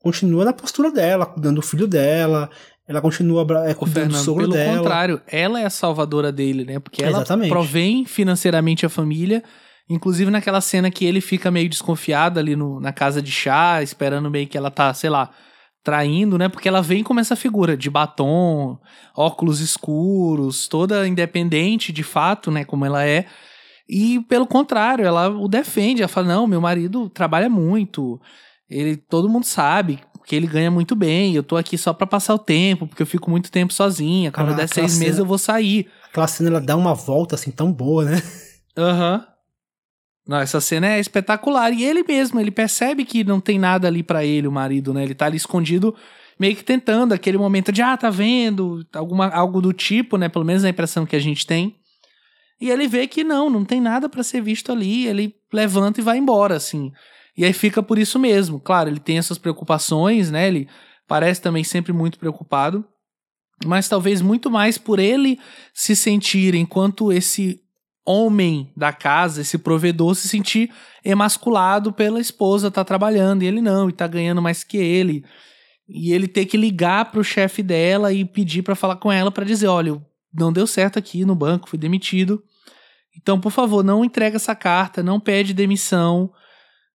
continua 0.00 0.44
na 0.44 0.52
postura 0.52 0.90
dela, 0.90 1.26
cuidando 1.26 1.56
do 1.56 1.62
filho 1.62 1.86
dela, 1.86 2.50
ela 2.86 3.00
continua 3.00 3.42
é, 3.66 3.74
cuidando 3.74 3.94
Fernando, 3.94 4.12
do 4.12 4.24
sogro 4.24 4.42
pelo 4.42 4.52
dela. 4.52 4.72
Pelo 4.72 4.82
contrário, 4.82 5.22
ela 5.26 5.60
é 5.60 5.64
a 5.64 5.70
salvadora 5.70 6.30
dele, 6.30 6.64
né? 6.64 6.78
Porque 6.78 7.02
ela 7.02 7.18
Exatamente. 7.18 7.48
provém 7.48 8.04
financeiramente 8.04 8.84
a 8.84 8.88
família. 8.88 9.42
Inclusive 9.88 10.30
naquela 10.30 10.60
cena 10.60 10.90
que 10.90 11.04
ele 11.04 11.20
fica 11.20 11.50
meio 11.50 11.68
desconfiado 11.68 12.40
ali 12.40 12.56
no, 12.56 12.80
na 12.80 12.92
casa 12.92 13.20
de 13.20 13.30
chá, 13.30 13.82
esperando 13.82 14.30
meio 14.30 14.46
que 14.46 14.56
ela 14.56 14.70
tá, 14.70 14.94
sei 14.94 15.10
lá, 15.10 15.30
traindo, 15.82 16.38
né? 16.38 16.48
Porque 16.48 16.66
ela 16.68 16.80
vem 16.80 17.02
como 17.02 17.20
essa 17.20 17.36
figura 17.36 17.76
de 17.76 17.90
batom, 17.90 18.78
óculos 19.14 19.60
escuros, 19.60 20.66
toda 20.66 21.06
independente 21.06 21.92
de 21.92 22.02
fato, 22.02 22.50
né? 22.50 22.64
Como 22.64 22.86
ela 22.86 23.04
é. 23.06 23.26
E 23.86 24.20
pelo 24.20 24.46
contrário, 24.46 25.04
ela 25.04 25.28
o 25.28 25.46
defende. 25.46 26.00
Ela 26.00 26.08
fala: 26.08 26.28
não, 26.28 26.46
meu 26.46 26.60
marido 26.60 27.10
trabalha 27.10 27.50
muito. 27.50 28.18
Ele, 28.68 28.96
todo 28.96 29.28
mundo 29.28 29.44
sabe 29.44 30.00
que 30.24 30.34
ele 30.34 30.46
ganha 30.46 30.70
muito 30.70 30.96
bem. 30.96 31.34
Eu 31.34 31.42
tô 31.42 31.56
aqui 31.56 31.76
só 31.76 31.92
para 31.92 32.06
passar 32.06 32.34
o 32.34 32.38
tempo, 32.38 32.86
porque 32.86 33.02
eu 33.02 33.06
fico 33.06 33.30
muito 33.30 33.50
tempo 33.50 33.72
sozinha. 33.72 34.32
Quando 34.32 34.52
ah, 34.52 34.54
der 34.54 34.68
seis 34.68 34.92
cena, 34.92 35.04
meses 35.04 35.18
eu 35.18 35.26
vou 35.26 35.36
sair. 35.36 35.90
Aquela 36.08 36.26
cena 36.26 36.48
ela 36.48 36.60
dá 36.60 36.74
uma 36.74 36.94
volta 36.94 37.34
assim 37.34 37.50
tão 37.50 37.70
boa, 37.70 38.06
né? 38.06 38.22
Aham. 38.76 39.16
Uhum. 39.16 39.33
Essa 40.30 40.60
cena 40.60 40.86
é 40.86 41.00
espetacular. 41.00 41.72
E 41.72 41.84
ele 41.84 42.02
mesmo, 42.02 42.40
ele 42.40 42.50
percebe 42.50 43.04
que 43.04 43.22
não 43.22 43.40
tem 43.40 43.58
nada 43.58 43.88
ali 43.88 44.02
para 44.02 44.24
ele, 44.24 44.48
o 44.48 44.52
marido, 44.52 44.94
né? 44.94 45.02
Ele 45.02 45.14
tá 45.14 45.26
ali 45.26 45.36
escondido, 45.36 45.94
meio 46.38 46.56
que 46.56 46.64
tentando 46.64 47.12
aquele 47.12 47.36
momento 47.36 47.70
de, 47.70 47.82
ah, 47.82 47.96
tá 47.96 48.08
vendo? 48.08 48.84
Alguma, 48.94 49.28
algo 49.28 49.60
do 49.60 49.72
tipo, 49.72 50.16
né? 50.16 50.28
Pelo 50.28 50.44
menos 50.44 50.64
a 50.64 50.68
impressão 50.68 51.04
que 51.04 51.16
a 51.16 51.20
gente 51.20 51.46
tem. 51.46 51.76
E 52.60 52.70
ele 52.70 52.88
vê 52.88 53.06
que 53.06 53.22
não, 53.22 53.50
não 53.50 53.64
tem 53.64 53.80
nada 53.80 54.08
para 54.08 54.22
ser 54.22 54.40
visto 54.40 54.72
ali. 54.72 55.06
Ele 55.06 55.34
levanta 55.52 56.00
e 56.00 56.04
vai 56.04 56.16
embora, 56.16 56.56
assim. 56.56 56.90
E 57.36 57.44
aí 57.44 57.52
fica 57.52 57.82
por 57.82 57.98
isso 57.98 58.18
mesmo. 58.18 58.60
Claro, 58.60 58.88
ele 58.88 59.00
tem 59.00 59.18
essas 59.18 59.36
preocupações, 59.36 60.30
né? 60.30 60.48
Ele 60.48 60.68
parece 61.06 61.42
também 61.42 61.64
sempre 61.64 61.92
muito 61.92 62.18
preocupado. 62.18 62.84
Mas 63.64 63.88
talvez 63.88 64.20
muito 64.20 64.50
mais 64.50 64.78
por 64.78 64.98
ele 64.98 65.38
se 65.72 65.94
sentir 65.94 66.54
enquanto 66.54 67.12
esse 67.12 67.60
homem 68.04 68.70
da 68.76 68.92
casa, 68.92 69.40
esse 69.40 69.56
provedor, 69.56 70.14
se 70.14 70.28
sentir 70.28 70.70
emasculado 71.04 71.92
pela 71.92 72.20
esposa 72.20 72.70
tá 72.70 72.84
trabalhando 72.84 73.42
e 73.42 73.46
ele 73.46 73.60
não, 73.60 73.88
e 73.88 73.92
tá 73.92 74.06
ganhando 74.06 74.42
mais 74.42 74.62
que 74.62 74.76
ele. 74.76 75.24
E 75.88 76.12
ele 76.12 76.28
ter 76.28 76.46
que 76.46 76.56
ligar 76.56 77.10
pro 77.10 77.24
chefe 77.24 77.62
dela 77.62 78.12
e 78.12 78.24
pedir 78.24 78.62
para 78.62 78.74
falar 78.74 78.96
com 78.96 79.10
ela 79.10 79.30
para 79.30 79.44
dizer, 79.44 79.68
olha, 79.68 80.00
não 80.32 80.52
deu 80.52 80.66
certo 80.66 80.98
aqui 80.98 81.24
no 81.24 81.34
banco, 81.34 81.68
fui 81.68 81.78
demitido. 81.78 82.42
Então, 83.16 83.40
por 83.40 83.52
favor, 83.52 83.84
não 83.84 84.04
entrega 84.04 84.36
essa 84.36 84.54
carta, 84.54 85.02
não 85.02 85.20
pede 85.20 85.54
demissão. 85.54 86.32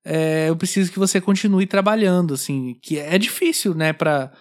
É, 0.03 0.49
eu 0.49 0.55
preciso 0.55 0.91
que 0.91 0.99
você 0.99 1.21
continue 1.21 1.65
trabalhando, 1.65 2.33
assim, 2.33 2.77
que 2.81 2.99
é 2.99 3.17
difícil, 3.17 3.73
né, 3.73 3.93
para 3.93 4.31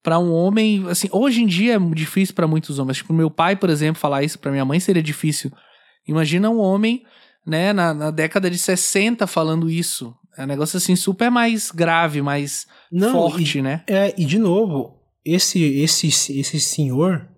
para 0.00 0.18
um 0.18 0.32
homem, 0.32 0.86
assim, 0.88 1.08
hoje 1.10 1.42
em 1.42 1.46
dia 1.46 1.74
é 1.74 1.78
difícil 1.78 2.34
para 2.34 2.46
muitos 2.46 2.78
homens. 2.78 2.98
Tipo, 2.98 3.12
meu 3.12 3.28
pai, 3.28 3.56
por 3.56 3.68
exemplo, 3.68 4.00
falar 4.00 4.22
isso 4.22 4.38
para 4.38 4.50
minha 4.50 4.64
mãe 4.64 4.78
seria 4.80 5.02
difícil 5.02 5.52
Imagina 6.08 6.50
um 6.50 6.58
homem, 6.58 7.04
né, 7.46 7.72
na, 7.72 7.92
na 7.92 8.10
década 8.10 8.50
de 8.50 8.58
60 8.58 9.26
falando 9.26 9.70
isso. 9.70 10.14
É 10.36 10.44
um 10.44 10.46
negócio 10.46 10.76
assim 10.76 10.96
super 10.96 11.30
mais 11.30 11.70
grave, 11.70 12.22
mais 12.22 12.66
Não, 12.90 13.12
forte, 13.12 13.58
e, 13.58 13.62
né? 13.62 13.84
É, 13.86 14.14
e 14.16 14.24
de 14.24 14.38
novo, 14.38 14.96
esse 15.24 15.62
esse 15.62 16.06
esse 16.08 16.60
senhor, 16.60 17.28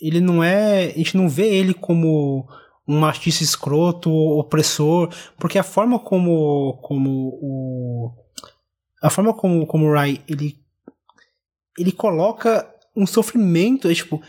ele 0.00 0.20
não 0.20 0.42
é, 0.42 0.86
a 0.86 0.96
gente 0.96 1.16
não 1.16 1.28
vê 1.28 1.48
ele 1.48 1.74
como 1.74 2.48
um 2.88 3.00
machista 3.00 3.42
escroto, 3.42 4.10
opressor, 4.10 5.12
porque 5.36 5.58
a 5.58 5.64
forma 5.64 5.98
como 5.98 6.78
como 6.82 7.10
o 7.42 8.12
a 9.02 9.10
forma 9.10 9.34
como 9.34 9.66
como 9.66 9.86
o 9.86 9.92
Rai 9.92 10.22
ele 10.28 10.56
ele 11.78 11.92
coloca 11.92 12.72
um 12.96 13.06
sofrimento, 13.06 13.88
é, 13.88 13.94
tipo, 13.94 14.22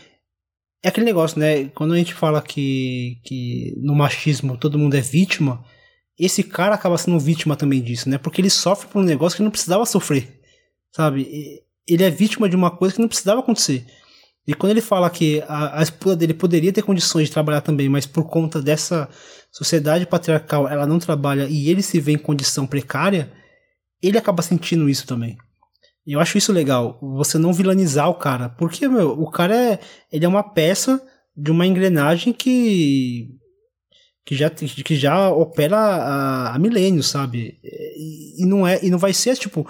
é 0.82 0.88
aquele 0.88 1.06
negócio, 1.06 1.38
né? 1.38 1.66
Quando 1.68 1.94
a 1.94 1.96
gente 1.96 2.14
fala 2.14 2.40
que, 2.40 3.18
que 3.24 3.74
no 3.78 3.94
machismo 3.94 4.56
todo 4.56 4.78
mundo 4.78 4.96
é 4.96 5.00
vítima, 5.00 5.64
esse 6.18 6.42
cara 6.42 6.74
acaba 6.74 6.98
sendo 6.98 7.18
vítima 7.18 7.56
também 7.56 7.80
disso, 7.80 8.08
né? 8.08 8.18
Porque 8.18 8.40
ele 8.40 8.50
sofre 8.50 8.88
por 8.88 9.00
um 9.00 9.04
negócio 9.04 9.36
que 9.36 9.42
não 9.42 9.50
precisava 9.50 9.84
sofrer, 9.86 10.40
sabe? 10.92 11.62
Ele 11.86 12.04
é 12.04 12.10
vítima 12.10 12.48
de 12.48 12.56
uma 12.56 12.70
coisa 12.70 12.94
que 12.94 13.00
não 13.00 13.08
precisava 13.08 13.40
acontecer. 13.40 13.86
E 14.46 14.54
quando 14.54 14.70
ele 14.70 14.80
fala 14.80 15.10
que 15.10 15.42
a, 15.46 15.80
a 15.80 15.82
esposa 15.82 16.16
dele 16.16 16.32
poderia 16.32 16.72
ter 16.72 16.82
condições 16.82 17.28
de 17.28 17.32
trabalhar 17.32 17.60
também, 17.60 17.88
mas 17.88 18.06
por 18.06 18.24
conta 18.24 18.62
dessa 18.62 19.08
sociedade 19.52 20.06
patriarcal 20.06 20.68
ela 20.68 20.86
não 20.86 20.98
trabalha 20.98 21.46
e 21.48 21.68
ele 21.68 21.82
se 21.82 22.00
vê 22.00 22.12
em 22.12 22.18
condição 22.18 22.66
precária, 22.66 23.30
ele 24.02 24.16
acaba 24.16 24.42
sentindo 24.42 24.88
isso 24.88 25.06
também. 25.06 25.36
Eu 26.10 26.20
acho 26.20 26.38
isso 26.38 26.54
legal, 26.54 26.98
você 27.02 27.36
não 27.36 27.52
vilanizar 27.52 28.08
o 28.08 28.14
cara. 28.14 28.48
Porque, 28.48 28.88
meu, 28.88 29.10
o 29.10 29.30
cara 29.30 29.54
é. 29.54 29.78
Ele 30.10 30.24
é 30.24 30.28
uma 30.28 30.42
peça 30.42 31.02
de 31.36 31.50
uma 31.50 31.66
engrenagem 31.66 32.32
que. 32.32 33.28
que 34.24 34.34
já, 34.34 34.48
que 34.48 34.96
já 34.96 35.30
opera 35.30 35.76
há, 35.76 36.54
há 36.54 36.58
milênios, 36.58 37.08
sabe? 37.08 37.60
E, 37.62 38.42
e, 38.42 38.46
não 38.46 38.66
é, 38.66 38.82
e 38.82 38.88
não 38.88 38.96
vai 38.96 39.12
ser, 39.12 39.36
tipo, 39.36 39.68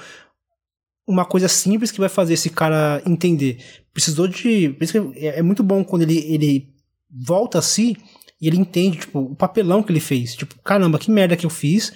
uma 1.04 1.24
coisa 1.24 1.48
simples 1.48 1.90
que 1.90 1.98
vai 1.98 2.08
fazer 2.08 2.34
esse 2.34 2.50
cara 2.50 3.02
entender. 3.04 3.58
Precisou 3.92 4.28
de. 4.28 4.76
É, 5.16 5.40
é 5.40 5.42
muito 5.42 5.64
bom 5.64 5.82
quando 5.82 6.02
ele, 6.02 6.18
ele 6.32 6.72
volta 7.10 7.58
a 7.58 7.62
si 7.62 7.96
e 8.40 8.46
ele 8.46 8.58
entende, 8.58 8.98
tipo, 8.98 9.18
o 9.18 9.34
papelão 9.34 9.82
que 9.82 9.90
ele 9.90 9.98
fez. 9.98 10.36
Tipo, 10.36 10.54
caramba, 10.62 11.00
que 11.00 11.10
merda 11.10 11.36
que 11.36 11.46
eu 11.46 11.50
fiz 11.50 11.92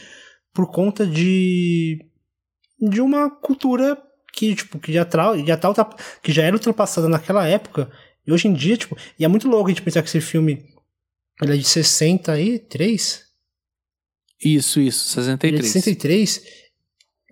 por 0.52 0.68
conta 0.68 1.06
de. 1.06 2.04
de 2.80 3.00
uma 3.00 3.30
cultura 3.30 3.96
que, 4.32 4.54
tipo, 4.54 4.78
que 4.78 4.92
já, 4.92 5.04
tra 5.04 5.36
já 5.38 5.56
tá 5.56 5.72
que 6.22 6.32
já 6.32 6.42
era 6.42 6.56
ultrapassada 6.56 7.08
naquela 7.08 7.46
época. 7.46 7.90
E 8.26 8.32
hoje 8.32 8.48
em 8.48 8.52
dia, 8.52 8.76
tipo, 8.76 8.96
e 9.18 9.24
é 9.24 9.28
muito 9.28 9.48
louco 9.48 9.66
a 9.66 9.70
gente 9.70 9.82
pensar 9.82 10.02
que 10.02 10.08
esse 10.08 10.20
filme 10.20 10.64
ele 11.40 11.54
é 11.54 11.56
de 11.56 11.64
63? 11.64 13.22
Isso, 14.44 14.80
isso, 14.80 15.08
63. 15.10 15.52
Ele 15.52 15.58
é 15.58 15.62
de 15.62 15.68
63. 15.68 16.42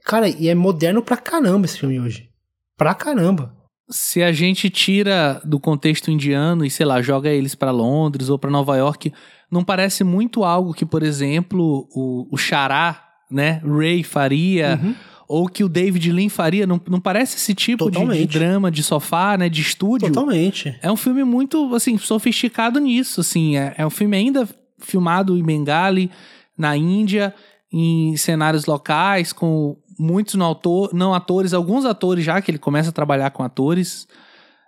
Cara, 0.04 0.28
e 0.28 0.48
é 0.48 0.54
moderno 0.54 1.02
pra 1.02 1.16
caramba 1.16 1.66
esse 1.66 1.78
filme 1.78 1.98
hoje. 1.98 2.28
Pra 2.76 2.94
caramba. 2.94 3.56
Se 3.88 4.22
a 4.22 4.32
gente 4.32 4.70
tira 4.70 5.40
do 5.44 5.58
contexto 5.58 6.10
indiano 6.10 6.64
e, 6.64 6.70
sei 6.70 6.86
lá, 6.86 7.02
joga 7.02 7.28
eles 7.28 7.54
para 7.54 7.70
Londres 7.70 8.28
ou 8.28 8.38
para 8.38 8.50
Nova 8.50 8.76
York, 8.76 9.12
não 9.50 9.64
parece 9.64 10.04
muito 10.04 10.44
algo 10.44 10.72
que, 10.72 10.86
por 10.86 11.02
exemplo, 11.02 11.88
o, 11.92 12.28
o 12.30 12.36
Xará, 12.36 13.04
né, 13.30 13.60
Ray 13.64 14.02
faria, 14.02 14.78
uhum 14.80 14.94
ou 15.30 15.48
que 15.48 15.62
o 15.62 15.68
David 15.68 16.10
Lean 16.10 16.28
faria. 16.28 16.66
Não, 16.66 16.80
não 16.88 17.00
parece 17.00 17.36
esse 17.36 17.54
tipo 17.54 17.88
de, 17.88 18.04
de, 18.04 18.26
drama 18.26 18.68
de 18.68 18.82
sofá, 18.82 19.38
né? 19.38 19.48
De 19.48 19.60
estúdio. 19.60 20.08
Totalmente. 20.08 20.76
É 20.82 20.90
um 20.90 20.96
filme 20.96 21.22
muito, 21.22 21.72
assim, 21.72 21.96
sofisticado 21.96 22.80
nisso, 22.80 23.20
assim. 23.20 23.56
É, 23.56 23.74
é 23.78 23.86
um 23.86 23.90
filme 23.90 24.16
ainda 24.16 24.48
filmado 24.80 25.38
em 25.38 25.42
Bengali, 25.44 26.10
na 26.58 26.76
Índia, 26.76 27.32
em 27.72 28.16
cenários 28.16 28.66
locais, 28.66 29.32
com 29.32 29.76
muitos 29.96 30.34
não, 30.34 30.46
autor, 30.46 30.90
não 30.92 31.14
atores, 31.14 31.54
alguns 31.54 31.84
atores 31.84 32.24
já, 32.24 32.42
que 32.42 32.50
ele 32.50 32.58
começa 32.58 32.88
a 32.88 32.92
trabalhar 32.92 33.30
com 33.30 33.44
atores. 33.44 34.08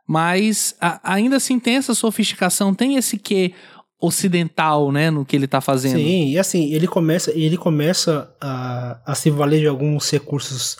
Mas 0.06 0.76
a, 0.80 1.00
ainda 1.12 1.38
assim 1.38 1.58
tem 1.58 1.74
essa 1.74 1.92
sofisticação, 1.92 2.72
tem 2.72 2.94
esse 2.94 3.18
quê 3.18 3.52
ocidental, 4.02 4.90
né, 4.90 5.10
no 5.10 5.24
que 5.24 5.36
ele 5.36 5.46
tá 5.46 5.60
fazendo. 5.60 5.96
Sim, 5.96 6.30
e 6.30 6.38
assim, 6.38 6.74
ele 6.74 6.88
começa, 6.88 7.30
ele 7.30 7.56
começa 7.56 8.34
a, 8.40 9.00
a 9.06 9.14
se 9.14 9.30
valer 9.30 9.60
de 9.60 9.68
alguns 9.68 10.10
recursos. 10.10 10.76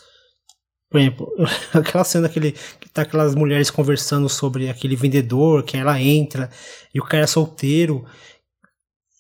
Por 0.91 1.01
exemplo, 1.01 1.33
aquela 1.73 2.03
cena 2.03 2.29
que, 2.29 2.39
ele, 2.41 2.53
que 2.81 2.89
tá 2.89 3.03
aquelas 3.03 3.37
mulheres 3.37 3.71
conversando 3.71 4.29
sobre 4.29 4.69
aquele 4.69 4.97
vendedor, 4.97 5.63
que 5.63 5.77
ela 5.77 6.01
entra 6.03 6.51
e 6.93 6.99
o 6.99 7.05
cara 7.05 7.23
é 7.23 7.27
solteiro. 7.29 8.05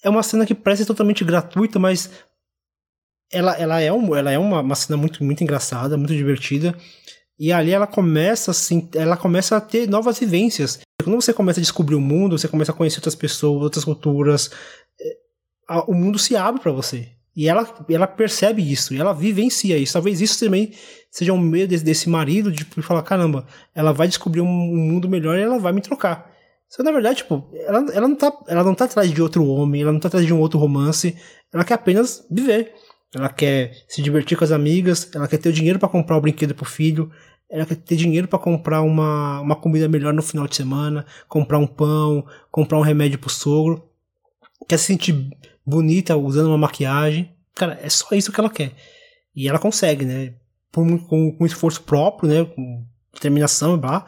É 0.02 0.10
uma 0.10 0.24
cena 0.24 0.44
que 0.44 0.54
parece 0.54 0.84
totalmente 0.84 1.24
gratuita, 1.24 1.78
mas 1.78 2.10
ela, 3.32 3.56
ela 3.56 3.80
é, 3.80 3.92
um, 3.92 4.16
ela 4.16 4.32
é 4.32 4.38
uma, 4.38 4.60
uma 4.60 4.74
cena 4.74 4.96
muito, 4.96 5.22
muito 5.22 5.44
engraçada, 5.44 5.96
muito 5.96 6.12
divertida. 6.12 6.76
E 7.42 7.52
ali 7.52 7.72
ela 7.72 7.88
começa 7.88 8.52
assim, 8.52 8.88
ela 8.94 9.16
começa 9.16 9.56
a 9.56 9.60
ter 9.60 9.88
novas 9.88 10.16
vivências. 10.16 10.78
Quando 11.02 11.20
você 11.20 11.32
começa 11.32 11.58
a 11.58 11.60
descobrir 11.60 11.96
o 11.96 12.00
mundo, 12.00 12.38
você 12.38 12.46
começa 12.46 12.70
a 12.70 12.74
conhecer 12.74 12.98
outras 12.98 13.16
pessoas, 13.16 13.64
outras 13.64 13.84
culturas, 13.84 14.48
é, 15.68 15.74
o 15.88 15.92
mundo 15.92 16.20
se 16.20 16.36
abre 16.36 16.60
para 16.60 16.70
você. 16.70 17.08
E 17.34 17.48
ela, 17.48 17.66
ela 17.90 18.06
percebe 18.06 18.62
isso, 18.62 18.94
e 18.94 19.00
ela 19.00 19.12
vivencia 19.12 19.76
isso. 19.76 19.94
Talvez 19.94 20.20
isso 20.20 20.38
também 20.38 20.72
seja 21.10 21.32
um 21.32 21.38
medo 21.38 21.70
desse, 21.70 21.82
desse 21.82 22.08
marido 22.08 22.52
de 22.52 22.64
falar: 22.80 23.02
caramba, 23.02 23.44
ela 23.74 23.90
vai 23.92 24.06
descobrir 24.06 24.40
um, 24.40 24.46
um, 24.46 24.76
mundo 24.76 25.08
melhor 25.08 25.36
e 25.36 25.42
ela 25.42 25.58
vai 25.58 25.72
me 25.72 25.80
trocar. 25.80 26.30
Só 26.68 26.84
na 26.84 26.92
verdade, 26.92 27.16
tipo, 27.16 27.50
ela, 27.66 27.84
ela, 27.92 28.06
não 28.06 28.14
tá, 28.14 28.32
ela 28.46 28.62
não 28.62 28.74
tá 28.76 28.84
atrás 28.84 29.10
de 29.10 29.20
outro 29.20 29.44
homem, 29.44 29.82
ela 29.82 29.90
não 29.90 29.98
tá 29.98 30.06
atrás 30.06 30.24
de 30.24 30.32
um 30.32 30.38
outro 30.38 30.60
romance, 30.60 31.16
ela 31.52 31.64
quer 31.64 31.74
apenas 31.74 32.24
viver. 32.30 32.72
Ela 33.14 33.28
quer 33.28 33.72
se 33.88 34.00
divertir 34.00 34.38
com 34.38 34.44
as 34.44 34.52
amigas, 34.52 35.10
ela 35.14 35.28
quer 35.28 35.36
ter 35.36 35.50
o 35.50 35.52
dinheiro 35.52 35.78
para 35.78 35.88
comprar 35.88 36.16
o 36.16 36.20
brinquedo 36.20 36.54
pro 36.54 36.64
filho, 36.64 37.10
ela 37.52 37.66
quer 37.66 37.76
ter 37.76 37.96
dinheiro 37.96 38.26
para 38.26 38.38
comprar 38.38 38.80
uma, 38.80 39.40
uma 39.40 39.54
comida 39.54 39.86
melhor 39.86 40.14
no 40.14 40.22
final 40.22 40.48
de 40.48 40.56
semana, 40.56 41.04
comprar 41.28 41.58
um 41.58 41.66
pão, 41.66 42.26
comprar 42.50 42.78
um 42.78 42.82
remédio 42.82 43.18
pro 43.18 43.28
sogro, 43.28 43.86
quer 44.66 44.78
se 44.78 44.86
sentir 44.86 45.30
bonita 45.64 46.16
usando 46.16 46.46
uma 46.46 46.56
maquiagem. 46.56 47.30
Cara, 47.54 47.78
é 47.82 47.90
só 47.90 48.14
isso 48.14 48.32
que 48.32 48.40
ela 48.40 48.48
quer. 48.48 48.72
E 49.36 49.46
ela 49.46 49.58
consegue, 49.58 50.06
né? 50.06 50.34
Por, 50.72 50.86
com, 51.06 51.36
com 51.36 51.44
esforço 51.44 51.82
próprio, 51.82 52.30
né? 52.30 52.44
Com 52.46 52.86
determinação 53.12 53.74
e 53.74 53.78
blá. 53.78 54.06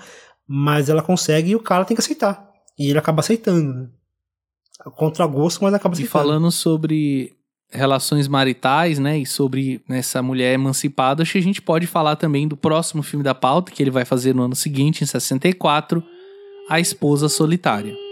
Mas 0.49 0.89
ela 0.89 1.03
consegue 1.03 1.51
e 1.51 1.57
o 1.57 1.61
cara 1.61 1.85
tem 1.85 1.95
que 1.95 2.01
aceitar. 2.01 2.51
E 2.79 2.89
ele 2.89 2.99
acaba 2.99 3.21
aceitando, 3.21 3.75
né? 3.75 3.89
Contra 4.97 5.27
gosto, 5.27 5.63
mas 5.63 5.75
acaba 5.75 5.93
aceitando. 5.93 6.19
E 6.19 6.23
falando 6.23 6.51
sobre 6.51 7.37
relações 7.75 8.29
maritais, 8.29 8.99
né, 8.99 9.19
e 9.19 9.27
sobre 9.27 9.83
essa 9.89 10.23
mulher 10.23 10.55
emancipada, 10.55 11.23
acho 11.23 11.33
que 11.33 11.39
a 11.39 11.43
gente 11.43 11.61
pode 11.61 11.87
falar 11.87 12.17
também 12.17 12.47
do 12.47 12.57
próximo 12.57 13.03
filme 13.03 13.25
da 13.25 13.35
pauta, 13.35 13.73
que 13.73 13.83
ele 13.83 13.91
vai 13.91 14.05
fazer 14.05 14.35
no 14.35 14.43
ano 14.43 14.55
seguinte, 14.55 15.03
em 15.03 15.07
64, 15.07 16.03
A 16.71 16.79
Esposa 16.79 17.29
Solitária. 17.29 18.04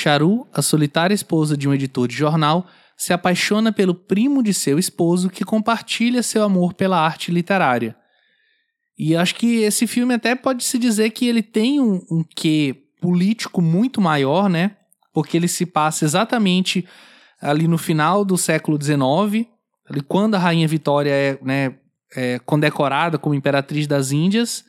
Charu, 0.00 0.46
a 0.52 0.62
solitária 0.62 1.14
esposa 1.14 1.56
de 1.56 1.68
um 1.68 1.74
editor 1.74 2.08
de 2.08 2.14
jornal, 2.16 2.66
se 2.96 3.12
apaixona 3.12 3.72
pelo 3.72 3.94
primo 3.94 4.42
de 4.42 4.52
seu 4.52 4.78
esposo 4.78 5.30
que 5.30 5.44
compartilha 5.44 6.22
seu 6.22 6.42
amor 6.42 6.74
pela 6.74 6.98
arte 6.98 7.30
literária. 7.30 7.96
E 8.98 9.16
acho 9.16 9.34
que 9.34 9.62
esse 9.62 9.86
filme 9.86 10.14
até 10.14 10.34
pode 10.34 10.62
se 10.64 10.78
dizer 10.78 11.10
que 11.10 11.26
ele 11.26 11.42
tem 11.42 11.80
um, 11.80 12.04
um 12.10 12.22
quê 12.22 12.76
político 13.00 13.62
muito 13.62 14.00
maior, 14.00 14.50
né? 14.50 14.76
Porque 15.12 15.36
ele 15.36 15.48
se 15.48 15.64
passa 15.64 16.04
exatamente 16.04 16.86
ali 17.40 17.66
no 17.66 17.78
final 17.78 18.24
do 18.24 18.36
século 18.36 18.78
XIX, 18.80 19.48
ali 19.88 20.02
quando 20.06 20.34
a 20.34 20.38
Rainha 20.38 20.68
Vitória 20.68 21.10
é, 21.10 21.38
né, 21.42 21.74
é 22.14 22.38
condecorada 22.40 23.18
como 23.18 23.34
Imperatriz 23.34 23.86
das 23.86 24.12
Índias, 24.12 24.64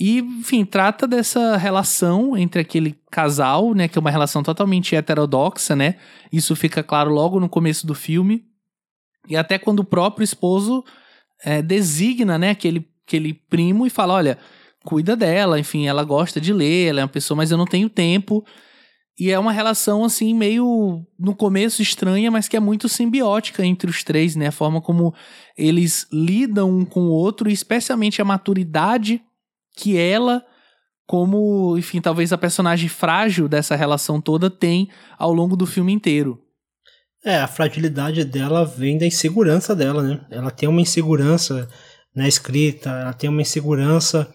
e, 0.00 0.18
enfim, 0.18 0.64
trata 0.64 1.08
dessa 1.08 1.56
relação 1.56 2.36
entre 2.36 2.60
aquele 2.60 2.96
casal, 3.10 3.74
né, 3.74 3.88
que 3.88 3.98
é 3.98 4.00
uma 4.00 4.12
relação 4.12 4.44
totalmente 4.44 4.94
heterodoxa, 4.94 5.74
né? 5.74 5.96
Isso 6.32 6.54
fica 6.54 6.84
claro 6.84 7.10
logo 7.10 7.40
no 7.40 7.48
começo 7.48 7.84
do 7.84 7.94
filme. 7.94 8.44
E 9.28 9.36
até 9.36 9.58
quando 9.58 9.80
o 9.80 9.84
próprio 9.84 10.22
esposo 10.22 10.84
é, 11.44 11.60
designa, 11.60 12.38
né, 12.38 12.50
aquele, 12.50 12.88
aquele 13.04 13.34
primo 13.34 13.86
e 13.86 13.90
fala: 13.90 14.14
olha, 14.14 14.38
cuida 14.84 15.16
dela, 15.16 15.58
enfim, 15.58 15.88
ela 15.88 16.04
gosta 16.04 16.40
de 16.40 16.52
ler, 16.52 16.90
ela 16.90 17.00
é 17.00 17.02
uma 17.02 17.08
pessoa, 17.08 17.36
mas 17.36 17.50
eu 17.50 17.58
não 17.58 17.66
tenho 17.66 17.90
tempo. 17.90 18.44
E 19.18 19.32
é 19.32 19.38
uma 19.38 19.50
relação, 19.50 20.04
assim, 20.04 20.32
meio 20.32 21.04
no 21.18 21.34
começo 21.34 21.82
estranha, 21.82 22.30
mas 22.30 22.46
que 22.46 22.56
é 22.56 22.60
muito 22.60 22.88
simbiótica 22.88 23.66
entre 23.66 23.90
os 23.90 24.04
três, 24.04 24.36
né? 24.36 24.46
A 24.46 24.52
forma 24.52 24.80
como 24.80 25.12
eles 25.56 26.06
lidam 26.12 26.70
um 26.70 26.84
com 26.84 27.00
o 27.00 27.10
outro, 27.10 27.50
e 27.50 27.52
especialmente 27.52 28.22
a 28.22 28.24
maturidade 28.24 29.20
que 29.78 29.96
ela, 29.96 30.44
como, 31.06 31.78
enfim, 31.78 32.00
talvez 32.00 32.32
a 32.32 32.38
personagem 32.38 32.88
frágil 32.88 33.48
dessa 33.48 33.76
relação 33.76 34.20
toda 34.20 34.50
tem 34.50 34.90
ao 35.16 35.32
longo 35.32 35.56
do 35.56 35.66
filme 35.66 35.92
inteiro. 35.92 36.42
É, 37.24 37.36
a 37.36 37.46
fragilidade 37.46 38.24
dela 38.24 38.64
vem 38.64 38.98
da 38.98 39.06
insegurança 39.06 39.74
dela, 39.74 40.02
né? 40.02 40.26
Ela 40.30 40.50
tem 40.50 40.68
uma 40.68 40.80
insegurança 40.80 41.68
na 42.14 42.26
escrita, 42.26 42.90
ela 42.90 43.12
tem 43.12 43.30
uma 43.30 43.42
insegurança. 43.42 44.28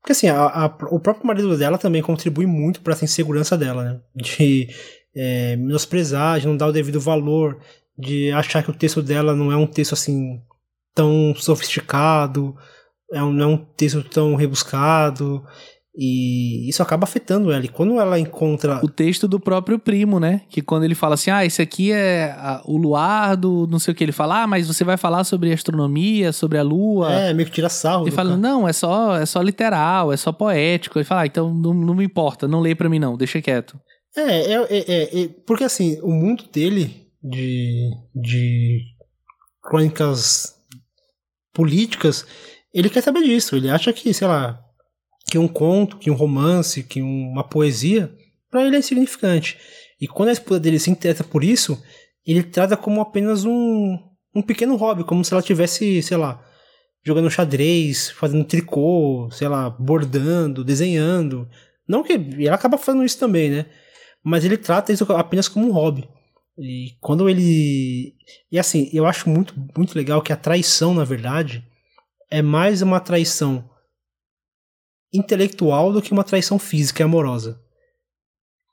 Porque 0.00 0.12
assim, 0.12 0.28
a, 0.28 0.42
a, 0.42 0.66
o 0.90 0.98
próprio 0.98 1.26
marido 1.26 1.56
dela 1.56 1.78
também 1.78 2.02
contribui 2.02 2.46
muito 2.46 2.80
para 2.80 2.92
essa 2.92 3.04
insegurança 3.04 3.56
dela, 3.56 3.84
né? 3.84 4.00
De 4.16 4.68
é, 5.14 5.54
menosprezar, 5.56 6.40
de 6.40 6.48
não 6.48 6.56
dar 6.56 6.66
o 6.66 6.72
devido 6.72 7.00
valor, 7.00 7.60
de 7.96 8.32
achar 8.32 8.62
que 8.62 8.70
o 8.70 8.76
texto 8.76 9.02
dela 9.02 9.36
não 9.36 9.52
é 9.52 9.56
um 9.56 9.66
texto 9.66 9.92
assim 9.92 10.40
tão 10.94 11.32
sofisticado, 11.36 12.56
é 13.12 13.22
um, 13.22 13.32
não 13.32 13.44
é 13.44 13.54
um 13.54 13.56
texto 13.56 14.02
tão 14.02 14.34
rebuscado. 14.34 15.42
E 15.96 16.68
isso 16.68 16.82
acaba 16.82 17.04
afetando 17.04 17.50
ela. 17.50 17.64
E 17.64 17.68
quando 17.68 18.00
ela 18.00 18.18
encontra. 18.18 18.80
O 18.82 18.88
texto 18.88 19.26
do 19.26 19.40
próprio 19.40 19.78
primo, 19.78 20.20
né? 20.20 20.42
Que 20.48 20.62
quando 20.62 20.84
ele 20.84 20.94
fala 20.94 21.14
assim: 21.14 21.30
ah, 21.30 21.44
esse 21.44 21.60
aqui 21.60 21.90
é 21.90 22.30
a, 22.38 22.62
o 22.64 22.76
luar 22.76 23.36
do 23.36 23.66
não 23.66 23.78
sei 23.78 23.92
o 23.92 23.94
que. 23.94 24.04
Ele 24.04 24.12
fala, 24.12 24.44
ah, 24.44 24.46
mas 24.46 24.68
você 24.68 24.84
vai 24.84 24.96
falar 24.96 25.24
sobre 25.24 25.52
astronomia, 25.52 26.32
sobre 26.32 26.58
a 26.58 26.62
lua. 26.62 27.12
É, 27.12 27.34
meio 27.34 27.46
que 27.46 27.54
tira 27.54 27.68
sarro. 27.68 28.04
Ele 28.04 28.12
fala, 28.12 28.30
cara. 28.30 28.40
não, 28.40 28.68
é 28.68 28.72
só, 28.72 29.16
é 29.16 29.26
só 29.26 29.42
literal, 29.42 30.12
é 30.12 30.16
só 30.16 30.30
poético. 30.30 30.96
Ele 30.96 31.04
fala, 31.04 31.22
ah, 31.22 31.26
então 31.26 31.52
não, 31.52 31.74
não 31.74 31.94
me 31.94 32.04
importa, 32.04 32.46
não 32.46 32.60
lê 32.60 32.74
pra 32.74 32.88
mim 32.88 33.00
não, 33.00 33.16
deixa 33.16 33.42
quieto. 33.42 33.78
É, 34.16 34.54
é, 34.54 34.66
é, 34.70 35.22
é, 35.22 35.28
porque 35.46 35.64
assim, 35.64 36.00
o 36.02 36.10
mundo 36.10 36.44
dele 36.52 37.08
de, 37.22 37.90
de 38.14 38.80
crônicas 39.62 40.54
políticas 41.52 42.26
ele 42.72 42.90
quer 42.90 43.02
saber 43.02 43.22
disso. 43.22 43.56
Ele 43.56 43.68
acha 43.68 43.92
que, 43.92 44.12
sei 44.12 44.26
lá, 44.26 44.60
que 45.26 45.38
um 45.38 45.48
conto, 45.48 45.98
que 45.98 46.10
um 46.10 46.14
romance, 46.14 46.82
que 46.82 47.00
uma 47.02 47.44
poesia, 47.44 48.12
para 48.50 48.66
ele 48.66 48.76
é 48.76 48.78
insignificante. 48.78 49.58
E 50.00 50.08
quando 50.08 50.30
a 50.30 50.32
esposa 50.32 50.60
dele 50.60 50.78
se 50.78 50.90
interessa 50.90 51.22
por 51.22 51.44
isso, 51.44 51.80
ele 52.26 52.42
trata 52.42 52.76
como 52.76 53.00
apenas 53.00 53.44
um, 53.44 53.98
um 54.34 54.42
pequeno 54.42 54.76
hobby, 54.76 55.04
como 55.04 55.24
se 55.24 55.32
ela 55.32 55.42
tivesse, 55.42 56.02
sei 56.02 56.16
lá, 56.16 56.44
jogando 57.04 57.30
xadrez, 57.30 58.10
fazendo 58.10 58.44
tricô, 58.44 59.28
sei 59.32 59.48
lá, 59.48 59.70
bordando, 59.70 60.64
desenhando. 60.64 61.48
Não 61.86 62.02
que 62.02 62.12
ela 62.44 62.54
acaba 62.54 62.78
fazendo 62.78 63.04
isso 63.04 63.18
também, 63.18 63.50
né? 63.50 63.66
Mas 64.22 64.44
ele 64.44 64.56
trata 64.56 64.92
isso 64.92 65.10
apenas 65.12 65.48
como 65.48 65.66
um 65.66 65.72
hobby. 65.72 66.08
E 66.58 66.96
quando 67.00 67.28
ele 67.28 68.14
e 68.52 68.58
assim, 68.58 68.90
eu 68.92 69.06
acho 69.06 69.30
muito 69.30 69.54
muito 69.76 69.96
legal 69.96 70.20
que 70.20 70.32
a 70.32 70.36
traição, 70.36 70.92
na 70.92 71.04
verdade, 71.04 71.64
é 72.30 72.40
mais 72.40 72.80
uma 72.80 73.00
traição 73.00 73.68
intelectual 75.12 75.92
do 75.92 76.00
que 76.00 76.12
uma 76.12 76.24
traição 76.24 76.58
física 76.58 77.02
e 77.02 77.04
amorosa. 77.04 77.60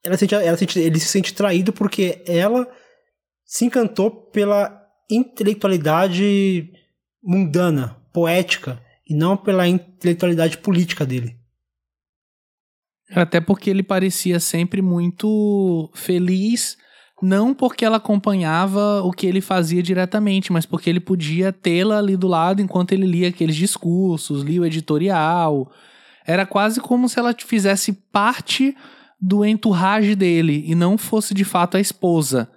Ela 0.04 0.16
sente, 0.16 0.36
ela 0.36 0.56
sente, 0.56 0.80
ele 0.80 1.00
se 1.00 1.08
sente 1.08 1.34
traído 1.34 1.74
porque 1.74 2.24
ela 2.28 2.72
se 3.44 3.66
encantou 3.66 4.12
pela 4.12 4.86
intelectualidade 5.10 6.72
mundana, 7.24 8.02
poética, 8.14 8.82
e 9.10 9.16
não 9.16 9.36
pela 9.36 9.68
intelectualidade 9.68 10.58
política 10.58 11.06
dele. 11.06 11.38
Até 13.12 13.40
porque 13.40 13.70
ele 13.70 13.84
parecia 13.84 14.40
sempre 14.40 14.82
muito 14.82 15.90
feliz 15.96 16.78
não 17.22 17.54
porque 17.54 17.84
ela 17.84 17.98
acompanhava 17.98 19.02
o 19.02 19.12
que 19.12 19.26
ele 19.26 19.42
fazia 19.42 19.82
diretamente, 19.82 20.52
mas 20.52 20.66
porque 20.66 20.90
ele 20.90 21.00
podia 21.00 21.52
tê-la 21.52 21.98
ali 21.98 22.16
do 22.16 22.28
lado 22.28 22.62
enquanto 22.62 22.92
ele 22.92 23.08
lia 23.08 23.30
aqueles 23.30 23.56
discursos, 23.56 24.44
lia 24.44 24.62
o 24.62 24.66
editorial. 24.66 25.72
Era 26.26 26.46
quase 26.46 26.80
como 26.80 27.10
se 27.10 27.18
ela 27.18 27.34
fizesse 27.34 27.94
parte 27.94 28.76
do 29.20 29.44
entourage 29.44 30.16
dele 30.16 30.64
e 30.68 30.76
não 30.76 30.98
fosse 30.98 31.34
de 31.34 31.44
fato 31.44 31.76
a 31.76 31.80
esposa. 31.80 32.50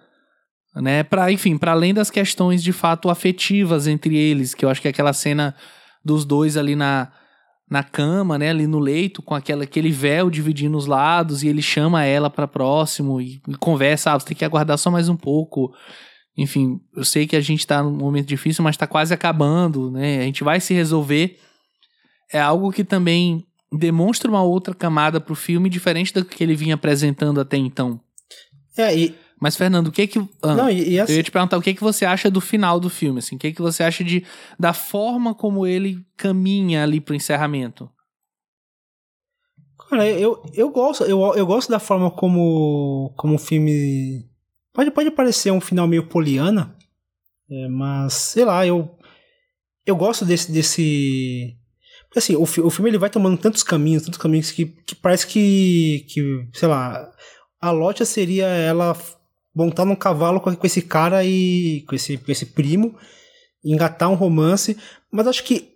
Né? 0.76 1.02
Para, 1.02 1.32
enfim, 1.32 1.56
para 1.56 1.72
além 1.72 1.94
das 1.94 2.10
questões 2.10 2.62
de 2.62 2.72
fato 2.72 3.08
afetivas 3.08 3.86
entre 3.86 4.16
eles, 4.16 4.54
que 4.54 4.64
eu 4.64 4.68
acho 4.68 4.80
que 4.80 4.88
é 4.88 4.90
aquela 4.90 5.12
cena 5.12 5.54
dos 6.04 6.24
dois 6.24 6.56
ali 6.56 6.76
na 6.76 7.10
na 7.70 7.84
cama, 7.84 8.36
né, 8.36 8.50
ali 8.50 8.66
no 8.66 8.80
leito, 8.80 9.22
com 9.22 9.32
aquela, 9.32 9.62
aquele 9.62 9.92
véu 9.92 10.28
dividindo 10.28 10.76
os 10.76 10.86
lados, 10.86 11.44
e 11.44 11.48
ele 11.48 11.62
chama 11.62 12.04
ela 12.04 12.28
para 12.28 12.48
próximo 12.48 13.20
e, 13.20 13.40
e 13.46 13.54
conversa, 13.54 14.10
ah, 14.10 14.18
você 14.18 14.26
tem 14.26 14.36
que 14.36 14.44
aguardar 14.44 14.76
só 14.76 14.90
mais 14.90 15.08
um 15.08 15.16
pouco. 15.16 15.72
Enfim, 16.36 16.80
eu 16.96 17.04
sei 17.04 17.28
que 17.28 17.36
a 17.36 17.40
gente 17.40 17.64
tá 17.64 17.80
num 17.80 17.92
momento 17.92 18.26
difícil, 18.26 18.64
mas 18.64 18.76
tá 18.76 18.88
quase 18.88 19.14
acabando, 19.14 19.90
né? 19.90 20.18
A 20.18 20.22
gente 20.22 20.42
vai 20.42 20.58
se 20.58 20.74
resolver. 20.74 21.38
é 22.32 22.40
algo 22.40 22.72
que 22.72 22.82
também 22.82 23.46
demonstra 23.72 24.28
uma 24.28 24.42
outra 24.42 24.74
camada 24.74 25.20
pro 25.20 25.34
filme, 25.34 25.68
diferente 25.68 26.12
do 26.12 26.24
que 26.24 26.42
ele 26.42 26.56
vinha 26.56 26.74
apresentando 26.74 27.40
até 27.40 27.56
então. 27.56 28.00
É, 28.76 28.96
e. 28.96 29.14
Mas, 29.40 29.56
Fernando, 29.56 29.88
o 29.88 29.92
que 29.92 30.06
que. 30.06 30.18
ah, 30.42 30.54
não, 30.54 30.70
e, 30.70 30.90
e 30.90 31.00
assim, 31.00 31.14
Eu 31.14 31.16
ia 31.16 31.22
te 31.22 31.30
perguntar 31.30 31.56
o 31.56 31.62
que, 31.62 31.72
que 31.72 31.82
você 31.82 32.04
acha 32.04 32.30
do 32.30 32.42
final 32.42 32.78
do 32.78 32.90
filme, 32.90 33.20
assim, 33.20 33.36
o 33.36 33.38
que, 33.38 33.52
que 33.52 33.62
você 33.62 33.82
acha 33.82 34.04
de, 34.04 34.22
da 34.58 34.74
forma 34.74 35.34
como 35.34 35.66
ele 35.66 36.04
caminha 36.14 36.82
ali 36.82 37.00
pro 37.00 37.14
encerramento? 37.14 37.90
Cara, 39.88 40.06
eu, 40.06 40.42
eu 40.52 40.68
gosto, 40.70 41.04
eu, 41.04 41.34
eu 41.34 41.46
gosto 41.46 41.70
da 41.70 41.80
forma 41.80 42.10
como, 42.10 43.12
como 43.16 43.36
o 43.36 43.38
filme. 43.38 44.28
Pode, 44.74 44.90
pode 44.90 45.10
parecer 45.10 45.50
um 45.50 45.60
final 45.60 45.88
meio 45.88 46.06
poliana, 46.06 46.76
é, 47.50 47.66
mas 47.68 48.12
sei 48.12 48.44
lá, 48.44 48.66
eu. 48.66 48.94
Eu 49.86 49.96
gosto 49.96 50.26
desse. 50.26 50.52
desse 50.52 51.56
assim, 52.14 52.36
o, 52.36 52.42
o 52.42 52.46
filme 52.46 52.90
ele 52.90 52.98
vai 52.98 53.08
tomando 53.08 53.38
tantos 53.38 53.62
caminhos, 53.62 54.04
tantos 54.04 54.20
caminhos 54.20 54.52
que, 54.52 54.66
que 54.66 54.94
parece 54.94 55.26
que, 55.26 56.06
que. 56.10 56.48
Sei 56.52 56.68
lá. 56.68 57.10
A 57.60 57.70
Lotia 57.70 58.06
seria 58.06 58.46
ela 58.46 58.94
montar 59.54 59.84
num 59.84 59.96
cavalo 59.96 60.40
com, 60.40 60.54
com 60.54 60.66
esse 60.66 60.82
cara 60.82 61.24
e. 61.24 61.84
com 61.88 61.94
esse, 61.94 62.16
com 62.18 62.30
esse 62.30 62.46
primo, 62.46 62.96
engatar 63.64 64.10
um 64.10 64.14
romance, 64.14 64.76
mas 65.12 65.26
acho 65.26 65.44
que 65.44 65.70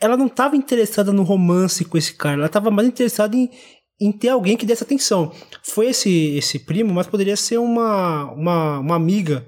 ela 0.00 0.16
não 0.16 0.26
estava 0.26 0.56
interessada 0.56 1.12
no 1.12 1.22
romance 1.22 1.84
com 1.84 1.96
esse 1.96 2.14
cara, 2.14 2.36
ela 2.36 2.46
estava 2.46 2.70
mais 2.70 2.88
interessada 2.88 3.36
em, 3.36 3.50
em 4.00 4.12
ter 4.12 4.28
alguém 4.28 4.56
que 4.56 4.66
desse 4.66 4.82
atenção. 4.82 5.32
Foi 5.62 5.88
esse 5.88 6.36
esse 6.36 6.58
primo, 6.58 6.92
mas 6.92 7.06
poderia 7.06 7.36
ser 7.36 7.58
uma, 7.58 8.30
uma, 8.32 8.78
uma 8.80 8.96
amiga 8.96 9.46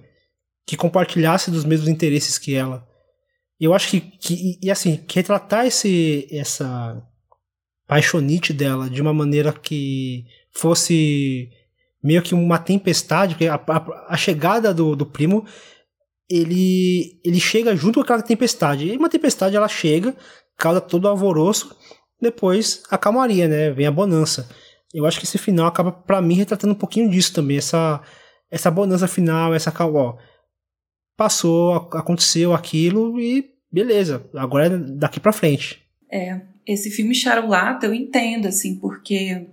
que 0.67 0.77
compartilhasse 0.77 1.51
dos 1.51 1.65
mesmos 1.65 1.89
interesses 1.89 2.39
que 2.39 2.55
ela. 2.55 2.87
Eu 3.59 3.73
acho 3.73 3.89
que, 3.89 4.01
que 4.01 4.59
e- 4.63 4.71
assim, 4.71 4.97
que 4.97 5.17
retratar 5.17 5.67
esse 5.67 6.29
essa 6.31 7.03
paixonite 7.87 8.53
dela 8.53 8.91
de 8.91 9.01
uma 9.01 9.15
maneira 9.15 9.53
que 9.53 10.25
fosse 10.53 11.49
meio 12.07 12.23
que 12.23 12.35
uma 12.35 12.59
tempestade, 12.59 13.35
porque 13.35 13.49
a, 13.49 13.57
a, 13.57 14.07
a 14.15 14.17
chegada 14.17 14.73
do, 14.73 14.95
do 14.95 15.05
primo 15.05 15.45
ele, 16.31 17.21
ele 17.25 17.41
chega 17.41 17.75
junto 17.75 17.95
com 17.95 18.03
aquela 18.03 18.23
tempestade. 18.23 18.87
E 18.87 18.97
uma 18.97 19.09
tempestade 19.09 19.57
ela 19.57 19.69
chega, 19.69 20.15
causa 20.57 20.81
todo 20.81 21.05
o 21.05 21.09
alvoroço, 21.09 21.77
depois 22.21 22.83
a 22.91 22.97
calmaria, 22.97 23.49
né? 23.49 23.71
Vem 23.71 23.87
a 23.87 23.91
bonança. 23.91 24.49
Eu 24.95 25.05
acho 25.05 25.19
que 25.19 25.27
esse 25.27 25.37
final 25.37 25.67
acaba, 25.67 25.91
pra 25.91 26.23
mim, 26.23 26.35
retratando 26.35 26.75
um 26.75 26.79
pouquinho 26.79 27.11
disso 27.11 27.35
também. 27.35 27.59
Essa, 27.59 28.01
essa 28.51 28.71
bonança 28.71 29.09
final, 29.09 29.53
essa 29.53 29.73
calma. 29.73 30.17
Passou, 31.17 31.75
aconteceu 31.75 32.55
aquilo 32.55 33.19
e 33.21 33.51
beleza. 33.73 34.29
Agora 34.35 34.67
é 34.67 34.79
daqui 34.79 35.19
pra 35.19 35.33
frente. 35.33 35.83
É, 36.11 36.41
esse 36.67 36.91
filme 36.91 37.15
Charulata 37.15 37.87
eu 37.87 37.95
entendo, 37.95 38.47
assim, 38.47 38.79
porque 38.79 39.49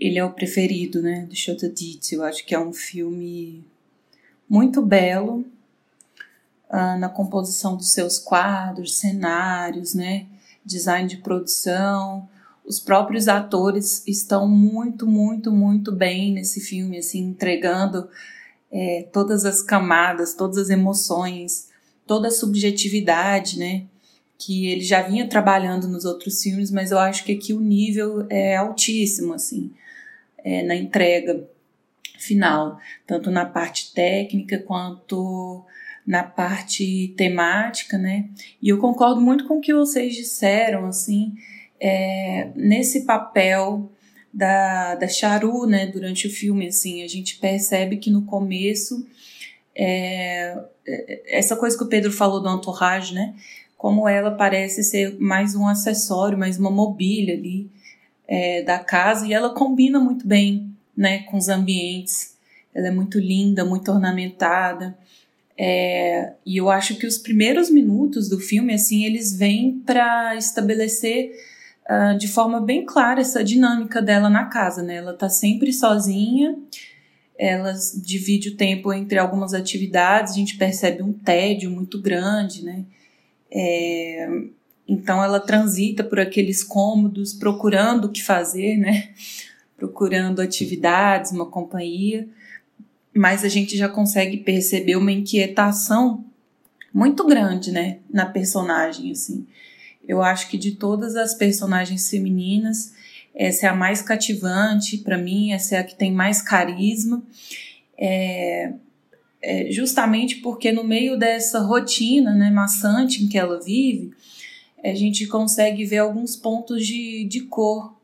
ele 0.00 0.18
é 0.18 0.24
o 0.24 0.32
preferido, 0.32 1.02
né, 1.02 1.26
do 1.26 1.36
Chotodit. 1.36 2.14
Eu 2.14 2.24
acho 2.24 2.44
que 2.46 2.54
é 2.54 2.58
um 2.58 2.72
filme 2.72 3.64
muito 4.48 4.80
belo 4.80 5.44
ah, 6.68 6.96
na 6.96 7.08
composição 7.08 7.76
dos 7.76 7.92
seus 7.92 8.18
quadros, 8.18 8.98
cenários, 8.98 9.94
né, 9.94 10.26
design 10.64 11.08
de 11.08 11.18
produção. 11.18 12.28
Os 12.64 12.80
próprios 12.80 13.28
atores 13.28 14.02
estão 14.06 14.48
muito, 14.48 15.06
muito, 15.06 15.52
muito 15.52 15.92
bem 15.92 16.32
nesse 16.32 16.60
filme, 16.60 16.98
assim, 16.98 17.20
entregando 17.20 18.08
é, 18.72 19.06
todas 19.12 19.44
as 19.44 19.62
camadas, 19.62 20.34
todas 20.34 20.56
as 20.56 20.70
emoções, 20.70 21.68
toda 22.06 22.28
a 22.28 22.32
subjetividade, 22.32 23.58
né? 23.58 23.84
que 24.40 24.68
ele 24.68 24.80
já 24.80 25.02
vinha 25.02 25.28
trabalhando 25.28 25.86
nos 25.86 26.06
outros 26.06 26.42
filmes, 26.42 26.70
mas 26.70 26.90
eu 26.90 26.98
acho 26.98 27.24
que 27.24 27.32
aqui 27.32 27.52
o 27.52 27.60
nível 27.60 28.26
é 28.30 28.56
altíssimo, 28.56 29.34
assim, 29.34 29.70
é, 30.44 30.62
na 30.62 30.74
entrega 30.74 31.48
final, 32.18 32.78
tanto 33.06 33.30
na 33.30 33.46
parte 33.46 33.92
técnica 33.94 34.58
quanto 34.58 35.64
na 36.06 36.22
parte 36.22 37.14
temática, 37.16 37.96
né? 37.96 38.28
E 38.60 38.68
eu 38.68 38.78
concordo 38.78 39.20
muito 39.20 39.46
com 39.46 39.58
o 39.58 39.60
que 39.60 39.72
vocês 39.72 40.14
disseram, 40.14 40.86
assim, 40.86 41.34
é, 41.78 42.50
nesse 42.54 43.04
papel 43.04 43.90
da, 44.32 44.94
da 44.96 45.08
Charu, 45.08 45.66
né, 45.66 45.86
durante 45.86 46.26
o 46.26 46.30
filme, 46.30 46.68
assim, 46.68 47.02
a 47.02 47.08
gente 47.08 47.38
percebe 47.38 47.96
que 47.96 48.10
no 48.10 48.22
começo 48.22 49.06
é, 49.74 50.58
é, 50.86 51.38
essa 51.38 51.56
coisa 51.56 51.76
que 51.76 51.84
o 51.84 51.88
Pedro 51.88 52.12
falou 52.12 52.40
do 52.40 52.48
entourage, 52.48 53.14
né? 53.14 53.34
como 53.80 54.06
ela 54.06 54.30
parece 54.32 54.84
ser 54.84 55.18
mais 55.18 55.54
um 55.54 55.66
acessório, 55.66 56.36
mais 56.36 56.58
uma 56.58 56.70
mobília 56.70 57.34
ali 57.34 57.70
é, 58.30 58.62
da 58.62 58.78
casa 58.78 59.26
e 59.26 59.32
ela 59.32 59.52
combina 59.52 59.98
muito 59.98 60.24
bem, 60.24 60.72
né, 60.96 61.24
com 61.24 61.36
os 61.36 61.48
ambientes. 61.48 62.36
Ela 62.72 62.86
é 62.86 62.90
muito 62.92 63.18
linda, 63.18 63.64
muito 63.64 63.90
ornamentada. 63.90 64.96
É, 65.58 66.34
e 66.46 66.56
eu 66.56 66.70
acho 66.70 66.94
que 66.94 67.06
os 67.06 67.18
primeiros 67.18 67.68
minutos 67.68 68.28
do 68.28 68.38
filme, 68.38 68.72
assim, 68.72 69.04
eles 69.04 69.36
vêm 69.36 69.82
para 69.84 70.36
estabelecer 70.36 71.32
uh, 71.90 72.16
de 72.16 72.28
forma 72.28 72.60
bem 72.60 72.86
clara 72.86 73.20
essa 73.20 73.42
dinâmica 73.42 74.00
dela 74.00 74.30
na 74.30 74.44
casa, 74.44 74.80
né? 74.80 74.96
Ela 74.96 75.12
tá 75.12 75.28
sempre 75.28 75.72
sozinha. 75.72 76.56
Ela 77.36 77.74
divide 77.96 78.50
o 78.50 78.56
tempo 78.56 78.92
entre 78.92 79.18
algumas 79.18 79.52
atividades. 79.52 80.34
A 80.34 80.36
gente 80.36 80.56
percebe 80.56 81.02
um 81.02 81.12
tédio 81.12 81.70
muito 81.70 82.00
grande, 82.00 82.64
né? 82.64 82.84
É, 83.50 84.28
então 84.90 85.22
ela 85.22 85.38
transita 85.38 86.02
por 86.02 86.18
aqueles 86.18 86.64
cômodos 86.64 87.32
procurando 87.32 88.06
o 88.06 88.08
que 88.08 88.20
fazer, 88.20 88.76
né? 88.76 89.10
Procurando 89.76 90.42
atividades, 90.42 91.30
uma 91.30 91.46
companhia, 91.46 92.28
mas 93.14 93.44
a 93.44 93.48
gente 93.48 93.76
já 93.76 93.88
consegue 93.88 94.38
perceber 94.38 94.96
uma 94.96 95.12
inquietação 95.12 96.24
muito 96.92 97.24
grande, 97.24 97.70
né, 97.70 97.98
na 98.10 98.26
personagem 98.26 99.12
assim. 99.12 99.46
Eu 100.06 100.22
acho 100.22 100.48
que 100.48 100.58
de 100.58 100.72
todas 100.72 101.14
as 101.14 101.34
personagens 101.34 102.10
femininas, 102.10 102.92
essa 103.32 103.66
é 103.66 103.68
a 103.68 103.74
mais 103.74 104.02
cativante 104.02 104.98
para 104.98 105.16
mim, 105.16 105.52
essa 105.52 105.76
é 105.76 105.78
a 105.78 105.84
que 105.84 105.94
tem 105.94 106.12
mais 106.12 106.42
carisma. 106.42 107.22
É, 107.96 108.72
é, 109.40 109.70
justamente 109.70 110.36
porque 110.36 110.72
no 110.72 110.82
meio 110.82 111.16
dessa 111.16 111.60
rotina 111.60 112.34
né, 112.34 112.50
maçante 112.50 113.22
em 113.22 113.28
que 113.28 113.38
ela 113.38 113.60
vive, 113.60 114.10
a 114.82 114.94
gente 114.94 115.26
consegue 115.26 115.84
ver 115.84 115.98
alguns 115.98 116.36
pontos 116.36 116.86
de, 116.86 117.24
de 117.24 117.42
cor, 117.42 117.94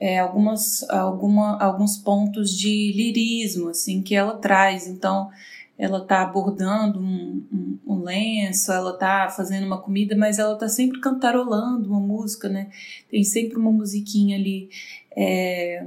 é, 0.00 0.18
algumas, 0.18 0.88
alguma, 0.90 1.58
alguns 1.58 1.96
pontos 1.96 2.56
de 2.56 2.92
lirismo 2.92 3.68
assim 3.68 4.02
que 4.02 4.14
ela 4.14 4.36
traz. 4.36 4.86
Então, 4.86 5.30
ela 5.78 5.98
está 5.98 6.22
abordando 6.22 7.00
um, 7.00 7.42
um, 7.52 7.78
um, 7.86 8.02
lenço, 8.02 8.72
ela 8.72 8.92
está 8.92 9.28
fazendo 9.28 9.66
uma 9.66 9.80
comida, 9.80 10.16
mas 10.16 10.38
ela 10.38 10.54
está 10.54 10.68
sempre 10.68 11.00
cantarolando 11.00 11.88
uma 11.88 12.00
música, 12.00 12.48
né? 12.48 12.68
Tem 13.10 13.24
sempre 13.24 13.56
uma 13.56 13.72
musiquinha 13.72 14.36
ali 14.36 14.68
é, 15.16 15.84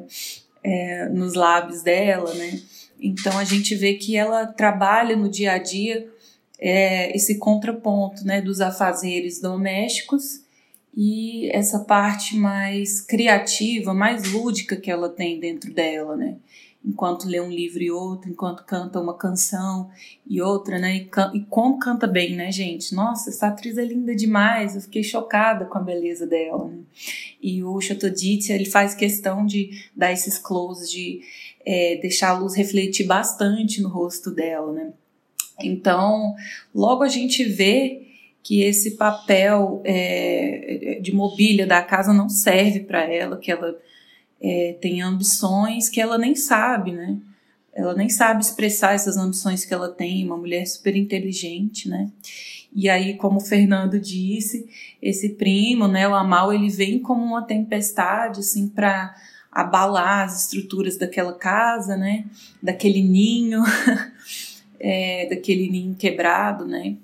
é, 0.64 1.10
nos 1.10 1.34
lábios 1.34 1.82
dela, 1.84 2.34
né? 2.34 2.60
Então 3.00 3.38
a 3.38 3.44
gente 3.44 3.76
vê 3.76 3.94
que 3.94 4.18
ela 4.18 4.46
trabalha 4.46 5.16
no 5.16 5.30
dia 5.30 5.54
a 5.54 5.58
dia 5.58 6.10
é, 6.60 7.16
esse 7.16 7.38
contraponto 7.38 8.26
né, 8.26 8.42
dos 8.42 8.62
afazeres 8.62 9.40
domésticos 9.40 10.42
e 10.96 11.48
essa 11.52 11.80
parte 11.82 12.36
mais 12.36 13.00
criativa, 13.00 13.94
mais 13.94 14.32
lúdica 14.32 14.76
que 14.76 14.90
ela 14.90 15.10
tem 15.10 15.40
dentro 15.40 15.72
dela, 15.72 16.16
né? 16.16 16.38
Enquanto 16.84 17.28
lê 17.28 17.40
um 17.40 17.52
livro 17.52 17.84
e 17.84 17.92
outro, 17.92 18.32
enquanto 18.32 18.64
canta 18.64 19.00
uma 19.00 19.14
canção 19.14 19.92
e 20.26 20.42
outra, 20.42 20.80
né? 20.80 20.96
E, 20.96 21.06
can 21.06 21.32
e 21.36 21.42
como 21.42 21.78
canta 21.78 22.08
bem, 22.08 22.36
né, 22.36 22.52
gente? 22.52 22.96
Nossa, 22.96 23.30
essa 23.30 23.48
atriz 23.48 23.78
é 23.78 23.84
linda 23.84 24.16
demais. 24.16 24.74
Eu 24.74 24.82
fiquei 24.82 25.04
chocada 25.04 25.66
com 25.66 25.78
a 25.78 25.82
beleza 25.82 26.26
dela, 26.26 26.68
né? 26.68 26.80
E 27.42 27.64
o 27.64 27.80
Chatodit, 27.80 28.52
ele 28.52 28.66
faz 28.66 28.96
questão 28.96 29.46
de 29.46 29.90
dar 29.96 30.12
esses 30.12 30.40
closes, 30.40 30.90
de 30.90 31.22
é, 31.64 31.98
deixar 31.98 32.30
a 32.30 32.40
luz 32.40 32.56
refletir 32.56 33.06
bastante 33.06 33.82
no 33.82 33.90
rosto 33.90 34.32
dela, 34.32 34.72
né? 34.72 34.94
Então, 35.62 36.36
logo 36.74 37.04
a 37.04 37.08
gente 37.08 37.44
vê 37.44 38.04
que 38.44 38.62
esse 38.62 38.92
papel 38.92 39.82
é, 39.84 41.00
de 41.02 41.14
mobília 41.14 41.68
da 41.68 41.82
casa 41.82 42.14
não 42.14 42.30
serve 42.30 42.82
para 42.82 43.04
ela, 43.04 43.38
que 43.38 43.52
ela 43.52 43.78
é, 44.42 44.78
tem 44.80 45.02
ambições 45.02 45.90
que 45.90 46.00
ela 46.00 46.18
nem 46.18 46.36
sabe, 46.36 46.92
né? 46.92 47.18
Ela 47.74 47.94
nem 47.94 48.10
sabe 48.10 48.42
expressar 48.42 48.96
essas 48.96 49.18
ambições 49.18 49.64
que 49.66 49.74
ela 49.74 49.90
tem, 49.90 50.26
uma 50.26 50.38
mulher 50.38 50.66
super 50.66 50.96
inteligente, 50.96 51.88
né? 51.90 52.10
E 52.74 52.90
aí, 52.90 53.16
como 53.16 53.38
o 53.38 53.44
Fernando 53.44 54.00
disse, 54.00 54.68
esse 55.02 55.30
primo, 55.30 55.88
né, 55.88 56.08
o 56.08 56.16
Amal, 56.16 56.54
ele 56.54 56.70
vem 56.70 57.00
como 57.00 57.24
uma 57.24 57.42
tempestade, 57.42 58.40
assim, 58.40 58.68
para 58.68 59.16
abalar 59.52 60.26
as 60.26 60.44
estruturas 60.44 60.98
daquela 60.98 61.34
casa, 61.34 61.98
né? 61.98 62.26
Daquele 62.62 63.02
ninho, 63.02 63.64
é, 64.80 65.28
daquele 65.30 65.70
ninho 65.70 65.96
quebrado, 65.96 66.66
né? 66.66 66.96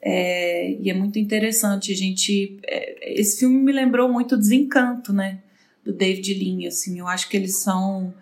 É, 0.00 0.72
e 0.72 0.90
é 0.90 0.94
muito 0.94 1.18
interessante 1.18 1.92
a 1.92 1.96
gente. 1.96 2.58
É, 2.64 3.18
esse 3.18 3.38
filme 3.38 3.56
me 3.56 3.72
lembrou 3.72 4.08
muito 4.08 4.36
Desencanto, 4.36 5.12
né? 5.12 5.38
Do 5.82 5.92
David 5.92 6.34
Lean, 6.34 6.68
assim. 6.68 6.98
Eu 6.98 7.08
acho 7.08 7.28
que 7.28 7.36
eles 7.36 7.56
são 7.56 8.12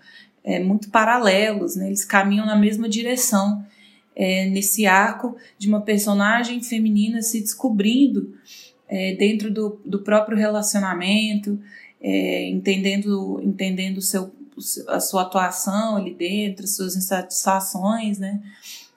é, 0.45 0.61
muito 0.61 0.91
paralelos, 0.91 1.75
né? 1.75 1.89
Eles 1.89 2.05
caminham 2.05 2.47
na 2.47 2.57
mesma 2.57 2.89
direção 2.89 3.65
é, 4.15 4.47
nesse 4.47 4.87
arco 4.87 5.37
de 5.59 5.69
uma 5.69 5.81
personagem 5.81 6.63
feminina 6.63 7.23
se 7.23 7.41
descobrindo 7.41 8.35
é, 8.89 9.15
dentro 9.15 9.51
do, 9.51 9.81
do 9.85 10.01
próprio 10.01 10.37
relacionamento, 10.37 11.59
é, 12.01 12.49
entendendo 12.49 13.41
entendendo 13.43 14.01
seu, 14.03 14.31
a 14.89 15.01
sua 15.01 15.23
atuação 15.23 15.97
ali 15.97 16.15
dentro, 16.15 16.67
suas 16.67 16.95
insatisfações, 16.95 18.19
né? 18.19 18.41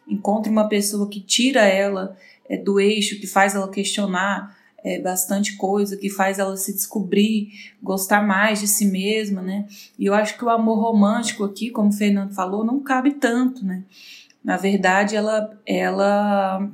Encontra 0.07 0.51
uma 0.51 0.67
pessoa 0.67 1.09
que 1.09 1.19
tira 1.19 1.61
ela 1.61 2.15
é, 2.47 2.57
do 2.57 2.79
eixo, 2.79 3.19
que 3.19 3.27
faz 3.27 3.55
ela 3.55 3.69
questionar 3.69 4.55
é, 4.85 4.99
bastante 4.99 5.55
coisa, 5.57 5.97
que 5.97 6.11
faz 6.11 6.37
ela 6.37 6.55
se 6.55 6.71
descobrir, 6.71 7.73
gostar 7.81 8.21
mais 8.21 8.59
de 8.59 8.67
si 8.67 8.85
mesma, 8.85 9.41
né? 9.41 9.65
E 9.97 10.05
eu 10.05 10.13
acho 10.13 10.37
que 10.37 10.45
o 10.45 10.49
amor 10.49 10.79
romântico 10.79 11.43
aqui, 11.43 11.71
como 11.71 11.89
o 11.89 11.93
Fernando 11.93 12.35
falou, 12.35 12.63
não 12.63 12.79
cabe 12.79 13.13
tanto, 13.13 13.65
né? 13.65 13.83
Na 14.43 14.57
verdade, 14.57 15.15
ela, 15.15 15.57
ela 15.65 16.69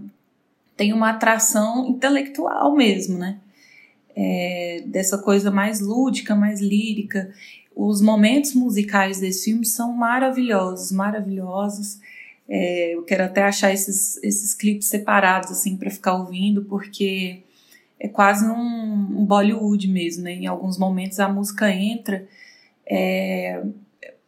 tem 0.75 0.91
uma 0.91 1.11
atração 1.11 1.87
intelectual 1.87 2.75
mesmo, 2.75 3.17
né? 3.17 3.37
É, 4.13 4.83
dessa 4.87 5.17
coisa 5.17 5.49
mais 5.49 5.79
lúdica, 5.79 6.35
mais 6.35 6.59
lírica. 6.59 7.33
Os 7.73 8.01
momentos 8.01 8.53
musicais 8.53 9.21
desse 9.21 9.45
filme 9.45 9.65
são 9.65 9.93
maravilhosos, 9.93 10.91
maravilhosos. 10.91 11.97
É, 12.53 12.95
eu 12.95 13.03
quero 13.03 13.23
até 13.23 13.43
achar 13.43 13.71
esses, 13.71 14.21
esses 14.21 14.53
clipes 14.53 14.87
separados, 14.87 15.51
assim, 15.51 15.77
para 15.77 15.89
ficar 15.89 16.15
ouvindo, 16.15 16.65
porque 16.65 17.43
é 17.97 18.09
quase 18.09 18.45
um, 18.45 19.21
um, 19.21 19.25
Bollywood 19.25 19.87
mesmo, 19.87 20.25
né? 20.25 20.33
Em 20.33 20.47
alguns 20.47 20.77
momentos 20.77 21.21
a 21.21 21.29
música 21.29 21.71
entra 21.71 22.27
é, 22.85 23.63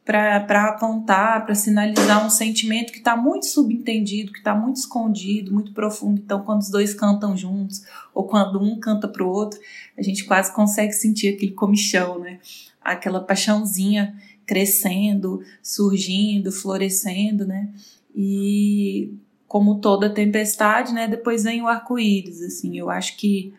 para 0.06 0.70
apontar, 0.70 1.46
para 1.46 1.54
sinalizar 1.54 2.26
um 2.26 2.30
sentimento 2.30 2.94
que 2.94 3.00
está 3.00 3.18
muito 3.18 3.46
subentendido, 3.46 4.32
que 4.32 4.38
está 4.38 4.56
muito 4.56 4.78
escondido, 4.78 5.54
muito 5.54 5.74
profundo. 5.74 6.22
Então, 6.24 6.46
quando 6.46 6.62
os 6.62 6.70
dois 6.70 6.94
cantam 6.94 7.36
juntos, 7.36 7.84
ou 8.14 8.26
quando 8.26 8.58
um 8.58 8.80
canta 8.80 9.06
para 9.06 9.26
o 9.26 9.30
outro, 9.30 9.60
a 9.98 10.02
gente 10.02 10.24
quase 10.24 10.56
consegue 10.56 10.94
sentir 10.94 11.36
aquele 11.36 11.52
comichão, 11.52 12.20
né? 12.20 12.40
Aquela 12.82 13.20
paixãozinha 13.20 14.16
crescendo, 14.46 15.42
surgindo, 15.62 16.54
florescendo, 16.54 17.46
né? 17.46 17.68
E 18.16 19.14
como 19.48 19.80
toda 19.80 20.10
tempestade, 20.10 20.94
né? 20.94 21.08
Depois 21.08 21.44
vem 21.44 21.62
o 21.62 21.68
arco-íris, 21.68 22.42
assim. 22.42 22.78
Eu 22.78 22.90
acho 22.90 23.18
que 23.18 23.54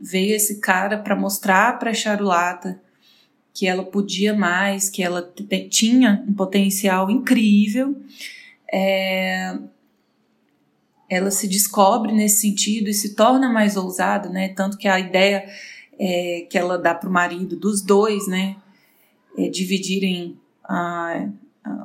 veio 0.00 0.34
esse 0.34 0.60
cara 0.60 0.96
para 0.98 1.14
mostrar 1.14 1.78
para 1.78 1.92
Charulata 1.92 2.80
que 3.52 3.66
ela 3.66 3.84
podia 3.84 4.32
mais, 4.32 4.88
que 4.88 5.02
ela 5.02 5.30
tinha 5.68 6.24
um 6.26 6.32
potencial 6.32 7.10
incrível. 7.10 7.96
É, 8.72 9.58
ela 11.08 11.30
se 11.30 11.48
descobre 11.48 12.12
nesse 12.12 12.40
sentido 12.40 12.88
e 12.88 12.94
se 12.94 13.14
torna 13.14 13.52
mais 13.52 13.76
ousada, 13.76 14.28
né? 14.28 14.50
Tanto 14.50 14.78
que 14.78 14.86
a 14.86 14.98
ideia 14.98 15.44
é, 15.98 16.46
que 16.48 16.56
ela 16.56 16.78
dá 16.78 16.94
para 16.94 17.08
o 17.08 17.12
marido 17.12 17.56
dos 17.56 17.82
dois, 17.82 18.26
né? 18.28 18.56
É, 19.36 19.48
dividirem 19.48 20.38
a, 20.64 21.28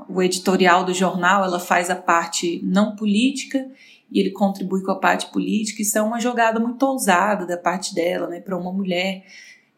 o 0.08 0.22
editorial 0.22 0.86
do 0.86 0.94
jornal, 0.94 1.44
ela 1.44 1.60
faz 1.60 1.90
a 1.90 1.96
parte 1.96 2.62
não 2.64 2.96
política 2.96 3.70
e 4.12 4.20
ele 4.20 4.32
contribui 4.32 4.82
com 4.82 4.92
a 4.92 5.00
parte 5.00 5.28
política. 5.32 5.82
Isso 5.82 5.98
é 5.98 6.02
uma 6.02 6.20
jogada 6.20 6.60
muito 6.60 6.82
ousada 6.84 7.46
da 7.46 7.58
parte 7.58 7.94
dela, 7.94 8.28
né? 8.28 8.40
Para 8.40 8.58
uma 8.58 8.72
mulher 8.72 9.26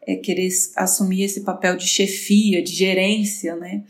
é, 0.06 0.16
querer 0.16 0.48
assumir 0.76 1.24
esse 1.24 1.42
papel 1.42 1.76
de 1.76 1.86
chefia, 1.86 2.62
de 2.62 2.72
gerência, 2.72 3.56
né? 3.56 3.82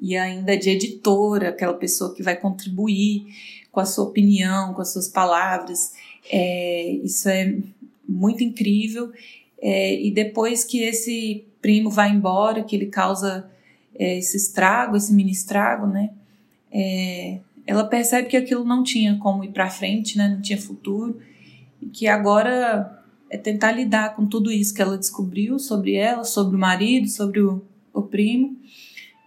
E 0.00 0.16
ainda 0.16 0.56
de 0.56 0.70
editora, 0.70 1.50
aquela 1.50 1.74
pessoa 1.74 2.14
que 2.14 2.22
vai 2.22 2.36
contribuir 2.36 3.26
com 3.70 3.80
a 3.80 3.84
sua 3.84 4.04
opinião, 4.04 4.74
com 4.74 4.82
as 4.82 4.92
suas 4.92 5.08
palavras. 5.08 5.92
É, 6.30 6.90
isso 7.04 7.28
é 7.28 7.56
muito 8.08 8.42
incrível. 8.42 9.12
É, 9.60 9.94
e 10.00 10.10
depois 10.10 10.64
que 10.64 10.82
esse 10.82 11.44
primo 11.60 11.90
vai 11.90 12.10
embora, 12.10 12.64
que 12.64 12.74
ele 12.74 12.86
causa 12.86 13.48
é, 13.94 14.18
esse 14.18 14.36
estrago, 14.36 14.96
esse 14.96 15.12
mini 15.12 15.32
estrago, 15.32 15.86
né? 15.86 16.10
É, 16.70 17.38
ela 17.66 17.84
percebe 17.84 18.28
que 18.28 18.36
aquilo 18.36 18.64
não 18.64 18.82
tinha 18.82 19.16
como 19.18 19.44
ir 19.44 19.52
para 19.52 19.70
frente, 19.70 20.16
né? 20.18 20.28
Não 20.28 20.40
tinha 20.40 20.60
futuro. 20.60 21.18
E 21.80 21.86
que 21.86 22.06
agora 22.06 23.02
é 23.30 23.36
tentar 23.36 23.72
lidar 23.72 24.14
com 24.14 24.26
tudo 24.26 24.50
isso 24.50 24.74
que 24.74 24.82
ela 24.82 24.98
descobriu 24.98 25.58
sobre 25.58 25.94
ela, 25.94 26.24
sobre 26.24 26.56
o 26.56 26.58
marido, 26.58 27.08
sobre 27.08 27.40
o, 27.40 27.62
o 27.92 28.02
primo. 28.02 28.56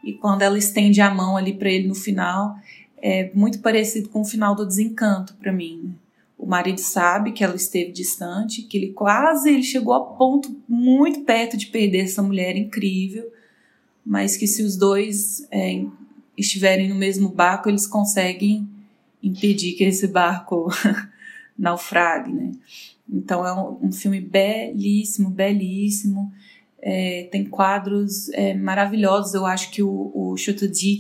E 0.04 0.14
quando 0.14 0.44
ela 0.44 0.58
estende 0.58 1.02
a 1.02 1.14
mão 1.14 1.36
ali 1.36 1.54
para 1.54 1.72
ele 1.72 1.88
no 1.88 1.96
final, 1.96 2.56
é 2.98 3.32
muito 3.34 3.60
parecido 3.60 4.10
com 4.10 4.22
o 4.22 4.26
final 4.26 4.56
do 4.56 4.66
desencanto 4.66 5.36
para 5.36 5.52
mim. 5.52 5.82
Né? 5.84 5.92
O 6.38 6.46
marido 6.46 6.80
sabe 6.80 7.32
que 7.32 7.44
ela 7.44 7.56
esteve 7.56 7.92
distante, 7.92 8.62
que 8.62 8.78
ele 8.78 8.92
quase 8.92 9.50
ele 9.50 9.64
chegou 9.64 9.94
a 9.94 10.02
ponto 10.02 10.56
muito 10.68 11.22
perto 11.22 11.58
de 11.58 11.68
perder 11.68 12.02
essa 12.02 12.22
mulher 12.22 12.56
incrível, 12.56 13.32
mas 14.06 14.38
que 14.38 14.46
se 14.46 14.62
os 14.62 14.78
dois 14.78 15.48
é, 15.52 15.84
estiverem 16.38 16.90
no 16.90 16.96
mesmo 16.96 17.30
barco, 17.30 17.70
eles 17.70 17.88
conseguem 17.88 18.70
impedir 19.24 19.74
que 19.74 19.84
esse 19.84 20.08
barco 20.08 20.70
naufrague, 21.58 22.32
né? 22.32 22.52
Então 23.10 23.46
é 23.46 23.54
um, 23.54 23.88
um 23.88 23.92
filme 23.92 24.22
belíssimo, 24.22 25.30
belíssimo. 25.30 26.32
É, 26.82 27.28
tem 27.32 27.46
quadros 27.46 28.30
é, 28.30 28.54
maravilhosos. 28.54 29.34
Eu 29.34 29.46
acho 29.46 29.72
que 29.72 29.82
o, 29.82 30.12
o 30.14 30.36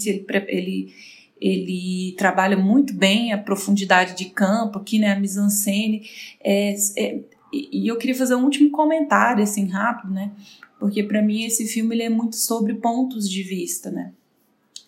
ele, 0.08 0.26
ele, 0.48 0.94
ele 1.40 2.16
trabalha 2.18 2.58
muito 2.58 2.94
bem 2.94 3.34
a 3.34 3.38
profundidade 3.38 4.16
de 4.16 4.26
campo 4.26 4.80
aqui, 4.80 4.98
né? 4.98 5.12
A 5.12 5.20
mise-en-scène. 5.20 6.04
É, 6.44 6.76
é, 6.98 7.20
e 7.54 7.88
eu 7.88 7.98
queria 7.98 8.16
fazer 8.16 8.36
um 8.36 8.44
último 8.44 8.70
comentário, 8.72 9.44
assim, 9.44 9.68
rápido, 9.68 10.14
né? 10.14 10.32
Porque 10.80 11.04
para 11.04 11.22
mim 11.22 11.44
esse 11.44 11.66
filme 11.68 11.96
ele 11.96 12.04
é 12.04 12.10
muito 12.10 12.36
sobre 12.36 12.74
pontos 12.76 13.30
de 13.30 13.44
vista, 13.44 13.90
né? 13.90 14.12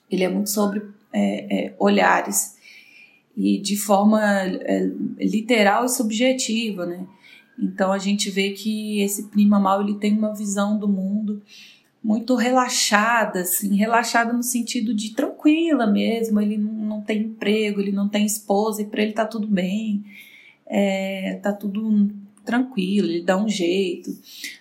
Ele 0.10 0.24
é 0.24 0.30
muito 0.30 0.50
sobre 0.50 0.82
é, 1.14 1.68
é, 1.68 1.76
olhares 1.80 2.56
e 3.36 3.60
de 3.60 3.78
forma 3.78 4.22
é, 4.24 4.90
literal 5.20 5.86
e 5.86 5.90
subjetiva, 5.90 6.86
né? 6.86 7.06
Então 7.60 7.92
a 7.92 7.98
gente 7.98 8.30
vê 8.30 8.52
que 8.52 9.02
esse 9.02 9.28
prima 9.30 9.60
mal 9.60 9.82
ele 9.82 9.96
tem 9.96 10.18
uma 10.18 10.34
visão 10.34 10.78
do 10.78 10.88
mundo 10.88 11.42
muito 12.04 12.36
relaxada, 12.36 13.42
assim, 13.42 13.76
relaxada 13.76 14.32
no 14.32 14.44
sentido 14.44 14.94
de 14.94 15.14
tranquila 15.14 15.86
mesmo. 15.88 16.40
Ele 16.40 16.58
não, 16.58 17.02
tem 17.02 17.24
emprego, 17.24 17.82
ele 17.82 17.92
não 17.92 18.08
tem 18.08 18.26
esposa 18.26 18.82
e 18.82 18.86
para 18.86 19.02
ele 19.02 19.12
tá 19.12 19.26
tudo 19.26 19.48
bem, 19.48 20.06
é, 20.66 21.40
tá 21.42 21.52
tudo 21.52 22.10
tranquilo, 22.48 23.10
ele 23.10 23.22
dá 23.22 23.38
um 23.38 23.50
jeito. 23.50 24.10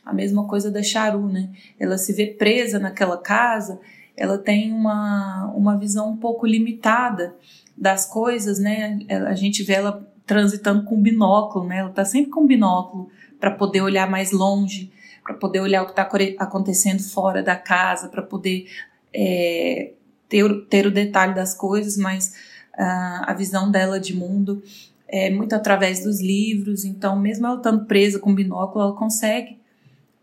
A 0.05 0.13
mesma 0.13 0.47
coisa 0.49 0.71
da 0.71 0.83
Charu, 0.83 1.29
né? 1.29 1.51
Ela 1.79 1.97
se 1.97 2.13
vê 2.13 2.27
presa 2.27 2.81
naquela 2.81 3.17
casa, 3.17 3.81
ela 4.17 4.37
tem 4.37 4.73
uma, 4.73 5.53
uma 5.55 5.79
visão 5.79 6.11
um 6.11 6.17
pouco 6.17 6.47
limitada 6.47 7.37
das 7.77 8.05
coisas, 8.05 8.59
né? 8.59 8.99
A 9.29 9.35
gente 9.35 9.63
vê 9.63 9.75
ela 9.75 10.05
transitando 10.27 10.85
com 10.85 11.01
binóculo, 11.01 11.67
né? 11.67 11.79
Ela 11.79 11.91
tá 11.91 12.05
sempre 12.05 12.33
com 12.33 12.45
binóculo 12.45 13.09
para 13.39 13.53
poder 13.53 13.83
olhar 13.83 14.11
mais 14.11 14.33
longe, 14.33 14.91
para 15.23 15.35
poder 15.35 15.61
olhar 15.61 15.83
o 15.83 15.87
que 15.87 15.93
está 15.93 16.09
acontecendo 16.39 17.03
fora 17.03 17.43
da 17.43 17.55
casa, 17.55 18.09
para 18.09 18.23
poder 18.23 18.67
é, 19.15 19.93
ter, 20.29 20.67
ter 20.69 20.87
o 20.87 20.91
detalhe 20.91 21.35
das 21.35 21.55
coisas, 21.55 21.97
mas 21.97 22.35
uh, 22.75 23.23
a 23.27 23.35
visão 23.35 23.71
dela 23.71 24.01
de 24.01 24.15
mundo 24.15 24.63
é 25.09 25.31
muito 25.31 25.55
através 25.55 26.03
dos 26.05 26.21
livros. 26.21 26.85
Então, 26.85 27.19
mesmo 27.19 27.47
ela 27.47 27.57
estando 27.57 27.85
presa 27.85 28.19
com 28.19 28.35
binóculo, 28.35 28.85
ela 28.85 28.97
consegue 28.97 29.59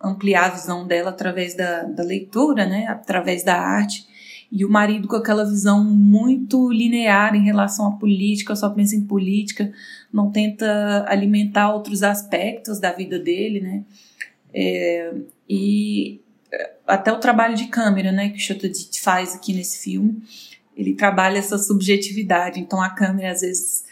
ampliar 0.02 0.46
a 0.46 0.54
visão 0.56 0.86
dela 0.86 1.12
através 1.12 1.56
da, 1.56 1.84
da 1.84 2.04
leitura, 2.04 2.66
né? 2.66 2.88
Através 2.88 3.44
da 3.44 3.56
arte. 3.56 4.06
E 4.52 4.64
o 4.64 4.70
marido 4.70 5.08
com 5.08 5.16
aquela 5.16 5.46
visão 5.46 5.84
muito 5.84 6.72
linear 6.72 7.36
em 7.36 7.44
relação 7.44 7.88
à 7.88 7.92
política, 7.92 8.56
só 8.56 8.70
pensa 8.70 8.96
em 8.96 9.04
política, 9.04 9.72
não 10.12 10.30
tenta 10.30 11.06
alimentar 11.08 11.74
outros 11.74 12.04
aspectos 12.04 12.80
da 12.80 12.92
vida 12.92 13.18
dele, 13.18 13.62
né? 13.62 13.84
É, 14.54 15.14
e 15.50 16.22
até 16.86 17.12
o 17.12 17.20
trabalho 17.20 17.56
de 17.56 17.68
câmera, 17.68 18.12
né, 18.12 18.30
que 18.30 18.38
o 18.38 18.40
Chotodit 18.40 19.02
faz 19.02 19.34
aqui 19.34 19.54
nesse 19.54 19.84
filme, 19.84 20.22
ele 20.76 20.94
trabalha 20.94 21.38
essa 21.38 21.58
subjetividade. 21.58 22.60
Então 22.60 22.82
a 22.82 22.90
câmera 22.90 23.32
às 23.32 23.42
vezes 23.42 23.83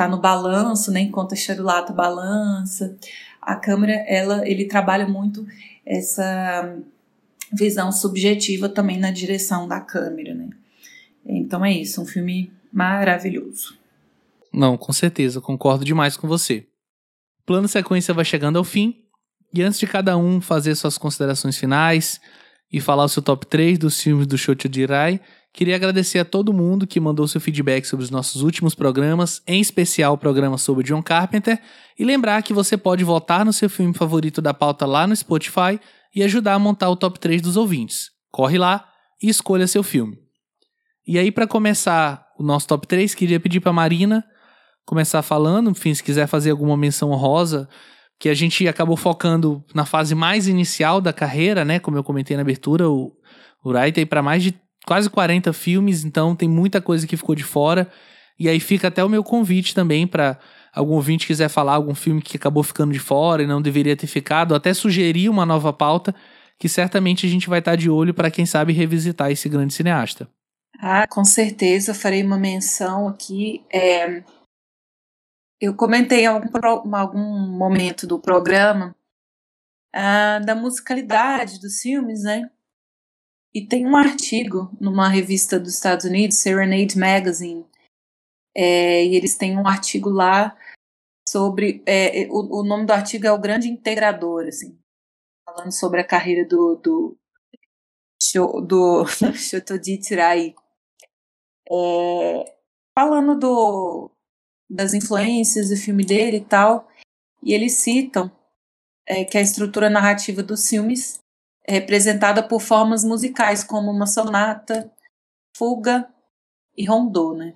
tá 0.00 0.08
no 0.08 0.18
balanço, 0.18 0.90
né, 0.90 1.00
enquanto 1.00 1.34
a 1.34 1.36
charulata 1.36 1.92
balança. 1.92 2.96
A 3.42 3.54
câmera, 3.54 3.92
ela, 4.08 4.48
ele 4.48 4.64
trabalha 4.64 5.06
muito 5.06 5.46
essa 5.84 6.74
visão 7.52 7.92
subjetiva 7.92 8.66
também 8.66 8.98
na 8.98 9.10
direção 9.10 9.68
da 9.68 9.78
câmera, 9.78 10.34
né? 10.34 10.48
Então 11.26 11.62
é 11.62 11.72
isso, 11.72 12.00
um 12.00 12.06
filme 12.06 12.50
maravilhoso. 12.72 13.78
Não, 14.50 14.78
com 14.78 14.92
certeza, 14.92 15.38
concordo 15.38 15.84
demais 15.84 16.16
com 16.16 16.26
você. 16.26 16.66
Plano 17.44 17.68
Sequência 17.68 18.14
vai 18.14 18.24
chegando 18.24 18.56
ao 18.56 18.64
fim. 18.64 19.04
E 19.52 19.62
antes 19.62 19.78
de 19.78 19.86
cada 19.86 20.16
um 20.16 20.40
fazer 20.40 20.74
suas 20.76 20.96
considerações 20.96 21.58
finais 21.58 22.20
e 22.72 22.80
falar 22.80 23.04
o 23.04 23.08
seu 23.08 23.22
top 23.22 23.46
3 23.46 23.78
dos 23.78 24.00
filmes 24.00 24.26
do 24.26 24.38
Shocho 24.38 24.68
Jirai, 24.72 25.20
queria 25.52 25.76
agradecer 25.76 26.18
a 26.18 26.24
todo 26.24 26.52
mundo 26.52 26.86
que 26.86 27.00
mandou 27.00 27.26
seu 27.26 27.40
feedback 27.40 27.84
sobre 27.84 28.04
os 28.04 28.10
nossos 28.10 28.42
últimos 28.42 28.74
programas, 28.74 29.42
em 29.46 29.60
especial 29.60 30.14
o 30.14 30.18
programa 30.18 30.58
sobre 30.58 30.84
John 30.84 31.02
Carpenter, 31.02 31.60
e 31.98 32.04
lembrar 32.04 32.42
que 32.42 32.52
você 32.52 32.76
pode 32.76 33.04
votar 33.04 33.44
no 33.44 33.52
seu 33.52 33.68
filme 33.68 33.94
favorito 33.94 34.40
da 34.40 34.54
pauta 34.54 34.86
lá 34.86 35.06
no 35.06 35.14
Spotify 35.14 35.80
e 36.14 36.22
ajudar 36.22 36.54
a 36.54 36.58
montar 36.58 36.88
o 36.88 36.96
top 36.96 37.18
3 37.18 37.42
dos 37.42 37.56
ouvintes. 37.56 38.10
Corre 38.30 38.58
lá 38.58 38.88
e 39.22 39.28
escolha 39.28 39.66
seu 39.66 39.82
filme. 39.82 40.18
E 41.06 41.18
aí, 41.18 41.32
para 41.32 41.46
começar 41.46 42.26
o 42.38 42.42
nosso 42.42 42.66
top 42.66 42.86
3, 42.86 43.14
queria 43.14 43.40
pedir 43.40 43.60
para 43.60 43.72
Marina 43.72 44.24
começar 44.90 45.22
falando, 45.22 45.70
enfim, 45.70 45.94
se 45.94 46.02
quiser 46.02 46.26
fazer 46.26 46.50
alguma 46.50 46.76
menção 46.76 47.12
honrosa, 47.12 47.68
que 48.18 48.28
a 48.28 48.34
gente 48.34 48.66
acabou 48.66 48.96
focando 48.96 49.64
na 49.72 49.84
fase 49.84 50.16
mais 50.16 50.48
inicial 50.48 51.00
da 51.00 51.12
carreira, 51.12 51.64
né? 51.64 51.78
Como 51.78 51.96
eu 51.96 52.02
comentei 52.02 52.36
na 52.36 52.42
abertura, 52.42 52.90
o, 52.90 53.12
o 53.62 53.72
Rai 53.72 53.92
tem 53.92 54.04
para 54.04 54.20
mais 54.20 54.42
de 54.42 54.52
quase 54.86 55.08
40 55.08 55.52
filmes, 55.52 56.04
então 56.04 56.34
tem 56.34 56.48
muita 56.48 56.80
coisa 56.80 57.06
que 57.06 57.16
ficou 57.16 57.34
de 57.34 57.44
fora. 57.44 57.90
E 58.38 58.48
aí 58.48 58.58
fica 58.58 58.88
até 58.88 59.04
o 59.04 59.08
meu 59.08 59.22
convite 59.22 59.74
também 59.74 60.06
para 60.06 60.38
algum 60.72 60.94
ouvinte 60.94 61.26
quiser 61.26 61.48
falar 61.48 61.74
algum 61.74 61.94
filme 61.94 62.22
que 62.22 62.36
acabou 62.36 62.62
ficando 62.62 62.92
de 62.92 62.98
fora 62.98 63.42
e 63.42 63.46
não 63.46 63.60
deveria 63.60 63.96
ter 63.96 64.06
ficado, 64.06 64.54
até 64.54 64.72
sugerir 64.72 65.28
uma 65.28 65.44
nova 65.44 65.72
pauta, 65.72 66.14
que 66.58 66.68
certamente 66.68 67.26
a 67.26 67.28
gente 67.28 67.48
vai 67.48 67.58
estar 67.58 67.76
de 67.76 67.90
olho 67.90 68.14
para 68.14 68.30
quem 68.30 68.46
sabe 68.46 68.72
revisitar 68.72 69.30
esse 69.30 69.48
grande 69.48 69.74
cineasta. 69.74 70.28
Ah, 70.78 71.06
com 71.06 71.24
certeza, 71.24 71.92
farei 71.92 72.22
uma 72.22 72.38
menção 72.38 73.08
aqui. 73.08 73.64
É, 73.70 74.22
eu 75.60 75.74
comentei 75.74 76.20
em 76.22 76.26
algum, 76.26 76.96
algum 76.96 77.38
momento 77.50 78.06
do 78.06 78.18
programa 78.18 78.94
ah, 79.94 80.38
da 80.38 80.54
musicalidade 80.54 81.60
dos 81.60 81.80
filmes, 81.80 82.22
né? 82.22 82.48
E 83.54 83.66
tem 83.66 83.86
um 83.86 83.96
artigo 83.96 84.70
numa 84.80 85.08
revista 85.08 85.58
dos 85.58 85.74
Estados 85.74 86.04
Unidos, 86.04 86.36
Serenade 86.36 86.96
Magazine, 86.96 87.66
é, 88.54 89.04
e 89.04 89.16
eles 89.16 89.36
têm 89.36 89.56
um 89.56 89.66
artigo 89.66 90.08
lá 90.08 90.56
sobre. 91.28 91.82
É, 91.86 92.26
o, 92.30 92.60
o, 92.60 92.64
nome 92.64 92.86
do 92.86 92.92
artigo 92.92 93.26
é 93.26 93.32
O 93.32 93.40
Grande 93.40 93.68
Integrador, 93.68 94.46
assim, 94.46 94.78
falando 95.44 95.72
sobre 95.72 96.00
a 96.00 96.06
carreira 96.06 96.46
do, 96.46 96.76
do, 96.76 97.18
do 98.66 99.06
Shotoji 99.34 99.98
Tsirai. 99.98 100.54
É, 101.72 102.54
falando 102.94 103.38
do, 103.38 104.10
das 104.68 104.94
influências 104.94 105.70
do 105.70 105.76
filme 105.76 106.04
dele 106.04 106.38
e 106.38 106.44
tal. 106.44 106.88
E 107.42 107.54
eles 107.54 107.74
citam 107.74 108.30
é, 109.06 109.24
que 109.24 109.38
a 109.38 109.40
estrutura 109.40 109.88
narrativa 109.88 110.42
dos 110.42 110.68
filmes 110.68 111.20
é 111.70 111.72
representada 111.72 112.42
por 112.42 112.60
formas 112.60 113.04
musicais 113.04 113.62
como 113.62 113.90
uma 113.92 114.06
sonata, 114.06 114.90
fuga 115.56 116.12
e 116.76 116.84
rondô, 116.84 117.32
né? 117.32 117.54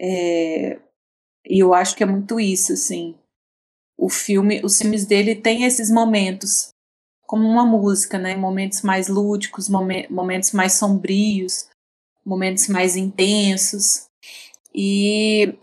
É, 0.00 0.80
e 1.46 1.62
eu 1.62 1.72
acho 1.72 1.94
que 1.94 2.02
é 2.02 2.06
muito 2.06 2.40
isso, 2.40 2.72
assim. 2.72 3.16
O 3.96 4.08
filme, 4.08 4.60
os 4.64 4.78
filmes 4.78 5.06
dele 5.06 5.36
têm 5.36 5.64
esses 5.64 5.90
momentos 5.90 6.74
como 7.22 7.46
uma 7.46 7.64
música, 7.64 8.18
né? 8.18 8.34
Momentos 8.34 8.82
mais 8.82 9.06
lúdicos, 9.06 9.68
momentos 9.68 10.52
mais 10.52 10.72
sombrios, 10.72 11.68
momentos 12.24 12.66
mais 12.66 12.96
intensos. 12.96 14.08
E 14.74 15.56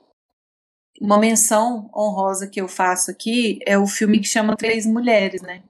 uma 1.01 1.17
menção 1.17 1.89
honrosa 1.93 2.47
que 2.47 2.61
eu 2.61 2.69
faço 2.69 3.11
aqui 3.11 3.59
é 3.65 3.77
o 3.77 3.85
filme 3.85 4.19
que 4.19 4.27
chama 4.27 4.55
Três 4.55 4.85
Mulheres, 4.85 5.41
né? 5.41 5.61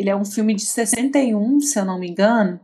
Ele 0.00 0.08
é 0.08 0.16
um 0.16 0.24
filme 0.24 0.54
de 0.54 0.62
61, 0.62 1.60
se 1.60 1.78
eu 1.78 1.84
não 1.84 1.98
me 1.98 2.08
engano. 2.08 2.58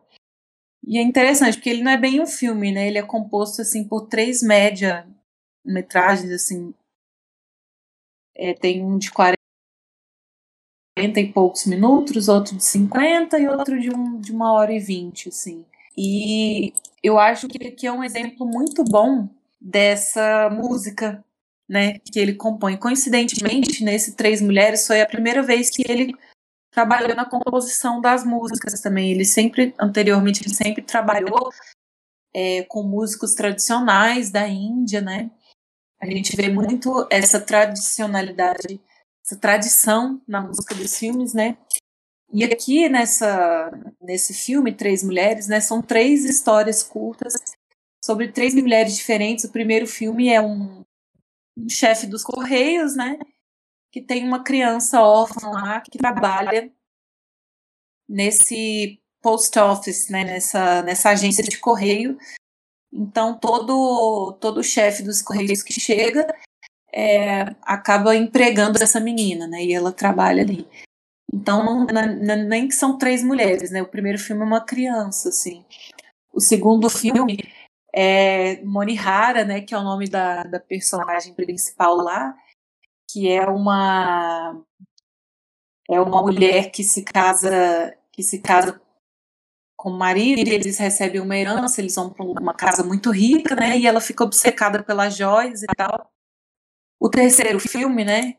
E 0.82 0.96
é 0.96 1.02
interessante, 1.02 1.58
porque 1.58 1.68
ele 1.68 1.82
não 1.82 1.90
é 1.90 1.98
bem 1.98 2.18
um 2.18 2.26
filme, 2.26 2.72
né? 2.72 2.88
Ele 2.88 2.96
é 2.96 3.02
composto, 3.02 3.60
assim, 3.60 3.86
por 3.86 4.06
três 4.08 4.42
média 4.42 5.06
metragens, 5.62 6.32
assim. 6.32 6.72
É, 8.34 8.54
tem 8.54 8.82
um 8.82 8.96
de 8.96 9.10
40 9.12 9.36
e 10.96 11.30
poucos 11.30 11.66
minutos, 11.66 12.26
outro 12.26 12.56
de 12.56 12.64
50 12.64 13.38
e 13.38 13.46
outro 13.48 13.78
de, 13.78 13.94
um, 13.94 14.18
de 14.18 14.32
uma 14.32 14.54
hora 14.54 14.72
e 14.72 14.78
vinte, 14.78 15.28
assim. 15.28 15.62
E 15.94 16.72
eu 17.02 17.18
acho 17.18 17.48
que 17.48 17.66
aqui 17.66 17.86
é 17.86 17.92
um 17.92 18.02
exemplo 18.02 18.46
muito 18.46 18.82
bom 18.82 19.28
dessa 19.60 20.48
música 20.48 21.22
né, 21.68 21.98
que 21.98 22.18
ele 22.18 22.34
compõe. 22.34 22.78
Coincidentemente, 22.78 23.84
nesse 23.84 24.16
Três 24.16 24.40
Mulheres 24.40 24.86
foi 24.86 25.02
a 25.02 25.06
primeira 25.06 25.42
vez 25.42 25.68
que 25.68 25.84
ele 25.86 26.14
trabalhou 26.76 27.16
na 27.16 27.24
composição 27.24 28.02
das 28.02 28.22
músicas 28.22 28.82
também. 28.82 29.10
Ele 29.10 29.24
sempre, 29.24 29.74
anteriormente, 29.80 30.42
ele 30.42 30.54
sempre 30.54 30.82
trabalhou 30.82 31.50
é, 32.34 32.64
com 32.64 32.82
músicos 32.82 33.34
tradicionais 33.34 34.30
da 34.30 34.46
Índia, 34.46 35.00
né? 35.00 35.30
A 35.98 36.04
gente 36.04 36.36
vê 36.36 36.50
muito 36.50 37.06
essa 37.10 37.40
tradicionalidade, 37.40 38.78
essa 39.24 39.36
tradição 39.40 40.20
na 40.28 40.42
música 40.42 40.74
dos 40.74 40.98
filmes, 40.98 41.32
né? 41.32 41.56
E 42.30 42.44
aqui 42.44 42.90
nessa 42.90 43.70
nesse 44.02 44.34
filme 44.34 44.70
Três 44.70 45.02
Mulheres, 45.02 45.48
né, 45.48 45.60
são 45.60 45.80
três 45.80 46.26
histórias 46.26 46.82
curtas 46.82 47.32
sobre 48.04 48.28
três 48.28 48.54
mulheres 48.54 48.94
diferentes. 48.94 49.46
O 49.46 49.52
primeiro 49.52 49.86
filme 49.86 50.28
é 50.28 50.42
um 50.42 50.84
chefe 51.70 52.06
dos 52.06 52.22
Correios, 52.22 52.94
né? 52.94 53.18
Que 53.96 54.02
tem 54.02 54.26
uma 54.26 54.44
criança 54.44 55.00
órfã 55.00 55.48
lá 55.48 55.80
que 55.80 55.96
trabalha 55.96 56.70
nesse 58.06 59.00
post 59.22 59.58
office, 59.58 60.10
né? 60.10 60.22
Nessa, 60.22 60.82
nessa 60.82 61.08
agência 61.08 61.42
de 61.42 61.58
correio. 61.58 62.18
Então, 62.92 63.38
todo, 63.38 64.34
todo 64.38 64.62
chefe 64.62 65.02
dos 65.02 65.22
Correios 65.22 65.62
que 65.62 65.72
chega 65.80 66.26
é, 66.92 67.44
acaba 67.62 68.14
empregando 68.14 68.82
essa 68.82 69.00
menina, 69.00 69.46
né? 69.46 69.64
E 69.64 69.72
ela 69.72 69.90
trabalha 69.90 70.42
ali. 70.42 70.68
Então, 71.32 71.64
não, 71.64 71.86
não, 71.86 72.36
nem 72.44 72.68
que 72.68 72.74
são 72.74 72.98
três 72.98 73.24
mulheres, 73.24 73.70
né? 73.70 73.80
O 73.80 73.88
primeiro 73.88 74.18
filme 74.18 74.42
é 74.42 74.44
uma 74.44 74.60
criança, 74.62 75.30
assim. 75.30 75.64
O 76.34 76.40
segundo 76.42 76.90
filme 76.90 77.38
é 77.94 78.62
Monihara, 78.62 79.42
né, 79.42 79.62
que 79.62 79.74
é 79.74 79.78
o 79.78 79.82
nome 79.82 80.06
da, 80.06 80.42
da 80.42 80.60
personagem 80.60 81.32
principal 81.32 81.96
lá, 81.96 82.36
que 83.08 83.28
é 83.28 83.46
uma 83.46 84.62
é 85.88 86.00
uma 86.00 86.22
mulher 86.22 86.70
que 86.70 86.82
se 86.84 87.02
casa 87.04 87.96
que 88.12 88.22
se 88.22 88.40
casa 88.40 88.80
com 89.76 89.90
o 89.90 89.98
marido, 89.98 90.48
e 90.48 90.52
eles 90.52 90.78
recebem 90.78 91.20
uma 91.20 91.36
herança, 91.36 91.80
eles 91.80 91.94
vão 91.94 92.10
para 92.10 92.24
uma 92.24 92.54
casa 92.54 92.82
muito 92.82 93.10
rica, 93.10 93.54
né? 93.54 93.78
E 93.78 93.86
ela 93.86 94.00
fica 94.00 94.24
obcecada 94.24 94.82
pelas 94.82 95.16
joias 95.16 95.62
e 95.62 95.66
tal. 95.76 96.10
O 96.98 97.10
terceiro 97.10 97.60
filme, 97.60 98.04
né? 98.04 98.36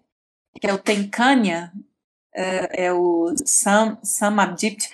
Que 0.59 0.67
é 0.67 0.73
o 0.73 0.79
Tenkanya, 0.79 1.71
é, 2.33 2.87
é 2.87 2.93
o 2.93 3.33
Sam, 3.45 3.97
Samajit, 4.03 4.91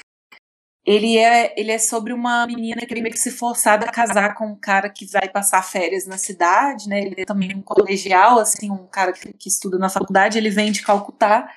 ele 0.85 1.17
é, 1.17 1.53
ele 1.57 1.71
é 1.71 1.77
sobre 1.79 2.11
uma 2.11 2.45
menina 2.45 2.85
que 2.85 2.93
é 2.93 3.01
meio 3.01 3.13
que 3.13 3.19
se 3.19 3.31
forçada 3.31 3.85
a 3.85 3.91
casar 3.91 4.35
com 4.35 4.47
um 4.47 4.55
cara 4.55 4.89
que 4.89 5.05
vai 5.05 5.29
passar 5.29 5.63
férias 5.63 6.05
na 6.05 6.17
cidade, 6.17 6.89
né? 6.89 7.01
Ele 7.01 7.21
é 7.21 7.25
também 7.25 7.55
um 7.55 7.61
colegial, 7.61 8.39
assim, 8.39 8.69
um 8.69 8.85
cara 8.87 9.13
que, 9.13 9.31
que 9.33 9.47
estuda 9.47 9.77
na 9.77 9.89
faculdade, 9.89 10.37
ele 10.37 10.49
vem 10.49 10.71
de 10.71 10.81
Calcutá. 10.81 11.49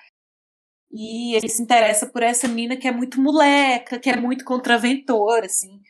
E 0.93 1.35
ele 1.35 1.49
se 1.49 1.61
interessa 1.61 2.07
por 2.07 2.23
essa 2.23 2.47
menina 2.47 2.77
que 2.77 2.87
é 2.87 2.93
muito 2.93 3.21
moleca, 3.21 3.99
que 3.99 4.09
é 4.09 4.17
muito 4.17 4.45
contraventora, 4.45 5.47
assim. 5.47 5.83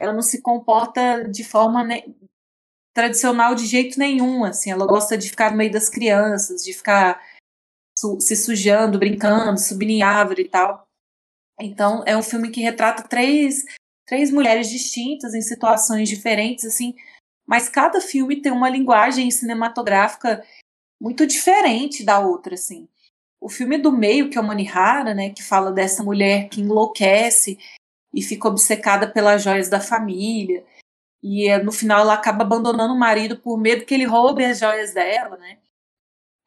Ela 0.00 0.12
não 0.12 0.22
se 0.22 0.42
comporta 0.42 1.24
de 1.30 1.44
forma 1.44 1.84
né, 1.84 2.02
tradicional 2.92 3.54
de 3.54 3.64
jeito 3.66 3.98
nenhum, 3.98 4.44
assim. 4.44 4.72
Ela 4.72 4.86
gosta 4.86 5.16
de 5.16 5.30
ficar 5.30 5.52
no 5.52 5.56
meio 5.56 5.70
das 5.70 5.88
crianças, 5.88 6.64
de 6.64 6.72
ficar 6.72 7.22
su 7.96 8.20
se 8.20 8.36
sujando, 8.36 8.98
brincando, 8.98 9.58
subindo 9.60 9.90
em 9.90 10.02
árvore 10.02 10.42
e 10.42 10.48
tal. 10.48 10.85
Então, 11.60 12.02
é 12.06 12.16
um 12.16 12.22
filme 12.22 12.50
que 12.50 12.60
retrata 12.60 13.02
três, 13.02 13.64
três 14.06 14.30
mulheres 14.30 14.68
distintas 14.68 15.34
em 15.34 15.40
situações 15.40 16.08
diferentes, 16.08 16.64
assim, 16.64 16.94
mas 17.46 17.68
cada 17.68 18.00
filme 18.00 18.42
tem 18.42 18.52
uma 18.52 18.68
linguagem 18.68 19.30
cinematográfica 19.30 20.44
muito 21.00 21.26
diferente 21.26 22.04
da 22.04 22.18
outra, 22.18 22.54
assim. 22.54 22.88
O 23.40 23.48
filme 23.48 23.78
do 23.78 23.92
meio, 23.92 24.28
que 24.28 24.36
é 24.36 24.40
o 24.40 24.44
Manihara, 24.44 25.14
né, 25.14 25.30
que 25.30 25.42
fala 25.42 25.70
dessa 25.70 26.02
mulher 26.02 26.48
que 26.48 26.60
enlouquece 26.60 27.58
e 28.12 28.22
fica 28.22 28.48
obcecada 28.48 29.10
pelas 29.10 29.42
joias 29.42 29.68
da 29.68 29.80
família, 29.80 30.64
e 31.22 31.56
no 31.58 31.72
final 31.72 32.00
ela 32.00 32.14
acaba 32.14 32.44
abandonando 32.44 32.94
o 32.94 32.98
marido 32.98 33.36
por 33.38 33.58
medo 33.58 33.84
que 33.84 33.94
ele 33.94 34.04
roube 34.04 34.44
as 34.44 34.60
joias 34.60 34.92
dela, 34.94 35.36
né? 35.36 35.58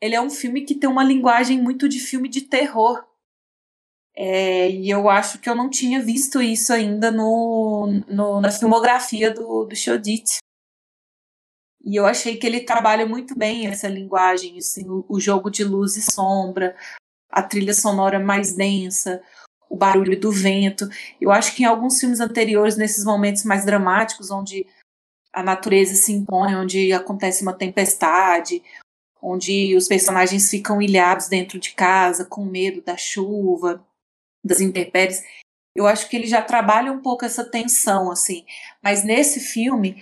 Ele 0.01 0.15
é 0.15 0.21
um 0.21 0.29
filme 0.29 0.61
que 0.61 0.75
tem 0.75 0.89
uma 0.89 1.03
linguagem 1.03 1.61
muito 1.61 1.89
de 1.89 1.99
filme 1.99 2.29
de 2.29 2.41
terror, 2.41 3.05
é, 4.15 4.69
e 4.69 4.89
eu 4.89 5.09
acho 5.09 5.39
que 5.39 5.49
eu 5.49 5.55
não 5.55 5.69
tinha 5.69 6.01
visto 6.01 6.41
isso 6.41 6.73
ainda 6.73 7.09
no, 7.11 7.87
no 8.07 8.41
na 8.41 8.51
filmografia 8.51 9.33
do, 9.33 9.65
do 9.65 9.75
Shodit. 9.75 10.37
E 11.81 11.95
eu 11.95 12.05
achei 12.05 12.35
que 12.35 12.45
ele 12.45 12.61
trabalha 12.61 13.05
muito 13.05 13.37
bem 13.37 13.67
essa 13.67 13.87
linguagem, 13.87 14.57
assim, 14.57 14.87
o, 14.89 15.05
o 15.07 15.19
jogo 15.19 15.49
de 15.49 15.63
luz 15.63 15.95
e 15.95 16.01
sombra, 16.01 16.75
a 17.31 17.41
trilha 17.41 17.73
sonora 17.73 18.19
mais 18.19 18.53
densa, 18.53 19.21
o 19.69 19.77
barulho 19.77 20.19
do 20.19 20.31
vento. 20.31 20.89
Eu 21.21 21.31
acho 21.31 21.55
que 21.55 21.63
em 21.63 21.65
alguns 21.65 21.99
filmes 21.99 22.19
anteriores, 22.19 22.75
nesses 22.75 23.05
momentos 23.05 23.45
mais 23.45 23.65
dramáticos, 23.65 24.29
onde 24.29 24.65
a 25.31 25.41
natureza 25.41 25.95
se 25.95 26.11
impõe, 26.11 26.55
onde 26.55 26.91
acontece 26.91 27.43
uma 27.43 27.53
tempestade, 27.53 28.61
onde 29.21 29.75
os 29.75 29.87
personagens 29.87 30.49
ficam 30.49 30.81
ilhados 30.81 31.27
dentro 31.27 31.59
de 31.59 31.71
casa, 31.71 32.25
com 32.25 32.43
medo 32.43 32.81
da 32.81 32.97
chuva, 32.97 33.85
das 34.43 34.61
intempéries. 34.61 35.21
Eu 35.75 35.87
acho 35.87 36.09
que 36.09 36.15
ele 36.15 36.27
já 36.27 36.41
trabalha 36.41 36.91
um 36.91 37.01
pouco 37.01 37.25
essa 37.25 37.43
tensão, 37.43 38.11
assim. 38.11 38.45
Mas 38.83 39.03
nesse 39.03 39.39
filme, 39.39 40.01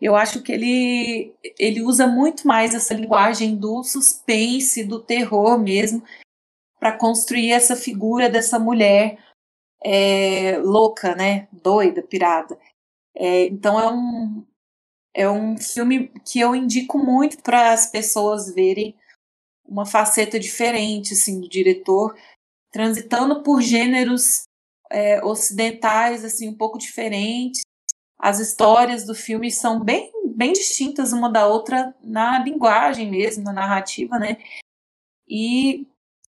eu 0.00 0.14
acho 0.14 0.42
que 0.42 0.52
ele, 0.52 1.34
ele 1.58 1.82
usa 1.82 2.06
muito 2.06 2.46
mais 2.46 2.74
essa 2.74 2.94
linguagem 2.94 3.56
do 3.56 3.82
suspense, 3.82 4.84
do 4.84 5.00
terror 5.00 5.58
mesmo, 5.58 6.02
para 6.78 6.96
construir 6.96 7.50
essa 7.50 7.74
figura 7.74 8.30
dessa 8.30 8.58
mulher 8.58 9.18
é, 9.82 10.58
louca, 10.58 11.14
né? 11.14 11.48
Doida, 11.52 12.02
pirada. 12.02 12.58
É, 13.16 13.46
então 13.46 13.78
é 13.80 13.92
um, 13.92 14.46
é 15.12 15.28
um 15.28 15.58
filme 15.58 16.08
que 16.24 16.38
eu 16.38 16.54
indico 16.54 16.98
muito 16.98 17.42
para 17.42 17.72
as 17.72 17.90
pessoas 17.90 18.54
verem 18.54 18.94
uma 19.66 19.84
faceta 19.84 20.38
diferente 20.38 21.12
assim, 21.12 21.40
do 21.40 21.48
diretor, 21.48 22.16
transitando 22.78 23.42
por 23.42 23.60
gêneros 23.60 24.44
é, 24.88 25.20
ocidentais 25.24 26.24
assim 26.24 26.48
um 26.48 26.54
pouco 26.54 26.78
diferentes. 26.78 27.62
As 28.16 28.38
histórias 28.38 29.04
do 29.04 29.16
filme 29.16 29.50
são 29.50 29.82
bem, 29.82 30.12
bem 30.36 30.52
distintas 30.52 31.12
uma 31.12 31.28
da 31.28 31.48
outra 31.48 31.92
na 32.00 32.38
linguagem 32.38 33.10
mesmo, 33.10 33.42
na 33.42 33.52
narrativa, 33.52 34.16
né? 34.16 34.36
E 35.28 35.88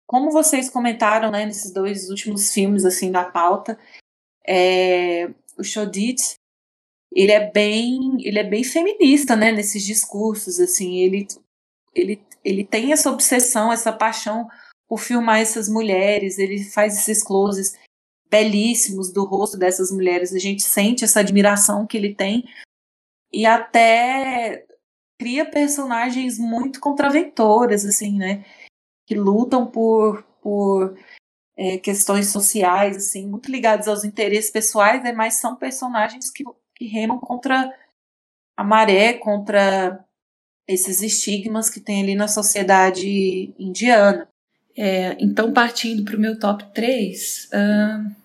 como 0.05 0.29
vocês 0.29 0.69
comentaram, 0.69 1.31
né, 1.31 1.47
nesses 1.47 1.73
dois 1.73 2.11
últimos 2.11 2.53
filmes 2.53 2.85
assim 2.85 3.11
da 3.11 3.25
pauta, 3.25 3.79
é, 4.47 5.27
o 5.57 5.63
Chodit 5.63 6.35
ele 7.11 7.31
é 7.31 7.49
bem 7.49 8.17
ele 8.19 8.37
é 8.37 8.43
bem 8.43 8.63
feminista, 8.63 9.35
né, 9.35 9.51
nesses 9.51 9.83
discursos 9.83 10.59
assim, 10.59 10.97
ele 10.97 11.27
ele 11.95 12.21
ele 12.43 12.63
tem 12.63 12.93
essa 12.93 13.09
obsessão, 13.09 13.73
essa 13.73 13.91
paixão 13.91 14.47
por 14.87 14.99
filmar 14.99 15.39
essas 15.39 15.67
mulheres, 15.67 16.37
ele 16.37 16.63
faz 16.63 16.97
esses 16.97 17.23
closes 17.23 17.77
belíssimos 18.29 19.11
do 19.11 19.23
rosto 19.23 19.57
dessas 19.57 19.91
mulheres, 19.91 20.33
a 20.33 20.39
gente 20.39 20.63
sente 20.63 21.03
essa 21.03 21.19
admiração 21.19 21.85
que 21.85 21.97
ele 21.97 22.13
tem 22.13 22.43
e 23.31 23.45
até 23.45 24.65
cria 25.19 25.49
personagens 25.49 26.37
muito 26.37 26.79
contraventoras 26.79 27.85
assim, 27.85 28.17
né? 28.17 28.43
que 29.05 29.15
lutam 29.15 29.69
por, 29.69 30.23
por 30.41 30.97
é, 31.55 31.77
questões 31.77 32.29
sociais, 32.29 32.97
assim, 32.97 33.27
muito 33.27 33.51
ligadas 33.51 33.87
aos 33.87 34.03
interesses 34.03 34.51
pessoais, 34.51 35.03
né, 35.03 35.11
mas 35.11 35.35
são 35.35 35.55
personagens 35.55 36.31
que, 36.31 36.43
que 36.75 36.85
remam 36.85 37.19
contra 37.19 37.73
a 38.57 38.63
maré, 38.63 39.13
contra 39.13 40.03
esses 40.67 41.01
estigmas 41.01 41.69
que 41.69 41.79
tem 41.79 42.01
ali 42.01 42.15
na 42.15 42.27
sociedade 42.27 43.53
indiana. 43.59 44.27
É, 44.77 45.15
então, 45.19 45.53
partindo 45.53 46.03
para 46.03 46.17
o 46.17 46.19
meu 46.19 46.37
top 46.37 46.65
3, 46.73 47.49
uh, 47.53 48.15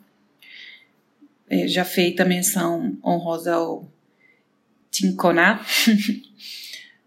é, 1.48 1.68
já 1.68 1.84
feita 1.84 2.22
a 2.22 2.26
menção 2.26 2.98
honrosa 3.04 3.54
ao 3.54 3.88
Tinkoná, 4.90 5.64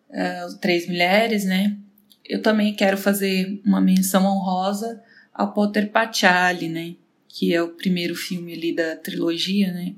uh, 0.09 0.57
três 0.61 0.87
mulheres, 0.87 1.43
né? 1.43 1.77
eu 2.25 2.41
também 2.41 2.73
quero 2.73 2.97
fazer 2.97 3.61
uma 3.65 3.81
menção 3.81 4.25
honrosa 4.25 5.01
ao 5.33 5.53
Potter 5.53 5.91
Pachali, 5.91 6.69
né? 6.69 6.95
Que 7.27 7.53
é 7.53 7.61
o 7.61 7.69
primeiro 7.69 8.15
filme 8.15 8.53
ali 8.53 8.73
da 8.73 8.95
trilogia, 8.95 9.71
né? 9.71 9.93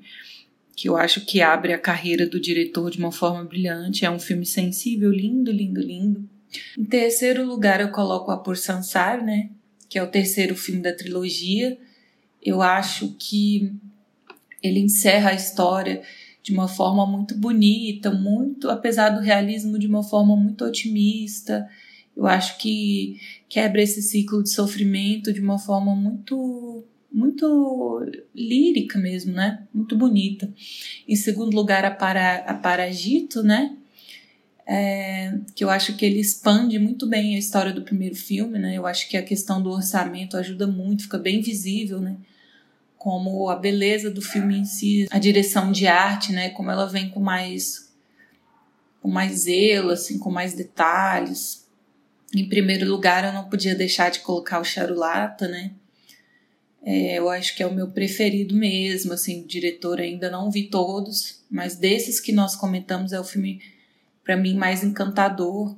Que 0.76 0.90
eu 0.90 0.98
acho 0.98 1.22
que 1.26 1.42
abre 1.42 1.74
a 1.74 1.78
carreira 1.78 2.26
do 2.26 2.40
diretor 2.40 2.90
de 2.90 2.98
uma 2.98 3.12
forma 3.12 3.44
brilhante. 3.44 4.06
É 4.06 4.12
um 4.12 4.20
filme 4.20 4.46
sensível, 4.46 5.12
lindo, 5.12 5.52
lindo, 5.52 5.82
lindo. 5.82 6.30
Em 6.78 6.86
terceiro 6.86 7.46
lugar, 7.46 7.82
eu 7.82 7.92
coloco 7.92 8.32
a 8.32 8.38
Por 8.38 8.58
Sansar, 8.58 9.24
né? 9.24 9.50
Que 9.90 10.00
é 10.00 10.04
o 10.04 10.08
terceiro 10.08 10.56
filme 10.56 10.82
da 10.82 10.94
trilogia. 10.94 11.78
Eu 12.42 12.62
acho 12.62 13.16
que 13.20 13.74
ele 14.62 14.80
encerra 14.80 15.32
a 15.32 15.36
história 15.36 16.02
de 16.42 16.52
uma 16.52 16.68
forma 16.68 17.06
muito 17.06 17.36
bonita, 17.36 18.12
muito, 18.12 18.70
apesar 18.70 19.10
do 19.10 19.22
realismo, 19.22 19.80
de 19.80 19.88
uma 19.88 20.04
forma 20.04 20.36
muito 20.36 20.64
otimista 20.64 21.68
eu 22.16 22.26
acho 22.26 22.58
que 22.58 23.20
quebra 23.50 23.82
esse 23.82 24.02
ciclo 24.02 24.42
de 24.42 24.50
sofrimento 24.50 25.34
de 25.34 25.42
uma 25.42 25.60
forma 25.60 25.96
muito 25.96 26.84
muito 27.12 28.06
lírica 28.34 29.00
mesmo, 29.00 29.32
né? 29.32 29.66
Muito 29.74 29.96
bonita. 29.96 30.54
Em 31.08 31.16
segundo 31.16 31.56
lugar, 31.56 31.86
a, 31.86 31.92
para, 31.92 32.40
a 32.40 32.54
Paragito, 32.54 33.42
né? 33.42 33.78
É, 34.68 35.38
que 35.54 35.64
eu 35.64 35.70
acho 35.70 35.96
que 35.96 36.04
ele 36.04 36.20
expande 36.20 36.80
muito 36.80 37.06
bem 37.06 37.36
a 37.36 37.40
história 37.40 37.72
do 37.72 37.84
primeiro 37.84 38.16
filme, 38.16 38.58
né? 38.58 38.76
Eu 38.76 38.88
acho 38.88 39.08
que 39.08 39.16
a 39.16 39.22
questão 39.22 39.62
do 39.62 39.70
orçamento 39.70 40.36
ajuda 40.36 40.66
muito, 40.66 41.04
fica 41.04 41.20
bem 41.20 41.40
visível, 41.40 42.00
né? 42.00 42.18
Como 42.98 43.50
a 43.50 43.56
beleza 43.56 44.10
do 44.10 44.22
filme 44.22 44.58
em 44.58 44.66
si, 44.66 45.08
a 45.12 45.20
direção 45.20 45.72
de 45.72 45.86
arte, 45.86 46.32
né? 46.32 46.50
Como 46.50 46.72
ela 46.72 46.88
vem 46.88 47.10
com 47.10 47.20
mais 47.20 47.86
com 49.02 49.12
mais 49.12 49.42
zelo, 49.42 49.92
assim, 49.92 50.18
com 50.18 50.32
mais 50.32 50.56
detalhes. 50.56 51.68
Em 52.36 52.50
primeiro 52.50 52.90
lugar, 52.90 53.24
eu 53.24 53.34
não 53.34 53.48
podia 53.48 53.76
deixar 53.76 54.10
de 54.10 54.22
colocar 54.22 54.60
o 54.60 54.64
Charulata, 54.64 55.48
né? 55.48 55.74
É, 56.84 57.20
eu 57.20 57.30
acho 57.30 57.56
que 57.56 57.62
é 57.62 57.68
o 57.68 57.74
meu 57.74 57.90
preferido 57.90 58.56
mesmo, 58.56 59.14
assim, 59.14 59.46
diretor 59.46 60.00
ainda 60.00 60.30
não 60.30 60.50
vi 60.50 60.64
todos, 60.70 61.44
mas 61.50 61.76
desses 61.76 62.20
que 62.20 62.32
nós 62.32 62.56
comentamos 62.56 63.14
é 63.14 63.20
o 63.20 63.24
filme 63.24 63.62
para 64.26 64.36
mim 64.36 64.56
mais 64.56 64.84
encantador 64.84 65.74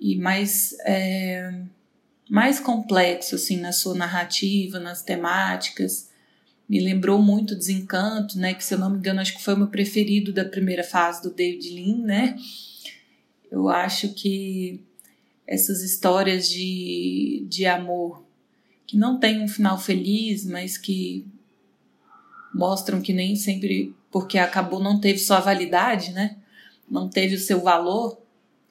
e 0.00 0.16
mais 0.16 0.74
é, 0.86 1.52
mais 2.28 2.58
complexo 2.58 3.36
assim 3.36 3.58
na 3.58 3.70
sua 3.70 3.94
narrativa, 3.94 4.80
nas 4.80 5.02
temáticas. 5.02 6.08
Me 6.68 6.80
lembrou 6.80 7.22
muito 7.22 7.54
Desencanto, 7.54 8.38
né, 8.38 8.52
que 8.54 8.64
se 8.64 8.74
eu 8.74 8.78
não 8.78 8.90
me 8.90 8.98
engano 8.98 9.20
acho 9.20 9.36
que 9.36 9.42
foi 9.44 9.54
o 9.54 9.58
meu 9.58 9.68
preferido 9.68 10.32
da 10.32 10.44
primeira 10.44 10.82
fase 10.82 11.22
do 11.22 11.30
David 11.30 11.70
Lean, 11.70 11.98
né? 11.98 12.36
Eu 13.50 13.68
acho 13.68 14.12
que 14.14 14.80
essas 15.46 15.82
histórias 15.82 16.48
de, 16.48 17.46
de 17.48 17.64
amor 17.64 18.22
que 18.86 18.96
não 18.96 19.18
tem 19.18 19.42
um 19.42 19.48
final 19.48 19.78
feliz, 19.78 20.44
mas 20.44 20.76
que 20.76 21.26
mostram 22.54 23.00
que 23.00 23.12
nem 23.12 23.36
sempre, 23.36 23.94
porque 24.10 24.38
acabou, 24.38 24.82
não 24.82 25.00
teve 25.00 25.18
sua 25.18 25.40
validade, 25.40 26.12
né? 26.12 26.36
Não 26.90 27.08
teve 27.08 27.34
o 27.34 27.40
seu 27.40 27.60
valor, 27.60 28.18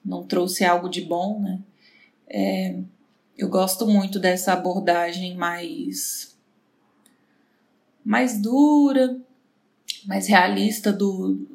não 0.03 0.23
trouxe 0.23 0.65
algo 0.65 0.89
de 0.89 1.01
bom, 1.01 1.39
né? 1.39 1.59
É, 2.29 2.79
eu 3.37 3.49
gosto 3.49 3.85
muito 3.87 4.19
dessa 4.19 4.53
abordagem 4.53 5.35
mais 5.35 6.35
mais 8.03 8.41
dura, 8.41 9.19
mais 10.05 10.27
realista 10.27 10.93
do, 10.93 11.45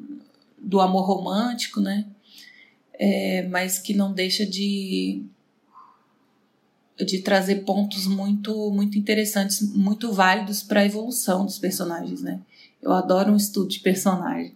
do 0.57 0.79
amor 0.79 1.05
romântico, 1.05 1.79
né? 1.81 2.05
é, 2.93 3.47
mas 3.47 3.79
que 3.79 3.93
não 3.93 4.13
deixa 4.13 4.45
de 4.45 5.23
de 7.05 7.19
trazer 7.19 7.65
pontos 7.65 8.05
muito 8.05 8.71
muito 8.71 8.97
interessantes, 8.97 9.61
muito 9.75 10.13
válidos 10.13 10.61
para 10.61 10.81
a 10.81 10.85
evolução 10.85 11.45
dos 11.45 11.57
personagens, 11.57 12.21
né? 12.21 12.39
Eu 12.81 12.93
adoro 12.93 13.31
um 13.31 13.35
estudo 13.35 13.67
de 13.67 13.79
personagem. 13.79 14.55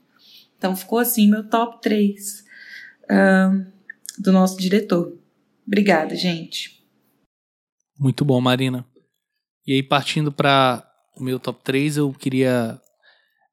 Então 0.58 0.76
ficou 0.76 1.00
assim 1.00 1.30
meu 1.30 1.48
top 1.48 1.82
3 1.82 2.44
um, 3.10 3.66
do 4.20 4.32
nosso 4.32 4.58
diretor. 4.58 5.18
Obrigada, 5.66 6.16
gente. 6.16 6.84
Muito 8.00 8.24
bom, 8.24 8.40
Marina. 8.40 8.86
E 9.66 9.74
aí, 9.74 9.84
partindo 9.84 10.32
para 10.32 10.84
o 11.16 11.24
meu 11.24 11.40
top 11.40 11.62
3, 11.64 11.98
eu 11.98 12.14
queria 12.14 12.80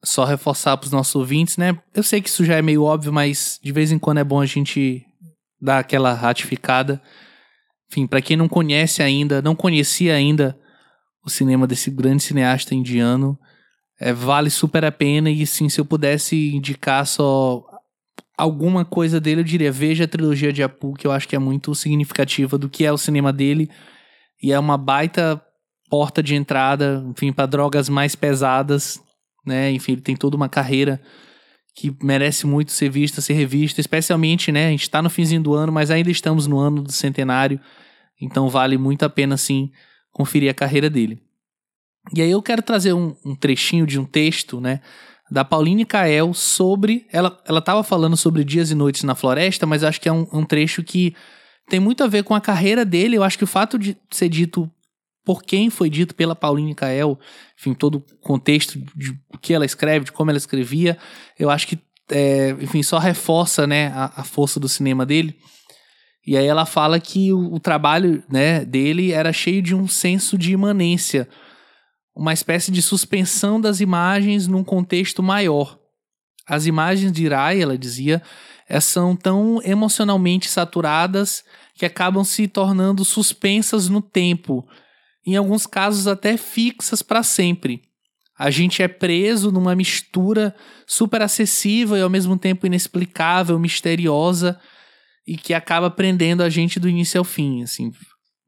só 0.05 0.25
reforçar 0.25 0.77
para 0.77 0.87
os 0.87 0.93
nossos 0.93 1.15
ouvintes, 1.15 1.57
né? 1.57 1.79
Eu 1.95 2.03
sei 2.03 2.21
que 2.21 2.29
isso 2.29 2.45
já 2.45 2.57
é 2.57 2.63
meio 2.63 2.85
óbvio, 2.85 3.13
mas 3.13 3.59
de 3.63 3.73
vez 3.73 3.91
em 3.91 3.99
quando 3.99 4.19
é 4.19 4.25
bom 4.25 4.41
a 4.41 4.47
gente 4.47 5.05
dar 5.61 5.79
aquela 5.79 6.13
ratificada. 6.13 7.03
Enfim, 7.91 8.07
para 8.07 8.21
quem 8.21 8.37
não 8.37 8.49
conhece 8.49 9.03
ainda, 9.03 9.41
não 9.41 9.57
conhecia 9.57 10.15
ainda 10.15 10.59
o 11.25 11.31
cinema 11.31 11.67
desse 11.67 11.91
grande 11.91 12.23
cineasta 12.23 12.75
indiano, 12.75 13.39
é, 14.01 14.13
vale 14.13 14.51
super 14.51 14.85
a 14.85 14.93
pena. 14.93 15.31
E 15.31 15.47
sim, 15.47 15.69
se 15.69 15.81
eu 15.81 15.85
pudesse 15.85 16.55
indicar 16.55 17.07
só 17.07 17.65
alguma 18.37 18.85
coisa 18.85 19.21
dele, 19.21 19.41
eu 19.41 19.45
diria: 19.45 19.73
veja 19.73 20.05
a 20.05 20.09
trilogia 20.09 20.53
de 20.53 20.63
Apu, 20.63 20.95
que 20.95 21.07
eu 21.07 21.13
acho 21.13 21.29
que 21.29 21.37
é 21.37 21.39
muito 21.39 21.75
significativa 21.75 22.59
do 22.59 22.69
que 22.69 22.85
é 22.85 22.93
o 22.93 22.99
cinema 22.99 23.33
dele. 23.33 23.71
E 24.43 24.53
é 24.53 24.59
uma 24.59 24.77
baita 24.77 25.41
porta 25.89 26.23
de 26.23 26.35
entrada, 26.35 27.05
enfim, 27.09 27.33
para 27.33 27.47
drogas 27.47 27.89
mais 27.89 28.15
pesadas 28.15 29.01
né? 29.45 29.71
Enfim, 29.71 29.93
ele 29.93 30.01
tem 30.01 30.17
toda 30.17 30.37
uma 30.37 30.49
carreira 30.49 31.01
que 31.75 31.95
merece 32.03 32.47
muito 32.47 32.71
ser 32.71 32.89
vista, 32.89 33.21
ser 33.21 33.35
revista, 33.35 33.81
especialmente, 33.81 34.53
né? 34.53 34.69
A 34.69 34.71
gente 34.71 34.83
está 34.83 35.03
no 35.03 35.11
finzinho 35.11 35.43
do 35.43 35.55
ano, 35.55 35.73
mas 35.73 35.91
ainda 35.91 36.11
estamos 36.11 36.47
no 36.47 36.59
ano 36.59 36.83
do 36.83 36.93
centenário, 36.93 37.61
então 38.21 38.49
vale 38.49 38.79
muito 38.79 39.05
a 39.05 39.11
pena, 39.11 39.37
sim, 39.37 39.71
conferir 40.13 40.51
a 40.51 40.55
carreira 40.55 40.89
dele. 40.89 41.21
E 42.13 42.21
aí 42.21 42.31
eu 42.31 42.43
quero 42.43 42.63
trazer 42.63 42.93
um, 42.93 43.15
um 43.25 43.35
trechinho 43.35 43.87
de 43.87 43.99
um 43.99 44.05
texto, 44.05 44.61
né? 44.61 44.81
Da 45.31 45.45
Pauline 45.45 45.85
Kael 45.85 46.35
sobre. 46.35 47.07
Ela, 47.11 47.41
ela 47.47 47.63
tava 47.63 47.83
falando 47.83 48.17
sobre 48.17 48.45
dias 48.45 48.71
e 48.71 48.75
noites 48.75 49.05
na 49.05 49.15
floresta, 49.15 49.67
mas 49.67 49.83
acho 49.83 50.01
que 50.01 50.09
é 50.09 50.13
um, 50.13 50.27
um 50.33 50.45
trecho 50.45 50.83
que 50.83 51.15
tem 51.69 51.81
muito 51.81 52.05
a 52.05 52.07
ver 52.07 52.25
com 52.25 52.35
a 52.35 52.41
carreira 52.41 52.85
dele. 52.85 53.17
Eu 53.17 53.23
acho 53.25 53.39
que 53.39 53.45
o 53.45 53.49
fato 53.49 53.79
de 53.79 53.97
ser 54.11 54.29
dito 54.29 54.71
por 55.25 55.43
quem 55.43 55.71
foi 55.71 55.89
dito 55.89 56.15
pela 56.15 56.37
Pauline 56.37 56.75
Kael, 56.75 57.19
enfim, 57.59 57.73
todo 57.73 57.97
o 57.97 58.17
contexto 58.21 58.79
de 58.95 59.19
o 59.33 59.39
que 59.39 59.55
ela 59.55 59.65
escreve, 59.65 60.05
de 60.05 60.13
como 60.13 60.31
ela 60.31 60.37
escrevia, 60.37 60.99
eu 61.39 61.49
acho 61.49 61.67
que, 61.67 61.79
é, 62.11 62.51
enfim, 62.61 62.83
só 62.83 62.99
reforça, 62.99 63.67
né, 63.67 63.89
a, 63.89 64.13
a, 64.17 64.25
força 64.25 64.61
do 64.61 64.69
cinema 64.69 65.07
dele. 65.07 65.35
E 66.27 66.37
aí 66.37 66.47
ela 66.47 66.67
fala 66.67 67.01
que 67.01 67.33
o, 67.33 67.55
o, 67.55 67.59
trabalho, 67.59 68.23
né, 68.31 68.65
dele 68.65 69.13
era 69.13 69.33
cheio 69.33 69.63
de 69.63 69.75
um 69.75 69.89
senso 69.89 70.37
de 70.37 70.53
imanência, 70.53 71.27
uma 72.15 72.33
espécie 72.33 72.71
de 72.71 72.81
suspensão 72.81 73.61
das 73.61 73.81
imagens 73.81 74.47
num 74.47 74.63
contexto 74.63 75.23
maior. 75.23 75.79
As 76.47 76.67
imagens 76.67 77.11
de 77.11 77.25
Irai, 77.25 77.61
ela 77.61 77.77
dizia, 77.77 78.23
é, 78.69 78.79
são 78.81 79.17
tão 79.17 79.61
emocionalmente 79.65 80.49
saturadas 80.49 81.43
que 81.75 81.85
acabam 81.85 82.23
se 82.23 82.47
tornando 82.47 83.05
suspensas 83.05 83.89
no 83.89 84.01
tempo, 84.01 84.67
em 85.27 85.37
alguns 85.37 85.67
casos 85.67 86.07
até 86.07 86.37
fixas 86.37 87.03
para 87.03 87.23
sempre. 87.23 87.83
A 88.39 88.51
gente 88.51 88.83
é 88.83 88.89
preso 88.89 89.51
numa 89.51 89.75
mistura 89.75 90.55
super 90.87 91.23
acessível 91.23 91.97
e 91.97 92.03
ao 92.03 92.11
mesmo 92.11 92.37
tempo 92.37 92.67
inexplicável, 92.67 93.59
misteriosa 93.59 94.61
e 95.27 95.37
que 95.37 95.55
acaba 95.55 95.91
prendendo 95.91 96.43
a 96.43 96.51
gente 96.51 96.79
do 96.79 96.89
início 96.89 97.19
ao 97.19 97.25
fim, 97.25 97.63
assim. 97.63 97.91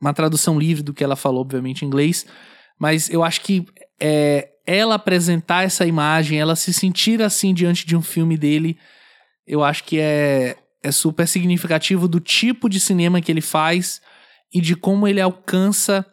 Uma 0.01 0.13
tradução 0.13 0.59
livre 0.59 0.83
do 0.83 0.93
que 0.93 1.03
ela 1.03 1.17
falou, 1.17 1.41
obviamente 1.41 1.83
em 1.83 1.89
inglês, 1.89 2.27
mas 2.79 3.09
eu 3.11 3.23
acho 3.23 3.41
que 3.41 3.67
é, 4.01 4.51
ela 4.67 4.97
apresentar 4.97 5.65
essa 5.65 5.87
imagem, 5.87 6.39
ela 6.39 6.57
se 6.57 6.73
sentir 6.73 7.23
assim 7.23 7.55
diante 7.55 7.87
de 7.87 7.97
um 7.97 8.03
filme 8.03 8.37
dele, 8.37 8.77
eu 9.47 9.63
acho 9.63 9.85
que 9.85 9.99
é, 10.01 10.57
é 10.83 10.91
super 10.91 11.27
significativo 11.27 12.09
do 12.09 12.21
tipo 12.21 12.69
de 12.69 12.81
cinema 12.81 13.21
que 13.21 13.31
ele 13.31 13.41
faz 13.41 14.01
e 14.53 14.61
de 14.61 14.75
como 14.75 15.07
ele 15.07 15.21
alcança 15.21 16.05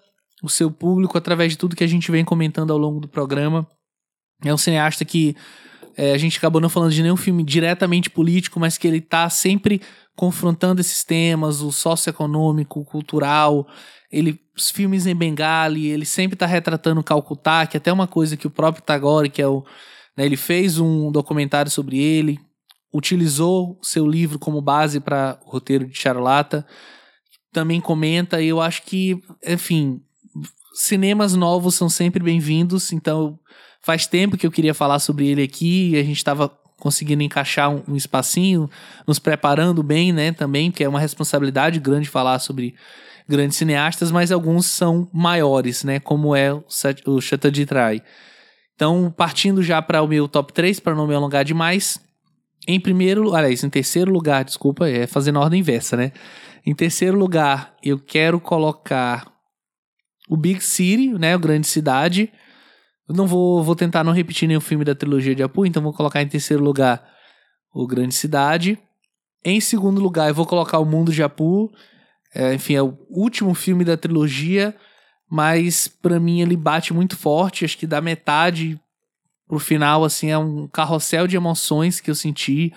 o 0.42 0.50
seu 0.50 0.70
público 0.70 1.18
através 1.18 1.54
de 1.54 1.58
tudo 1.58 1.76
que 1.76 1.84
a 1.84 1.88
gente 1.88 2.12
vem 2.12 2.26
comentando 2.26 2.72
ao 2.72 2.78
longo 2.78 3.00
do 3.00 3.08
programa. 3.08 3.68
É 4.44 4.54
um 4.54 4.58
cineasta 4.58 5.06
que 5.06 5.36
é, 5.96 6.12
a 6.12 6.18
gente 6.18 6.38
acabou 6.38 6.60
não 6.60 6.70
falando 6.70 6.92
de 6.92 7.02
nenhum 7.02 7.16
filme 7.16 7.44
diretamente 7.44 8.10
político, 8.10 8.60
mas 8.60 8.78
que 8.78 8.88
ele 8.88 8.98
está 8.98 9.30
sempre 9.30 9.82
confrontando 10.16 10.82
esses 10.82 11.04
temas, 11.04 11.62
o 11.62 11.72
socioeconômico, 11.72 12.80
o 12.80 12.86
cultural, 12.86 13.68
ele, 14.12 14.40
os 14.56 14.70
filmes 14.70 15.06
em 15.06 15.16
Bengali, 15.16 15.88
ele 15.88 16.06
sempre 16.06 16.36
está 16.36 16.46
retratando 16.46 17.04
Calcutá, 17.04 17.66
que 17.66 17.78
é 17.78 17.80
até 17.80 17.92
uma 17.92 18.08
coisa 18.08 18.38
que 18.38 18.48
o 18.48 18.52
próprio 18.52 18.84
Tagore, 18.84 19.30
que 19.30 19.42
é 19.42 19.48
o. 19.48 19.66
Né, 20.16 20.26
ele 20.26 20.38
fez 20.38 20.80
um 20.80 21.12
documentário 21.12 21.72
sobre 21.72 21.98
ele, 21.98 22.40
utilizou 22.94 23.80
seu 23.82 24.08
livro 24.08 24.38
como 24.38 24.62
base 24.62 25.00
para 25.00 25.40
o 25.46 25.50
roteiro 25.50 25.88
de 25.88 25.98
Charlata, 25.98 26.66
também 27.52 27.82
comenta, 27.82 28.42
e 28.42 28.48
eu 28.48 28.62
acho 28.62 28.84
que, 28.84 29.20
enfim, 29.46 30.02
cinemas 30.74 31.36
novos 31.36 31.76
são 31.76 31.90
sempre 31.90 32.24
bem-vindos, 32.24 32.92
então 32.94 33.40
faz 33.82 34.06
tempo 34.06 34.38
que 34.38 34.46
eu 34.46 34.52
queria 34.52 34.74
falar 34.74 35.00
sobre 35.00 35.28
ele 35.28 35.44
aqui 35.44 35.92
e 35.92 35.96
a 35.98 36.04
gente 36.04 36.18
estava 36.18 36.50
conseguindo 36.78 37.24
encaixar 37.24 37.70
um, 37.70 37.82
um, 37.88 37.96
espacinho, 37.96 38.70
nos 39.08 39.18
preparando 39.18 39.82
bem, 39.82 40.12
né, 40.12 40.32
também, 40.32 40.70
que 40.70 40.84
é 40.84 40.90
uma 40.90 41.00
responsabilidade 41.00 41.80
grande 41.80 42.10
falar 42.10 42.40
sobre 42.40 42.76
grandes 43.28 43.58
cineastas, 43.58 44.12
mas 44.12 44.32
alguns 44.32 44.66
são 44.66 45.10
maiores, 45.14 45.84
né, 45.84 46.00
como 46.00 46.36
é 46.36 46.54
o, 46.54 47.22
Chatterjee 47.22 47.66
Trai. 47.66 48.02
Então, 48.76 49.14
partindo 49.16 49.62
já 49.62 49.82
para 49.82 50.02
o 50.02 50.08
meu 50.08 50.28
top 50.28 50.52
3, 50.52 50.80
para 50.80 50.96
não 50.96 51.08
me 51.08 51.14
alongar 51.14 51.46
demais, 51.46 52.00
em 52.68 52.80
primeiro, 52.80 53.36
aliás, 53.36 53.64
em 53.64 53.70
terceiro 53.70 54.12
lugar, 54.12 54.44
desculpa, 54.44 54.88
é 54.88 55.06
fazendo 55.06 55.40
ordem 55.40 55.60
inversa, 55.60 55.98
né? 55.98 56.12
Em 56.66 56.74
terceiro 56.74 57.18
lugar, 57.18 57.76
eu 57.84 58.00
quero 58.00 58.40
colocar 58.40 59.32
o 60.30 60.38
Big 60.38 60.64
City, 60.64 61.14
né, 61.14 61.36
o 61.36 61.40
Grande 61.40 61.68
Cidade. 61.68 62.32
Eu 63.08 63.16
não 63.16 63.28
vou, 63.28 63.62
vou 63.62 63.76
tentar 63.76 64.04
não 64.04 64.14
repetir 64.14 64.48
nenhum 64.48 64.62
filme 64.62 64.86
da 64.86 64.96
trilogia 64.96 65.36
de 65.36 65.44
Apu, 65.44 65.66
então 65.66 65.84
vou 65.84 65.94
colocar 65.94 66.22
em 66.22 66.28
terceiro 66.28 66.64
lugar 66.64 67.06
o 67.74 67.86
Grande 67.86 68.16
Cidade. 68.16 68.80
Em 69.44 69.60
segundo 69.60 70.00
lugar, 70.00 70.30
eu 70.30 70.34
vou 70.34 70.46
colocar 70.46 70.80
o 70.80 70.86
Mundo 70.86 71.12
de 71.12 71.22
Apu. 71.22 71.70
É, 72.34 72.54
enfim, 72.54 72.76
é 72.76 72.82
o 72.82 72.98
último 73.10 73.54
filme 73.54 73.84
da 73.84 73.98
trilogia, 73.98 74.76
mas 75.30 75.88
para 75.88 76.20
mim 76.20 76.42
ele 76.42 76.56
bate 76.56 76.94
muito 76.94 77.16
forte. 77.16 77.66
Acho 77.66 77.78
que 77.78 77.88
da 77.88 78.02
metade 78.02 78.80
pro 79.48 79.60
final, 79.60 80.04
assim, 80.04 80.30
é 80.30 80.38
um 80.38 80.68
carrossel 80.68 81.28
de 81.28 81.36
emoções 81.36 82.00
que 82.00 82.10
eu 82.10 82.16
senti 82.16 82.74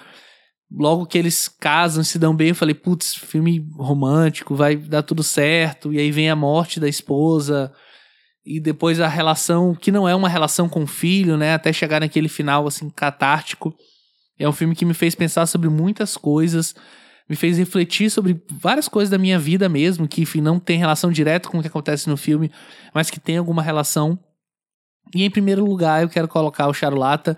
logo 0.71 1.07
que 1.07 1.17
eles 1.17 1.49
casam, 1.49 2.03
se 2.03 2.19
dão 2.19 2.35
bem, 2.35 2.49
eu 2.49 2.55
falei, 2.55 2.75
putz, 2.75 3.15
filme 3.15 3.67
romântico, 3.77 4.55
vai 4.55 4.77
dar 4.77 5.03
tudo 5.03 5.23
certo. 5.23 5.93
E 5.93 5.99
aí 5.99 6.11
vem 6.11 6.29
a 6.31 6.37
morte 6.37 6.81
da 6.81 6.89
esposa. 6.89 7.73
E 8.45 8.61
depois 8.61 9.01
a 9.01 9.09
relação, 9.09 9.75
que 9.75 9.91
não 9.93 10.09
é 10.09 10.15
uma 10.15 10.29
relação 10.29 10.69
com 10.69 10.85
o 10.85 10.87
filho, 10.87 11.37
né? 11.37 11.55
Até 11.55 11.73
chegar 11.73 12.01
naquele 12.01 12.29
final, 12.29 12.67
assim, 12.67 12.89
catártico. 12.91 13.75
É 14.39 14.49
um 14.49 14.53
filme 14.53 14.75
que 14.75 14.85
me 14.85 14.95
fez 14.95 15.15
pensar 15.15 15.47
sobre 15.47 15.69
muitas 15.69 16.17
coisas. 16.17 16.75
Me 17.29 17.35
fez 17.35 17.59
refletir 17.59 18.11
sobre 18.11 18.41
várias 18.51 18.89
coisas 18.89 19.11
da 19.11 19.19
minha 19.19 19.39
vida 19.39 19.69
mesmo, 19.69 20.07
que, 20.07 20.23
enfim, 20.23 20.41
não 20.41 20.61
tem 20.61 20.79
relação 20.79 21.11
direta 21.11 21.49
com 21.49 21.59
o 21.59 21.63
que 21.63 21.69
acontece 21.69 22.09
no 22.09 22.17
filme, 22.17 22.51
mas 22.95 23.11
que 23.11 23.19
tem 23.19 23.37
alguma 23.37 23.63
relação. 23.63 24.19
E 25.15 25.25
em 25.25 25.31
primeiro 25.31 25.65
lugar, 25.65 26.03
eu 26.03 26.09
quero 26.09 26.29
colocar 26.29 26.69
o 26.69 26.75
Charlata 26.75 27.37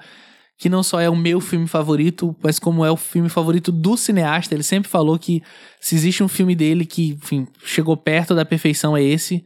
que 0.58 0.68
não 0.68 0.82
só 0.82 1.00
é 1.00 1.08
o 1.08 1.14
meu 1.14 1.40
filme 1.40 1.68
favorito, 1.68 2.36
mas 2.42 2.58
como 2.58 2.84
é 2.84 2.90
o 2.90 2.96
filme 2.96 3.28
favorito 3.28 3.70
do 3.70 3.96
cineasta. 3.96 4.52
Ele 4.52 4.64
sempre 4.64 4.90
falou 4.90 5.16
que 5.16 5.40
se 5.80 5.94
existe 5.94 6.22
um 6.22 6.28
filme 6.28 6.56
dele 6.56 6.84
que, 6.84 7.10
enfim, 7.10 7.46
chegou 7.64 7.96
perto 7.96 8.34
da 8.34 8.44
perfeição 8.44 8.96
é 8.96 9.02
esse. 9.02 9.44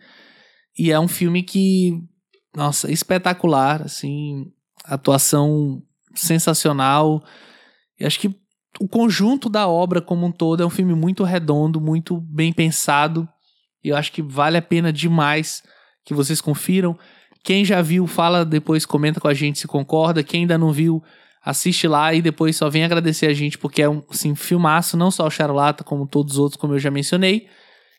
E 0.77 0.91
é 0.91 0.99
um 0.99 1.07
filme 1.07 1.43
que, 1.43 2.03
nossa, 2.57 2.91
espetacular, 2.91 3.83
assim, 3.83 4.47
atuação 4.87 5.83
sensacional. 6.15 7.23
E 8.01 8.07
acho 8.07 8.19
que 8.19 8.35
o 8.81 8.89
conjunto 8.89 9.49
da 9.49 9.67
obra 9.69 10.01
como 10.01 10.27
um 10.27 10.33
todo 10.33 10.63
é 10.63 10.67
um 10.67 10.71
filme 10.71 10.95
muito 10.95 11.25
redondo, 11.25 11.81
muito 11.81 12.21
bem 12.21 12.53
pensado. 12.53 13.29
E 13.85 13.89
eu 13.89 13.97
acho 13.97 14.13
que 14.13 14.23
vale 14.23 14.57
a 14.57 14.63
pena 14.63 14.93
demais 14.93 15.63
que 16.05 16.15
vocês 16.15 16.41
confiram. 16.41 16.99
Quem 17.45 17.65
já 17.65 17.83
viu, 17.83 18.07
fala 18.07 18.45
depois, 18.45 18.87
comenta 18.87 19.21
com 19.21 19.29
a 19.29 19.35
gente 19.35 19.59
se 19.59 19.67
concorda. 19.67 20.23
Quem 20.23 20.43
ainda 20.43 20.57
não 20.57 20.73
viu, 20.73 21.03
assiste 21.45 21.89
lá 21.89 22.15
e 22.15 22.23
depois 22.23 22.57
só 22.57 22.71
vem 22.71 22.85
agradecer 22.85 23.27
a 23.27 23.35
gente, 23.35 23.59
porque 23.59 23.83
é 23.83 23.89
um 23.89 24.03
assim, 24.09 24.35
filmaço, 24.35 24.97
não 24.97 25.11
só 25.11 25.27
o 25.27 25.31
Charlata, 25.31 25.83
como 25.83 26.07
todos 26.07 26.35
os 26.35 26.39
outros, 26.39 26.61
como 26.61 26.75
eu 26.75 26.79
já 26.79 26.91
mencionei. 26.91 27.49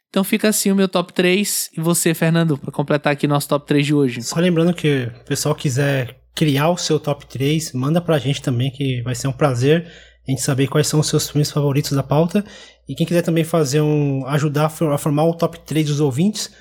Então 0.09 0.23
fica 0.23 0.47
assim 0.47 0.71
o 0.71 0.75
meu 0.75 0.87
top 0.87 1.11
3. 1.11 1.71
E 1.77 1.81
você, 1.81 2.13
Fernando, 2.13 2.57
para 2.57 2.71
completar 2.71 3.13
aqui 3.13 3.27
nosso 3.27 3.49
top 3.49 3.65
3 3.67 3.85
de 3.85 3.93
hoje. 3.93 4.21
Só 4.21 4.39
lembrando 4.39 4.73
que 4.73 5.11
o 5.21 5.25
pessoal 5.25 5.55
quiser 5.55 6.19
criar 6.35 6.69
o 6.69 6.77
seu 6.77 6.99
top 6.99 7.25
3, 7.25 7.73
manda 7.73 7.99
pra 7.99 8.17
gente 8.17 8.41
também, 8.41 8.71
que 8.71 9.01
vai 9.01 9.15
ser 9.15 9.27
um 9.27 9.33
prazer 9.33 9.91
a 10.27 10.31
gente 10.31 10.41
saber 10.41 10.67
quais 10.67 10.87
são 10.87 10.99
os 10.99 11.07
seus 11.07 11.29
filmes 11.29 11.51
favoritos 11.51 11.91
da 11.91 12.03
pauta. 12.03 12.43
E 12.87 12.95
quem 12.95 13.05
quiser 13.05 13.21
também 13.21 13.43
fazer 13.43 13.81
um. 13.81 14.25
ajudar 14.27 14.65
a 14.65 14.97
formar 14.97 15.25
o 15.25 15.33
top 15.33 15.59
3 15.59 15.87
dos 15.87 15.99
ouvintes, 15.99 16.51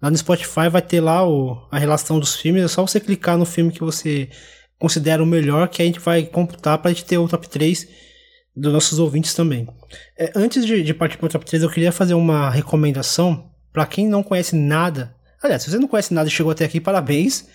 Lá 0.00 0.10
no 0.10 0.16
Spotify 0.16 0.68
vai 0.70 0.80
ter 0.80 1.00
lá 1.00 1.28
o, 1.28 1.60
a 1.70 1.78
relação 1.78 2.20
dos 2.20 2.36
filmes, 2.36 2.62
é 2.62 2.68
só 2.68 2.86
você 2.86 3.00
clicar 3.00 3.36
no 3.36 3.44
filme 3.44 3.72
que 3.72 3.80
você 3.80 4.28
considera 4.78 5.22
o 5.22 5.26
melhor, 5.26 5.68
que 5.68 5.82
a 5.82 5.84
gente 5.84 5.98
vai 5.98 6.22
computar 6.22 6.78
para 6.78 6.90
a 6.90 6.94
gente 6.94 7.04
ter 7.04 7.18
o 7.18 7.28
top 7.28 7.48
3 7.48 7.88
dos 8.54 8.72
nossos 8.72 9.00
ouvintes 9.00 9.34
também. 9.34 9.66
É, 10.16 10.32
antes 10.36 10.64
de, 10.64 10.84
de 10.84 10.94
partir 10.94 11.18
para 11.18 11.26
o 11.26 11.28
top 11.28 11.44
3, 11.44 11.64
eu 11.64 11.70
queria 11.70 11.90
fazer 11.90 12.14
uma 12.14 12.48
recomendação 12.48 13.50
para 13.72 13.86
quem 13.86 14.06
não 14.06 14.22
conhece 14.22 14.54
nada. 14.54 15.14
Aliás, 15.42 15.62
se 15.62 15.70
você 15.70 15.78
não 15.78 15.88
conhece 15.88 16.14
nada 16.14 16.28
e 16.28 16.32
chegou 16.32 16.52
até 16.52 16.64
aqui, 16.64 16.80
parabéns. 16.80 17.48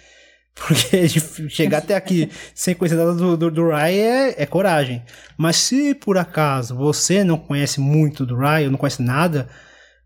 Porque 0.55 1.07
chegar 1.49 1.79
até 1.79 1.95
aqui 1.95 2.29
sem 2.53 2.75
conhecer 2.75 2.95
nada 2.95 3.13
do, 3.13 3.35
do, 3.35 3.51
do 3.51 3.69
Rai 3.69 3.99
é, 3.99 4.43
é, 4.43 4.45
coragem. 4.45 5.03
Mas 5.37 5.57
se 5.57 5.95
por 5.95 6.17
acaso 6.17 6.75
você 6.75 7.23
não 7.23 7.37
conhece 7.37 7.79
muito 7.79 8.25
do 8.25 8.35
Rai, 8.35 8.65
ou 8.65 8.71
não 8.71 8.77
conhece 8.77 9.01
nada, 9.01 9.49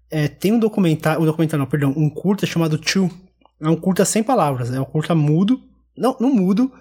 é, 0.10 0.28
tem 0.28 0.52
um 0.52 0.60
documentário, 0.60 1.22
um 1.22 1.26
documentário 1.26 1.60
não, 1.60 1.70
perdão, 1.70 1.94
um 1.96 2.10
curta 2.10 2.46
chamado 2.46 2.78
Two. 2.78 3.10
É 3.60 3.68
um 3.68 3.76
curta 3.76 4.06
sem 4.06 4.24
palavras, 4.24 4.72
é 4.72 4.80
um 4.80 4.86
curta 4.86 5.16
mudo, 5.16 5.60
não, 5.98 6.16
não 6.20 6.30
mudo, 6.30 6.72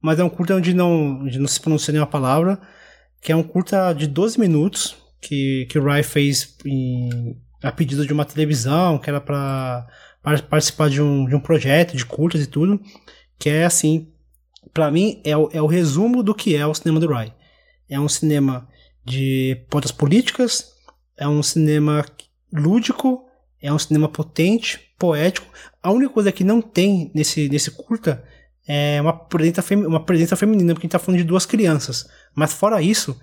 mas 0.00 0.18
é 0.18 0.24
um 0.24 0.30
curta 0.30 0.56
onde 0.56 0.72
não, 0.72 1.20
onde 1.20 1.38
não 1.38 1.46
se 1.46 1.60
pronuncia 1.60 1.92
nenhuma 1.92 2.10
palavra, 2.10 2.58
que 3.20 3.30
é 3.30 3.36
um 3.36 3.42
curta 3.42 3.92
de 3.92 4.06
12 4.06 4.40
minutos, 4.40 4.96
que, 5.20 5.66
que 5.70 5.78
o 5.78 5.84
Rai 5.84 6.02
fez 6.02 6.56
em, 6.64 7.36
a 7.62 7.70
pedido 7.70 8.06
de 8.06 8.12
uma 8.12 8.24
televisão, 8.24 8.98
que 8.98 9.08
era 9.08 9.20
para 9.20 9.86
participar 10.48 10.88
de 10.88 11.00
um, 11.00 11.26
de 11.26 11.36
um 11.36 11.40
projeto 11.40 11.96
de 11.96 12.04
curtas 12.04 12.42
e 12.42 12.46
tudo, 12.46 12.80
que 13.42 13.50
é 13.50 13.64
assim, 13.64 14.06
para 14.72 14.88
mim 14.88 15.20
é 15.24 15.36
o, 15.36 15.50
é 15.52 15.60
o 15.60 15.66
resumo 15.66 16.22
do 16.22 16.32
que 16.32 16.54
é 16.54 16.64
o 16.64 16.72
cinema 16.72 17.00
do 17.00 17.08
Rai. 17.08 17.34
é 17.90 17.98
um 17.98 18.08
cinema 18.08 18.68
de 19.04 19.66
pontas 19.68 19.90
políticas, 19.90 20.70
é 21.16 21.26
um 21.26 21.42
cinema 21.42 22.06
lúdico, 22.52 23.26
é 23.60 23.72
um 23.72 23.78
cinema 23.80 24.08
potente, 24.08 24.94
poético. 24.96 25.52
A 25.82 25.90
única 25.90 26.12
coisa 26.12 26.30
que 26.30 26.44
não 26.44 26.62
tem 26.62 27.10
nesse, 27.12 27.48
nesse 27.48 27.72
curta 27.72 28.22
é 28.64 29.00
uma 29.00 29.12
presença, 29.12 29.74
uma 29.74 30.04
presença 30.04 30.36
feminina, 30.36 30.72
porque 30.72 30.86
a 30.86 30.86
gente 30.86 30.92
tá 30.92 31.00
falando 31.00 31.18
de 31.18 31.26
duas 31.26 31.44
crianças. 31.44 32.08
Mas 32.36 32.52
fora 32.52 32.80
isso, 32.80 33.20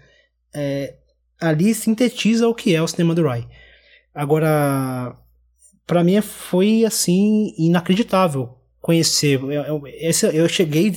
é, 0.54 0.98
ali 1.40 1.74
sintetiza 1.74 2.46
o 2.46 2.54
que 2.54 2.76
é 2.76 2.82
o 2.82 2.88
cinema 2.90 3.16
do 3.16 3.24
Rai. 3.24 3.48
Agora, 4.14 5.18
para 5.88 6.04
mim 6.04 6.20
foi 6.20 6.84
assim 6.84 7.54
inacreditável 7.58 8.59
conhecer. 8.82 9.40
Eu, 9.42 9.52
eu, 9.52 9.84
eu, 10.34 10.50
cheguei 10.50 10.94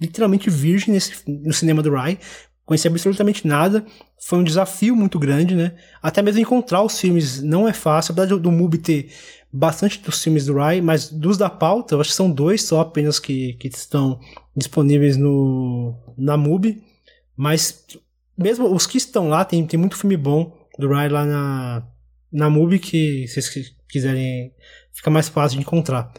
literalmente 0.00 0.50
virgem 0.50 0.94
nesse, 0.94 1.12
no 1.26 1.52
cinema 1.52 1.82
do 1.82 1.92
Rai, 1.92 2.18
conheci 2.64 2.88
absolutamente 2.88 3.46
nada. 3.46 3.84
Foi 4.18 4.38
um 4.38 4.44
desafio 4.44 4.96
muito 4.96 5.18
grande, 5.18 5.54
né? 5.54 5.74
Até 6.02 6.22
mesmo 6.22 6.40
encontrar 6.40 6.82
os 6.82 6.98
filmes 6.98 7.42
não 7.42 7.68
é 7.68 7.72
fácil. 7.72 8.12
Apesar 8.12 8.28
do, 8.28 8.40
do 8.40 8.50
MUBI 8.50 8.78
ter 8.78 9.12
bastante 9.52 10.00
dos 10.00 10.22
filmes 10.22 10.46
do 10.46 10.54
Rai, 10.54 10.80
mas 10.80 11.10
dos 11.10 11.38
da 11.38 11.48
pauta, 11.48 11.94
eu 11.94 12.00
acho 12.00 12.10
que 12.10 12.16
são 12.16 12.30
dois 12.30 12.62
só 12.62 12.80
apenas 12.80 13.18
que, 13.18 13.54
que 13.54 13.68
estão 13.68 14.18
disponíveis 14.56 15.16
no, 15.16 15.94
na 16.16 16.36
MUBI. 16.36 16.82
Mas 17.36 17.84
mesmo 18.36 18.74
os 18.74 18.86
que 18.86 18.98
estão 18.98 19.28
lá, 19.28 19.44
tem, 19.44 19.64
tem 19.66 19.78
muito 19.78 19.96
filme 19.96 20.16
bom 20.16 20.56
do 20.78 20.88
Rai 20.88 21.08
lá 21.08 21.24
na, 21.24 21.86
na 22.32 22.50
MUBI 22.50 22.78
que 22.78 23.28
se 23.28 23.40
vocês 23.40 23.74
quiserem 23.88 24.52
fica 24.92 25.10
mais 25.10 25.28
fácil 25.28 25.58
de 25.58 25.62
encontrar. 25.62 26.12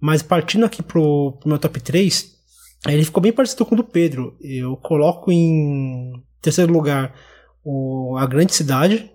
Mas 0.00 0.22
partindo 0.22 0.64
aqui 0.64 0.82
pro, 0.82 1.32
pro 1.40 1.48
meu 1.48 1.58
top 1.58 1.80
3, 1.80 2.36
ele 2.86 3.04
ficou 3.04 3.22
bem 3.22 3.32
parecido 3.32 3.66
com 3.66 3.74
o 3.74 3.78
do 3.78 3.84
Pedro. 3.84 4.36
Eu 4.40 4.76
coloco 4.76 5.32
em 5.32 6.12
terceiro 6.40 6.72
lugar 6.72 7.14
o 7.64 8.16
A 8.16 8.26
Grande 8.26 8.54
Cidade. 8.54 9.10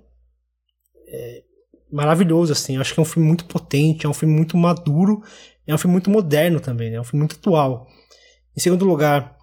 É 1.08 1.44
maravilhoso, 1.92 2.52
assim. 2.52 2.76
Eu 2.76 2.82
acho 2.82 2.94
que 2.94 3.00
é 3.00 3.04
um 3.04 3.06
filme 3.06 3.28
muito 3.28 3.46
potente, 3.46 4.06
é 4.06 4.10
um 4.10 4.14
filme 4.14 4.36
muito 4.36 4.58
maduro, 4.58 5.22
é 5.66 5.74
um 5.74 5.78
filme 5.78 5.94
muito 5.94 6.10
moderno 6.10 6.60
também, 6.60 6.90
né? 6.90 6.98
É 6.98 7.02
um 7.02 7.06
filme 7.06 7.22
muito 7.22 7.36
atual. 7.36 7.88
Em 8.58 8.60
segundo 8.60 8.84
lugar, 8.86 9.38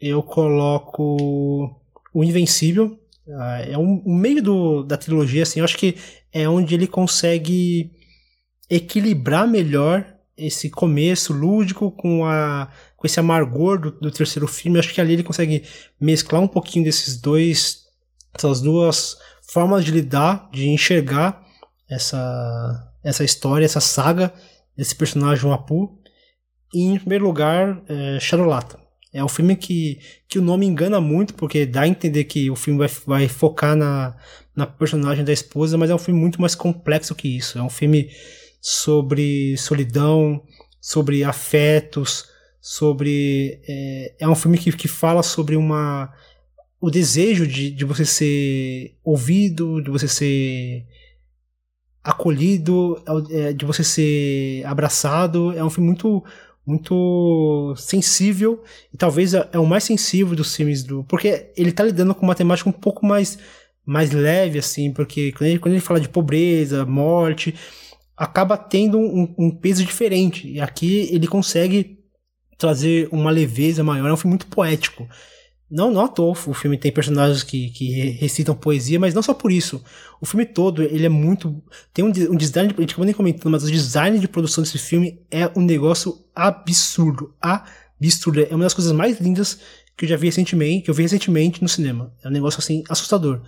eu 0.00 0.22
coloco 0.22 1.80
o 2.12 2.24
Invencível. 2.24 2.98
Ah, 3.38 3.60
é 3.60 3.78
um, 3.78 4.02
um 4.04 4.14
meio 4.16 4.42
do, 4.42 4.82
da 4.82 4.96
trilogia, 4.96 5.44
assim, 5.44 5.60
eu 5.60 5.64
acho 5.64 5.78
que 5.78 5.96
é 6.32 6.48
onde 6.48 6.74
ele 6.74 6.88
consegue 6.88 7.92
equilibrar 8.68 9.46
melhor 9.46 10.04
esse 10.46 10.70
começo 10.70 11.32
lúdico 11.32 11.90
com 11.90 12.24
a 12.24 12.68
com 12.96 13.06
esse 13.06 13.18
amargor 13.18 13.80
do, 13.80 13.90
do 13.90 14.10
terceiro 14.10 14.46
filme. 14.46 14.78
Acho 14.78 14.92
que 14.92 15.00
ali 15.00 15.14
ele 15.14 15.22
consegue 15.22 15.64
mesclar 16.00 16.40
um 16.40 16.48
pouquinho 16.48 16.84
desses 16.84 17.20
dois 17.20 17.82
essas 18.34 18.60
duas 18.60 19.16
formas 19.52 19.84
de 19.84 19.90
lidar, 19.90 20.48
de 20.52 20.68
enxergar 20.68 21.42
essa 21.88 22.88
essa 23.04 23.24
história, 23.24 23.64
essa 23.64 23.80
saga 23.80 24.32
desse 24.76 24.94
personagem 24.94 25.50
Apu. 25.52 25.98
E 26.72 26.84
em 26.84 26.98
primeiro 26.98 27.24
lugar, 27.24 27.82
é, 27.88 28.18
Charolata. 28.20 28.80
É 29.12 29.22
um 29.22 29.28
filme 29.28 29.54
que, 29.56 29.98
que 30.26 30.38
o 30.38 30.42
nome 30.42 30.64
engana 30.64 30.98
muito, 30.98 31.34
porque 31.34 31.66
dá 31.66 31.82
a 31.82 31.88
entender 31.88 32.24
que 32.24 32.50
o 32.50 32.56
filme 32.56 32.78
vai, 32.78 32.88
vai 33.06 33.28
focar 33.28 33.76
na, 33.76 34.16
na 34.56 34.66
personagem 34.66 35.22
da 35.22 35.32
esposa, 35.32 35.76
mas 35.76 35.90
é 35.90 35.94
um 35.94 35.98
filme 35.98 36.18
muito 36.18 36.40
mais 36.40 36.54
complexo 36.54 37.14
que 37.14 37.28
isso. 37.36 37.58
É 37.58 37.62
um 37.62 37.68
filme 37.68 38.08
sobre 38.62 39.56
solidão, 39.56 40.40
sobre 40.80 41.24
afetos, 41.24 42.28
sobre. 42.60 43.60
É, 43.68 44.14
é 44.20 44.28
um 44.28 44.36
filme 44.36 44.56
que, 44.56 44.70
que 44.70 44.86
fala 44.86 45.24
sobre 45.24 45.56
uma. 45.56 46.12
O 46.80 46.90
desejo 46.90 47.46
de, 47.46 47.70
de 47.70 47.84
você 47.84 48.04
ser 48.04 48.96
ouvido, 49.04 49.82
de 49.82 49.90
você 49.90 50.06
ser 50.06 50.86
acolhido, 52.02 53.02
é, 53.30 53.52
de 53.52 53.64
você 53.64 53.82
ser 53.82 54.64
abraçado. 54.64 55.52
É 55.52 55.64
um 55.64 55.70
filme 55.70 55.88
muito 55.88 56.22
muito 56.64 57.74
sensível 57.76 58.62
e 58.94 58.96
talvez 58.96 59.34
é, 59.34 59.48
é 59.52 59.58
o 59.58 59.66
mais 59.66 59.82
sensível 59.82 60.36
dos 60.36 60.54
filmes 60.54 60.84
do 60.84 61.02
porque 61.02 61.50
ele 61.56 61.72
tá 61.72 61.82
lidando 61.82 62.14
com 62.14 62.22
uma 62.24 62.36
temática 62.36 62.70
um 62.70 62.72
pouco 62.72 63.04
mais 63.04 63.36
mais 63.84 64.12
leve 64.12 64.60
assim 64.60 64.92
porque 64.92 65.32
quando 65.32 65.50
ele, 65.50 65.58
quando 65.58 65.74
ele 65.74 65.80
fala 65.80 65.98
de 65.98 66.08
pobreza 66.08 66.86
morte 66.86 67.52
acaba 68.16 68.56
tendo 68.56 68.98
um, 68.98 69.34
um 69.38 69.50
peso 69.50 69.84
diferente 69.84 70.48
e 70.48 70.60
aqui 70.60 71.08
ele 71.12 71.26
consegue 71.26 71.98
trazer 72.58 73.08
uma 73.10 73.30
leveza 73.30 73.82
maior 73.82 74.08
é 74.08 74.12
um 74.12 74.16
filme 74.16 74.32
muito 74.32 74.46
poético 74.46 75.08
não, 75.72 75.90
não 75.90 76.04
à 76.04 76.08
toa, 76.08 76.32
o 76.32 76.52
filme 76.52 76.76
tem 76.76 76.92
personagens 76.92 77.42
que, 77.42 77.70
que 77.70 78.10
recitam 78.20 78.54
poesia, 78.54 79.00
mas 79.00 79.14
não 79.14 79.22
só 79.22 79.32
por 79.32 79.50
isso. 79.50 79.82
O 80.20 80.26
filme 80.26 80.44
todo, 80.44 80.82
ele 80.82 81.06
é 81.06 81.08
muito. 81.08 81.62
Tem 81.94 82.04
um, 82.04 82.08
um 82.08 82.36
design, 82.36 82.74
a 82.76 82.80
gente 82.82 82.90
acabou 82.90 83.06
nem 83.06 83.14
comentando, 83.14 83.50
mas 83.50 83.64
o 83.64 83.70
design 83.70 84.18
de 84.18 84.28
produção 84.28 84.62
desse 84.62 84.76
filme 84.76 85.22
é 85.30 85.50
um 85.56 85.62
negócio 85.62 86.26
absurdo. 86.34 87.34
Absurdo. 87.40 88.42
É 88.42 88.54
uma 88.54 88.64
das 88.64 88.74
coisas 88.74 88.92
mais 88.92 89.18
lindas 89.18 89.60
que 89.96 90.04
eu 90.04 90.10
já 90.10 90.16
vi 90.18 90.26
recentemente, 90.26 90.84
que 90.84 90.90
eu 90.90 90.94
vi 90.94 91.04
recentemente 91.04 91.62
no 91.62 91.68
cinema. 91.70 92.12
É 92.22 92.28
um 92.28 92.32
negócio 92.32 92.58
assim, 92.58 92.84
assustador. 92.90 93.40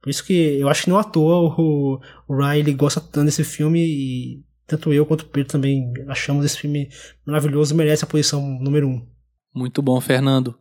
Por 0.00 0.10
isso 0.10 0.24
que 0.24 0.58
eu 0.58 0.68
acho 0.68 0.84
que 0.84 0.90
não 0.90 0.98
à 0.98 1.04
toa 1.04 1.54
o, 1.58 2.00
o 2.28 2.36
Riley 2.36 2.74
gosta 2.74 3.00
tanto 3.00 3.26
desse 3.26 3.44
filme 3.44 3.80
e 3.80 4.44
tanto 4.66 4.92
eu 4.92 5.04
quanto 5.06 5.22
o 5.22 5.26
Pedro 5.26 5.50
também 5.50 5.92
achamos 6.08 6.44
esse 6.44 6.58
filme 6.58 6.88
maravilhoso 7.26 7.74
merece 7.74 8.04
a 8.04 8.06
posição 8.06 8.40
número 8.60 8.88
um. 8.88 9.06
Muito 9.54 9.82
bom, 9.82 10.00
Fernando. 10.00 10.54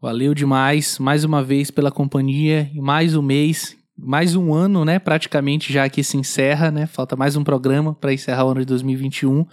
Valeu 0.00 0.32
demais, 0.32 0.98
mais 0.98 1.24
uma 1.24 1.42
vez 1.42 1.70
pela 1.70 1.90
companhia, 1.90 2.70
mais 2.76 3.14
um 3.14 3.20
mês, 3.20 3.76
mais 3.98 4.34
um 4.34 4.54
ano, 4.54 4.84
né? 4.84 4.98
Praticamente 4.98 5.70
já 5.70 5.88
que 5.90 6.02
se 6.02 6.16
encerra, 6.16 6.70
né? 6.70 6.86
Falta 6.86 7.16
mais 7.16 7.36
um 7.36 7.44
programa 7.44 7.94
para 7.94 8.12
encerrar 8.12 8.46
o 8.46 8.50
ano 8.50 8.60
de 8.60 8.66
2021. 8.66 9.46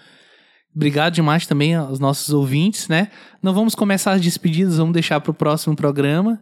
Obrigado 0.74 1.16
demais 1.16 1.46
também 1.46 1.76
aos 1.76 2.00
nossos 2.00 2.34
ouvintes, 2.34 2.88
né? 2.88 3.12
Não 3.42 3.54
vamos 3.54 3.76
começar 3.76 4.14
as 4.14 4.22
despedidas, 4.22 4.78
vamos 4.78 4.94
deixar 4.94 5.20
para 5.20 5.32
o 5.32 5.34
próximo 5.34 5.76
programa. 5.76 6.42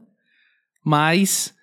Mas 0.84 1.56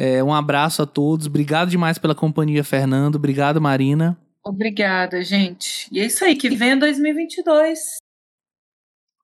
é, 0.00 0.24
um 0.24 0.32
abraço 0.32 0.80
a 0.80 0.86
todos. 0.86 1.26
Obrigado 1.26 1.68
demais 1.68 1.98
pela 1.98 2.14
companhia, 2.14 2.64
Fernando. 2.64 3.16
Obrigado, 3.16 3.60
Marina. 3.60 4.18
Obrigada, 4.42 5.22
gente. 5.22 5.86
E 5.92 6.00
é 6.00 6.06
isso 6.06 6.24
aí, 6.24 6.34
que 6.34 6.48
vem 6.48 6.78
2022. 6.78 7.98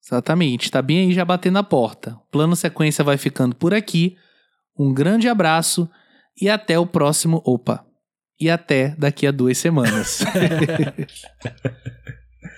Exatamente, 0.05 0.71
tá 0.71 0.83
bem 0.83 1.07
aí 1.07 1.15
já 1.15 1.25
batendo 1.25 1.59
a 1.59 1.63
porta. 1.63 2.17
O 2.17 2.31
plano 2.31 2.55
sequência 2.55 3.03
vai 3.03 3.17
ficando 3.17 3.57
por 3.57 3.73
aqui. 3.73 4.19
Um 4.79 4.93
grande 4.93 5.31
abraço 5.31 5.89
e 6.39 6.51
até 6.51 6.79
o 6.79 6.87
próximo. 6.87 7.41
Opa! 7.43 7.83
E 8.39 8.51
até 8.51 8.95
daqui 8.99 9.27
a 9.27 9.31
duas 9.31 9.57
semanas. 9.57 10.23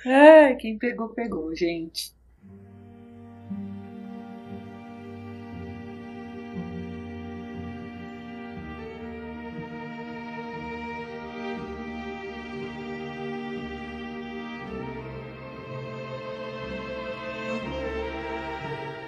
Ai, 0.04 0.56
quem 0.56 0.76
pegou, 0.76 1.10
pegou, 1.10 1.54
gente. 1.54 2.17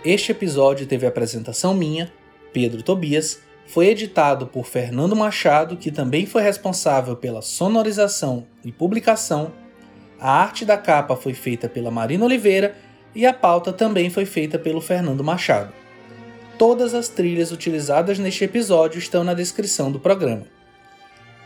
Este 0.05 0.33
episódio 0.33 0.87
teve 0.87 1.07
apresentação 1.07 1.73
minha, 1.75 2.13
Pedro 2.55 2.83
Tobias, 2.83 3.43
foi 3.67 3.89
editado 3.89 4.47
por 4.47 4.65
Fernando 4.65 5.15
Machado, 5.15 5.77
que 5.77 5.91
também 5.91 6.25
foi 6.25 6.41
responsável 6.43 7.15
pela 7.17 7.43
sonorização 7.43 8.47
e 8.65 8.73
publicação. 8.73 9.53
A 10.19 10.41
arte 10.41 10.65
da 10.65 10.79
capa 10.79 11.15
foi 11.17 11.35
feita 11.35 11.69
pela 11.69 11.91
Marina 11.91 12.25
Oliveira 12.25 12.75
e 13.15 13.27
a 13.27 13.35
pauta 13.35 13.75
também 13.75 14.09
foi 14.09 14.25
feita 14.25 14.59
pelo 14.59 14.81
Fernando 14.81 15.23
Machado. 15.23 15.71
Todas 16.57 16.95
as 16.95 17.09
trilhas 17.09 17.53
utilizadas 17.53 18.19
neste 18.19 18.43
episódio 18.43 18.99
estão 18.99 19.23
na 19.23 19.35
descrição 19.35 19.93
do 19.93 20.01
programa. 20.01 20.47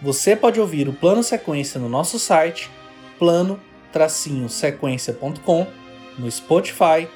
Você 0.01 0.36
pode 0.36 0.60
ouvir 0.60 0.89
o 0.89 0.93
Plano 0.93 1.24
Sequência 1.24 1.81
no 1.81 1.89
nosso 1.89 2.20
site, 2.20 2.70
plano-sequência.com, 3.18 5.66
no 6.18 6.31
Spotify, 6.31 7.09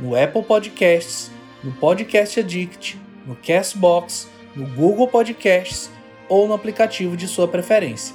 no 0.00 0.16
Apple 0.16 0.42
Podcasts, 0.42 1.30
no 1.62 1.72
Podcast 1.72 2.40
Addict, 2.40 2.98
no 3.26 3.36
Castbox, 3.36 4.28
no 4.56 4.66
Google 4.68 5.08
Podcasts 5.08 5.90
ou 6.28 6.48
no 6.48 6.54
aplicativo 6.54 7.16
de 7.16 7.28
sua 7.28 7.46
preferência. 7.46 8.14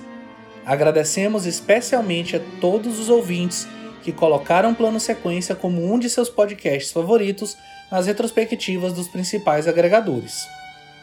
Agradecemos 0.65 1.45
especialmente 1.45 2.35
a 2.35 2.41
todos 2.59 2.99
os 2.99 3.09
ouvintes 3.09 3.67
que 4.01 4.11
colocaram 4.11 4.73
Plano 4.73 4.99
Sequência 4.99 5.55
como 5.55 5.93
um 5.93 5.99
de 5.99 6.09
seus 6.09 6.29
podcasts 6.29 6.91
favoritos 6.91 7.57
nas 7.91 8.07
retrospectivas 8.07 8.93
dos 8.93 9.07
principais 9.07 9.67
agregadores. 9.67 10.47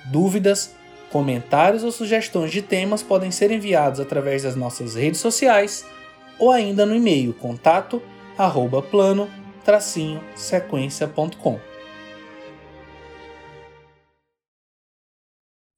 Dúvidas, 0.06 0.74
comentários 1.10 1.84
ou 1.84 1.92
sugestões 1.92 2.50
de 2.50 2.62
temas 2.62 3.02
podem 3.02 3.30
ser 3.30 3.50
enviados 3.50 4.00
através 4.00 4.42
das 4.42 4.56
nossas 4.56 4.94
redes 4.94 5.20
sociais 5.20 5.84
ou 6.38 6.50
ainda 6.50 6.84
no 6.84 6.94
e-mail 6.94 7.32
contato 7.34 8.02
sequência.com. 10.34 11.58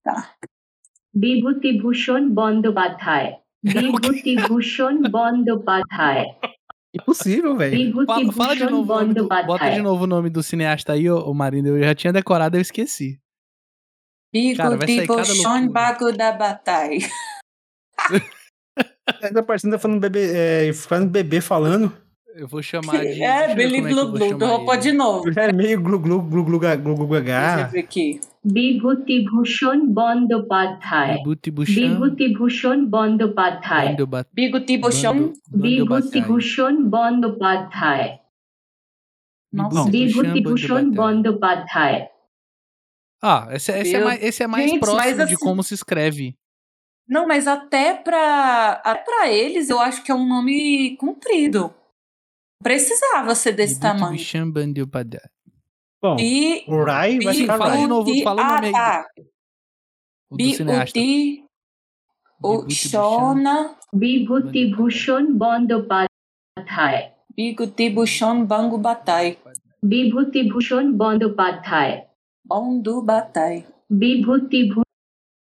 Tá. 0.03 0.35
Bibhutibhushan 1.15 2.31
Bandobadhyay. 2.31 3.37
Bibhutibhushan 3.63 5.03
Bandobadhyay. 5.11 6.27
Impossível, 6.95 7.57
velho. 7.57 8.07
Fala, 8.07 8.33
fala 8.33 8.57
de 8.57 8.65
novo. 8.65 9.05
Do, 9.15 9.29
bota 9.29 9.71
de 9.71 9.83
novo 9.83 10.05
o 10.05 10.07
nome 10.07 10.31
do 10.31 10.43
cineasta 10.43 10.93
aí, 10.93 11.11
o 11.11 11.19
ô 11.19 11.35
Marina. 11.35 11.69
Eu 11.69 11.83
já 11.83 11.95
tinha 11.95 12.13
decorado, 12.13 12.57
eu 12.57 12.61
esqueci. 12.61 13.21
Bibhutibhushan 14.33 15.69
Bagudabatai. 15.69 16.99
Ainda 19.23 19.43
parecendo 19.43 19.75
tá 19.75 19.79
falando 19.79 20.01
bebê, 20.01 20.33
é, 20.69 20.73
falando 20.73 21.11
bebê 21.11 21.41
falando. 21.41 22.04
Eu 22.37 22.49
vou 22.49 22.61
chamar 22.61 22.99
de. 22.99 23.23
É, 23.23 23.55
Billy 23.55 23.79
é 23.79 23.81
Glu 23.81 24.11
Glu, 24.11 24.37
derrubou 24.37 24.77
de 24.77 24.93
novo. 24.93 25.31
É 25.39 25.53
meio 25.53 25.81
glu 25.81 26.01
glu 26.01 26.21
glu 26.21 26.45
glu 26.45 26.59
glu 26.59 27.07
glu 27.07 27.23
gá. 27.23 27.71
aqui. 27.79 28.21
Bibhuti 28.45 29.25
Bhushan 29.25 29.87
Bandopadhyay. 29.87 31.19
Bibhuti 31.19 31.51
Bhushan. 31.53 31.75
Bibhuti 31.75 32.35
Bhushan 32.35 32.87
Bandopadhyay. 32.87 33.97
Bibhuti 34.35 34.79
Bhushan. 34.79 35.33
Bibhuti 35.49 36.21
Bhushan 36.21 36.91
Bandopadhyay. 36.91 38.19
Nossa, 39.53 39.89
Bibhuti 39.89 40.41
Bhushan 40.43 40.91
Bandopadhyay. 40.91 42.09
Ah, 43.23 43.49
esse, 43.53 43.71
esse, 43.73 43.95
é 43.95 44.05
mais, 44.05 44.23
esse 44.23 44.43
é 44.43 44.47
mais 44.49 44.71
Gente, 44.71 44.81
próximo 44.81 45.23
assim, 45.23 45.27
de 45.27 45.37
como 45.39 45.63
se 45.63 45.73
escreve. 45.73 46.37
Não, 47.09 47.29
mas 47.29 47.47
até 47.47 47.95
para 47.95 48.83
até 48.85 49.03
pra 49.03 49.31
eles 49.31 49.71
eu 49.71 49.79
acho 49.79 50.03
que 50.03 50.11
é 50.11 50.15
um 50.15 50.27
nome 50.27 50.97
comprido 50.97 51.73
precisava 52.65 53.35
ser 53.35 53.53
desse 53.53 53.79
tamanho. 53.79 54.19
Bom, 56.03 56.17
e, 56.19 56.65
o 56.67 56.83
Rai 56.85 57.19
vai 57.21 57.35
ficar 57.35 57.59
fala 57.59 57.77
de 57.77 57.87
novo, 57.87 58.23
fala 58.23 58.43
ah, 58.43 58.47
tá. 58.47 58.59
o 58.59 58.63
nome 58.63 58.77
aí. 58.77 59.05
O 60.31 60.37
do 60.37 60.51
cineasta. 60.51 60.99
Ushona 62.43 63.77
Bibhuti 63.95 64.75
Bhushan 64.75 65.39
Bandopadhyay 65.39 67.13
Bibhuti 67.35 67.89
Bhushan 67.89 68.45
Bangopadhyay 68.47 69.39
Bibhuti 69.83 70.51
Bhushan 70.51 70.93
Bandopadhyay 70.93 72.05
Bandopadhyay 72.45 73.65
Bibhuti 73.91 74.69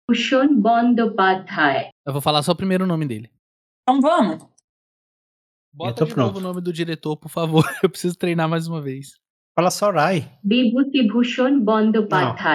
Bhushan 0.06 0.60
Bandopadhyay 0.60 1.90
Eu 2.05 2.12
vou 2.12 2.20
falar 2.20 2.43
só 2.43 2.52
o 2.52 2.56
primeiro 2.56 2.84
nome 2.84 3.06
dele. 3.06 3.30
Então 3.82 4.01
vamos. 4.02 4.52
Bota 5.73 6.05
de 6.05 6.16
novo 6.16 6.39
o 6.39 6.40
nome 6.40 6.61
do 6.61 6.73
diretor, 6.73 7.16
por 7.16 7.31
favor. 7.31 7.65
Eu 7.82 7.89
preciso 7.89 8.16
treinar 8.16 8.49
mais 8.49 8.66
uma 8.66 8.81
vez. 8.81 9.15
Fala 9.55 9.70
Sorai. 9.70 10.31
Bhushan 10.43 11.61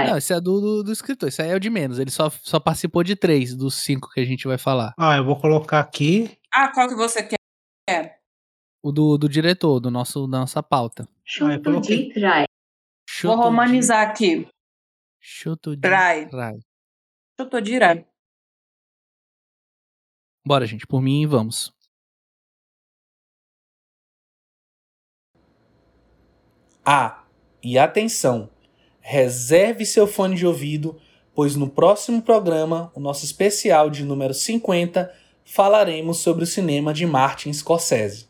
Não, 0.08 0.18
esse 0.18 0.34
é 0.34 0.42
do, 0.42 0.60
do, 0.60 0.84
do, 0.84 0.92
escritor, 0.92 1.30
esse 1.30 1.42
aí 1.42 1.50
é 1.50 1.56
o 1.56 1.60
de 1.60 1.70
menos. 1.70 2.00
Ele 2.00 2.10
só, 2.10 2.30
só 2.30 2.60
participou 2.60 3.04
de 3.04 3.16
três 3.16 3.56
dos 3.56 3.76
cinco 3.76 4.10
que 4.10 4.20
a 4.20 4.26
gente 4.26 4.48
vai 4.48 4.58
falar. 4.58 4.94
Ah, 4.98 5.16
eu 5.16 5.24
vou 5.24 5.40
colocar 5.40 5.80
aqui. 5.80 6.38
Ah, 6.52 6.72
qual 6.74 6.88
que 6.88 6.96
você 6.96 7.24
quer? 7.24 8.20
O 8.82 8.92
do, 8.92 9.18
do 9.18 9.30
diretor, 9.30 9.80
do 9.80 9.92
nosso, 9.92 10.28
da 10.28 10.40
nossa 10.40 10.64
pauta. 10.64 11.08
Shotujit 11.24 12.24
ah, 12.24 12.30
Rai. 12.30 12.46
Vou 13.24 13.36
romanizar 13.36 14.08
aqui. 14.08 14.48
Shotujit 15.22 15.88
Rai. 15.88 16.26
de 16.26 16.36
Rai. 16.36 16.60
Bora, 20.46 20.66
gente, 20.66 20.88
por 20.88 21.02
mim, 21.02 21.28
vamos. 21.28 21.77
Ah, 26.90 27.26
e 27.62 27.78
atenção! 27.78 28.50
Reserve 29.02 29.86
seu 29.86 30.08
fone 30.08 30.38
de 30.38 30.48
ouvido, 30.48 30.98
pois 31.36 31.54
no 31.54 31.68
próximo 31.68 32.22
programa, 32.22 32.94
o 32.96 33.00
nosso 33.02 33.26
especial 33.26 33.90
de 33.90 34.06
número 34.06 34.34
50, 34.34 35.14
falaremos 35.44 36.20
sobre 36.20 36.46
o 36.46 36.48
cinema 36.48 36.94
de 36.94 37.06
Martin 37.06 37.52
Scorsese. 37.52 38.30